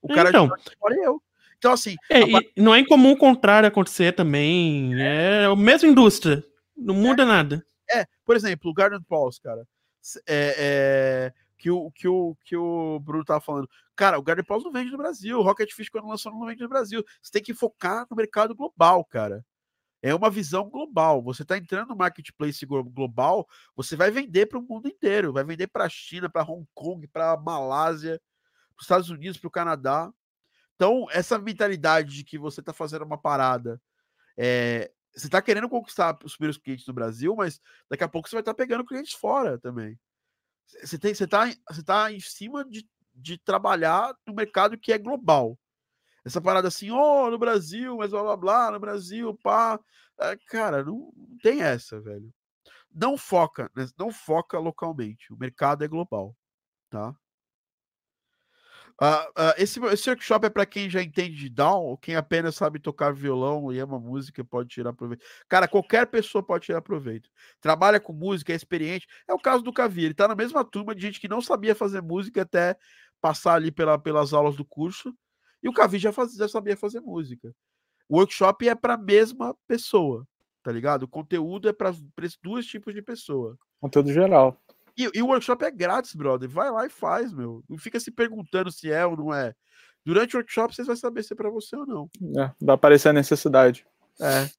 O 0.01 0.13
cara 0.13 0.29
então, 0.29 0.47
de 0.47 0.77
fora 0.77 0.95
e 0.95 1.03
eu. 1.03 1.21
Então, 1.65 1.73
assim. 1.73 1.95
É, 2.11 2.21
a... 2.21 2.41
não 2.55 2.75
é 2.75 2.79
incomum 2.79 3.13
o 3.13 3.17
contrário 3.17 3.67
acontecer 3.67 4.13
também. 4.13 4.93
É, 5.01 5.41
é 5.41 5.45
a 5.45 5.55
mesma 5.55 5.89
indústria. 5.89 6.45
Não 6.77 6.93
muda 6.93 7.23
é, 7.23 7.25
nada. 7.25 7.65
É, 7.89 8.05
por 8.23 8.35
exemplo, 8.35 8.69
o 8.69 8.73
Garden 8.73 9.01
Pulse, 9.01 9.41
cara. 9.41 9.67
É, 10.27 10.55
é, 10.59 11.33
que, 11.57 11.71
o, 11.71 11.89
que, 11.89 12.07
o, 12.07 12.37
que 12.45 12.55
o 12.55 12.99
Bruno 12.99 13.25
tava 13.25 13.41
falando. 13.41 13.67
Cara, 13.95 14.19
o 14.19 14.21
Garden 14.21 14.45
Pulse 14.45 14.63
não 14.63 14.71
vende 14.71 14.91
no 14.91 14.97
Brasil. 14.97 15.39
O 15.39 15.41
Rocket 15.41 15.73
Fish, 15.73 15.89
quando 15.89 16.07
lançou, 16.07 16.31
não 16.31 16.45
vende 16.45 16.61
no 16.61 16.69
Brasil. 16.69 17.03
Você 17.19 17.31
tem 17.31 17.41
que 17.41 17.53
focar 17.53 18.05
no 18.11 18.15
mercado 18.15 18.53
global, 18.53 19.03
cara. 19.03 19.43
é 20.03 20.13
uma 20.13 20.29
visão 20.29 20.69
global. 20.69 21.23
Você 21.23 21.41
está 21.41 21.57
entrando 21.57 21.89
no 21.89 21.95
marketplace 21.95 22.63
global, 22.63 23.47
você 23.75 23.95
vai 23.95 24.11
vender 24.11 24.45
para 24.45 24.59
o 24.59 24.61
mundo 24.61 24.87
inteiro, 24.87 25.33
vai 25.33 25.43
vender 25.43 25.65
para 25.65 25.85
a 25.85 25.89
China, 25.89 26.29
para 26.29 26.43
Hong 26.43 26.67
Kong, 26.75 27.07
para 27.07 27.35
Malásia, 27.37 28.21
para 28.75 28.81
os 28.81 28.83
Estados 28.83 29.09
Unidos, 29.09 29.39
para 29.39 29.47
o 29.47 29.51
Canadá. 29.51 30.13
Então, 30.75 31.07
essa 31.09 31.39
mentalidade 31.39 32.13
de 32.15 32.23
que 32.23 32.37
você 32.37 32.59
está 32.59 32.73
fazendo 32.73 33.05
uma 33.05 33.17
parada, 33.17 33.81
é, 34.37 34.91
você 35.15 35.27
está 35.27 35.41
querendo 35.41 35.69
conquistar 35.69 36.17
os 36.23 36.35
primeiros 36.35 36.57
clientes 36.57 36.85
no 36.85 36.93
Brasil, 36.93 37.33
mas 37.35 37.61
daqui 37.89 38.03
a 38.03 38.09
pouco 38.09 38.27
você 38.27 38.35
vai 38.35 38.41
estar 38.41 38.53
tá 38.53 38.57
pegando 38.57 38.85
clientes 38.85 39.13
fora 39.13 39.57
também. 39.57 39.97
Você 40.83 40.97
está 40.97 41.45
você 41.69 41.83
tá 41.83 42.11
em 42.11 42.19
cima 42.19 42.65
de, 42.65 42.87
de 43.13 43.37
trabalhar 43.37 44.13
no 44.27 44.33
mercado 44.33 44.77
que 44.77 44.91
é 44.91 44.97
global. 44.97 45.57
Essa 46.25 46.41
parada 46.41 46.67
assim, 46.67 46.91
oh, 46.91 47.29
no 47.29 47.37
Brasil, 47.37 47.97
mas 47.97 48.11
blá 48.11 48.23
blá 48.23 48.37
blá, 48.37 48.71
no 48.71 48.79
Brasil, 48.79 49.37
pá. 49.43 49.79
É, 50.19 50.35
cara, 50.47 50.83
não, 50.83 51.13
não 51.15 51.37
tem 51.41 51.61
essa, 51.61 52.01
velho. 52.01 52.33
Não 52.91 53.17
foca, 53.17 53.69
né? 53.75 53.87
não 53.97 54.11
foca 54.11 54.57
localmente. 54.57 55.31
O 55.31 55.37
mercado 55.37 55.83
é 55.83 55.87
global, 55.87 56.35
tá? 56.89 57.15
Uh, 59.01 59.27
uh, 59.31 59.53
esse, 59.57 59.77
esse 59.87 60.09
workshop 60.09 60.45
é 60.45 60.49
para 60.49 60.65
quem 60.65 60.89
já 60.89 61.03
entende 61.03 61.35
de 61.35 61.49
down 61.49 61.83
ou 61.83 61.97
quem 61.97 62.15
apenas 62.15 62.55
sabe 62.55 62.79
tocar 62.79 63.13
violão 63.13 63.71
e 63.71 63.77
ama 63.77 63.99
música 63.99 64.43
pode 64.43 64.69
tirar 64.69 64.93
proveito. 64.93 65.25
Cara, 65.49 65.67
qualquer 65.67 66.07
pessoa 66.07 66.41
pode 66.41 66.65
tirar 66.65 66.81
proveito. 66.81 67.29
Trabalha 67.59 67.99
com 67.99 68.13
música, 68.13 68.53
é 68.53 68.55
experiente. 68.55 69.05
É 69.27 69.33
o 69.33 69.39
caso 69.39 69.61
do 69.61 69.73
Cavi, 69.73 70.05
ele 70.05 70.13
tá 70.13 70.27
na 70.27 70.35
mesma 70.35 70.63
turma 70.63 70.95
de 70.95 71.01
gente 71.01 71.19
que 71.19 71.27
não 71.27 71.41
sabia 71.41 71.75
fazer 71.75 72.01
música 72.01 72.43
até 72.43 72.77
passar 73.19 73.55
ali 73.55 73.69
pela, 73.69 73.99
pelas 73.99 74.31
aulas 74.31 74.55
do 74.55 74.63
curso. 74.63 75.13
E 75.61 75.67
o 75.67 75.73
Cavi 75.73 75.99
já, 75.99 76.13
faz, 76.13 76.33
já 76.33 76.47
sabia 76.47 76.77
fazer 76.77 77.01
música. 77.01 77.53
O 78.07 78.17
workshop 78.17 78.69
é 78.69 78.75
para 78.75 78.93
a 78.93 78.97
mesma 78.97 79.57
pessoa, 79.67 80.25
tá 80.63 80.71
ligado? 80.71 81.03
O 81.03 81.07
conteúdo 81.07 81.67
é 81.67 81.73
para 81.73 81.93
dois 82.41 82.65
tipos 82.65 82.93
de 82.93 83.01
pessoa. 83.01 83.57
Conteúdo 83.81 84.13
geral. 84.13 84.57
E, 84.97 85.09
e, 85.13 85.21
o 85.21 85.27
workshop 85.27 85.63
é 85.65 85.71
grátis, 85.71 86.15
brother. 86.15 86.49
Vai 86.49 86.71
lá 86.71 86.85
e 86.85 86.89
faz, 86.89 87.33
meu. 87.33 87.63
Não 87.69 87.77
fica 87.77 87.99
se 87.99 88.11
perguntando 88.11 88.71
se 88.71 88.91
é 88.91 89.05
ou 89.05 89.17
não 89.17 89.33
é. 89.33 89.53
Durante 90.05 90.35
o 90.35 90.39
workshop, 90.39 90.73
você 90.73 90.83
vai 90.83 90.95
saber 90.95 91.23
se 91.23 91.33
é 91.33 91.35
para 91.35 91.49
você 91.49 91.75
ou 91.75 91.85
não. 91.85 92.09
É, 92.37 92.51
vai 92.61 92.75
aparecer 92.75 93.09
a 93.09 93.13
necessidade. 93.13 93.85
É. 94.21 94.49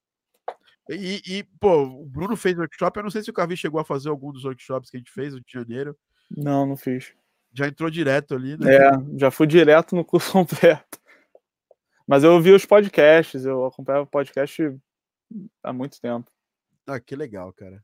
E, 0.89 1.21
e, 1.25 1.43
pô, 1.59 1.83
o 1.83 2.05
Bruno 2.05 2.35
fez 2.35 2.57
workshop. 2.57 2.97
Eu 2.97 3.03
não 3.03 3.09
sei 3.09 3.23
se 3.23 3.29
o 3.29 3.33
Cavi 3.33 3.57
chegou 3.57 3.79
a 3.79 3.85
fazer 3.85 4.09
algum 4.09 4.31
dos 4.31 4.45
workshops 4.45 4.89
que 4.89 4.97
a 4.97 4.99
gente 4.99 5.11
fez 5.11 5.33
no 5.33 5.41
de 5.41 5.51
janeiro. 5.51 5.97
Não, 6.29 6.65
não 6.65 6.77
fiz. 6.77 7.13
Já 7.53 7.67
entrou 7.67 7.89
direto 7.89 8.35
ali, 8.35 8.57
né? 8.57 8.75
É, 8.75 8.91
já 9.17 9.31
fui 9.31 9.47
direto 9.47 9.95
no 9.95 10.05
curso 10.05 10.31
completo. 10.33 10.99
Mas 12.05 12.23
eu 12.23 12.33
ouvi 12.33 12.51
os 12.51 12.65
podcasts, 12.65 13.43
eu 13.43 13.65
acompanhava 13.65 14.03
o 14.03 14.07
podcast 14.07 14.77
há 15.61 15.73
muito 15.73 15.99
tempo. 15.99 16.31
Ah, 16.85 16.99
que 17.01 17.15
legal, 17.15 17.51
cara. 17.51 17.83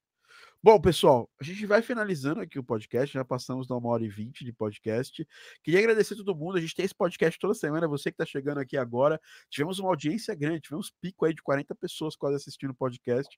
Bom, 0.65 0.79
pessoal, 0.79 1.29
a 1.41 1.43
gente 1.43 1.65
vai 1.65 1.81
finalizando 1.81 2.39
aqui 2.39 2.57
o 2.57 2.63
podcast, 2.63 3.13
já 3.13 3.25
passamos 3.25 3.67
da 3.67 3.75
uma 3.75 3.89
hora 3.89 4.05
e 4.05 4.07
vinte 4.07 4.45
de 4.45 4.53
podcast. 4.53 5.27
Queria 5.61 5.81
agradecer 5.81 6.13
a 6.13 6.17
todo 6.17 6.33
mundo, 6.33 6.57
a 6.57 6.61
gente 6.61 6.73
tem 6.73 6.85
esse 6.85 6.95
podcast 6.95 7.37
toda 7.37 7.53
semana, 7.53 7.85
você 7.85 8.09
que 8.09 8.13
está 8.13 8.25
chegando 8.25 8.59
aqui 8.59 8.77
agora. 8.77 9.19
Tivemos 9.49 9.79
uma 9.79 9.89
audiência 9.89 10.33
grande, 10.33 10.61
tivemos 10.61 10.89
pico 11.01 11.25
aí 11.25 11.33
de 11.33 11.41
40 11.43 11.75
pessoas 11.75 12.15
quase 12.15 12.37
assistindo 12.37 12.69
o 12.69 12.75
podcast. 12.75 13.37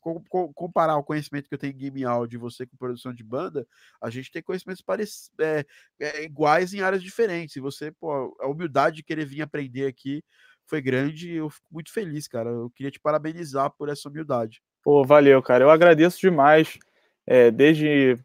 comparar 0.54 0.96
o 0.96 1.04
conhecimento 1.04 1.48
que 1.48 1.54
eu 1.54 1.58
tenho 1.58 1.72
em 1.72 1.76
game 1.76 2.04
audio 2.04 2.36
e 2.36 2.40
você 2.40 2.66
com 2.66 2.76
produção 2.76 3.12
de 3.12 3.22
banda, 3.22 3.66
a 4.00 4.10
gente 4.10 4.30
tem 4.30 4.42
conhecimentos 4.42 4.82
parecidos, 4.82 5.30
é, 5.40 5.64
é, 6.00 6.24
iguais 6.24 6.72
em 6.72 6.80
áreas 6.80 7.02
diferentes. 7.02 7.56
E 7.56 7.60
você, 7.60 7.90
pô, 7.90 8.36
a 8.40 8.46
humildade 8.46 8.96
de 8.96 9.02
querer 9.02 9.24
vir 9.24 9.42
aprender 9.42 9.86
aqui 9.86 10.22
foi 10.66 10.80
grande 10.80 11.30
e 11.30 11.36
eu 11.36 11.50
fico 11.50 11.66
muito 11.72 11.92
feliz, 11.92 12.28
cara. 12.28 12.50
Eu 12.50 12.70
queria 12.70 12.90
te 12.90 13.00
parabenizar 13.00 13.70
por 13.70 13.88
essa 13.88 14.08
humildade. 14.08 14.60
Pô, 14.82 15.04
valeu, 15.04 15.42
cara. 15.42 15.64
Eu 15.64 15.70
agradeço 15.70 16.20
demais. 16.20 16.78
É, 17.26 17.50
desde 17.50 18.16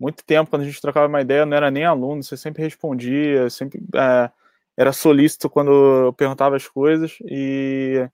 muito 0.00 0.24
tempo, 0.24 0.50
quando 0.50 0.62
a 0.62 0.64
gente 0.66 0.80
trocava 0.80 1.06
uma 1.08 1.20
ideia, 1.20 1.46
não 1.46 1.56
era 1.56 1.70
nem 1.70 1.84
aluno, 1.84 2.22
você 2.22 2.36
sempre 2.36 2.62
respondia, 2.62 3.50
sempre 3.50 3.80
é, 3.96 4.30
era 4.76 4.92
solícito 4.92 5.50
quando 5.50 5.70
eu 6.06 6.12
perguntava 6.14 6.56
as 6.56 6.66
coisas 6.68 7.18
e 7.22 8.08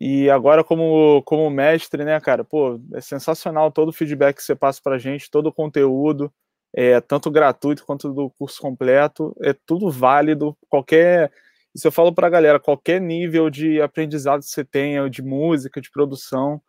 e 0.00 0.30
agora 0.30 0.64
como 0.64 1.22
como 1.24 1.50
mestre, 1.50 2.04
né, 2.04 2.20
cara, 2.20 2.44
pô, 2.44 2.80
é 2.94 3.00
sensacional 3.00 3.72
todo 3.72 3.88
o 3.90 3.92
feedback 3.92 4.36
que 4.36 4.42
você 4.44 4.54
passa 4.56 4.80
pra 4.82 4.98
gente, 4.98 5.30
todo 5.30 5.48
o 5.48 5.52
conteúdo, 5.52 6.32
é 6.74 7.00
tanto 7.00 7.30
gratuito 7.30 7.84
quanto 7.86 8.12
do 8.12 8.30
curso 8.38 8.60
completo, 8.60 9.34
é 9.42 9.54
tudo 9.66 9.90
válido, 9.90 10.56
qualquer 10.68 11.32
isso 11.74 11.86
eu 11.88 11.92
falo 11.92 12.12
pra 12.14 12.30
galera, 12.30 12.58
qualquer 12.60 13.00
nível 13.00 13.50
de 13.50 13.80
aprendizado 13.80 14.40
que 14.40 14.48
você 14.48 14.64
tenha, 14.64 15.08
de 15.10 15.22
música, 15.22 15.80
de 15.80 15.90
produção, 15.90 16.60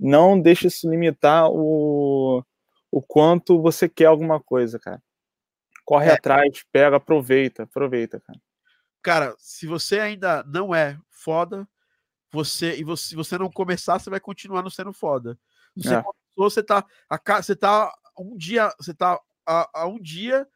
não 0.00 0.40
deixe 0.40 0.70
se 0.70 0.88
limitar 0.88 1.50
o 1.50 2.42
o 2.94 3.02
quanto 3.02 3.60
você 3.60 3.88
quer 3.88 4.04
alguma 4.04 4.38
coisa, 4.40 4.78
cara. 4.78 5.02
Corre 5.84 6.10
é. 6.10 6.12
atrás, 6.12 6.64
pega, 6.70 6.96
aproveita, 6.96 7.64
aproveita, 7.64 8.20
cara. 8.20 8.40
Cara, 9.02 9.34
se 9.36 9.66
você 9.66 9.98
ainda 9.98 10.44
não 10.44 10.72
é 10.72 10.96
foda, 11.10 11.68
você 12.32 12.76
e 12.76 12.84
você, 12.84 13.08
se 13.08 13.16
você 13.16 13.36
não 13.36 13.50
começar, 13.50 13.98
você 13.98 14.08
vai 14.08 14.20
continuar 14.20 14.62
não 14.62 14.70
sendo 14.70 14.92
foda. 14.92 15.36
Você 15.76 15.92
é. 15.92 16.02
começou, 16.02 16.14
você 16.36 16.62
tá 16.62 16.86
a, 17.10 17.42
você 17.42 17.56
tá 17.56 17.92
um 18.16 18.36
dia, 18.36 18.72
você 18.78 18.94
tá 18.94 19.20
a, 19.44 19.82
a 19.82 19.86
um 19.88 20.00
dia 20.00 20.46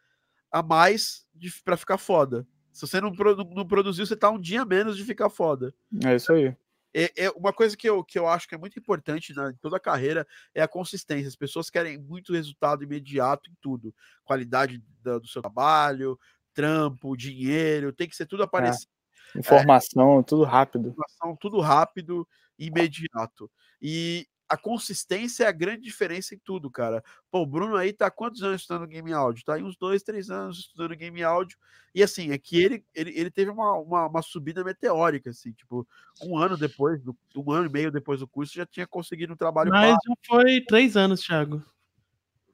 a 0.52 0.62
mais 0.62 1.26
para 1.64 1.76
ficar 1.76 1.98
foda. 1.98 2.46
Se 2.72 2.86
você 2.86 3.00
não, 3.00 3.10
não 3.10 3.66
produziu, 3.66 4.06
você 4.06 4.16
tá 4.16 4.30
um 4.30 4.38
dia 4.38 4.64
menos 4.64 4.96
de 4.96 5.02
ficar 5.02 5.28
foda. 5.28 5.74
É 6.04 6.14
isso 6.14 6.32
aí. 6.32 6.56
É, 6.94 7.24
é, 7.24 7.30
uma 7.30 7.52
coisa 7.52 7.76
que 7.76 7.88
eu, 7.88 8.02
que 8.02 8.18
eu 8.18 8.26
acho 8.26 8.48
que 8.48 8.54
é 8.54 8.58
muito 8.58 8.78
importante 8.78 9.34
na 9.34 9.52
toda 9.60 9.76
a 9.76 9.80
carreira 9.80 10.26
é 10.54 10.62
a 10.62 10.68
consistência. 10.68 11.28
As 11.28 11.36
pessoas 11.36 11.70
querem 11.70 11.98
muito 11.98 12.32
resultado 12.32 12.82
imediato 12.82 13.50
em 13.50 13.54
tudo. 13.60 13.94
Qualidade 14.24 14.82
da, 15.02 15.18
do 15.18 15.28
seu 15.28 15.42
trabalho, 15.42 16.18
trampo, 16.54 17.16
dinheiro, 17.16 17.92
tem 17.92 18.08
que 18.08 18.16
ser 18.16 18.26
tudo 18.26 18.42
aparecido. 18.42 18.90
É, 19.34 19.38
informação, 19.38 20.20
é, 20.20 20.22
tudo 20.22 20.44
rápido. 20.44 20.88
Informação, 20.88 21.36
tudo 21.36 21.60
rápido, 21.60 22.26
imediato. 22.58 23.50
E 23.80 24.26
a 24.48 24.56
consistência 24.56 25.44
é 25.44 25.46
a 25.46 25.52
grande 25.52 25.82
diferença 25.82 26.34
em 26.34 26.38
tudo, 26.38 26.70
cara. 26.70 27.04
Pô, 27.30 27.42
o 27.42 27.46
Bruno 27.46 27.76
aí 27.76 27.92
tá 27.92 28.10
quantos 28.10 28.42
anos 28.42 28.62
estudando 28.62 28.86
game 28.86 29.12
áudio? 29.12 29.44
Tá 29.44 29.54
aí 29.54 29.62
uns 29.62 29.76
dois, 29.76 30.02
três 30.02 30.30
anos 30.30 30.58
estudando 30.58 30.96
game 30.96 31.22
áudio. 31.22 31.58
E 31.94 32.02
assim, 32.02 32.30
é 32.30 32.38
que 32.38 32.56
ele, 32.62 32.84
ele, 32.94 33.12
ele 33.14 33.30
teve 33.30 33.50
uma, 33.50 33.74
uma, 33.74 34.06
uma 34.06 34.22
subida 34.22 34.64
meteórica, 34.64 35.30
assim, 35.30 35.52
tipo, 35.52 35.86
um 36.22 36.38
ano 36.38 36.56
depois, 36.56 37.02
do, 37.02 37.16
um 37.36 37.52
ano 37.52 37.66
e 37.66 37.72
meio 37.72 37.90
depois 37.90 38.20
do 38.20 38.28
curso, 38.28 38.54
já 38.54 38.64
tinha 38.64 38.86
conseguido 38.86 39.32
um 39.32 39.36
trabalho. 39.36 39.70
Mas 39.70 39.90
já 39.90 40.14
foi 40.26 40.60
três 40.62 40.96
anos, 40.96 41.20
Thiago. 41.20 41.62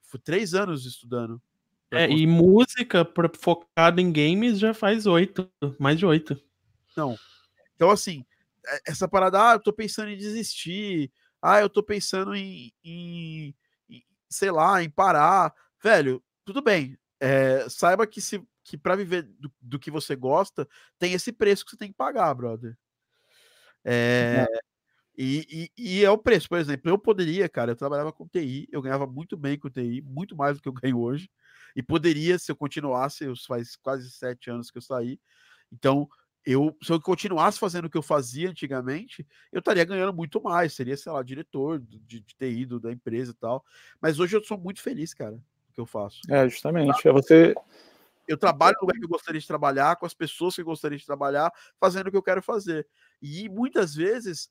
Foi 0.02 0.18
três 0.18 0.54
anos 0.54 0.86
estudando. 0.86 1.40
É, 1.90 2.10
e 2.10 2.26
música 2.26 3.08
focada 3.38 4.00
em 4.00 4.10
games 4.10 4.58
já 4.58 4.74
faz 4.74 5.06
oito, 5.06 5.48
mais 5.78 5.96
de 5.96 6.04
oito. 6.04 6.40
Não. 6.96 7.16
Então, 7.76 7.90
assim, 7.90 8.24
é, 8.66 8.82
essa 8.88 9.06
parada, 9.06 9.50
ah, 9.50 9.52
eu 9.54 9.60
tô 9.60 9.72
pensando 9.72 10.10
em 10.10 10.16
desistir 10.16 11.12
ah, 11.44 11.60
eu 11.60 11.68
tô 11.68 11.82
pensando 11.82 12.34
em, 12.34 12.72
em, 12.82 13.54
em 13.86 14.02
sei 14.30 14.50
lá, 14.50 14.82
em 14.82 14.88
parar. 14.88 15.54
Velho, 15.82 16.24
tudo 16.42 16.62
bem. 16.62 16.98
É, 17.20 17.68
saiba 17.68 18.06
que 18.06 18.20
se 18.20 18.42
que 18.64 18.78
para 18.78 18.96
viver 18.96 19.24
do, 19.38 19.52
do, 19.60 19.78
que 19.78 19.90
você 19.90 20.16
gosta, 20.16 20.66
tem 20.98 21.12
esse 21.12 21.30
preço 21.30 21.62
que 21.62 21.72
você 21.72 21.76
tem 21.76 21.90
que 21.90 21.96
pagar, 21.96 22.32
brother. 22.32 22.74
É, 23.84 24.46
é. 24.50 24.58
E, 25.18 25.70
e, 25.76 25.98
e, 25.98 26.04
é 26.04 26.10
o 26.10 26.16
preço, 26.16 26.48
por 26.48 26.58
exemplo, 26.58 26.90
eu 26.90 26.98
poderia, 26.98 27.46
cara, 27.46 27.72
eu 27.72 27.76
trabalhava 27.76 28.10
com 28.10 28.26
TI, 28.26 28.66
eu 28.72 28.80
ganhava 28.80 29.06
muito 29.06 29.36
bem 29.36 29.58
com 29.58 29.68
TI, 29.68 30.00
muito 30.00 30.34
mais 30.34 30.56
do 30.56 30.62
que 30.62 30.68
eu 30.68 30.72
ganho 30.82 30.98
hoje, 30.98 31.30
e 31.76 31.82
poderia, 31.82 32.38
se 32.38 32.50
eu 32.50 32.56
continuasse, 32.56 33.26
faz 33.46 33.76
quase 33.76 34.10
sete 34.10 34.48
anos 34.48 34.70
que 34.70 34.78
eu 34.78 34.82
saí, 34.82 35.20
então 35.70 36.08
eu, 36.46 36.76
se 36.82 36.92
eu 36.92 37.00
continuasse 37.00 37.58
fazendo 37.58 37.86
o 37.86 37.90
que 37.90 37.96
eu 37.96 38.02
fazia 38.02 38.50
antigamente, 38.50 39.26
eu 39.50 39.60
estaria 39.60 39.84
ganhando 39.84 40.12
muito 40.12 40.42
mais, 40.42 40.74
seria, 40.74 40.96
sei 40.96 41.10
lá, 41.10 41.22
diretor 41.22 41.80
de, 41.80 41.98
de 41.98 42.20
TI 42.20 42.66
da 42.78 42.92
empresa 42.92 43.32
e 43.32 43.34
tal. 43.34 43.64
Mas 44.00 44.18
hoje 44.20 44.36
eu 44.36 44.44
sou 44.44 44.58
muito 44.58 44.82
feliz, 44.82 45.14
cara, 45.14 45.32
do 45.32 45.72
que 45.72 45.80
eu 45.80 45.86
faço. 45.86 46.20
É, 46.28 46.46
justamente. 46.48 47.08
É 47.08 47.12
você. 47.12 47.54
Eu 48.28 48.36
trabalho 48.36 48.76
no 48.76 48.86
lugar 48.86 48.98
que 48.98 49.04
eu 49.04 49.08
gostaria 49.08 49.40
de 49.40 49.46
trabalhar, 49.46 49.96
com 49.96 50.06
as 50.06 50.14
pessoas 50.14 50.54
que 50.54 50.60
eu 50.60 50.66
gostaria 50.66 50.98
de 50.98 51.06
trabalhar, 51.06 51.50
fazendo 51.78 52.08
o 52.08 52.10
que 52.10 52.16
eu 52.16 52.22
quero 52.22 52.42
fazer. 52.42 52.86
E 53.20 53.48
muitas 53.48 53.94
vezes 53.94 54.50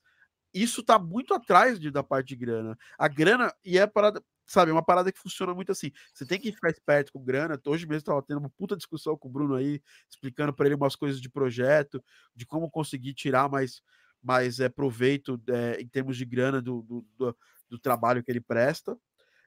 isso 0.52 0.80
está 0.80 0.98
muito 0.98 1.34
atrás 1.34 1.78
de, 1.80 1.90
da 1.90 2.02
parte 2.02 2.28
de 2.28 2.36
grana. 2.36 2.78
A 2.96 3.08
grana, 3.08 3.52
e 3.64 3.78
é 3.78 3.86
parada, 3.86 4.22
sabe, 4.46 4.70
é 4.70 4.74
uma 4.74 4.84
parada 4.84 5.10
que 5.10 5.18
funciona 5.18 5.54
muito 5.54 5.72
assim. 5.72 5.90
Você 6.12 6.26
tem 6.26 6.38
que 6.38 6.52
ficar 6.52 6.70
esperto 6.70 7.12
com 7.12 7.24
grana. 7.24 7.60
Hoje 7.66 7.86
mesmo 7.86 7.98
estava 7.98 8.22
tendo 8.22 8.38
uma 8.38 8.50
puta 8.50 8.76
discussão 8.76 9.16
com 9.16 9.28
o 9.28 9.30
Bruno 9.30 9.54
aí, 9.54 9.80
explicando 10.08 10.52
para 10.52 10.66
ele 10.66 10.74
umas 10.74 10.96
coisas 10.96 11.20
de 11.20 11.28
projeto, 11.28 12.02
de 12.34 12.46
como 12.46 12.70
conseguir 12.70 13.14
tirar 13.14 13.48
mais, 13.48 13.82
mais 14.22 14.60
é, 14.60 14.68
proveito 14.68 15.40
é, 15.48 15.80
em 15.80 15.88
termos 15.88 16.16
de 16.16 16.24
grana 16.24 16.60
do, 16.60 16.82
do, 16.82 17.06
do, 17.16 17.36
do 17.70 17.78
trabalho 17.78 18.22
que 18.22 18.30
ele 18.30 18.40
presta. 18.40 18.96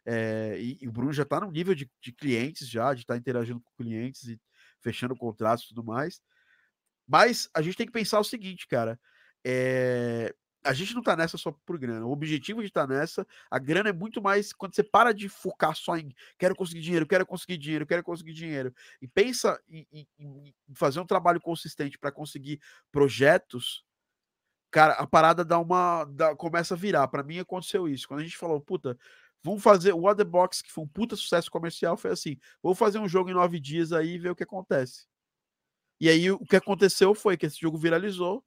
É, 0.06 0.57
e, 0.60 0.78
e, 0.82 0.88
o 0.88 0.91
Bruno 0.91 1.11
já 1.11 1.24
está 1.24 1.41
no 1.41 1.52
nível 1.52 1.76
de, 1.76 1.91
de, 2.02 2.14
clientes, 2.14 2.69
já, 2.69 2.94
de 2.94 3.02
estar 3.02 3.15
tá 3.15 3.18
interagindo 3.18 3.60
com 3.60 3.84
clientes 3.84 4.24
e 4.24 4.40
fechando 4.80 5.15
contratos 5.15 5.65
e 5.65 5.68
tudo 5.69 5.84
mais. 5.84 6.22
Mas 7.06 7.49
a 7.53 7.61
gente 7.61 7.76
tem 7.76 7.86
que 7.86 7.91
pensar 7.91 8.19
o 8.19 8.24
seguinte, 8.24 8.68
cara. 8.68 8.99
É, 9.45 10.34
a 10.64 10.74
gente 10.74 10.94
não 10.94 11.02
tá 11.02 11.16
nessa 11.16 11.38
só 11.38 11.52
por 11.52 11.78
grana. 11.78 12.06
O 12.06 12.12
objetivo 12.12 12.62
de 12.62 12.68
estar 12.68 12.88
tá 12.88 12.94
nessa, 12.94 13.26
a 13.50 13.60
grana 13.60 13.90
é 13.90 13.94
muito 13.94 14.22
mais 14.22 14.52
quando 14.54 14.76
você 14.76 14.84
para 14.84 15.14
de 15.14 15.30
focar 15.30 15.76
só 15.76 15.98
em 15.98 16.14
quero 16.38 16.56
conseguir 16.56 16.82
dinheiro, 16.82 17.08
quero 17.08 17.26
conseguir 17.26 17.58
dinheiro, 17.58 17.86
quero 17.86 18.04
conseguir 18.04 18.34
dinheiro 18.34 18.74
e 19.02 19.08
pensa 19.08 19.60
em, 19.70 19.88
em, 19.92 20.08
em 20.20 20.54
fazer 20.74 21.00
um 21.00 21.06
trabalho 21.06 21.40
consistente 21.40 21.98
para 21.98 22.12
conseguir 22.12 22.60
projetos. 22.92 23.86
Cara, 24.70 24.94
a 24.94 25.08
parada 25.08 25.46
dá 25.46 25.60
uma. 25.60 26.06
Dá, 26.06 26.36
começa 26.36 26.74
a 26.74 26.78
virar. 26.78 27.08
Para 27.08 27.24
mim 27.24 27.40
aconteceu 27.40 27.88
isso. 27.88 28.08
Quando 28.08 28.20
a 28.20 28.24
gente 28.24 28.38
falou, 28.38 28.60
puta, 28.60 28.98
vamos 29.42 29.64
fazer 29.64 29.94
o 29.94 30.06
Other 30.06 30.26
Box, 30.26 30.62
que 30.62 30.72
foi 30.72 30.84
um 30.84 30.88
puta 30.88 31.16
sucesso 31.16 31.50
comercial, 31.50 31.96
foi 31.96 32.12
assim: 32.12 32.38
vamos 32.62 32.78
fazer 32.78 33.00
um 33.00 33.08
jogo 33.08 33.30
em 33.30 33.34
nove 33.34 33.60
dias 33.60 33.94
aí 33.94 34.16
e 34.16 34.20
ver 34.20 34.32
o 34.32 34.36
que 34.36 34.44
acontece. 34.44 35.08
E 36.00 36.10
aí 36.10 36.30
o 36.30 36.46
que 36.46 36.56
aconteceu 36.56 37.16
foi 37.16 37.38
que 37.38 37.46
esse 37.46 37.60
jogo 37.60 37.78
viralizou 37.78 38.44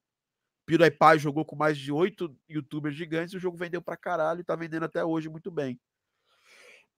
PewDiePie 0.71 1.19
jogou 1.19 1.45
com 1.45 1.57
mais 1.57 1.77
de 1.77 1.91
oito 1.91 2.33
youtubers 2.49 2.95
gigantes 2.95 3.35
o 3.35 3.41
jogo 3.41 3.57
vendeu 3.57 3.83
pra 3.83 3.97
caralho 3.97 4.41
e 4.41 4.45
tá 4.45 4.55
vendendo 4.55 4.85
até 4.85 5.05
hoje 5.05 5.29
muito 5.29 5.51
bem. 5.51 5.81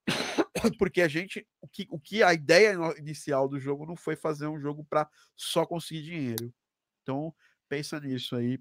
Porque 0.77 1.01
a 1.01 1.07
gente, 1.07 1.47
o 1.59 1.67
que, 1.67 1.87
o 1.89 1.99
que 1.99 2.21
a 2.21 2.35
ideia 2.35 2.77
inicial 2.99 3.49
do 3.49 3.59
jogo 3.59 3.87
não 3.87 3.95
foi 3.95 4.15
fazer 4.15 4.45
um 4.45 4.59
jogo 4.59 4.85
para 4.87 5.09
só 5.35 5.65
conseguir 5.65 6.03
dinheiro. 6.03 6.53
Então, 7.01 7.33
pensa 7.67 7.99
nisso 7.99 8.35
aí. 8.35 8.59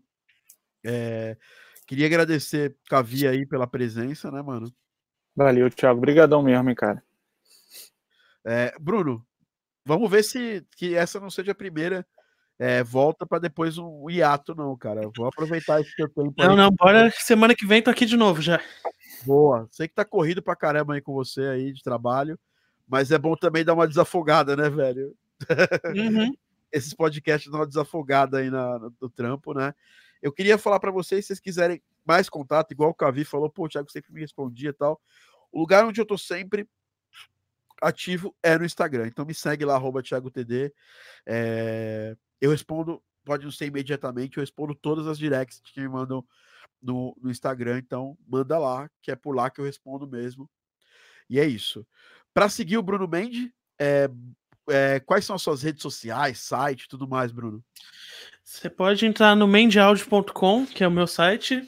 É, 0.85 1.37
queria 1.87 2.07
agradecer 2.07 2.75
Cavi 2.89 3.29
aí 3.29 3.47
pela 3.47 3.67
presença, 3.67 4.31
né, 4.31 4.41
mano? 4.41 4.73
Valeu, 5.37 5.71
Thiago. 5.71 5.99
Obrigadão 5.99 6.43
mesmo, 6.43 6.71
hein, 6.71 6.75
cara. 6.75 7.05
É, 8.47 8.75
Bruno, 8.81 9.27
vamos 9.85 10.11
ver 10.11 10.23
se 10.23 10.67
que 10.75 10.95
essa 10.95 11.21
não 11.21 11.29
seja 11.29 11.53
a 11.53 11.55
primeira 11.55 12.07
é, 12.59 12.83
volta 12.83 13.27
para 13.27 13.39
depois 13.39 13.79
um 13.79 14.09
hiato, 14.09 14.55
não, 14.55 14.77
cara. 14.77 15.11
Vou 15.17 15.27
aproveitar 15.27 15.81
esse 15.81 15.95
teu 15.97 16.09
tempo. 16.09 16.35
Não, 16.39 16.51
aí. 16.51 16.57
não, 16.57 16.71
bora. 16.71 17.11
Semana 17.11 17.55
que 17.55 17.67
vem 17.67 17.83
tô 17.83 17.91
aqui 17.91 18.07
de 18.07 18.17
novo 18.17 18.41
já. 18.41 18.61
Boa. 19.25 19.69
Sei 19.71 19.89
que 19.89 19.95
tá 19.95 20.05
corrido 20.05 20.43
pra 20.43 20.57
caramba 20.57 20.95
aí 20.95 21.01
com 21.01 21.13
você 21.13 21.43
aí 21.43 21.73
de 21.73 21.83
trabalho, 21.83 22.39
mas 22.87 23.11
é 23.11 23.19
bom 23.19 23.35
também 23.35 23.65
dar 23.65 23.75
uma 23.75 23.89
desafogada, 23.89 24.57
né, 24.57 24.69
velho? 24.69 25.15
Uhum. 25.95 26.33
Esses 26.73 26.95
podcasts 26.95 27.51
dão 27.51 27.61
uma 27.61 27.67
desafogada 27.67 28.39
aí 28.39 28.51
na, 28.51 28.79
no, 28.79 28.95
no 29.01 29.11
trampo, 29.11 29.53
né? 29.53 29.75
Eu 30.23 30.33
queria 30.33 30.57
falar 30.57 30.79
para 30.79 30.91
vocês, 30.91 31.25
se 31.25 31.29
vocês 31.29 31.41
quiserem 31.41 31.83
mais 32.05 32.29
contato, 32.29 32.71
igual 32.71 32.91
o 32.91 32.95
Cavi 32.95 33.25
falou, 33.25 33.51
pô, 33.51 33.65
o 33.65 33.69
Thiago 33.69 33.91
sempre 33.91 34.13
me 34.13 34.21
respondia 34.21 34.71
e 34.71 34.73
tal. 34.73 35.01
O 35.51 35.59
lugar 35.61 35.85
onde 35.85 36.01
eu 36.01 36.07
tô 36.07 36.17
sempre 36.17 36.67
ativo 37.83 38.35
é 38.43 38.57
no 38.57 38.65
Instagram. 38.65 39.09
Então 39.09 39.27
me 39.27 39.35
segue 39.35 39.65
lá, 39.65 39.75
arroba 39.75 40.03
ThiagoTD. 40.03 40.73
É... 41.27 42.17
Eu 42.43 42.51
respondo, 42.51 43.01
pode 43.25 43.45
não 43.45 43.53
ser 43.53 43.67
imediatamente, 43.67 44.37
eu 44.37 44.43
respondo 44.43 44.75
todas 44.75 45.07
as 45.07 45.17
directs 45.17 45.61
que 45.61 45.81
me 45.81 45.89
mandam 45.89 46.25
no, 46.83 47.17
no 47.23 47.31
Instagram, 47.31 47.79
então 47.79 48.19
manda 48.27 48.59
lá, 48.59 48.91
que 49.01 49.13
é 49.13 49.17
por 49.17 49.37
lá 49.37 49.49
que 49.49 49.61
eu 49.61 49.65
respondo 49.65 50.09
mesmo. 50.09 50.51
E 51.31 51.39
é 51.39 51.47
isso. 51.47 51.87
Para 52.35 52.49
seguir 52.49 52.79
o 52.79 52.83
Bruno 52.83 53.07
Mendes, 53.07 53.49
é, 53.79 54.11
é, 54.69 54.99
quais 54.99 55.25
são 55.25 55.37
as 55.37 55.43
suas 55.43 55.63
redes 55.63 55.83
sociais, 55.83 56.41
site 56.41 56.89
tudo 56.89 57.07
mais, 57.07 57.31
Bruno? 57.31 57.65
Você 58.43 58.69
pode 58.69 59.07
entrar 59.07 59.37
no 59.37 59.47
mendeaudio.com, 59.47 60.67
que 60.67 60.83
é 60.83 60.89
o 60.89 60.91
meu 60.91 61.07
site. 61.07 61.63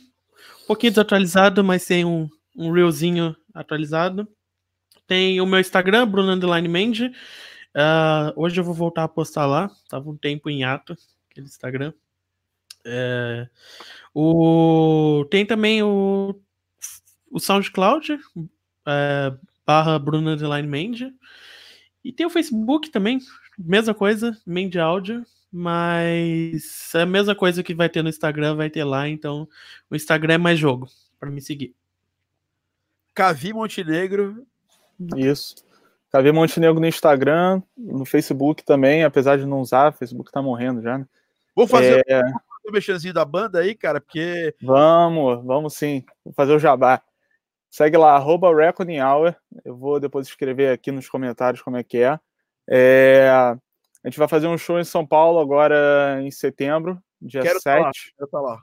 Um 0.64 0.66
pouquinho 0.66 0.90
desatualizado, 0.90 1.62
mas 1.62 1.86
tem 1.86 2.04
um, 2.04 2.28
um 2.56 2.72
reelzinho 2.72 3.36
atualizado. 3.54 4.28
Tem 5.06 5.40
o 5.40 5.46
meu 5.46 5.60
Instagram, 5.60 6.08
Bruno 6.08 6.32
Underline 6.32 6.66
Mende. 6.66 7.12
Uh, 7.74 8.32
hoje 8.36 8.60
eu 8.60 8.64
vou 8.64 8.74
voltar 8.74 9.04
a 9.04 9.08
postar 9.08 9.46
lá. 9.46 9.70
Tava 9.88 10.08
um 10.08 10.16
tempo 10.16 10.48
em 10.48 10.64
ato, 10.64 10.96
aquele 11.30 11.46
Instagram. 11.46 11.92
É, 12.86 13.48
o, 14.14 15.26
tem 15.30 15.46
também 15.46 15.82
o, 15.82 16.38
o 17.30 17.40
SoundCloud, 17.40 18.18
é, 18.86 19.34
barra 19.66 19.98
Bruno 19.98 20.30
Underline 20.30 20.68
Mende. 20.68 21.12
E 22.04 22.12
tem 22.12 22.26
o 22.26 22.30
Facebook 22.30 22.90
também, 22.90 23.18
mesma 23.58 23.94
coisa, 23.94 24.38
Mende 24.46 24.78
Áudio, 24.78 25.24
mas 25.50 26.94
é 26.94 27.00
a 27.00 27.06
mesma 27.06 27.34
coisa 27.34 27.62
que 27.62 27.74
vai 27.74 27.88
ter 27.88 28.02
no 28.02 28.10
Instagram, 28.10 28.56
vai 28.56 28.68
ter 28.68 28.84
lá, 28.84 29.08
então 29.08 29.48
o 29.90 29.96
Instagram 29.96 30.34
é 30.34 30.38
mais 30.38 30.58
jogo 30.58 30.86
para 31.18 31.30
me 31.30 31.40
seguir. 31.40 31.74
Cavi 33.14 33.54
Montenegro. 33.54 34.46
Isso. 35.16 35.63
Cavi 36.14 36.30
Montenegro 36.30 36.78
no 36.78 36.86
Instagram, 36.86 37.60
no 37.76 38.04
Facebook 38.04 38.62
também, 38.62 39.02
apesar 39.02 39.36
de 39.36 39.44
não 39.44 39.58
usar, 39.58 39.90
o 39.90 39.96
Facebook 39.96 40.30
tá 40.30 40.40
morrendo 40.40 40.80
já, 40.80 40.96
né? 40.96 41.04
Vou 41.56 41.66
fazer 41.66 42.04
é... 42.08 42.22
mexanzinho 42.70 43.12
da 43.12 43.24
banda 43.24 43.58
aí, 43.58 43.74
cara, 43.74 44.00
porque. 44.00 44.54
Vamos, 44.62 45.44
vamos 45.44 45.74
sim. 45.74 46.04
Vou 46.24 46.32
fazer 46.32 46.52
o 46.52 46.58
jabá. 46.60 47.02
Segue 47.68 47.96
lá, 47.96 48.14
arroba 48.14 48.54
Reckoning 48.54 49.00
Hour. 49.00 49.34
Eu 49.64 49.76
vou 49.76 49.98
depois 49.98 50.28
escrever 50.28 50.70
aqui 50.72 50.92
nos 50.92 51.08
comentários 51.08 51.60
como 51.60 51.78
é 51.78 51.82
que 51.82 51.98
é. 51.98 52.16
é. 52.70 53.28
A 53.28 53.58
gente 54.04 54.16
vai 54.16 54.28
fazer 54.28 54.46
um 54.46 54.56
show 54.56 54.78
em 54.78 54.84
São 54.84 55.04
Paulo 55.04 55.40
agora 55.40 56.20
em 56.22 56.30
setembro, 56.30 56.96
dia 57.20 57.42
Quero 57.42 57.60
7. 57.60 57.82
Tá 57.82 57.90
Quero 58.18 58.30
tá 58.30 58.40
lá. 58.40 58.62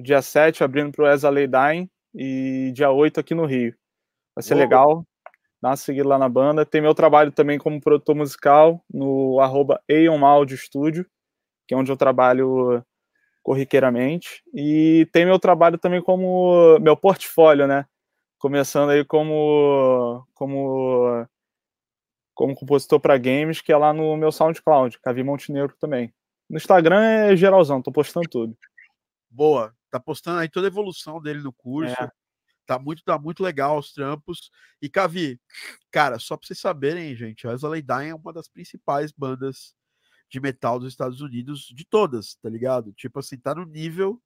Dia 0.00 0.22
7, 0.22 0.62
abrindo 0.62 0.92
para 0.92 1.06
o 1.06 1.08
Esa 1.08 1.28
Dying, 1.32 1.90
e 2.14 2.70
dia 2.72 2.88
8 2.88 3.18
aqui 3.18 3.34
no 3.34 3.46
Rio. 3.46 3.74
Vai 4.32 4.44
ser 4.44 4.54
Boa. 4.54 4.64
legal 4.64 5.07
dá 5.60 5.70
uma 5.70 5.76
seguida 5.76 6.08
lá 6.08 6.18
na 6.18 6.28
banda. 6.28 6.64
Tem 6.64 6.80
meu 6.80 6.94
trabalho 6.94 7.32
também 7.32 7.58
como 7.58 7.80
produtor 7.80 8.14
musical 8.14 8.82
no 8.92 9.40
arroba 9.40 9.80
Studio, 10.56 11.06
que 11.66 11.74
é 11.74 11.76
onde 11.76 11.90
eu 11.90 11.96
trabalho 11.96 12.84
corriqueiramente. 13.42 14.42
E 14.54 15.08
tem 15.12 15.24
meu 15.24 15.38
trabalho 15.38 15.78
também 15.78 16.02
como 16.02 16.78
meu 16.80 16.96
portfólio, 16.96 17.66
né? 17.66 17.86
Começando 18.38 18.90
aí 18.90 19.04
como, 19.04 20.24
como, 20.34 21.26
como 22.34 22.54
compositor 22.54 23.00
para 23.00 23.18
games, 23.18 23.60
que 23.60 23.72
é 23.72 23.76
lá 23.76 23.92
no 23.92 24.16
meu 24.16 24.30
SoundCloud, 24.30 24.98
Cavi 25.00 25.24
Montenegro 25.24 25.74
também. 25.80 26.12
No 26.48 26.56
Instagram 26.56 27.02
é 27.02 27.36
geralzão, 27.36 27.82
tô 27.82 27.90
postando 27.90 28.28
tudo. 28.28 28.56
Boa, 29.28 29.74
tá 29.90 29.98
postando 29.98 30.38
aí 30.38 30.48
toda 30.48 30.66
a 30.66 30.70
evolução 30.70 31.20
dele 31.20 31.40
no 31.42 31.52
curso. 31.52 31.94
É 32.00 32.10
Tá 32.68 32.78
muito, 32.78 33.02
tá 33.02 33.18
muito 33.18 33.42
legal 33.42 33.78
os 33.78 33.94
trampos. 33.94 34.50
E 34.82 34.90
Cavi, 34.90 35.40
cara, 35.90 36.18
só 36.18 36.36
pra 36.36 36.46
vocês 36.46 36.60
saberem, 36.60 37.16
gente, 37.16 37.46
a 37.46 37.50
Wesley 37.50 37.80
Dyne 37.80 38.10
é 38.10 38.14
uma 38.14 38.30
das 38.30 38.46
principais 38.46 39.10
bandas 39.10 39.74
de 40.28 40.38
metal 40.38 40.78
dos 40.78 40.92
Estados 40.92 41.22
Unidos, 41.22 41.72
de 41.74 41.86
todas, 41.86 42.34
tá 42.34 42.50
ligado? 42.50 42.92
Tipo 42.92 43.20
assim, 43.20 43.38
tá 43.38 43.54
no 43.54 43.64
nível. 43.64 44.20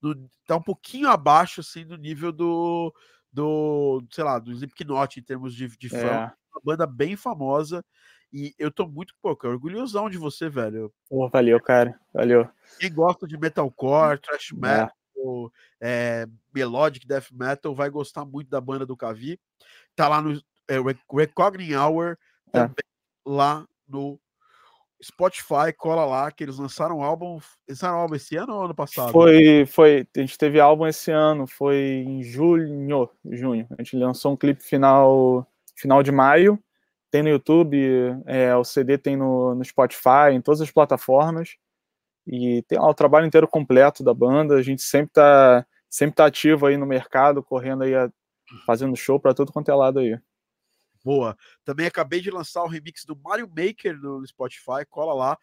Do, 0.00 0.14
tá 0.46 0.54
um 0.54 0.62
pouquinho 0.62 1.08
abaixo, 1.08 1.60
assim, 1.60 1.84
do 1.84 1.96
nível 1.96 2.30
do. 2.30 2.94
Do, 3.32 4.04
sei 4.12 4.22
lá, 4.22 4.38
do 4.38 4.52
Slipknot 4.52 5.18
em 5.18 5.22
termos 5.24 5.52
de, 5.52 5.66
de 5.76 5.88
fã. 5.88 5.96
É. 5.96 6.32
Uma 6.52 6.60
banda 6.62 6.86
bem 6.86 7.16
famosa. 7.16 7.84
E 8.32 8.54
eu 8.60 8.70
tô 8.70 8.86
muito, 8.86 9.12
pô, 9.20 9.36
orgulhosão 9.42 10.08
de 10.08 10.18
você, 10.18 10.48
velho. 10.48 10.92
Oh, 11.10 11.28
valeu, 11.28 11.60
cara. 11.60 11.98
Valeu. 12.14 12.48
Quem 12.78 12.92
gosta 12.92 13.26
de 13.26 13.36
metalcore, 13.36 14.20
thrash 14.20 14.52
é. 14.52 14.56
metal, 14.56 14.92
é. 15.80 16.24
É, 16.24 16.26
melodic 16.54 17.06
death 17.06 17.30
metal, 17.32 17.74
vai 17.74 17.90
gostar 17.90 18.24
muito 18.24 18.48
da 18.48 18.60
banda 18.60 18.86
do 18.86 18.96
Cavi. 18.96 19.38
Tá 19.94 20.08
lá 20.08 20.20
no 20.20 20.40
é, 20.68 20.76
Recogning 21.12 21.74
Hour, 21.74 22.16
é. 22.48 22.50
também 22.52 22.84
lá 23.26 23.66
no 23.88 24.18
Spotify, 25.02 25.72
cola 25.76 26.04
lá, 26.04 26.30
que 26.30 26.44
eles 26.44 26.58
lançaram 26.58 26.98
um 26.98 27.02
álbum. 27.02 27.40
Lançaram 27.68 27.96
um 27.96 28.00
álbum 28.00 28.14
esse 28.14 28.36
ano 28.36 28.54
ou 28.54 28.64
ano 28.64 28.74
passado? 28.74 29.10
Foi, 29.10 29.66
foi. 29.66 30.06
A 30.16 30.20
gente 30.20 30.38
teve 30.38 30.60
álbum 30.60 30.86
esse 30.86 31.10
ano, 31.10 31.46
foi 31.46 32.04
em 32.06 32.22
julho, 32.22 33.10
junho. 33.30 33.66
A 33.76 33.82
gente 33.82 33.96
lançou 33.96 34.32
um 34.32 34.36
clipe 34.36 34.62
final, 34.62 35.46
final 35.74 36.02
de 36.02 36.12
maio. 36.12 36.58
Tem 37.10 37.22
no 37.22 37.28
YouTube, 37.28 37.78
é, 38.24 38.56
o 38.56 38.64
CD 38.64 38.96
tem 38.96 39.16
no, 39.16 39.54
no 39.54 39.64
Spotify, 39.64 40.32
em 40.32 40.40
todas 40.40 40.62
as 40.62 40.70
plataformas. 40.70 41.56
E 42.26 42.62
tem 42.62 42.78
lá 42.78 42.88
o 42.88 42.94
trabalho 42.94 43.26
inteiro 43.26 43.48
completo 43.48 44.04
da 44.04 44.14
banda. 44.14 44.54
A 44.56 44.62
gente 44.62 44.82
sempre 44.82 45.12
tá, 45.12 45.66
sempre 45.88 46.16
tá 46.16 46.26
ativo 46.26 46.66
aí 46.66 46.76
no 46.76 46.86
mercado, 46.86 47.42
correndo 47.42 47.82
aí, 47.82 47.94
a, 47.94 48.10
fazendo 48.66 48.96
show 48.96 49.18
para 49.18 49.34
todo 49.34 49.52
quanto 49.52 49.70
é 49.70 49.74
lado 49.74 49.98
aí. 49.98 50.18
Boa. 51.04 51.36
Também 51.64 51.86
acabei 51.86 52.20
de 52.20 52.30
lançar 52.30 52.62
o 52.62 52.68
remix 52.68 53.04
do 53.04 53.16
Mario 53.16 53.48
Maker 53.48 53.98
no 53.98 54.24
Spotify, 54.26 54.86
cola 54.88 55.14
lá. 55.14 55.38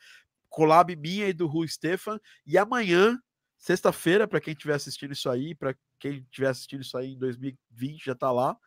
Collab 0.48 0.96
minha 0.96 1.28
e 1.28 1.34
do 1.34 1.48
Ru 1.48 1.68
Stefan. 1.68 2.20
E 2.46 2.58
amanhã, 2.58 3.20
sexta-feira, 3.58 4.28
para 4.28 4.42
quem 4.42 4.54
estiver 4.54 4.74
assistindo 4.74 5.12
isso 5.12 5.30
aí, 5.30 5.54
para 5.54 5.76
quem 6.00 6.20
estiver 6.20 6.48
assistindo 6.48 6.82
isso 6.82 6.98
aí 6.98 7.14
em 7.14 7.20
2020, 7.20 8.06
já 8.06 8.16
tá 8.16 8.32
lá. 8.32 8.58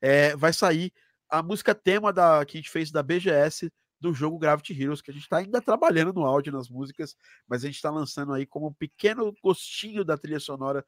É, 0.00 0.36
vai 0.36 0.52
sair 0.52 0.92
a 1.28 1.42
música 1.42 1.74
tema 1.74 2.12
da, 2.12 2.44
que 2.44 2.58
a 2.58 2.60
gente 2.60 2.70
fez 2.70 2.90
da 2.90 3.02
BGS 3.02 3.72
do 4.00 4.14
jogo 4.14 4.38
Gravity 4.38 4.80
Heroes, 4.80 5.02
que 5.02 5.10
a 5.10 5.14
gente 5.14 5.24
está 5.24 5.38
ainda 5.38 5.60
trabalhando 5.60 6.12
no 6.12 6.24
áudio, 6.24 6.52
nas 6.52 6.68
músicas, 6.68 7.16
mas 7.46 7.62
a 7.62 7.66
gente 7.66 7.76
está 7.76 7.90
lançando 7.90 8.32
aí 8.32 8.46
como 8.46 8.68
um 8.68 8.72
pequeno 8.72 9.34
gostinho 9.42 10.04
da 10.04 10.16
trilha 10.16 10.40
sonora 10.40 10.84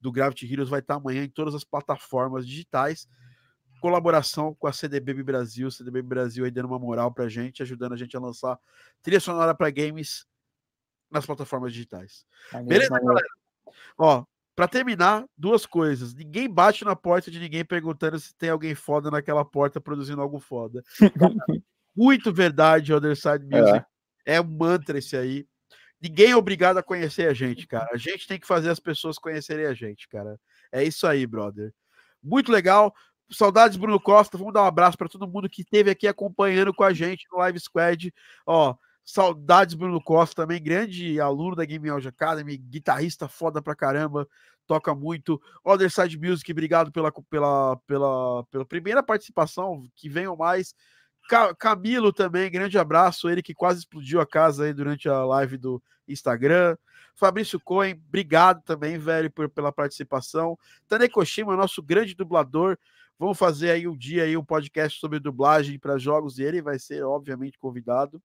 do 0.00 0.10
Gravity 0.10 0.52
Heroes. 0.52 0.68
Vai 0.68 0.80
estar 0.80 0.94
tá 0.94 1.00
amanhã 1.00 1.22
em 1.22 1.30
todas 1.30 1.54
as 1.54 1.64
plataformas 1.64 2.46
digitais 2.46 3.08
colaboração 3.80 4.54
com 4.54 4.66
a 4.66 4.72
CDB 4.72 5.22
Brasil, 5.22 5.70
CDB 5.70 6.02
Brasil 6.02 6.44
aí 6.44 6.50
dando 6.50 6.66
uma 6.66 6.78
moral 6.78 7.12
pra 7.12 7.28
gente, 7.28 7.62
ajudando 7.62 7.92
a 7.92 7.96
gente 7.96 8.16
a 8.16 8.20
lançar 8.20 8.58
trilha 9.02 9.20
sonora 9.20 9.54
para 9.54 9.70
games 9.70 10.26
nas 11.10 11.26
plataformas 11.26 11.72
digitais. 11.72 12.26
Beleza, 12.66 12.98
galera? 12.98 13.28
Ó, 13.96 14.24
para 14.54 14.66
terminar, 14.66 15.24
duas 15.36 15.66
coisas. 15.66 16.14
Ninguém 16.14 16.48
bate 16.48 16.84
na 16.84 16.96
porta 16.96 17.30
de 17.30 17.38
ninguém 17.38 17.64
perguntando 17.64 18.18
se 18.18 18.34
tem 18.34 18.50
alguém 18.50 18.74
foda 18.74 19.10
naquela 19.10 19.44
porta 19.44 19.80
produzindo 19.80 20.22
algo 20.22 20.40
foda. 20.40 20.82
Muito 21.96 22.32
verdade, 22.32 22.92
Otherside 22.92 23.44
Music. 23.44 23.84
É. 24.26 24.36
é 24.36 24.40
um 24.40 24.44
mantra 24.44 24.98
esse 24.98 25.16
aí. 25.16 25.46
Ninguém 26.00 26.32
é 26.32 26.36
obrigado 26.36 26.76
a 26.76 26.82
conhecer 26.82 27.28
a 27.28 27.32
gente, 27.32 27.66
cara. 27.66 27.88
A 27.92 27.96
gente 27.96 28.26
tem 28.26 28.38
que 28.38 28.46
fazer 28.46 28.70
as 28.70 28.78
pessoas 28.78 29.18
conhecerem 29.18 29.66
a 29.66 29.74
gente, 29.74 30.06
cara. 30.08 30.38
É 30.70 30.84
isso 30.84 31.06
aí, 31.06 31.26
brother. 31.26 31.72
Muito 32.22 32.52
legal. 32.52 32.94
Saudades, 33.30 33.76
Bruno 33.76 33.98
Costa. 33.98 34.36
Vamos 34.36 34.52
dar 34.52 34.62
um 34.62 34.66
abraço 34.66 34.98
para 34.98 35.08
todo 35.08 35.26
mundo 35.26 35.48
que 35.48 35.62
esteve 35.62 35.90
aqui 35.90 36.06
acompanhando 36.06 36.74
com 36.74 36.84
a 36.84 36.92
gente 36.92 37.26
no 37.32 37.38
Live 37.38 37.58
Squad. 37.58 38.12
Ó, 38.46 38.76
saudades, 39.04 39.74
Bruno 39.74 40.02
Costa, 40.02 40.42
também 40.42 40.62
grande 40.62 41.20
aluno 41.20 41.56
da 41.56 41.64
Game 41.64 41.88
Audio 41.88 42.10
Academy, 42.10 42.56
guitarrista 42.56 43.28
foda 43.28 43.62
pra 43.62 43.74
caramba, 43.74 44.28
toca 44.66 44.94
muito. 44.94 45.40
Other 45.64 45.90
Side 45.90 46.18
Music, 46.18 46.50
obrigado 46.50 46.90
pela, 46.92 47.12
pela, 47.30 47.76
pela, 47.86 48.44
pela 48.50 48.66
primeira 48.66 49.02
participação. 49.02 49.88
Que 49.94 50.08
venham 50.08 50.36
mais. 50.36 50.74
Camilo 51.58 52.12
também, 52.12 52.50
grande 52.50 52.78
abraço. 52.78 53.28
Ele 53.28 53.42
que 53.42 53.54
quase 53.54 53.80
explodiu 53.80 54.20
a 54.20 54.26
casa 54.26 54.64
aí 54.64 54.72
durante 54.72 55.08
a 55.08 55.24
live 55.24 55.56
do 55.56 55.82
Instagram. 56.08 56.76
Fabrício 57.14 57.58
Cohen, 57.58 58.00
obrigado 58.08 58.62
também, 58.62 58.98
velho, 58.98 59.30
por, 59.30 59.48
pela 59.48 59.72
participação. 59.72 60.58
Tanekoshima, 60.86 61.56
nosso 61.56 61.82
grande 61.82 62.14
dublador. 62.14 62.76
Vamos 63.18 63.38
fazer 63.38 63.70
aí 63.70 63.88
um 63.88 63.96
dia 63.96 64.24
aí 64.24 64.36
um 64.36 64.44
podcast 64.44 65.00
sobre 65.00 65.18
dublagem 65.18 65.78
para 65.78 65.96
jogos 65.96 66.38
e 66.38 66.42
ele 66.42 66.60
vai 66.60 66.78
ser 66.78 67.02
obviamente 67.02 67.58
convidado. 67.58 68.22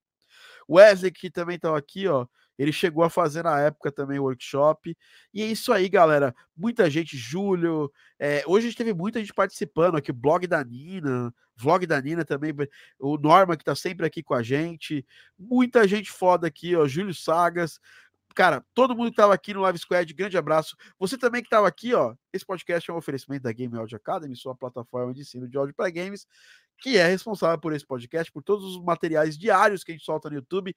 Wesley 0.70 1.12
que 1.12 1.30
também 1.30 1.56
está 1.56 1.76
aqui, 1.76 2.08
ó, 2.08 2.28
ele 2.58 2.72
chegou 2.72 3.04
a 3.04 3.10
fazer 3.10 3.44
na 3.44 3.60
época 3.60 3.92
também 3.92 4.20
workshop. 4.20 4.96
E 5.34 5.42
é 5.42 5.46
isso 5.46 5.72
aí, 5.74 5.90
galera. 5.90 6.36
Muita 6.56 6.90
gente, 6.90 7.18
Júlio. 7.18 7.92
É, 8.20 8.44
hoje 8.46 8.68
a 8.68 8.70
gente 8.70 8.78
teve 8.78 8.94
muita 8.94 9.20
gente 9.20 9.34
participando 9.34 9.98
aqui, 9.98 10.12
blog 10.12 10.46
da 10.48 10.64
Nina, 10.64 11.34
vlog 11.56 11.86
da 11.86 12.02
Nina 12.02 12.24
também, 12.24 12.54
o 13.00 13.18
Norma 13.18 13.56
que 13.56 13.64
está 13.64 13.76
sempre 13.76 14.06
aqui 14.06 14.22
com 14.22 14.34
a 14.34 14.44
gente. 14.44 15.06
Muita 15.38 15.88
gente 15.88 16.12
foda 16.12 16.48
aqui, 16.48 16.76
ó, 16.76 16.88
Júlio 16.88 17.14
Sagas 17.14 17.80
cara, 18.34 18.64
todo 18.74 18.96
mundo 18.96 19.08
que 19.08 19.14
estava 19.14 19.34
aqui 19.34 19.54
no 19.54 19.62
Live 19.62 19.80
Squad, 19.80 20.14
grande 20.14 20.38
abraço. 20.38 20.76
Você 21.00 21.18
também 21.18 21.42
que 21.42 21.48
estava 21.48 21.68
aqui, 21.68 21.94
ó. 21.94 22.16
Esse 22.34 22.46
podcast 22.46 22.90
é 22.90 22.94
um 22.94 22.98
oferecimento 22.98 23.44
da 23.44 23.52
Game 23.52 23.76
Audio 23.78 23.98
Academy, 23.98 24.36
sua 24.36 24.56
plataforma 24.56 25.14
de 25.14 25.22
ensino 25.22 25.48
de 25.48 25.58
áudio 25.58 25.76
para 25.76 25.90
games, 25.90 26.26
que 26.78 26.98
é 26.98 27.08
responsável 27.08 27.60
por 27.60 27.74
esse 27.74 27.86
podcast, 27.86 28.32
por 28.32 28.42
todos 28.42 28.76
os 28.76 28.84
materiais 28.84 29.38
diários 29.38 29.84
que 29.84 29.92
a 29.92 29.96
gente 29.96 30.06
solta 30.06 30.30
no 30.30 30.36
YouTube. 30.36 30.76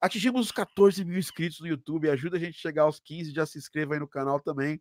Atingimos 0.00 0.46
os 0.46 0.52
14 0.52 1.04
mil 1.04 1.18
inscritos 1.18 1.60
no 1.60 1.66
YouTube, 1.66 2.10
ajuda 2.10 2.36
a 2.36 2.40
gente 2.40 2.56
a 2.56 2.60
chegar 2.60 2.82
aos 2.82 3.00
15, 3.00 3.32
já 3.32 3.46
se 3.46 3.58
inscreva 3.58 3.94
aí 3.94 4.00
no 4.00 4.08
canal 4.08 4.38
também. 4.38 4.80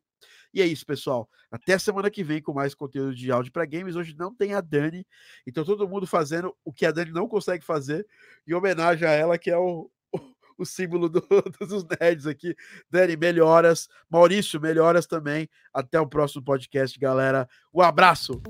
E 0.53 0.61
é 0.61 0.65
isso, 0.65 0.85
pessoal. 0.85 1.29
Até 1.49 1.77
semana 1.77 2.09
que 2.09 2.23
vem 2.23 2.41
com 2.41 2.53
mais 2.53 2.75
conteúdo 2.75 3.15
de 3.15 3.31
áudio 3.31 3.51
para 3.51 3.65
games. 3.65 3.95
Hoje 3.95 4.15
não 4.17 4.33
tem 4.33 4.53
a 4.53 4.61
Dani, 4.61 5.05
então 5.47 5.63
todo 5.63 5.87
mundo 5.87 6.05
fazendo 6.05 6.55
o 6.63 6.73
que 6.73 6.85
a 6.85 6.91
Dani 6.91 7.11
não 7.11 7.27
consegue 7.27 7.63
fazer, 7.63 8.05
em 8.47 8.53
homenagem 8.53 9.07
a 9.07 9.11
ela, 9.11 9.37
que 9.37 9.49
é 9.49 9.57
o, 9.57 9.89
o 10.57 10.65
símbolo 10.65 11.09
do, 11.09 11.21
dos 11.59 11.85
nerds 11.99 12.27
aqui. 12.27 12.55
Dani, 12.89 13.15
melhoras. 13.15 13.87
Maurício, 14.09 14.59
melhoras 14.59 15.05
também. 15.05 15.49
Até 15.73 15.99
o 15.99 16.07
próximo 16.07 16.43
podcast, 16.43 16.97
galera. 16.99 17.47
Um 17.73 17.81
abraço. 17.81 18.41